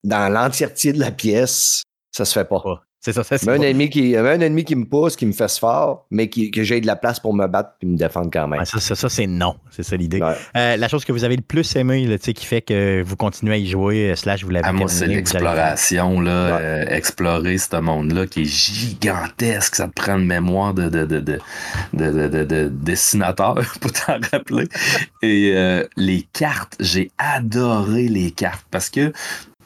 dans 0.04 0.32
l'entièreté 0.32 0.92
de 0.92 1.00
la 1.00 1.10
pièce, 1.10 1.82
ça 2.12 2.24
se 2.24 2.32
fait 2.32 2.48
pas. 2.48 2.82
C'est 3.00 3.12
ça, 3.12 3.22
c'est 3.22 3.48
un, 3.48 3.60
ennemi 3.60 3.90
qui, 3.90 4.16
un 4.16 4.40
ennemi 4.40 4.64
qui 4.64 4.74
me 4.74 4.84
pousse, 4.84 5.14
qui 5.14 5.24
me 5.24 5.32
fait 5.32 5.48
fort, 5.56 6.06
mais 6.10 6.28
qui, 6.28 6.50
que 6.50 6.64
j'ai 6.64 6.80
de 6.80 6.86
la 6.88 6.96
place 6.96 7.20
pour 7.20 7.32
me 7.32 7.46
battre 7.46 7.70
et 7.80 7.86
me 7.86 7.96
défendre 7.96 8.28
quand 8.32 8.48
même. 8.48 8.64
ça, 8.64 8.80
ça, 8.80 9.08
c'est 9.08 9.28
non. 9.28 9.54
C'est 9.70 9.84
ça 9.84 9.96
l'idée. 9.96 10.20
Euh, 10.56 10.76
la 10.76 10.88
chose 10.88 11.04
que 11.04 11.12
vous 11.12 11.22
avez 11.22 11.36
le 11.36 11.42
plus 11.42 11.76
aimé, 11.76 12.06
là, 12.06 12.18
qui 12.18 12.44
fait 12.44 12.60
que 12.60 13.00
vous 13.06 13.14
continuez 13.14 13.54
à 13.54 13.56
y 13.56 13.68
jouer, 13.68 14.10
euh, 14.10 14.16
slash, 14.16 14.42
vous 14.42 14.50
l'avez 14.50 14.66
ah, 14.66 14.72
Moi, 14.72 14.88
c'est 14.88 15.06
l'exploration, 15.06 16.20
là, 16.20 16.58
euh, 16.58 16.84
explorer 16.88 17.56
ce 17.58 17.76
monde-là 17.76 18.26
qui 18.26 18.42
est 18.42 18.44
gigantesque. 18.44 19.76
Ça 19.76 19.86
te 19.86 19.92
prend 19.92 20.18
une 20.18 20.26
mémoire 20.26 20.74
de, 20.74 20.88
de, 20.88 21.04
de, 21.04 21.20
de, 21.20 22.44
de 22.44 22.68
dessinateur, 22.68 23.54
pour 23.80 23.92
t'en 23.92 24.18
rappeler. 24.32 24.66
Et 25.22 25.54
les 25.96 26.26
cartes, 26.32 26.74
j'ai 26.80 27.12
adoré 27.16 28.08
les 28.08 28.32
cartes 28.32 28.66
parce 28.72 28.90
que 28.90 29.12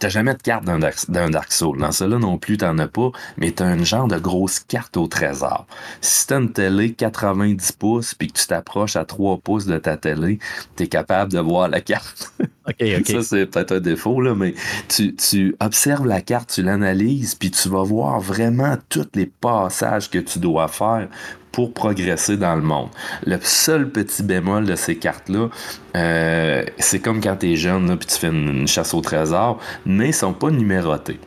T'as 0.03 0.09
jamais 0.09 0.35
de 0.35 0.43
carte 0.43 0.65
d'un 0.65 0.81
Dark, 0.81 1.53
Soul. 1.53 1.79
Dans 1.79 1.93
cela 1.93 2.19
non 2.19 2.37
plus, 2.37 2.57
t'en 2.57 2.77
as 2.79 2.89
pas, 2.89 3.13
mais 3.37 3.53
t'as 3.53 3.73
une 3.73 3.85
genre 3.85 4.09
de 4.09 4.19
grosse 4.19 4.59
carte 4.59 4.97
au 4.97 5.07
trésor. 5.07 5.65
Si 6.01 6.27
t'as 6.27 6.41
une 6.41 6.51
télé 6.51 6.93
90 6.93 7.71
pouces 7.71 8.13
puis 8.13 8.27
que 8.27 8.41
tu 8.41 8.49
t'approches 8.49 8.97
à 8.97 9.05
3 9.05 9.39
pouces 9.39 9.67
de 9.67 9.79
ta 9.79 9.97
télé, 9.97 10.41
t'es 10.75 10.89
capable 10.89 11.31
de 11.31 11.39
voir 11.39 11.69
la 11.69 11.81
carte. 11.81 12.35
Ça, 13.07 13.23
c'est 13.23 13.47
peut-être 13.47 13.77
un 13.77 13.81
défaut, 13.81 14.21
là, 14.21 14.35
mais 14.35 14.55
tu, 14.89 15.15
tu 15.15 15.55
observes 15.61 16.07
la 16.07 16.21
carte, 16.21 16.53
tu 16.53 16.65
l'analyses, 16.65 17.37
puis 17.37 17.53
tu 17.53 17.69
vas 17.69 17.85
voir 17.85 18.19
vraiment 18.19 18.77
tous 18.89 19.07
les 19.15 19.27
passages 19.27 20.11
que 20.11 20.19
tu 20.19 20.41
dois 20.41 20.67
faire 20.67 21.07
pour 21.53 21.73
progresser 21.73 22.37
dans 22.37 22.57
le 22.57 22.63
monde. 22.63 22.89
Le 23.27 23.39
seul 23.43 23.91
petit 23.91 24.23
bémol 24.23 24.65
de 24.65 24.75
ces 24.75 24.97
cartes-là, 24.97 25.49
euh, 25.97 26.65
c'est 26.79 26.99
comme 26.99 27.21
quand 27.21 27.37
tu 27.37 27.53
es 27.53 27.57
jeune, 27.57 27.97
puis 27.99 28.09
tu 28.09 28.19
fais 28.19 28.29
une, 28.29 28.67
chasse 28.67 28.95
au 28.95 29.01
trésor, 29.01 29.59
mais 29.85 30.09
ils 30.09 30.15
sont 30.15 30.33
pas 30.33 30.51
numérotées. 30.51 31.21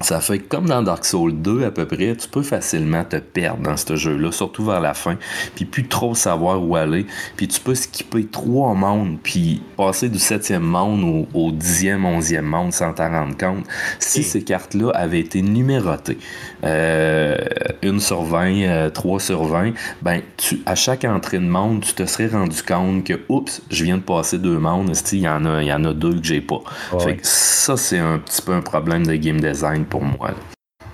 Ça 0.00 0.20
fait 0.20 0.38
comme 0.38 0.66
dans 0.66 0.82
Dark 0.82 1.06
Souls 1.06 1.32
2 1.32 1.64
à 1.64 1.70
peu 1.70 1.86
près, 1.86 2.14
tu 2.16 2.28
peux 2.28 2.42
facilement 2.42 3.02
te 3.02 3.16
perdre 3.16 3.62
dans 3.62 3.78
ce 3.78 3.96
jeu-là, 3.96 4.30
surtout 4.30 4.64
vers 4.64 4.80
la 4.80 4.92
fin, 4.92 5.16
puis 5.54 5.64
plus 5.64 5.88
trop 5.88 6.14
savoir 6.14 6.62
où 6.62 6.76
aller, 6.76 7.06
puis 7.36 7.48
tu 7.48 7.60
peux 7.60 7.74
skipper 7.74 8.26
trois 8.26 8.74
mondes, 8.74 9.16
puis 9.22 9.62
passer 9.76 10.10
du 10.10 10.18
septième 10.18 10.62
monde 10.62 11.26
au, 11.32 11.50
dixième, 11.50 12.04
onzième 12.04 12.44
monde 12.44 12.74
sans 12.74 12.92
t'en 12.92 13.10
rendre 13.10 13.36
compte. 13.38 13.64
Si 13.98 14.22
ces 14.22 14.42
cartes-là 14.42 14.90
avaient 14.90 15.20
été 15.20 15.40
numérotées, 15.40 16.18
euh, 16.64 17.36
une 17.82 18.00
sur 18.00 18.22
20, 18.22 18.54
euh, 18.62 18.90
trois 18.90 19.18
sur 19.18 19.44
20, 19.44 19.72
ben 20.02 20.20
tu, 20.36 20.60
à 20.66 20.74
chaque 20.74 21.04
entrée 21.04 21.38
de 21.38 21.44
monde, 21.44 21.80
tu 21.80 21.94
te 21.94 22.04
serais 22.04 22.28
rendu 22.28 22.62
compte 22.62 23.04
que, 23.04 23.14
oups, 23.30 23.62
je 23.70 23.84
viens 23.84 23.96
de 23.96 24.02
passer 24.02 24.38
deux 24.38 24.58
mondes, 24.58 24.94
il 25.12 25.18
y 25.20 25.28
en 25.28 25.44
a, 25.46 25.62
il 25.62 25.68
y 25.68 25.72
en 25.72 25.84
a 25.84 25.94
deux 25.94 26.18
que 26.20 26.24
j'ai 26.24 26.42
pas. 26.42 26.60
Fait 27.00 27.16
que 27.16 27.26
ça, 27.26 27.78
c'est 27.78 27.98
un 27.98 28.18
petit 28.18 28.42
peu 28.42 28.52
un 28.52 28.60
problème 28.60 29.06
de 29.06 29.16
game 29.16 29.40
design 29.40 29.85
pour 29.88 30.02
moi. 30.02 30.30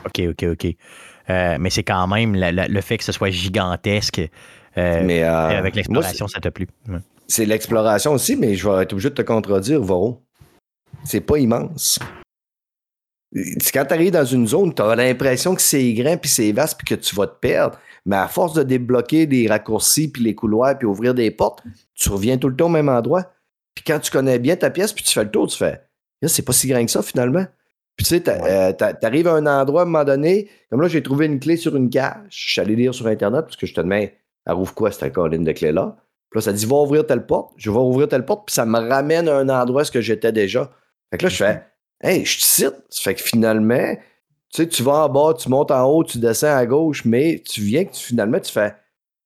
OK, 0.07 0.23
OK, 0.31 0.45
OK. 0.45 0.77
Euh, 1.31 1.57
mais 1.61 1.71
c'est 1.71 1.83
quand 1.83 2.07
même 2.07 2.35
le 2.37 2.81
fait 2.81 2.99
que 2.99 3.05
ce 3.05 3.13
soit 3.13 3.31
gigantesque. 3.31 4.21
Euh, 4.79 5.03
mais 5.05 5.23
euh, 5.23 5.59
avec 5.59 5.77
l'exploration, 5.77 6.27
ça 6.29 6.41
t'a 6.41 6.51
plu. 6.51 6.67
C'est 7.29 7.47
l'exploration 7.47 8.13
aussi, 8.13 8.37
mais 8.37 8.55
je 8.55 8.69
vais 8.69 8.83
être 8.83 8.93
obligé 8.93 9.11
de 9.11 9.15
te 9.15 9.23
contredire, 9.23 9.81
Voro. 9.81 10.23
C'est 11.05 11.21
pas 11.21 11.39
immense. 11.39 11.99
Quand 13.73 13.87
tu 13.87 13.95
arrives 13.95 14.11
dans 14.11 14.25
une 14.25 14.47
zone, 14.47 14.75
tu 14.75 14.83
as 14.83 14.95
l'impression 14.95 15.55
que 15.55 15.63
c'est 15.63 15.93
grand, 15.95 16.19
puis 16.19 16.29
c'est 16.29 16.53
vaste, 16.53 16.79
puis 16.79 16.95
que 16.95 17.01
tu 17.01 17.15
vas 17.15 17.27
te 17.27 17.39
perdre. 17.39 17.79
Mais 18.05 18.17
à 18.17 18.29
force 18.29 18.53
de 18.53 18.63
débloquer 18.63 19.27
les 19.27 19.49
raccourcis, 19.49 20.09
puis 20.09 20.23
les 20.23 20.35
couloirs, 20.35 20.77
puis 20.77 20.87
ouvrir 20.87 21.15
des 21.15 21.31
portes, 21.31 21.63
tu 21.95 22.11
reviens 22.11 22.37
tout 22.37 22.49
le 22.49 22.57
temps 22.57 22.67
au 22.67 22.71
même 22.71 22.89
endroit. 22.89 23.33
Puis 23.75 23.85
quand 23.87 23.99
tu 24.01 24.11
connais 24.11 24.39
bien 24.39 24.57
ta 24.57 24.69
pièce, 24.69 24.93
puis 24.93 25.05
tu 25.05 25.13
fais 25.13 25.25
le 25.25 25.31
tour, 25.31 25.47
tu 25.47 25.57
fais 25.57 25.81
c'est 26.29 26.43
pas 26.43 26.53
si 26.53 26.69
grand 26.69 26.85
que 26.85 26.91
ça 26.91 27.03
finalement. 27.03 27.47
Puis 27.97 28.07
tu 28.07 28.17
sais, 28.17 28.25
euh, 28.29 28.73
t'arrives 28.73 29.29
à 29.29 29.35
un 29.35 29.47
endroit 29.47 29.83
à 29.83 29.85
un 29.85 29.87
moment 29.87 30.05
donné, 30.05 30.49
comme 30.71 30.81
là, 30.81 30.89
j'ai 30.89 31.03
trouvé 31.03 31.27
une 31.27 31.39
clé 31.39 31.57
sur 31.57 31.77
une 31.77 31.91
cage. 31.91 32.27
Je 32.31 32.53
suis 32.53 32.61
allé 32.61 32.75
lire 32.75 32.95
sur 32.95 33.07
Internet 33.07 33.43
parce 33.43 33.57
que 33.57 33.67
je 33.67 33.75
te 33.75 33.81
demande, 33.81 34.09
elle 34.47 34.55
ouvre 34.55 34.75
quoi 34.75 34.91
cette 34.91 35.13
colline 35.13 35.45
de 35.45 35.53
clé-là? 35.53 35.97
Puis 36.31 36.39
là, 36.39 36.43
ça 36.43 36.53
dit, 36.53 36.65
va 36.65 36.77
ouvrir 36.77 37.07
telle 37.07 37.27
porte. 37.27 37.53
Je 37.57 37.71
vais 37.71 37.79
ouvrir 37.79 38.09
telle 38.09 38.25
porte, 38.25 38.47
puis 38.47 38.55
ça 38.55 38.65
me 38.65 38.79
ramène 38.79 39.29
à 39.29 39.37
un 39.37 39.49
endroit 39.49 39.83
où 39.83 40.01
j'étais 40.01 40.33
déjà. 40.33 40.71
Fait 41.11 41.19
que 41.19 41.25
là, 41.25 41.29
je 41.29 41.37
fais, 41.37 41.63
hey, 42.03 42.25
je 42.25 42.39
te 42.39 42.45
cite. 42.45 42.75
Ça 42.89 43.03
fait 43.03 43.15
que 43.15 43.23
finalement, 43.23 43.95
tu 44.53 44.63
sais, 44.63 44.69
tu 44.69 44.83
vas 44.83 45.05
en 45.05 45.09
bas, 45.09 45.35
tu 45.39 45.49
montes 45.51 45.71
en 45.71 45.85
haut, 45.85 46.05
tu 46.05 46.19
descends 46.19 46.57
à 46.57 46.65
gauche, 46.65 47.05
mais 47.05 47.43
tu 47.47 47.61
viens 47.61 47.85
que 47.85 47.95
finalement, 47.95 48.41
tu 48.41 48.51
fais, 48.51 48.75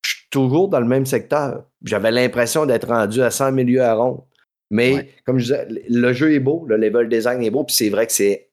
je 0.04 0.10
suis 0.10 0.28
toujours 0.30 0.68
dans 0.68 0.80
le 0.80 0.86
même 0.86 1.06
secteur. 1.06 1.64
J'avais 1.84 2.10
l'impression 2.10 2.66
d'être 2.66 2.88
rendu 2.88 3.22
à 3.22 3.30
100 3.30 3.52
milieux 3.52 3.82
à 3.82 3.94
rond. 3.94 4.24
Mais 4.70 5.10
comme 5.24 5.38
je 5.38 5.44
disais, 5.44 5.68
le 5.88 6.12
jeu 6.12 6.34
est 6.34 6.40
beau, 6.40 6.64
le 6.68 6.76
level 6.76 7.08
design 7.08 7.42
est 7.42 7.50
beau, 7.50 7.62
puis 7.62 7.76
c'est 7.76 7.88
vrai 7.88 8.06
que 8.06 8.12
c'est 8.12 8.45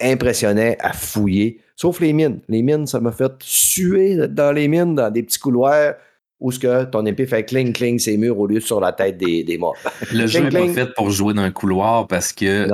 impressionnant 0.00 0.74
à 0.80 0.92
fouiller. 0.92 1.60
Sauf 1.76 2.00
les 2.00 2.12
mines. 2.12 2.40
Les 2.48 2.62
mines, 2.62 2.86
ça 2.86 3.00
m'a 3.00 3.12
fait 3.12 3.32
suer 3.40 4.28
dans 4.28 4.52
les 4.52 4.68
mines, 4.68 4.94
dans 4.94 5.10
des 5.10 5.22
petits 5.22 5.38
couloirs 5.38 5.94
où 6.40 6.50
ce 6.50 6.58
que 6.58 6.84
ton 6.84 7.04
épée 7.04 7.26
fait 7.26 7.44
cling 7.44 7.72
cling 7.72 7.98
ces 7.98 8.16
murs 8.16 8.38
au 8.38 8.46
lieu 8.46 8.56
de 8.56 8.64
sur 8.64 8.80
la 8.80 8.92
tête 8.92 9.18
des, 9.18 9.44
des 9.44 9.58
morts. 9.58 9.76
Le 10.12 10.26
jeu 10.26 10.40
n'est 10.40 10.50
pas 10.50 10.68
fait 10.68 10.94
pour 10.94 11.10
jouer 11.10 11.34
dans 11.34 11.42
un 11.42 11.50
couloir 11.50 12.06
parce 12.06 12.32
que 12.32 12.66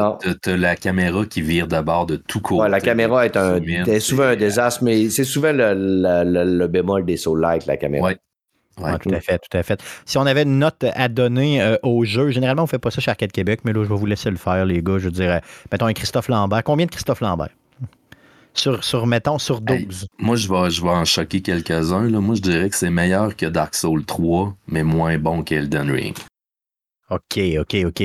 tu 0.43 0.51
as 0.51 0.57
la 0.57 0.77
caméra 0.77 1.27
qui 1.27 1.43
vire 1.43 1.67
de 1.67 1.81
bord 1.81 2.07
de 2.07 2.17
tout 2.17 2.41
côté. 2.41 2.63
Ouais, 2.63 2.69
la 2.69 2.81
caméra 2.81 3.27
est, 3.27 3.37
un, 3.37 3.61
souvent 3.99 4.25
un 4.25 4.37
désastre, 4.37 4.85
mais 4.85 5.11
c'est 5.11 5.25
souvent 5.25 5.53
le, 5.53 5.75
le, 5.75 6.67
bémol 6.69 7.05
des 7.05 7.17
soul 7.17 7.41
like 7.41 7.67
la 7.67 7.77
caméra. 7.77 8.07
Ouais. 8.07 8.17
Ouais, 8.81 8.99
tout 8.99 9.11
à 9.11 9.21
fait, 9.21 9.39
tout 9.39 9.57
à 9.57 9.63
fait. 9.63 9.83
Si 10.05 10.19
on 10.19 10.27
avait 10.27 10.43
une 10.43 10.59
note 10.59 10.85
à 10.95 11.09
donner 11.09 11.63
euh, 11.63 11.77
au 11.83 12.05
jeu, 12.05 12.31
généralement, 12.31 12.63
on 12.63 12.67
ne 12.67 12.71
fait 12.71 12.79
pas 12.79 12.91
ça 12.91 13.01
chez 13.01 13.11
Arcade 13.11 13.33
Québec, 13.33 13.61
mais 13.65 13.73
là, 13.73 13.83
je 13.85 13.89
vais 13.89 13.97
vous 13.97 14.07
laisser 14.07 14.31
le 14.31 14.37
faire, 14.37 14.67
les 14.67 14.83
gars. 14.83 14.99
Je 14.99 15.09
dirais, 15.09 15.41
mettons 15.73 15.87
un 15.87 15.95
Christophe 15.95 16.29
Lambert. 16.29 16.63
Combien 16.63 16.87
de 16.87 16.91
Christophe 16.91 17.21
Lambert? 17.21 17.51
Sur, 18.53 18.83
sur 18.85 19.07
mettons, 19.07 19.39
sur 19.39 19.61
12. 19.61 20.09
moi, 20.19 20.37
je 20.37 20.49
vais, 20.49 20.71
je 20.71 20.83
vais 20.83 20.91
en 20.91 21.05
choquer 21.05 21.43
quelques-uns. 21.43 22.09
Moi, 22.09 22.35
je 22.35 22.41
dirais 22.41 22.71
que 22.71 22.77
c'est 22.77 22.91
meilleur 22.91 23.37
que 23.37 23.47
Dark 23.47 23.75
Souls 23.75 24.05
3, 24.05 24.55
mais 24.69 24.83
moins 24.83 25.19
bon 25.19 25.43
qu'Elden 25.43 25.91
Ring. 25.91 26.17
OK, 27.11 27.39
OK, 27.59 27.77
OK. 27.87 28.03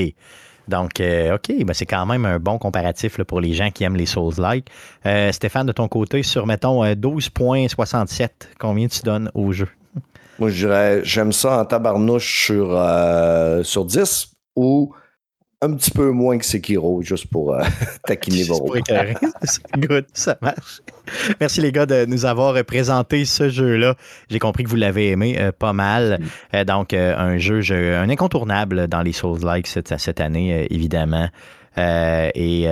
Donc, 0.68 1.00
euh, 1.00 1.36
OK, 1.36 1.66
ben 1.66 1.74
c'est 1.74 1.86
quand 1.86 2.06
même 2.06 2.26
un 2.26 2.40
bon 2.40 2.58
comparatif 2.58 3.18
pour 3.24 3.42
les 3.42 3.54
gens 3.54 3.72
qui 3.72 3.84
aiment 3.84 3.96
les 3.96 4.06
Souls-like. 4.06 4.68
Euh, 5.06 5.32
Stéphane, 5.32 5.68
de 5.68 5.72
ton 5.72 5.88
côté, 5.88 6.22
sur, 6.24 6.46
mettons, 6.46 6.84
12.67, 6.84 8.30
combien 8.60 8.88
tu 8.88 9.02
donnes 9.02 9.32
au 9.34 9.52
jeu? 9.52 9.68
Moi, 10.42 10.50
je 10.50 10.66
dirais, 10.66 11.02
j'aime 11.04 11.32
ça 11.32 11.60
en 11.60 11.66
tabarnouche 11.66 12.46
sur, 12.48 12.72
euh, 12.76 13.62
sur 13.62 13.86
10 13.86 14.32
ou 14.56 14.92
un 15.62 15.72
petit 15.76 15.92
peu 15.92 16.10
moins 16.10 16.40
que 16.40 16.46
Sekiro, 16.46 17.04
juste 17.04 17.28
pour 17.28 17.54
euh, 17.54 17.62
taquiner 18.08 18.42
vos 18.46 18.60
Good, 19.78 20.06
ça 20.14 20.40
marche. 20.42 20.82
Merci 21.40 21.62
les 21.62 21.72
gars 21.72 21.86
de 21.86 22.06
nous 22.06 22.26
avoir 22.26 22.56
présenté 22.64 23.24
ce 23.26 23.50
jeu-là. 23.50 23.94
J'ai 24.32 24.40
compris 24.40 24.64
que 24.64 24.70
vous 24.70 24.78
l'avez 24.78 25.12
aimé 25.12 25.36
euh, 25.40 25.52
pas 25.52 25.74
mal. 25.74 26.20
Mm. 26.52 26.64
donc, 26.64 26.94
un 26.96 27.38
jeu, 27.38 27.62
un 27.72 28.10
incontournable 28.10 28.88
dans 28.88 29.04
les 29.04 29.14
Souls-like 29.14 29.68
cette, 29.68 29.96
cette 30.00 30.20
année, 30.20 30.66
évidemment. 30.72 31.30
Et 31.78 32.68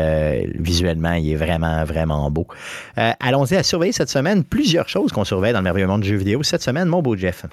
visuellement, 0.55 1.13
il 1.13 1.31
est 1.31 1.35
vraiment, 1.35 1.83
vraiment 1.83 2.29
beau. 2.31 2.47
allons-y 2.95 3.55
à 3.55 3.63
surveiller 3.63 3.93
cette 3.93 4.09
semaine 4.09 4.43
plusieurs 4.43 4.89
choses 4.89 5.11
qu'on 5.11 5.25
surveille 5.25 5.53
dans 5.53 5.59
le 5.59 5.63
merveilleux 5.63 5.87
monde 5.87 6.01
du 6.01 6.09
jeu 6.09 6.17
vidéo. 6.17 6.43
Cette 6.43 6.61
semaine, 6.61 6.87
mon 6.87 7.01
beau 7.01 7.15
Jeff. 7.15 7.45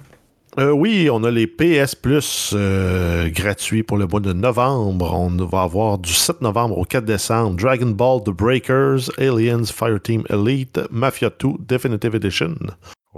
Euh, 0.58 0.70
oui, 0.70 1.10
on 1.12 1.22
a 1.24 1.30
les 1.30 1.46
PS 1.46 1.94
Plus 1.94 2.54
euh, 2.54 3.28
gratuits 3.28 3.82
pour 3.82 3.98
le 3.98 4.06
mois 4.06 4.20
de 4.20 4.32
novembre. 4.32 5.12
On 5.12 5.28
va 5.44 5.62
avoir 5.62 5.98
du 5.98 6.14
7 6.14 6.40
novembre 6.40 6.78
au 6.78 6.84
4 6.84 7.04
décembre 7.04 7.56
Dragon 7.60 7.90
Ball 7.90 8.22
The 8.24 8.30
Breakers, 8.30 9.10
Aliens 9.18 9.66
Fireteam 9.66 10.24
Elite, 10.30 10.80
Mafia 10.90 11.28
2 11.28 11.48
Definitive 11.60 12.14
Edition. 12.14 12.54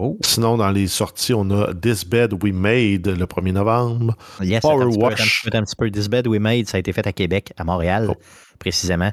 Oh. 0.00 0.16
Sinon, 0.20 0.56
dans 0.56 0.70
les 0.70 0.86
sorties, 0.86 1.34
on 1.34 1.50
a 1.50 1.74
This 1.74 2.04
Bed 2.04 2.32
We 2.40 2.52
Made 2.52 3.08
le 3.08 3.26
1er 3.26 3.50
novembre. 3.50 4.16
Yes, 4.40 4.60
Power 4.60 4.84
Wash. 4.84 5.44
un, 5.52 5.64
petit 5.64 5.74
peu 5.76 5.90
This 5.90 6.06
Bed 6.08 6.28
We 6.28 6.38
Made, 6.38 6.68
ça 6.68 6.76
a 6.76 6.80
été 6.80 6.92
fait 6.92 7.04
à 7.04 7.12
Québec, 7.12 7.52
à 7.56 7.64
Montréal, 7.64 8.06
oh. 8.08 8.14
précisément. 8.60 9.10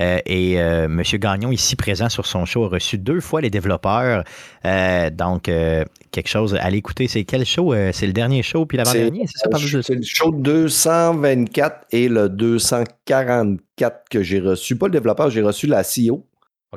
Euh, 0.00 0.20
et 0.26 0.60
euh, 0.60 0.84
M. 0.84 1.02
Gagnon, 1.14 1.50
ici 1.50 1.74
présent 1.74 2.08
sur 2.08 2.24
son 2.24 2.44
show, 2.44 2.64
a 2.66 2.68
reçu 2.68 2.98
deux 2.98 3.18
fois 3.18 3.40
les 3.40 3.50
développeurs. 3.50 4.22
Euh, 4.64 5.10
donc, 5.10 5.50
quelque 6.12 6.28
chose 6.28 6.54
à 6.54 6.70
l'écouter. 6.70 7.08
C'est 7.08 7.24
quel 7.24 7.44
show 7.44 7.74
C'est 7.90 8.06
le 8.06 8.12
dernier 8.12 8.44
show, 8.44 8.64
puis 8.64 8.78
l'avant-dernier 8.78 9.26
C'est 9.26 9.50
ça, 9.50 9.82
C'est 9.82 9.96
le 9.96 10.02
show 10.02 10.30
224 10.30 11.86
et 11.90 12.08
le 12.08 12.28
244 12.28 14.08
que 14.08 14.22
j'ai 14.22 14.38
reçu. 14.38 14.76
Pas 14.76 14.86
le 14.86 14.92
développeur, 14.92 15.30
j'ai 15.30 15.42
reçu 15.42 15.66
la 15.66 15.82
CEO 15.82 16.24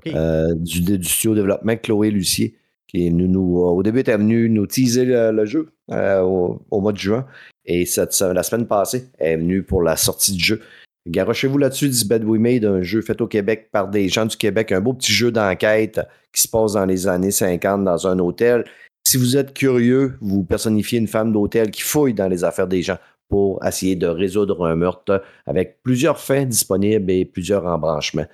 du, 0.04 0.82
du, 0.98 1.04
studio 1.04 1.36
développement, 1.36 1.76
Chloé 1.76 2.10
Lucier, 2.10 2.56
qui 2.92 3.10
nous, 3.12 3.28
nous, 3.28 3.58
au 3.58 3.82
début 3.84 4.00
était 4.00 4.18
venue 4.18 4.50
nous 4.50 4.68
teaser 4.68 5.06
le, 5.06 5.46
jeu 5.46 5.72
au, 5.90 6.60
mois 6.72 6.92
de 6.92 6.98
juin. 6.98 7.26
Et 7.66 7.86
cette, 7.86 8.20
la 8.20 8.44
semaine 8.44 8.68
passée, 8.68 9.06
elle 9.18 9.32
est 9.32 9.38
venue 9.38 9.64
pour 9.64 9.82
la 9.82 9.96
sortie 9.96 10.34
du 10.34 10.44
jeu. 10.44 10.62
Garochez-vous 11.08 11.58
là-dessus, 11.58 11.90
This 11.90 12.04
Bad 12.04 12.24
We 12.24 12.40
Made, 12.40 12.66
un 12.66 12.84
jeu 12.84 13.02
fait 13.02 13.20
au 13.22 13.28
Québec 13.28 13.70
par 13.72 13.88
des 13.88 14.08
gens 14.08 14.26
du 14.26 14.38
Québec, 14.38 14.72
un 14.72 14.82
beau 14.82 14.94
petit 14.94 15.12
jeu 15.12 15.32
d'enquête 15.32 16.00
qui 16.32 16.42
se 16.42 16.48
passe 16.48 16.74
dans 16.74 16.86
les 16.86 17.08
années 17.08 17.32
50 17.32 17.84
dans 17.84 18.08
un 18.08 18.20
hôtel. 18.20 18.66
Si 19.04 19.18
vous 19.18 19.36
êtes 19.36 19.54
curieux, 19.54 20.14
vous 20.22 20.44
personnifiez 20.44 21.00
une 21.00 21.08
femme 21.08 21.34
d'hôtel 21.34 21.72
qui 21.72 21.82
fouille 21.82 22.14
dans 22.14 22.28
les 22.28 22.44
affaires 22.44 22.68
des 22.68 22.84
gens 22.84 22.98
pour 23.30 23.66
essayer 23.66 23.96
de 23.96 24.08
résoudre 24.08 24.66
un 24.66 24.76
meurtre 24.76 25.24
avec 25.48 25.82
plusieurs 25.82 26.20
fins 26.20 26.46
disponibles 26.46 27.10
et 27.10 27.26
plusieurs 27.26 27.66
embranchements. 27.66 28.28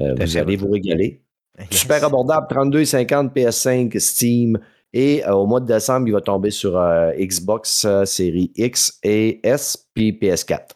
Euh, 0.00 0.14
vous 0.14 0.36
allez 0.36 0.56
vous 0.56 0.70
régaler. 0.70 1.22
Super 1.70 2.04
abordable, 2.04 2.46
32,50 2.50 3.32
PS5, 3.32 3.98
Steam. 3.98 4.58
Et 4.94 5.24
euh, 5.24 5.32
au 5.32 5.46
mois 5.46 5.60
de 5.60 5.66
décembre, 5.66 6.08
il 6.08 6.12
va 6.12 6.20
tomber 6.20 6.50
sur 6.50 6.76
euh, 6.76 7.12
Xbox 7.18 7.86
série 8.04 8.52
X 8.56 8.98
et 9.02 9.40
S, 9.42 9.86
puis 9.94 10.12
PS4. 10.12 10.68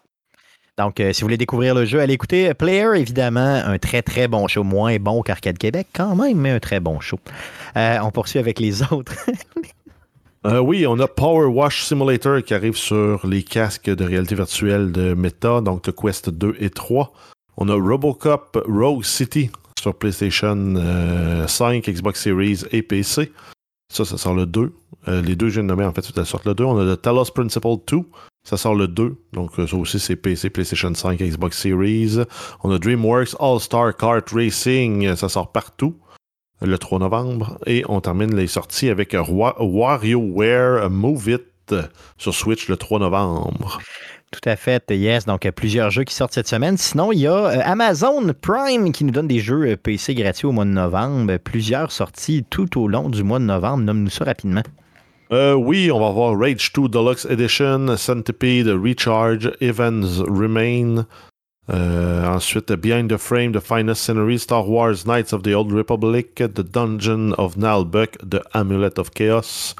Donc, 0.79 1.01
euh, 1.01 1.15
si 1.15 1.23
vous 1.23 1.27
voulez 1.27 1.39
découvrir 1.39 1.75
le 1.75 1.87
jeu, 1.87 2.01
allez 2.01 2.13
écouter 2.13 2.53
Player, 2.53 2.89
évidemment, 2.97 3.63
un 3.65 3.79
très 3.79 4.03
très 4.03 4.29
bon 4.29 4.47
show, 4.47 4.63
moins 4.63 4.97
bon 4.99 5.23
qu'Arcade 5.23 5.57
Québec, 5.57 5.87
quand 5.95 6.15
même, 6.15 6.37
mais 6.37 6.51
un 6.51 6.61
très 6.61 6.81
bon 6.81 7.01
show. 7.01 7.19
Euh, 7.79 7.99
on 8.03 8.11
poursuit 8.11 8.39
avec 8.39 8.61
les 8.61 8.83
autres. 8.93 9.15
Euh, 10.45 10.59
oui, 10.59 10.87
on 10.87 11.01
a 11.01 11.09
Power 11.09 11.47
Wash 11.47 11.85
Simulator 11.85 12.43
qui 12.43 12.53
arrive 12.53 12.77
sur 12.77 13.27
les 13.27 13.43
casques 13.43 13.89
de 13.89 14.05
réalité 14.05 14.35
virtuelle 14.35 14.93
de 14.93 15.15
Meta, 15.15 15.63
donc 15.63 15.83
de 15.85 15.91
Quest 15.91 16.29
2 16.29 16.57
et 16.61 16.69
3. 16.69 17.11
On 17.57 17.71
a 17.71 17.75
Robocop 17.75 18.63
Rogue 18.69 19.03
City 19.03 19.51
PlayStation 19.95 20.75
5, 21.47 21.89
Xbox 21.89 22.23
Series 22.23 22.65
et 22.73 22.83
PC. 22.83 23.33
Ça, 23.93 24.05
ça 24.05 24.19
sort 24.19 24.35
le 24.35 24.47
2. 24.47 24.73
les 25.07 25.37
deux, 25.37 25.49
je 25.49 25.55
viens 25.55 25.63
de 25.63 25.69
nommer 25.69 25.85
en 25.85 25.93
fait, 25.93 26.05
ça 26.05 26.25
sort 26.25 26.43
le 26.45 26.55
2. 26.55 26.65
On 26.65 26.79
a 26.79 26.97
The 26.97 27.01
Talos 27.01 27.31
Principle 27.33 27.77
2 27.87 27.99
ça 28.47 28.57
sort 28.57 28.77
le 28.77 28.87
2. 28.87 29.17
Donc, 29.33 29.59
euh, 29.59 29.67
ça 29.67 29.77
aussi, 29.77 29.99
c'est 29.99 30.15
PC, 30.15 30.51
PlayStation 30.51 30.95
5, 30.95 31.19
Xbox 31.19 31.59
Series. 31.59 32.19
On 32.63 32.71
a 32.71 32.79
DreamWorks 32.79 33.35
All-Star 33.41 33.97
Kart 33.97 34.31
Racing. 34.31 35.17
Ça 35.17 35.29
sort 35.29 35.51
partout 35.51 35.97
le 36.63 36.79
3 36.79 37.01
novembre. 37.01 37.59
Et 37.67 37.83
on 37.89 38.01
termine 38.01 38.37
les 38.37 38.47
sorties 38.47 38.89
avec 38.89 39.15
WarioWare 39.15 40.89
Move 40.91 41.29
It 41.29 41.75
sur 42.17 42.33
Switch 42.33 42.69
le 42.69 42.77
3 42.77 43.01
novembre. 43.01 43.81
Tout 44.43 44.51
à 44.51 44.57
fait, 44.57 44.85
yes. 44.91 45.25
Donc, 45.25 45.51
plusieurs 45.53 45.91
jeux 45.91 46.05
qui 46.05 46.15
sortent 46.15 46.35
cette 46.35 46.47
semaine. 46.47 46.77
Sinon, 46.77 47.11
il 47.11 47.21
y 47.21 47.27
a 47.27 47.33
euh, 47.33 47.61
Amazon 47.65 48.35
Prime 48.39 48.93
qui 48.93 49.05
nous 49.05 49.11
donne 49.11 49.29
des 49.29 49.41
jeux 49.41 49.71
euh, 49.71 49.77
PC 49.77 50.15
gratuits 50.15 50.47
au 50.47 50.53
mois 50.53 50.67
de 50.67 50.71
novembre. 50.71 51.39
Plusieurs 51.39 51.91
sorties 51.91 52.45
tout 52.51 52.79
au 52.79 52.87
long 52.87 53.09
du 53.09 53.23
mois 53.23 53.39
de 53.39 53.45
novembre. 53.45 53.85
Nomme-nous 53.85 54.11
ça 54.11 54.25
rapidement. 54.25 54.63
Euh, 55.33 55.55
oui, 55.55 55.91
on 55.91 55.99
va 55.99 56.11
voir 56.11 56.39
Rage 56.39 56.71
2 56.75 56.89
Deluxe 56.89 57.25
Edition, 57.31 57.97
Centipede 57.97 58.69
Recharge, 58.69 59.51
Evans 59.63 60.23
Remain. 60.29 61.07
Euh, 61.71 62.27
ensuite, 62.27 62.71
Behind 62.75 63.11
the 63.11 63.17
Frame, 63.17 63.53
The 63.53 63.61
Finest 63.61 64.03
Scenery, 64.03 64.39
Star 64.39 64.69
Wars 64.69 65.07
Knights 65.07 65.33
of 65.33 65.45
the 65.45 65.55
Old 65.55 65.73
Republic, 65.73 66.35
The 66.35 66.63
Dungeon 66.63 67.33
of 67.39 67.57
Nalbuck, 67.57 68.19
The 68.19 68.43
Amulet 68.53 68.99
of 68.99 69.13
Chaos. 69.13 69.75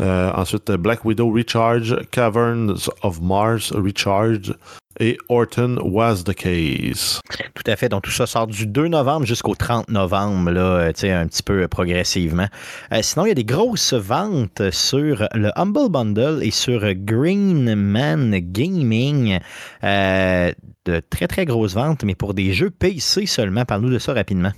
Euh, 0.00 0.32
ensuite, 0.34 0.70
Black 0.72 1.04
Widow 1.04 1.30
Recharge, 1.30 1.96
Caverns 2.10 2.90
of 3.02 3.20
Mars 3.20 3.72
Recharge, 3.72 4.54
et 5.00 5.18
Orton 5.28 5.78
was 5.82 6.22
the 6.24 6.34
case. 6.34 7.20
Tout 7.54 7.64
à 7.66 7.74
fait. 7.74 7.88
Donc, 7.88 8.02
tout 8.02 8.12
ça 8.12 8.26
sort 8.26 8.46
du 8.46 8.66
2 8.66 8.88
novembre 8.88 9.26
jusqu'au 9.26 9.54
30 9.54 9.88
novembre, 9.88 10.50
là, 10.52 10.60
euh, 10.60 10.92
un 11.20 11.26
petit 11.26 11.42
peu 11.42 11.66
progressivement. 11.66 12.46
Euh, 12.92 13.00
sinon, 13.02 13.26
il 13.26 13.28
y 13.30 13.32
a 13.32 13.34
des 13.34 13.44
grosses 13.44 13.94
ventes 13.94 14.70
sur 14.70 15.28
le 15.34 15.50
Humble 15.56 15.90
Bundle 15.90 16.40
et 16.42 16.52
sur 16.52 16.80
Green 16.94 17.74
Man 17.74 18.38
Gaming. 18.38 19.38
De 19.82 21.00
très, 21.08 21.26
très 21.26 21.46
grosses 21.46 21.74
ventes, 21.74 22.04
mais 22.04 22.14
pour 22.14 22.34
des 22.34 22.52
jeux 22.52 22.70
PC 22.70 23.24
seulement. 23.24 23.64
Parle-nous 23.64 23.90
de 23.90 23.98
ça 23.98 24.12
rapidement. 24.12 24.52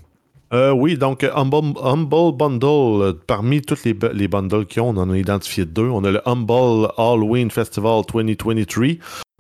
Oui, 0.52 0.97
donc 0.97 1.24
Humble, 1.24 1.78
Humble 1.82 2.36
Bundle, 2.36 3.14
parmi 3.27 3.62
tous 3.62 3.85
les, 3.85 3.97
les 4.12 4.28
bundles 4.28 4.66
qu'ils 4.66 4.82
ont, 4.82 4.90
on 4.90 4.97
en 4.97 5.10
a 5.10 5.16
identifié 5.16 5.64
deux. 5.64 5.89
On 5.89 6.05
a 6.05 6.10
le 6.10 6.28
Humble 6.28 6.89
Halloween 6.97 7.51
Festival 7.51 8.02
2023. 8.12 8.85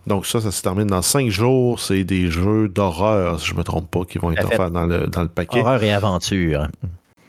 Donc 0.06 0.24
ça, 0.24 0.40
ça 0.40 0.52
se 0.52 0.62
termine 0.62 0.86
dans 0.86 1.02
cinq 1.02 1.30
jours. 1.30 1.80
C'est 1.80 2.04
des 2.04 2.30
jeux 2.30 2.68
d'horreur, 2.68 3.40
si 3.40 3.48
je 3.48 3.52
ne 3.54 3.58
me 3.58 3.64
trompe 3.64 3.90
pas, 3.90 4.04
qui 4.04 4.18
vont 4.18 4.32
être 4.32 4.46
offerts 4.46 4.70
dans 4.70 4.86
le, 4.86 5.06
dans 5.08 5.22
le 5.22 5.28
paquet. 5.28 5.60
Horreur 5.60 5.82
et 5.82 5.92
aventure. 5.92 6.68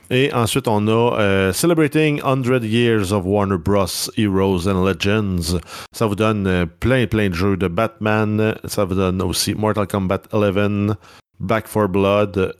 Et 0.10 0.32
ensuite, 0.34 0.68
on 0.68 0.88
a 0.88 1.20
euh, 1.20 1.54
Celebrating 1.54 2.22
100 2.22 2.64
Years 2.64 3.12
of 3.12 3.26
Warner 3.26 3.58
Bros. 3.58 4.10
Heroes 4.16 4.68
and 4.68 4.86
Legends. 4.86 5.60
Ça 5.92 6.06
vous 6.06 6.16
donne 6.16 6.48
euh, 6.48 6.66
plein, 6.66 7.08
plein 7.08 7.30
de 7.30 7.34
jeux 7.34 7.58
de 7.58 7.68
Batman. 7.68 8.56
Ça 8.66 8.86
vous 8.86 8.96
donne 8.96 9.22
aussi 9.22 9.54
Mortal 9.54 9.88
Kombat 9.88 10.22
11, 10.32 10.96
Back 11.40 11.68
for 11.68 11.90
Blood, 11.90 12.54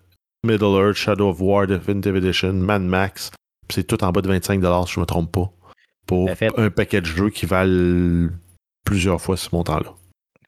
Middle 0.44 0.76
Earth, 0.78 0.98
Shadow 0.98 1.30
of 1.30 1.42
War 1.42 1.68
Definitive 1.68 2.16
Edition, 2.16 2.54
Mad 2.54 2.82
Max. 2.82 3.32
C'est 3.70 3.86
tout 3.86 4.04
en 4.04 4.12
bas 4.12 4.22
de 4.22 4.28
25 4.30 4.62
si 4.62 4.94
je 4.94 5.00
ne 5.00 5.02
me 5.02 5.06
trompe 5.06 5.32
pas. 5.32 5.52
Pour 6.06 6.30
un 6.58 6.70
paquet 6.70 7.02
de 7.02 7.06
jeux 7.06 7.30
qui 7.30 7.46
valent 7.46 8.30
plusieurs 8.86 9.20
fois 9.20 9.36
ce 9.36 9.50
montant-là. 9.52 9.94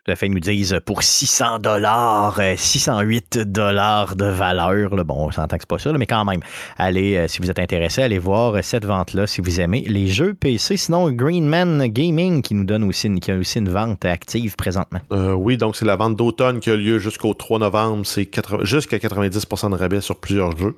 Tout 0.10 0.14
à 0.14 0.15
fait, 0.15 0.26
ils 0.26 0.34
nous 0.34 0.40
disent 0.40 0.80
pour 0.86 1.03
600 1.03 1.60
dollars, 1.60 2.40
608 2.57 3.41
dollars 3.45 4.15
de 4.15 4.26
valeur. 4.26 4.90
Bon, 5.06 5.27
on 5.27 5.31
s'entend 5.31 5.56
que 5.57 5.61
c'est 5.61 5.69
pas 5.69 5.77
ça, 5.77 5.94
mais 5.94 6.07
quand 6.07 6.26
même, 6.26 6.40
allez, 6.80 7.15
euh, 7.15 7.27
si 7.27 7.38
vous 7.44 7.52
êtes 7.52 7.60
intéressé, 7.60 8.02
allez 8.02 8.18
voir 8.18 8.64
cette 8.64 8.86
vente-là 8.86 9.27
si 9.27 9.40
vous 9.40 9.61
aimez 9.61 9.81
les 9.81 10.07
jeux 10.07 10.34
PC. 10.34 10.77
Sinon, 10.77 11.11
Greenman 11.11 11.86
Gaming 11.90 12.41
qui 12.41 12.56
nous 12.56 12.64
donne 12.64 12.86
aussi 12.86 13.06
une, 13.06 13.19
qui 13.19 13.30
a 13.30 13.38
aussi 13.38 13.60
une 13.60 13.69
vente 13.69 14.03
active 14.03 14.56
présentement. 14.56 14.99
Euh, 15.11 15.34
oui, 15.34 15.57
donc 15.57 15.76
c'est 15.76 15.86
la 15.86 15.95
vente 15.95 16.15
d'automne 16.15 16.60
qui 16.60 16.72
a 16.72 16.76
lieu 16.76 16.98
jusqu'au 16.98 17.36
3 17.36 17.60
novembre. 17.60 18.03
C'est 18.03 18.27
jusqu'à 18.64 18.98
90% 18.98 19.69
de 19.69 19.76
rabais 19.76 20.02
sur 20.02 20.19
plusieurs 20.19 20.57
jeux. 20.57 20.76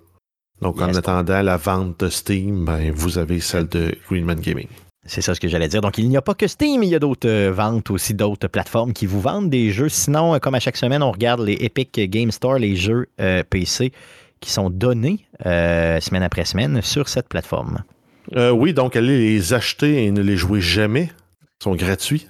Donc, 0.61 0.81
en 0.81 0.93
attendant 0.93 1.41
la 1.41 1.55
vente 1.55 2.01
de 2.01 2.09
Steam, 2.09 2.65
ben, 2.65 2.91
vous 2.93 3.17
avez 3.17 3.39
celle 3.39 3.69
de 3.69 3.95
Greenman 4.09 4.41
Gaming. 4.41 4.67
C'est 5.05 5.21
ça 5.21 5.33
ce 5.33 5.39
que 5.39 5.47
j'allais 5.47 5.67
dire. 5.67 5.81
Donc, 5.81 5.97
il 5.97 6.07
n'y 6.07 6.17
a 6.17 6.21
pas 6.21 6.35
que 6.35 6.47
Steam, 6.47 6.83
il 6.83 6.89
y 6.89 6.95
a 6.95 6.99
d'autres 6.99 7.27
euh, 7.27 7.51
ventes 7.51 7.89
aussi, 7.89 8.13
d'autres 8.13 8.47
plateformes 8.47 8.93
qui 8.93 9.07
vous 9.07 9.19
vendent 9.19 9.49
des 9.49 9.71
jeux. 9.71 9.89
Sinon, 9.89 10.35
euh, 10.35 10.39
comme 10.39 10.53
à 10.53 10.59
chaque 10.59 10.77
semaine, 10.77 11.01
on 11.01 11.11
regarde 11.11 11.41
les 11.41 11.57
Epic 11.61 11.99
Game 12.09 12.31
Store, 12.31 12.59
les 12.59 12.75
jeux 12.75 13.07
euh, 13.19 13.43
PC 13.49 13.91
qui 14.39 14.51
sont 14.51 14.69
donnés 14.71 15.25
semaine 15.43 16.23
après 16.23 16.45
semaine 16.45 16.81
sur 16.81 17.07
cette 17.09 17.29
plateforme. 17.29 17.83
oui, 18.35 18.73
donc 18.73 18.95
allez 18.95 19.35
les 19.35 19.53
acheter 19.53 20.05
et 20.05 20.11
ne 20.11 20.21
les 20.21 20.35
jouer 20.35 20.61
jamais. 20.61 21.11
Ils 21.59 21.63
sont 21.63 21.75
gratuits. 21.75 22.27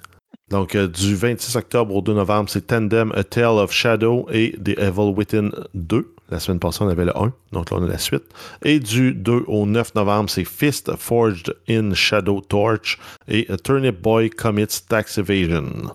Donc, 0.50 0.76
du 0.76 1.14
26 1.14 1.56
octobre 1.56 1.94
au 1.96 2.02
2 2.02 2.12
novembre, 2.12 2.50
c'est 2.50 2.66
Tandem, 2.66 3.12
A 3.16 3.24
Tale 3.24 3.56
of 3.58 3.72
Shadow 3.72 4.26
et 4.30 4.54
The 4.62 4.78
Evil 4.78 5.14
Within 5.16 5.52
2. 5.72 6.14
La 6.32 6.40
semaine 6.40 6.60
passée, 6.60 6.78
on 6.80 6.88
avait 6.88 7.04
le 7.04 7.14
1, 7.14 7.30
donc 7.52 7.70
là, 7.70 7.76
on 7.78 7.84
a 7.84 7.86
la 7.86 7.98
suite. 7.98 8.24
Et 8.64 8.80
du 8.80 9.12
2 9.12 9.44
au 9.48 9.66
9 9.66 9.94
novembre, 9.94 10.30
c'est 10.30 10.46
Fist 10.46 10.90
Forged 10.96 11.54
in 11.68 11.92
Shadow 11.92 12.40
Torch 12.40 12.98
et 13.28 13.46
Turnip 13.62 14.00
Boy 14.00 14.30
Commits 14.30 14.80
Tax 14.88 15.18
Evasion. 15.18 15.92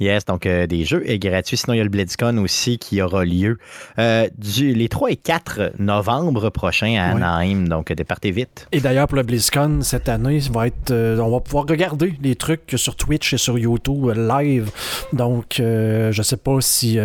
Yes, 0.00 0.24
donc 0.24 0.46
euh, 0.46 0.66
des 0.66 0.86
jeux 0.86 1.08
est 1.08 1.18
gratuits. 1.18 1.58
Sinon, 1.58 1.74
il 1.74 1.76
y 1.76 1.80
a 1.80 1.84
le 1.84 1.90
BlizzCon 1.90 2.38
aussi 2.38 2.78
qui 2.78 3.02
aura 3.02 3.26
lieu 3.26 3.58
euh, 3.98 4.28
du, 4.38 4.72
les 4.72 4.88
3 4.88 5.10
et 5.10 5.16
4 5.16 5.72
novembre 5.78 6.48
prochains 6.48 6.96
à 6.98 7.10
Anaheim. 7.10 7.68
Donc, 7.68 7.92
départez 7.92 8.30
vite. 8.30 8.66
Et 8.72 8.80
d'ailleurs, 8.80 9.08
pour 9.08 9.16
le 9.16 9.24
BlizzCon, 9.24 9.80
cette 9.82 10.08
année, 10.08 10.38
va 10.50 10.68
être, 10.68 10.90
euh, 10.90 11.18
on 11.18 11.30
va 11.30 11.40
pouvoir 11.40 11.66
regarder 11.68 12.14
les 12.22 12.34
trucs 12.34 12.72
sur 12.76 12.96
Twitch 12.96 13.34
et 13.34 13.36
sur 13.36 13.58
YouTube 13.58 14.10
live. 14.16 14.70
Donc, 15.12 15.56
je 15.58 16.22
sais 16.22 16.38
pas 16.38 16.60
si 16.60 16.98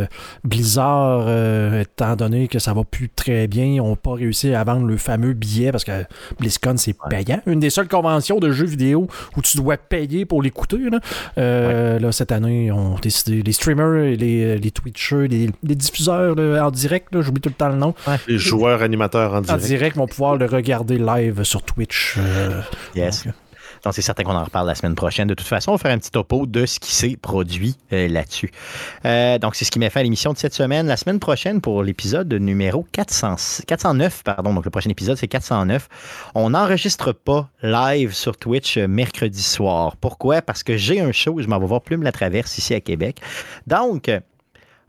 Blizzard, 0.45 1.27
étant 1.77 2.15
donné 2.15 2.47
que 2.47 2.59
ça 2.59 2.73
va 2.73 2.83
plus 2.85 3.09
très 3.09 3.47
bien, 3.47 3.75
n'ont 3.75 3.97
pas 3.97 4.13
réussi 4.13 4.53
à 4.53 4.63
vendre 4.63 4.85
le 4.85 4.95
fameux 4.95 5.33
billet 5.33 5.71
parce 5.71 5.83
que 5.83 6.05
BlizzCon, 6.39 6.77
c'est 6.77 6.95
payant. 7.09 7.41
Une 7.45 7.59
des 7.59 7.69
seules 7.69 7.89
conventions 7.89 8.39
de 8.39 8.51
jeux 8.51 8.65
vidéo 8.65 9.07
où 9.35 9.41
tu 9.41 9.57
dois 9.57 9.75
payer 9.75 10.25
pour 10.25 10.41
l'écouter. 10.41 10.77
Là. 10.89 11.99
là, 11.99 12.11
cette 12.13 12.31
année, 12.31 12.71
on 12.71 12.84
les 13.03 13.51
streamers, 13.51 14.15
les, 14.17 14.57
les 14.57 14.71
Twitchers, 14.71 15.27
les, 15.27 15.75
diffuseurs 15.75 16.35
en 16.37 16.71
direct, 16.71 17.19
j'oublie 17.21 17.41
tout 17.41 17.49
le 17.49 17.55
temps 17.55 17.69
le 17.69 17.75
nom. 17.75 17.93
Les 18.27 18.37
joueurs 18.37 18.81
animateurs 18.81 19.33
en 19.33 19.41
direct. 19.41 19.63
En 19.63 19.67
direct 19.67 19.97
vont 19.97 20.07
pouvoir 20.07 20.35
le 20.35 20.45
regarder 20.45 20.97
live 20.97 21.43
sur 21.43 21.61
Twitch. 21.61 22.15
Euh, 22.17 22.61
yes. 22.95 23.25
Donc, 23.25 23.35
c'est 23.91 24.01
certain 24.01 24.23
qu'on 24.23 24.35
en 24.35 24.43
reparle 24.43 24.67
la 24.67 24.75
semaine 24.75 24.95
prochaine. 24.95 25.27
De 25.27 25.33
toute 25.33 25.47
façon, 25.47 25.71
on 25.71 25.75
va 25.75 25.77
faire 25.77 25.91
un 25.91 25.97
petit 25.97 26.11
topo 26.11 26.45
de 26.45 26.65
ce 26.65 26.79
qui 26.79 26.93
s'est 26.93 27.17
produit 27.21 27.75
euh, 27.93 28.07
là-dessus. 28.07 28.51
Euh, 29.05 29.37
donc, 29.37 29.55
c'est 29.55 29.65
ce 29.65 29.71
qui 29.71 29.79
m'a 29.79 29.89
fait 29.89 30.03
l'émission 30.03 30.33
de 30.33 30.37
cette 30.37 30.53
semaine. 30.53 30.87
La 30.87 30.97
semaine 30.97 31.19
prochaine, 31.19 31.61
pour 31.61 31.83
l'épisode 31.83 32.31
numéro 32.33 32.85
400, 32.91 33.63
409, 33.67 34.23
pardon, 34.23 34.53
donc 34.53 34.65
le 34.65 34.71
prochain 34.71 34.89
épisode, 34.89 35.17
c'est 35.17 35.27
409, 35.27 35.87
on 36.35 36.51
n'enregistre 36.51 37.11
pas 37.11 37.49
live 37.61 38.13
sur 38.13 38.37
Twitch 38.37 38.77
euh, 38.77 38.87
mercredi 38.87 39.41
soir. 39.41 39.95
Pourquoi? 39.97 40.41
Parce 40.41 40.63
que 40.63 40.77
j'ai 40.77 40.99
un 41.01 41.11
show, 41.11 41.39
je 41.39 41.47
m'en 41.47 41.59
vais 41.59 41.67
voir 41.67 41.81
Plume 41.81 42.03
la 42.03 42.11
Traverse 42.11 42.57
ici 42.57 42.73
à 42.73 42.81
Québec. 42.81 43.19
Donc, 43.67 44.09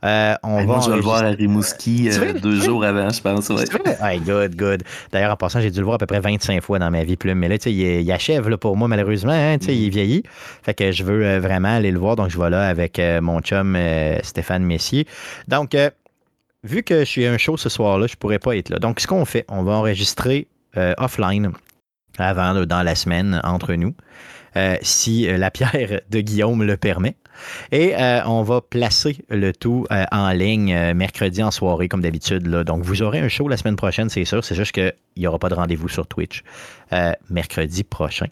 euh, 0.07 0.35
on 0.43 0.65
va 0.65 0.81
je 0.81 0.91
vais 0.91 0.97
le 0.97 1.03
voir 1.03 1.25
à 1.25 1.29
Rimouski 1.31 2.11
euh, 2.11 2.33
deux 2.35 2.61
jours 2.61 2.85
avant, 2.85 3.11
je 3.11 3.21
pense. 3.21 3.49
Ouais. 3.49 4.19
good, 4.19 4.55
good. 4.55 4.83
D'ailleurs, 5.11 5.33
en 5.33 5.37
passant, 5.37 5.61
j'ai 5.61 5.71
dû 5.71 5.81
le 5.81 5.85
voir 5.85 5.97
à 5.97 5.99
peu 5.99 6.07
près 6.07 6.21
25 6.21 6.63
fois 6.63 6.79
dans 6.79 6.91
ma 6.91 7.03
vie, 7.05 7.17
Plume. 7.17 7.39
Mais 7.39 7.49
là, 7.49 7.57
il, 7.67 7.73
il 7.73 8.13
achève 8.13 8.49
là, 8.49 8.57
pour 8.57 8.77
moi, 8.77 8.89
malheureusement. 8.89 9.33
Hein, 9.33 9.57
Il 9.69 9.85
est 9.85 9.89
mm. 9.89 9.91
vieilli. 9.91 10.23
Fait 10.63 10.75
que 10.75 10.93
je 10.93 11.03
veux 11.03 11.25
euh, 11.25 11.41
vraiment 11.41 11.75
aller 11.77 11.91
le 11.91 11.99
voir. 11.99 12.17
Donc, 12.17 12.31
je 12.31 12.39
vais 12.39 12.51
là 12.51 12.69
avec 12.69 13.01
mon 13.21 13.41
chum 13.41 13.77
Stéphane 14.23 14.65
Messier. 14.65 15.07
Donc, 15.49 15.77
vu 16.63 16.83
que 16.83 17.01
je 17.01 17.05
suis 17.05 17.27
un 17.27 17.39
show 17.39 17.57
ce 17.57 17.69
soir-là, 17.69 18.07
je 18.07 18.15
ne 18.15 18.19
pourrais 18.19 18.39
pas 18.39 18.57
être 18.57 18.69
là. 18.69 18.79
Donc, 18.79 19.01
ce 19.01 19.07
qu'on 19.07 19.25
fait, 19.25 19.45
on 19.49 19.63
va 19.63 19.73
enregistrer 19.73 20.47
offline 20.99 21.53
avant, 22.19 22.65
dans 22.65 22.83
la 22.83 22.95
semaine, 22.95 23.41
entre 23.45 23.75
nous. 23.75 23.95
si 24.83 25.27
la 25.27 25.51
pierre 25.51 26.01
de 26.11 26.21
Guillaume 26.21 26.63
le 26.63 26.77
permet. 26.77 27.17
Et 27.73 27.95
euh, 27.97 28.21
on 28.27 28.43
va 28.43 28.61
placer 28.61 29.19
le 29.29 29.53
tout 29.53 29.87
euh, 29.91 30.05
en 30.13 30.31
ligne 30.31 30.73
euh, 30.73 30.95
mercredi 30.95 31.43
en 31.43 31.51
soirée, 31.51 31.89
comme 31.89 32.03
d'habitude. 32.03 32.43
Donc, 32.43 32.83
vous 32.83 33.03
aurez 33.03 33.21
un 33.21 33.29
show 33.29 33.49
la 33.49 33.57
semaine 33.57 33.77
prochaine, 33.77 34.09
c'est 34.09 34.25
sûr. 34.25 34.45
C'est 34.45 34.55
juste 34.55 34.73
qu'il 34.73 34.93
n'y 35.17 35.27
aura 35.27 35.39
pas 35.39 35.49
de 35.49 35.55
rendez-vous 35.55 35.89
sur 35.89 36.07
Twitch 36.07 36.43
mercredi 37.31 37.83
prochain. 37.83 38.27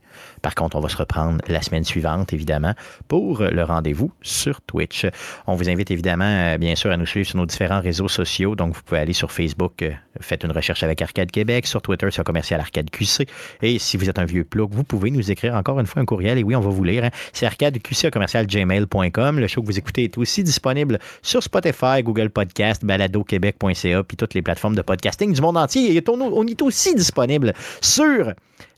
Par 0.45 0.55
contre, 0.55 0.77
on 0.77 0.81
va 0.81 0.91
se 0.91 0.99
reprendre 0.99 1.39
la 1.49 1.63
semaine 1.63 1.85
suivante, 1.85 2.35
évidemment, 2.35 2.75
pour 3.09 3.43
le 3.43 3.63
rendez-vous 3.63 4.13
sur 4.21 4.61
Twitch. 4.61 5.07
On 5.47 5.55
vous 5.55 5.71
invite 5.71 5.91
évidemment, 5.91 6.57
bien 6.59 6.75
sûr, 6.75 6.91
à 6.91 6.99
nous 6.99 7.07
suivre 7.07 7.27
sur 7.27 7.39
nos 7.39 7.47
différents 7.47 7.81
réseaux 7.81 8.09
sociaux. 8.09 8.55
Donc, 8.55 8.75
vous 8.75 8.83
pouvez 8.83 9.01
aller 9.01 9.15
sur 9.15 9.33
Facebook, 9.33 9.83
faites 10.21 10.45
une 10.45 10.53
recherche 10.53 10.83
avec 10.83 11.01
Arcade 11.01 11.31
Québec, 11.31 11.67
sur 11.67 11.81
Twitter, 11.81 12.11
sur 12.11 12.25
Commercial 12.25 12.61
Arcade 12.61 12.91
QC. 12.91 13.27
Et 13.63 13.79
si 13.79 13.97
vous 13.97 14.11
êtes 14.11 14.19
un 14.19 14.27
vieux 14.27 14.45
plug, 14.45 14.69
vous 14.71 14.85
pouvez 14.85 15.11
nous 15.11 15.31
écrire 15.31 15.55
encore 15.55 15.81
une 15.81 15.87
fois 15.87 16.03
un 16.03 16.05
courriel. 16.05 16.37
Et 16.37 16.45
oui, 16.45 16.55
on 16.55 16.61
va 16.61 16.69
vous 16.69 16.85
lire. 16.85 17.05
Hein. 17.05 17.11
C'est 17.33 17.47
arcadeqc 17.47 18.11
commercial 18.11 18.47
gmail 18.47 18.85
le 18.85 19.47
show 19.47 19.63
que 19.63 19.67
vous 19.67 19.79
écoutez 19.79 20.05
est 20.05 20.19
aussi 20.19 20.45
disponible 20.45 20.99
sur 21.23 21.43
Spotify, 21.43 22.03
Google 22.03 22.29
Podcast, 22.29 22.85
baladoquebec.ca, 22.85 24.03
puis 24.05 24.17
toutes 24.19 24.35
les 24.35 24.43
plateformes 24.43 24.77
de 24.77 24.83
podcasting 24.83 25.33
du 25.33 25.41
monde 25.41 25.57
entier. 25.57 25.97
Et 25.97 26.05
on 26.07 26.47
est 26.47 26.61
aussi 26.61 26.95
disponible 26.95 27.55
sur 27.81 28.35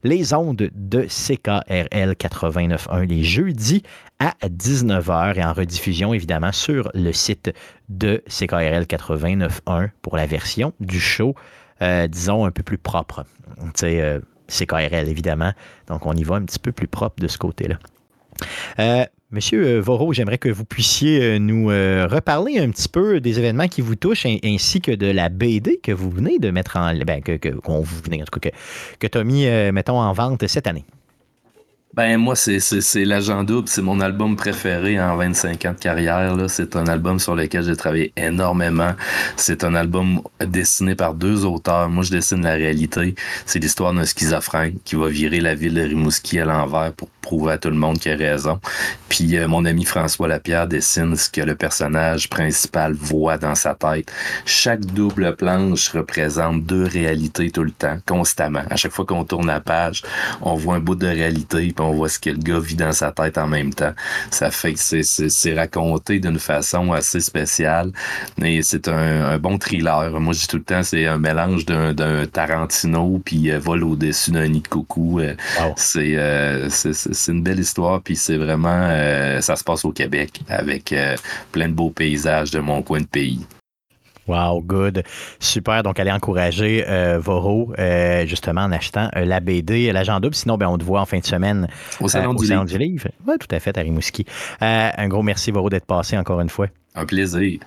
les 0.06 0.32
ondes 0.32 0.70
de 0.72 1.02
CKRL 1.02 2.12
89.1 2.12 3.06
les 3.06 3.24
jeudis 3.24 3.82
à 4.18 4.34
19h 4.44 5.36
et 5.36 5.44
en 5.44 5.52
rediffusion 5.52 6.14
évidemment 6.14 6.52
sur 6.52 6.90
le 6.94 7.12
site 7.12 7.52
de 7.88 8.22
CKRL 8.28 8.84
89.1 8.84 9.90
pour 10.02 10.16
la 10.16 10.26
version 10.26 10.72
du 10.80 11.00
show, 11.00 11.34
euh, 11.82 12.06
disons, 12.06 12.44
un 12.46 12.50
peu 12.50 12.62
plus 12.62 12.78
propre. 12.78 13.24
euh, 14.00 14.20
CKRL 14.48 15.08
évidemment. 15.08 15.52
Donc 15.88 16.06
on 16.06 16.14
y 16.14 16.22
va 16.22 16.36
un 16.36 16.44
petit 16.44 16.60
peu 16.60 16.72
plus 16.72 16.88
propre 16.88 17.20
de 17.20 17.28
ce 17.28 17.36
côté-là. 17.36 17.78
Euh, 18.78 19.04
Monsieur 19.32 19.66
euh, 19.66 19.80
Voro, 19.80 20.12
j'aimerais 20.12 20.38
que 20.38 20.48
vous 20.48 20.64
puissiez 20.64 21.20
euh, 21.20 21.38
nous 21.40 21.68
euh, 21.72 22.06
reparler 22.08 22.58
un 22.58 22.70
petit 22.70 22.88
peu 22.88 23.20
des 23.20 23.40
événements 23.40 23.66
qui 23.66 23.80
vous 23.80 23.96
touchent 23.96 24.24
ainsi 24.24 24.80
que 24.80 24.92
de 24.92 25.06
la 25.06 25.30
BD 25.30 25.80
que 25.82 25.90
vous 25.90 26.10
venez 26.10 26.38
de 26.38 26.52
mettre 26.52 26.76
en 26.76 26.94
ben, 27.04 27.20
que, 27.20 27.48
vous 27.48 28.00
venez, 28.04 28.22
en 28.22 28.24
tout 28.24 28.38
cas, 28.38 28.50
que, 29.00 29.08
que 29.08 29.70
mettons, 29.72 29.98
en 29.98 30.12
vente 30.12 30.46
cette 30.46 30.68
année. 30.68 30.84
Ben 31.96 32.18
moi, 32.18 32.36
c'est, 32.36 32.60
L'Agent 33.06 33.42
Double, 33.42 33.68
c'est 33.68 33.80
mon 33.80 34.00
album 34.00 34.36
préféré 34.36 35.00
en 35.00 35.16
25 35.16 35.64
ans 35.64 35.72
de 35.72 35.78
carrière. 35.78 36.36
C'est 36.48 36.76
un 36.76 36.86
album 36.88 37.18
sur 37.18 37.34
lequel 37.34 37.64
j'ai 37.64 37.74
travaillé 37.74 38.12
énormément. 38.18 38.92
C'est 39.36 39.64
un 39.64 39.74
album 39.74 40.20
dessiné 40.38 40.94
par 40.94 41.14
deux 41.14 41.46
auteurs. 41.46 41.88
Moi, 41.88 42.04
je 42.04 42.10
dessine 42.10 42.42
la 42.42 42.52
réalité. 42.52 43.14
C'est 43.46 43.60
l'histoire 43.60 43.94
d'un 43.94 44.04
schizophrène 44.04 44.74
qui 44.84 44.94
va 44.94 45.08
virer 45.08 45.40
la 45.40 45.54
ville 45.54 45.72
de 45.72 45.80
Rimouski 45.80 46.38
à 46.38 46.44
l'envers 46.44 46.92
pour 46.92 47.08
prouver 47.26 47.54
à 47.54 47.58
tout 47.58 47.70
le 47.70 47.76
monde 47.76 47.98
qu'il 47.98 48.12
a 48.12 48.16
raison. 48.16 48.60
Puis 49.08 49.36
euh, 49.36 49.48
mon 49.48 49.64
ami 49.64 49.84
François 49.84 50.28
Lapierre 50.28 50.68
dessine 50.68 51.16
ce 51.16 51.28
que 51.28 51.40
le 51.40 51.56
personnage 51.56 52.30
principal 52.30 52.92
voit 52.92 53.36
dans 53.36 53.56
sa 53.56 53.74
tête. 53.74 54.12
Chaque 54.44 54.84
double 54.84 55.34
planche 55.34 55.88
représente 55.88 56.64
deux 56.64 56.84
réalités 56.84 57.50
tout 57.50 57.64
le 57.64 57.72
temps, 57.72 57.98
constamment. 58.06 58.62
À 58.70 58.76
chaque 58.76 58.92
fois 58.92 59.04
qu'on 59.04 59.24
tourne 59.24 59.48
la 59.48 59.60
page, 59.60 60.02
on 60.40 60.54
voit 60.54 60.76
un 60.76 60.80
bout 60.80 60.94
de 60.94 61.08
réalité, 61.08 61.72
on 61.86 61.94
voit 61.94 62.08
ce 62.08 62.18
que 62.18 62.30
le 62.30 62.38
gars 62.38 62.58
vit 62.58 62.76
dans 62.76 62.92
sa 62.92 63.12
tête 63.12 63.38
en 63.38 63.46
même 63.46 63.72
temps. 63.74 63.92
Ça 64.30 64.50
fait 64.50 64.74
que 64.74 65.02
c'est 65.02 65.54
raconté 65.54 66.18
d'une 66.18 66.38
façon 66.38 66.92
assez 66.92 67.20
spéciale. 67.20 67.92
Et 68.42 68.62
c'est 68.62 68.88
un, 68.88 69.38
bon 69.38 69.58
thriller. 69.58 70.10
Moi, 70.20 70.32
je 70.32 70.40
dis 70.40 70.46
tout 70.48 70.56
le 70.56 70.62
temps, 70.62 70.82
c'est 70.82 71.06
un 71.06 71.18
mélange 71.18 71.64
d'un 71.66 72.26
Tarantino 72.26 73.20
puis 73.24 73.50
euh, 73.50 73.58
vol 73.58 73.84
au-dessus 73.84 74.30
d'un 74.30 74.48
nid 74.48 74.60
de 74.60 74.68
coucou. 74.68 75.20
Euh, 75.20 75.34
c'est 75.76 76.92
c'est 76.92 77.32
une 77.32 77.42
belle 77.42 77.60
histoire, 77.60 78.00
puis 78.02 78.16
c'est 78.16 78.36
vraiment, 78.36 78.88
euh, 78.90 79.40
ça 79.40 79.56
se 79.56 79.64
passe 79.64 79.84
au 79.84 79.92
Québec 79.92 80.40
avec 80.48 80.92
euh, 80.92 81.16
plein 81.52 81.68
de 81.68 81.74
beaux 81.74 81.90
paysages 81.90 82.50
de 82.50 82.60
mon 82.60 82.82
coin 82.82 83.00
de 83.00 83.06
pays. 83.06 83.46
Wow, 84.26 84.60
good. 84.62 85.02
Super. 85.38 85.82
Donc, 85.82 86.00
allez 86.00 86.10
encourager 86.10 86.84
euh, 86.88 87.18
Voro, 87.18 87.72
justement, 88.24 88.62
en 88.62 88.72
achetant 88.72 89.08
la 89.14 89.40
BD, 89.40 89.92
l'agent 89.92 90.20
double. 90.20 90.34
Sinon, 90.34 90.56
ben, 90.56 90.68
on 90.68 90.78
te 90.78 90.84
voit 90.84 91.00
en 91.00 91.06
fin 91.06 91.18
de 91.18 91.24
semaine 91.24 91.68
au 92.00 92.08
Salon, 92.08 92.34
du, 92.34 92.78
livre. 92.78 93.08
Oui, 93.26 93.34
tout 93.38 93.54
à 93.54 93.60
fait, 93.60 93.76
à 93.78 93.80
Rimouski. 93.80 94.26
un 94.60 95.08
gros 95.08 95.22
merci, 95.22 95.50
Voro, 95.50 95.70
d'être 95.70 95.86
passé 95.86 96.16
encore 96.16 96.40
une 96.40 96.48
fois. 96.48 96.66
Un 96.94 97.06
plaisir. 97.06 97.60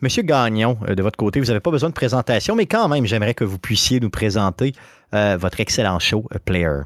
Monsieur 0.00 0.22
Gagnon, 0.22 0.78
de 0.86 1.02
votre 1.02 1.16
côté, 1.16 1.40
vous 1.40 1.46
n'avez 1.46 1.60
pas 1.60 1.70
besoin 1.70 1.88
de 1.88 1.94
présentation, 1.94 2.54
mais 2.54 2.66
quand 2.66 2.88
même, 2.88 3.06
j'aimerais 3.06 3.34
que 3.34 3.44
vous 3.44 3.58
puissiez 3.58 4.00
nous 4.00 4.10
présenter 4.10 4.72
votre 5.12 5.60
excellent 5.60 5.98
show, 5.98 6.24
Player. 6.44 6.82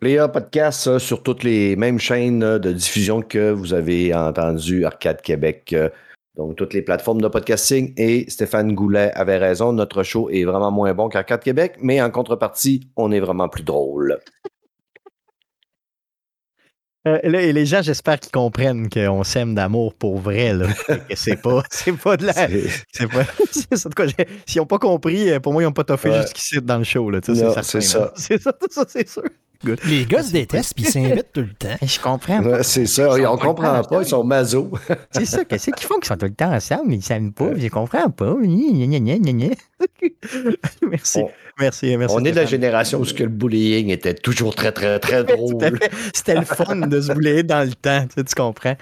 Player 0.00 0.26
Podcast 0.30 0.98
sur 0.98 1.22
toutes 1.22 1.42
les 1.42 1.74
mêmes 1.74 1.98
chaînes 1.98 2.58
de 2.58 2.72
diffusion 2.72 3.22
que 3.22 3.50
vous 3.50 3.72
avez 3.72 4.14
entendu 4.14 4.84
Arcade 4.84 5.22
Québec. 5.22 5.74
Donc, 6.36 6.56
toutes 6.56 6.74
les 6.74 6.82
plateformes 6.82 7.20
de 7.20 7.28
podcasting. 7.28 7.94
Et 7.96 8.28
Stéphane 8.28 8.74
Goulet 8.74 9.10
avait 9.14 9.38
raison, 9.38 9.72
notre 9.72 10.02
show 10.02 10.28
est 10.30 10.44
vraiment 10.44 10.70
moins 10.70 10.92
bon 10.92 11.08
qu'Arcade 11.08 11.42
Québec, 11.42 11.76
mais 11.80 12.00
en 12.02 12.10
contrepartie, 12.10 12.90
on 12.96 13.10
est 13.10 13.20
vraiment 13.20 13.48
plus 13.48 13.64
drôle. 13.64 14.18
Euh, 17.06 17.20
et 17.22 17.52
les 17.52 17.66
gens, 17.66 17.82
j'espère 17.82 18.18
qu'ils 18.18 18.32
comprennent 18.32 18.88
qu'on 18.88 19.22
s'aime 19.22 19.54
d'amour 19.54 19.94
pour 19.94 20.18
vrai. 20.18 20.52
Là. 20.52 20.66
c'est 21.14 21.40
pas, 21.40 21.62
c'est 21.70 21.96
pas 21.96 22.16
de 22.16 22.26
la. 22.26 22.32
C'est 22.92 23.06
pas. 23.06 23.24
S'ils 24.46 24.60
n'ont 24.60 24.66
pas 24.66 24.78
compris, 24.78 25.38
pour 25.40 25.52
moi, 25.52 25.62
ils 25.62 25.66
n'ont 25.66 25.72
pas 25.72 25.84
toffé 25.84 26.10
ouais. 26.10 26.22
jusqu'ici 26.22 26.60
dans 26.60 26.78
le 26.78 26.84
show. 26.84 27.08
Là, 27.10 27.20
c'est 27.22 27.34
ça. 27.80 28.12
C'est 28.16 28.42
ça, 28.42 28.52
ça 28.70 28.84
c'est 28.88 29.08
sûr. 29.08 29.22
Les 29.84 30.04
gars 30.04 30.22
se 30.22 30.32
détestent 30.32 30.74
puis 30.74 30.84
ils 30.84 30.90
s'invitent 30.90 31.32
tout 31.32 31.40
le 31.40 31.54
temps. 31.54 31.76
Je 31.82 32.00
comprends. 32.00 32.62
c'est 32.62 32.86
ça. 32.86 33.18
Ils 33.18 33.26
on 33.26 33.36
comprend 33.36 33.82
pas. 33.82 34.02
Ils 34.02 34.08
sont 34.08 34.24
maso. 34.24 34.70
c'est 35.10 35.26
ça. 35.26 35.44
Qu'est-ce 35.44 35.70
qu'ils 35.70 35.86
font 35.86 35.96
qu'ils 35.96 36.06
sont 36.06 36.16
tout 36.16 36.26
le 36.26 36.34
temps 36.34 36.52
ensemble? 36.52 36.88
Mais 36.88 36.96
ils 36.96 37.02
s'aiment 37.02 37.32
pas? 37.32 37.50
Je 37.56 37.68
comprends 37.68 38.10
pas. 38.10 38.34
merci. 40.90 41.20
merci. 41.58 41.96
Merci. 41.96 42.14
On 42.14 42.24
est 42.24 42.32
de 42.32 42.36
la 42.36 42.46
génération 42.46 43.00
où 43.00 43.04
le 43.04 43.28
bullying 43.28 43.90
était 43.90 44.14
toujours 44.14 44.54
très, 44.54 44.72
très, 44.72 44.98
très 44.98 45.24
drôle. 45.24 45.78
C'était 46.14 46.34
le 46.34 46.44
fun 46.44 46.76
de 46.76 47.00
se 47.00 47.12
bouler 47.12 47.42
dans 47.42 47.66
le 47.66 47.74
temps. 47.74 48.06
Tu, 48.14 48.34
comprends? 48.34 48.76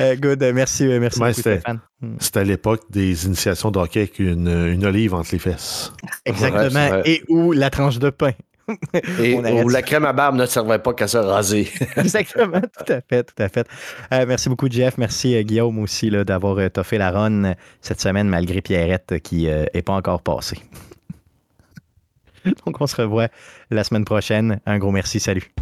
Euh, 0.00 0.16
good. 0.16 0.42
Merci. 0.54 0.84
Euh, 0.84 1.00
merci 1.00 1.18
beaucoup, 1.18 1.32
Stéphane. 1.32 1.80
Hmm. 2.00 2.16
C'était 2.20 2.40
à 2.40 2.44
l'époque 2.44 2.82
des 2.90 3.26
initiations 3.26 3.70
d'hockey 3.70 4.00
avec 4.00 4.18
une, 4.18 4.48
une 4.48 4.84
olive 4.84 5.14
entre 5.14 5.30
les 5.32 5.38
fesses. 5.38 5.92
Exactement. 6.24 7.02
Et 7.04 7.22
ou 7.28 7.52
la 7.52 7.70
tranche 7.70 7.98
de 7.98 8.10
pain. 8.10 8.32
Et 9.20 9.34
où 9.34 9.68
la 9.68 9.82
crème 9.82 10.04
à 10.04 10.12
barbe 10.12 10.36
ne 10.36 10.46
servait 10.46 10.78
pas 10.78 10.92
qu'à 10.92 11.08
se 11.08 11.16
raser. 11.16 11.68
Exactement, 11.96 12.60
tout 12.60 12.92
à 12.92 13.00
fait, 13.00 13.24
tout 13.24 13.42
à 13.42 13.48
fait. 13.48 13.66
Euh, 14.12 14.24
merci 14.26 14.48
beaucoup, 14.48 14.68
Jeff. 14.70 14.98
Merci, 14.98 15.34
euh, 15.36 15.42
Guillaume, 15.42 15.78
aussi, 15.78 16.10
d'avoir 16.10 16.58
euh, 16.58 16.68
toffé 16.68 16.98
la 16.98 17.10
run 17.10 17.54
cette 17.80 18.00
semaine, 18.00 18.28
malgré 18.28 18.60
Pierrette 18.60 19.20
qui 19.22 19.46
n'est 19.46 19.82
pas 19.82 19.94
encore 19.94 20.22
passée. 20.22 20.58
Donc, 22.66 22.80
on 22.80 22.86
se 22.86 22.96
revoit 22.96 23.28
la 23.70 23.84
semaine 23.84 24.04
prochaine. 24.04 24.60
Un 24.66 24.78
gros 24.78 24.92
merci. 24.92 25.20
Salut. 25.20 25.52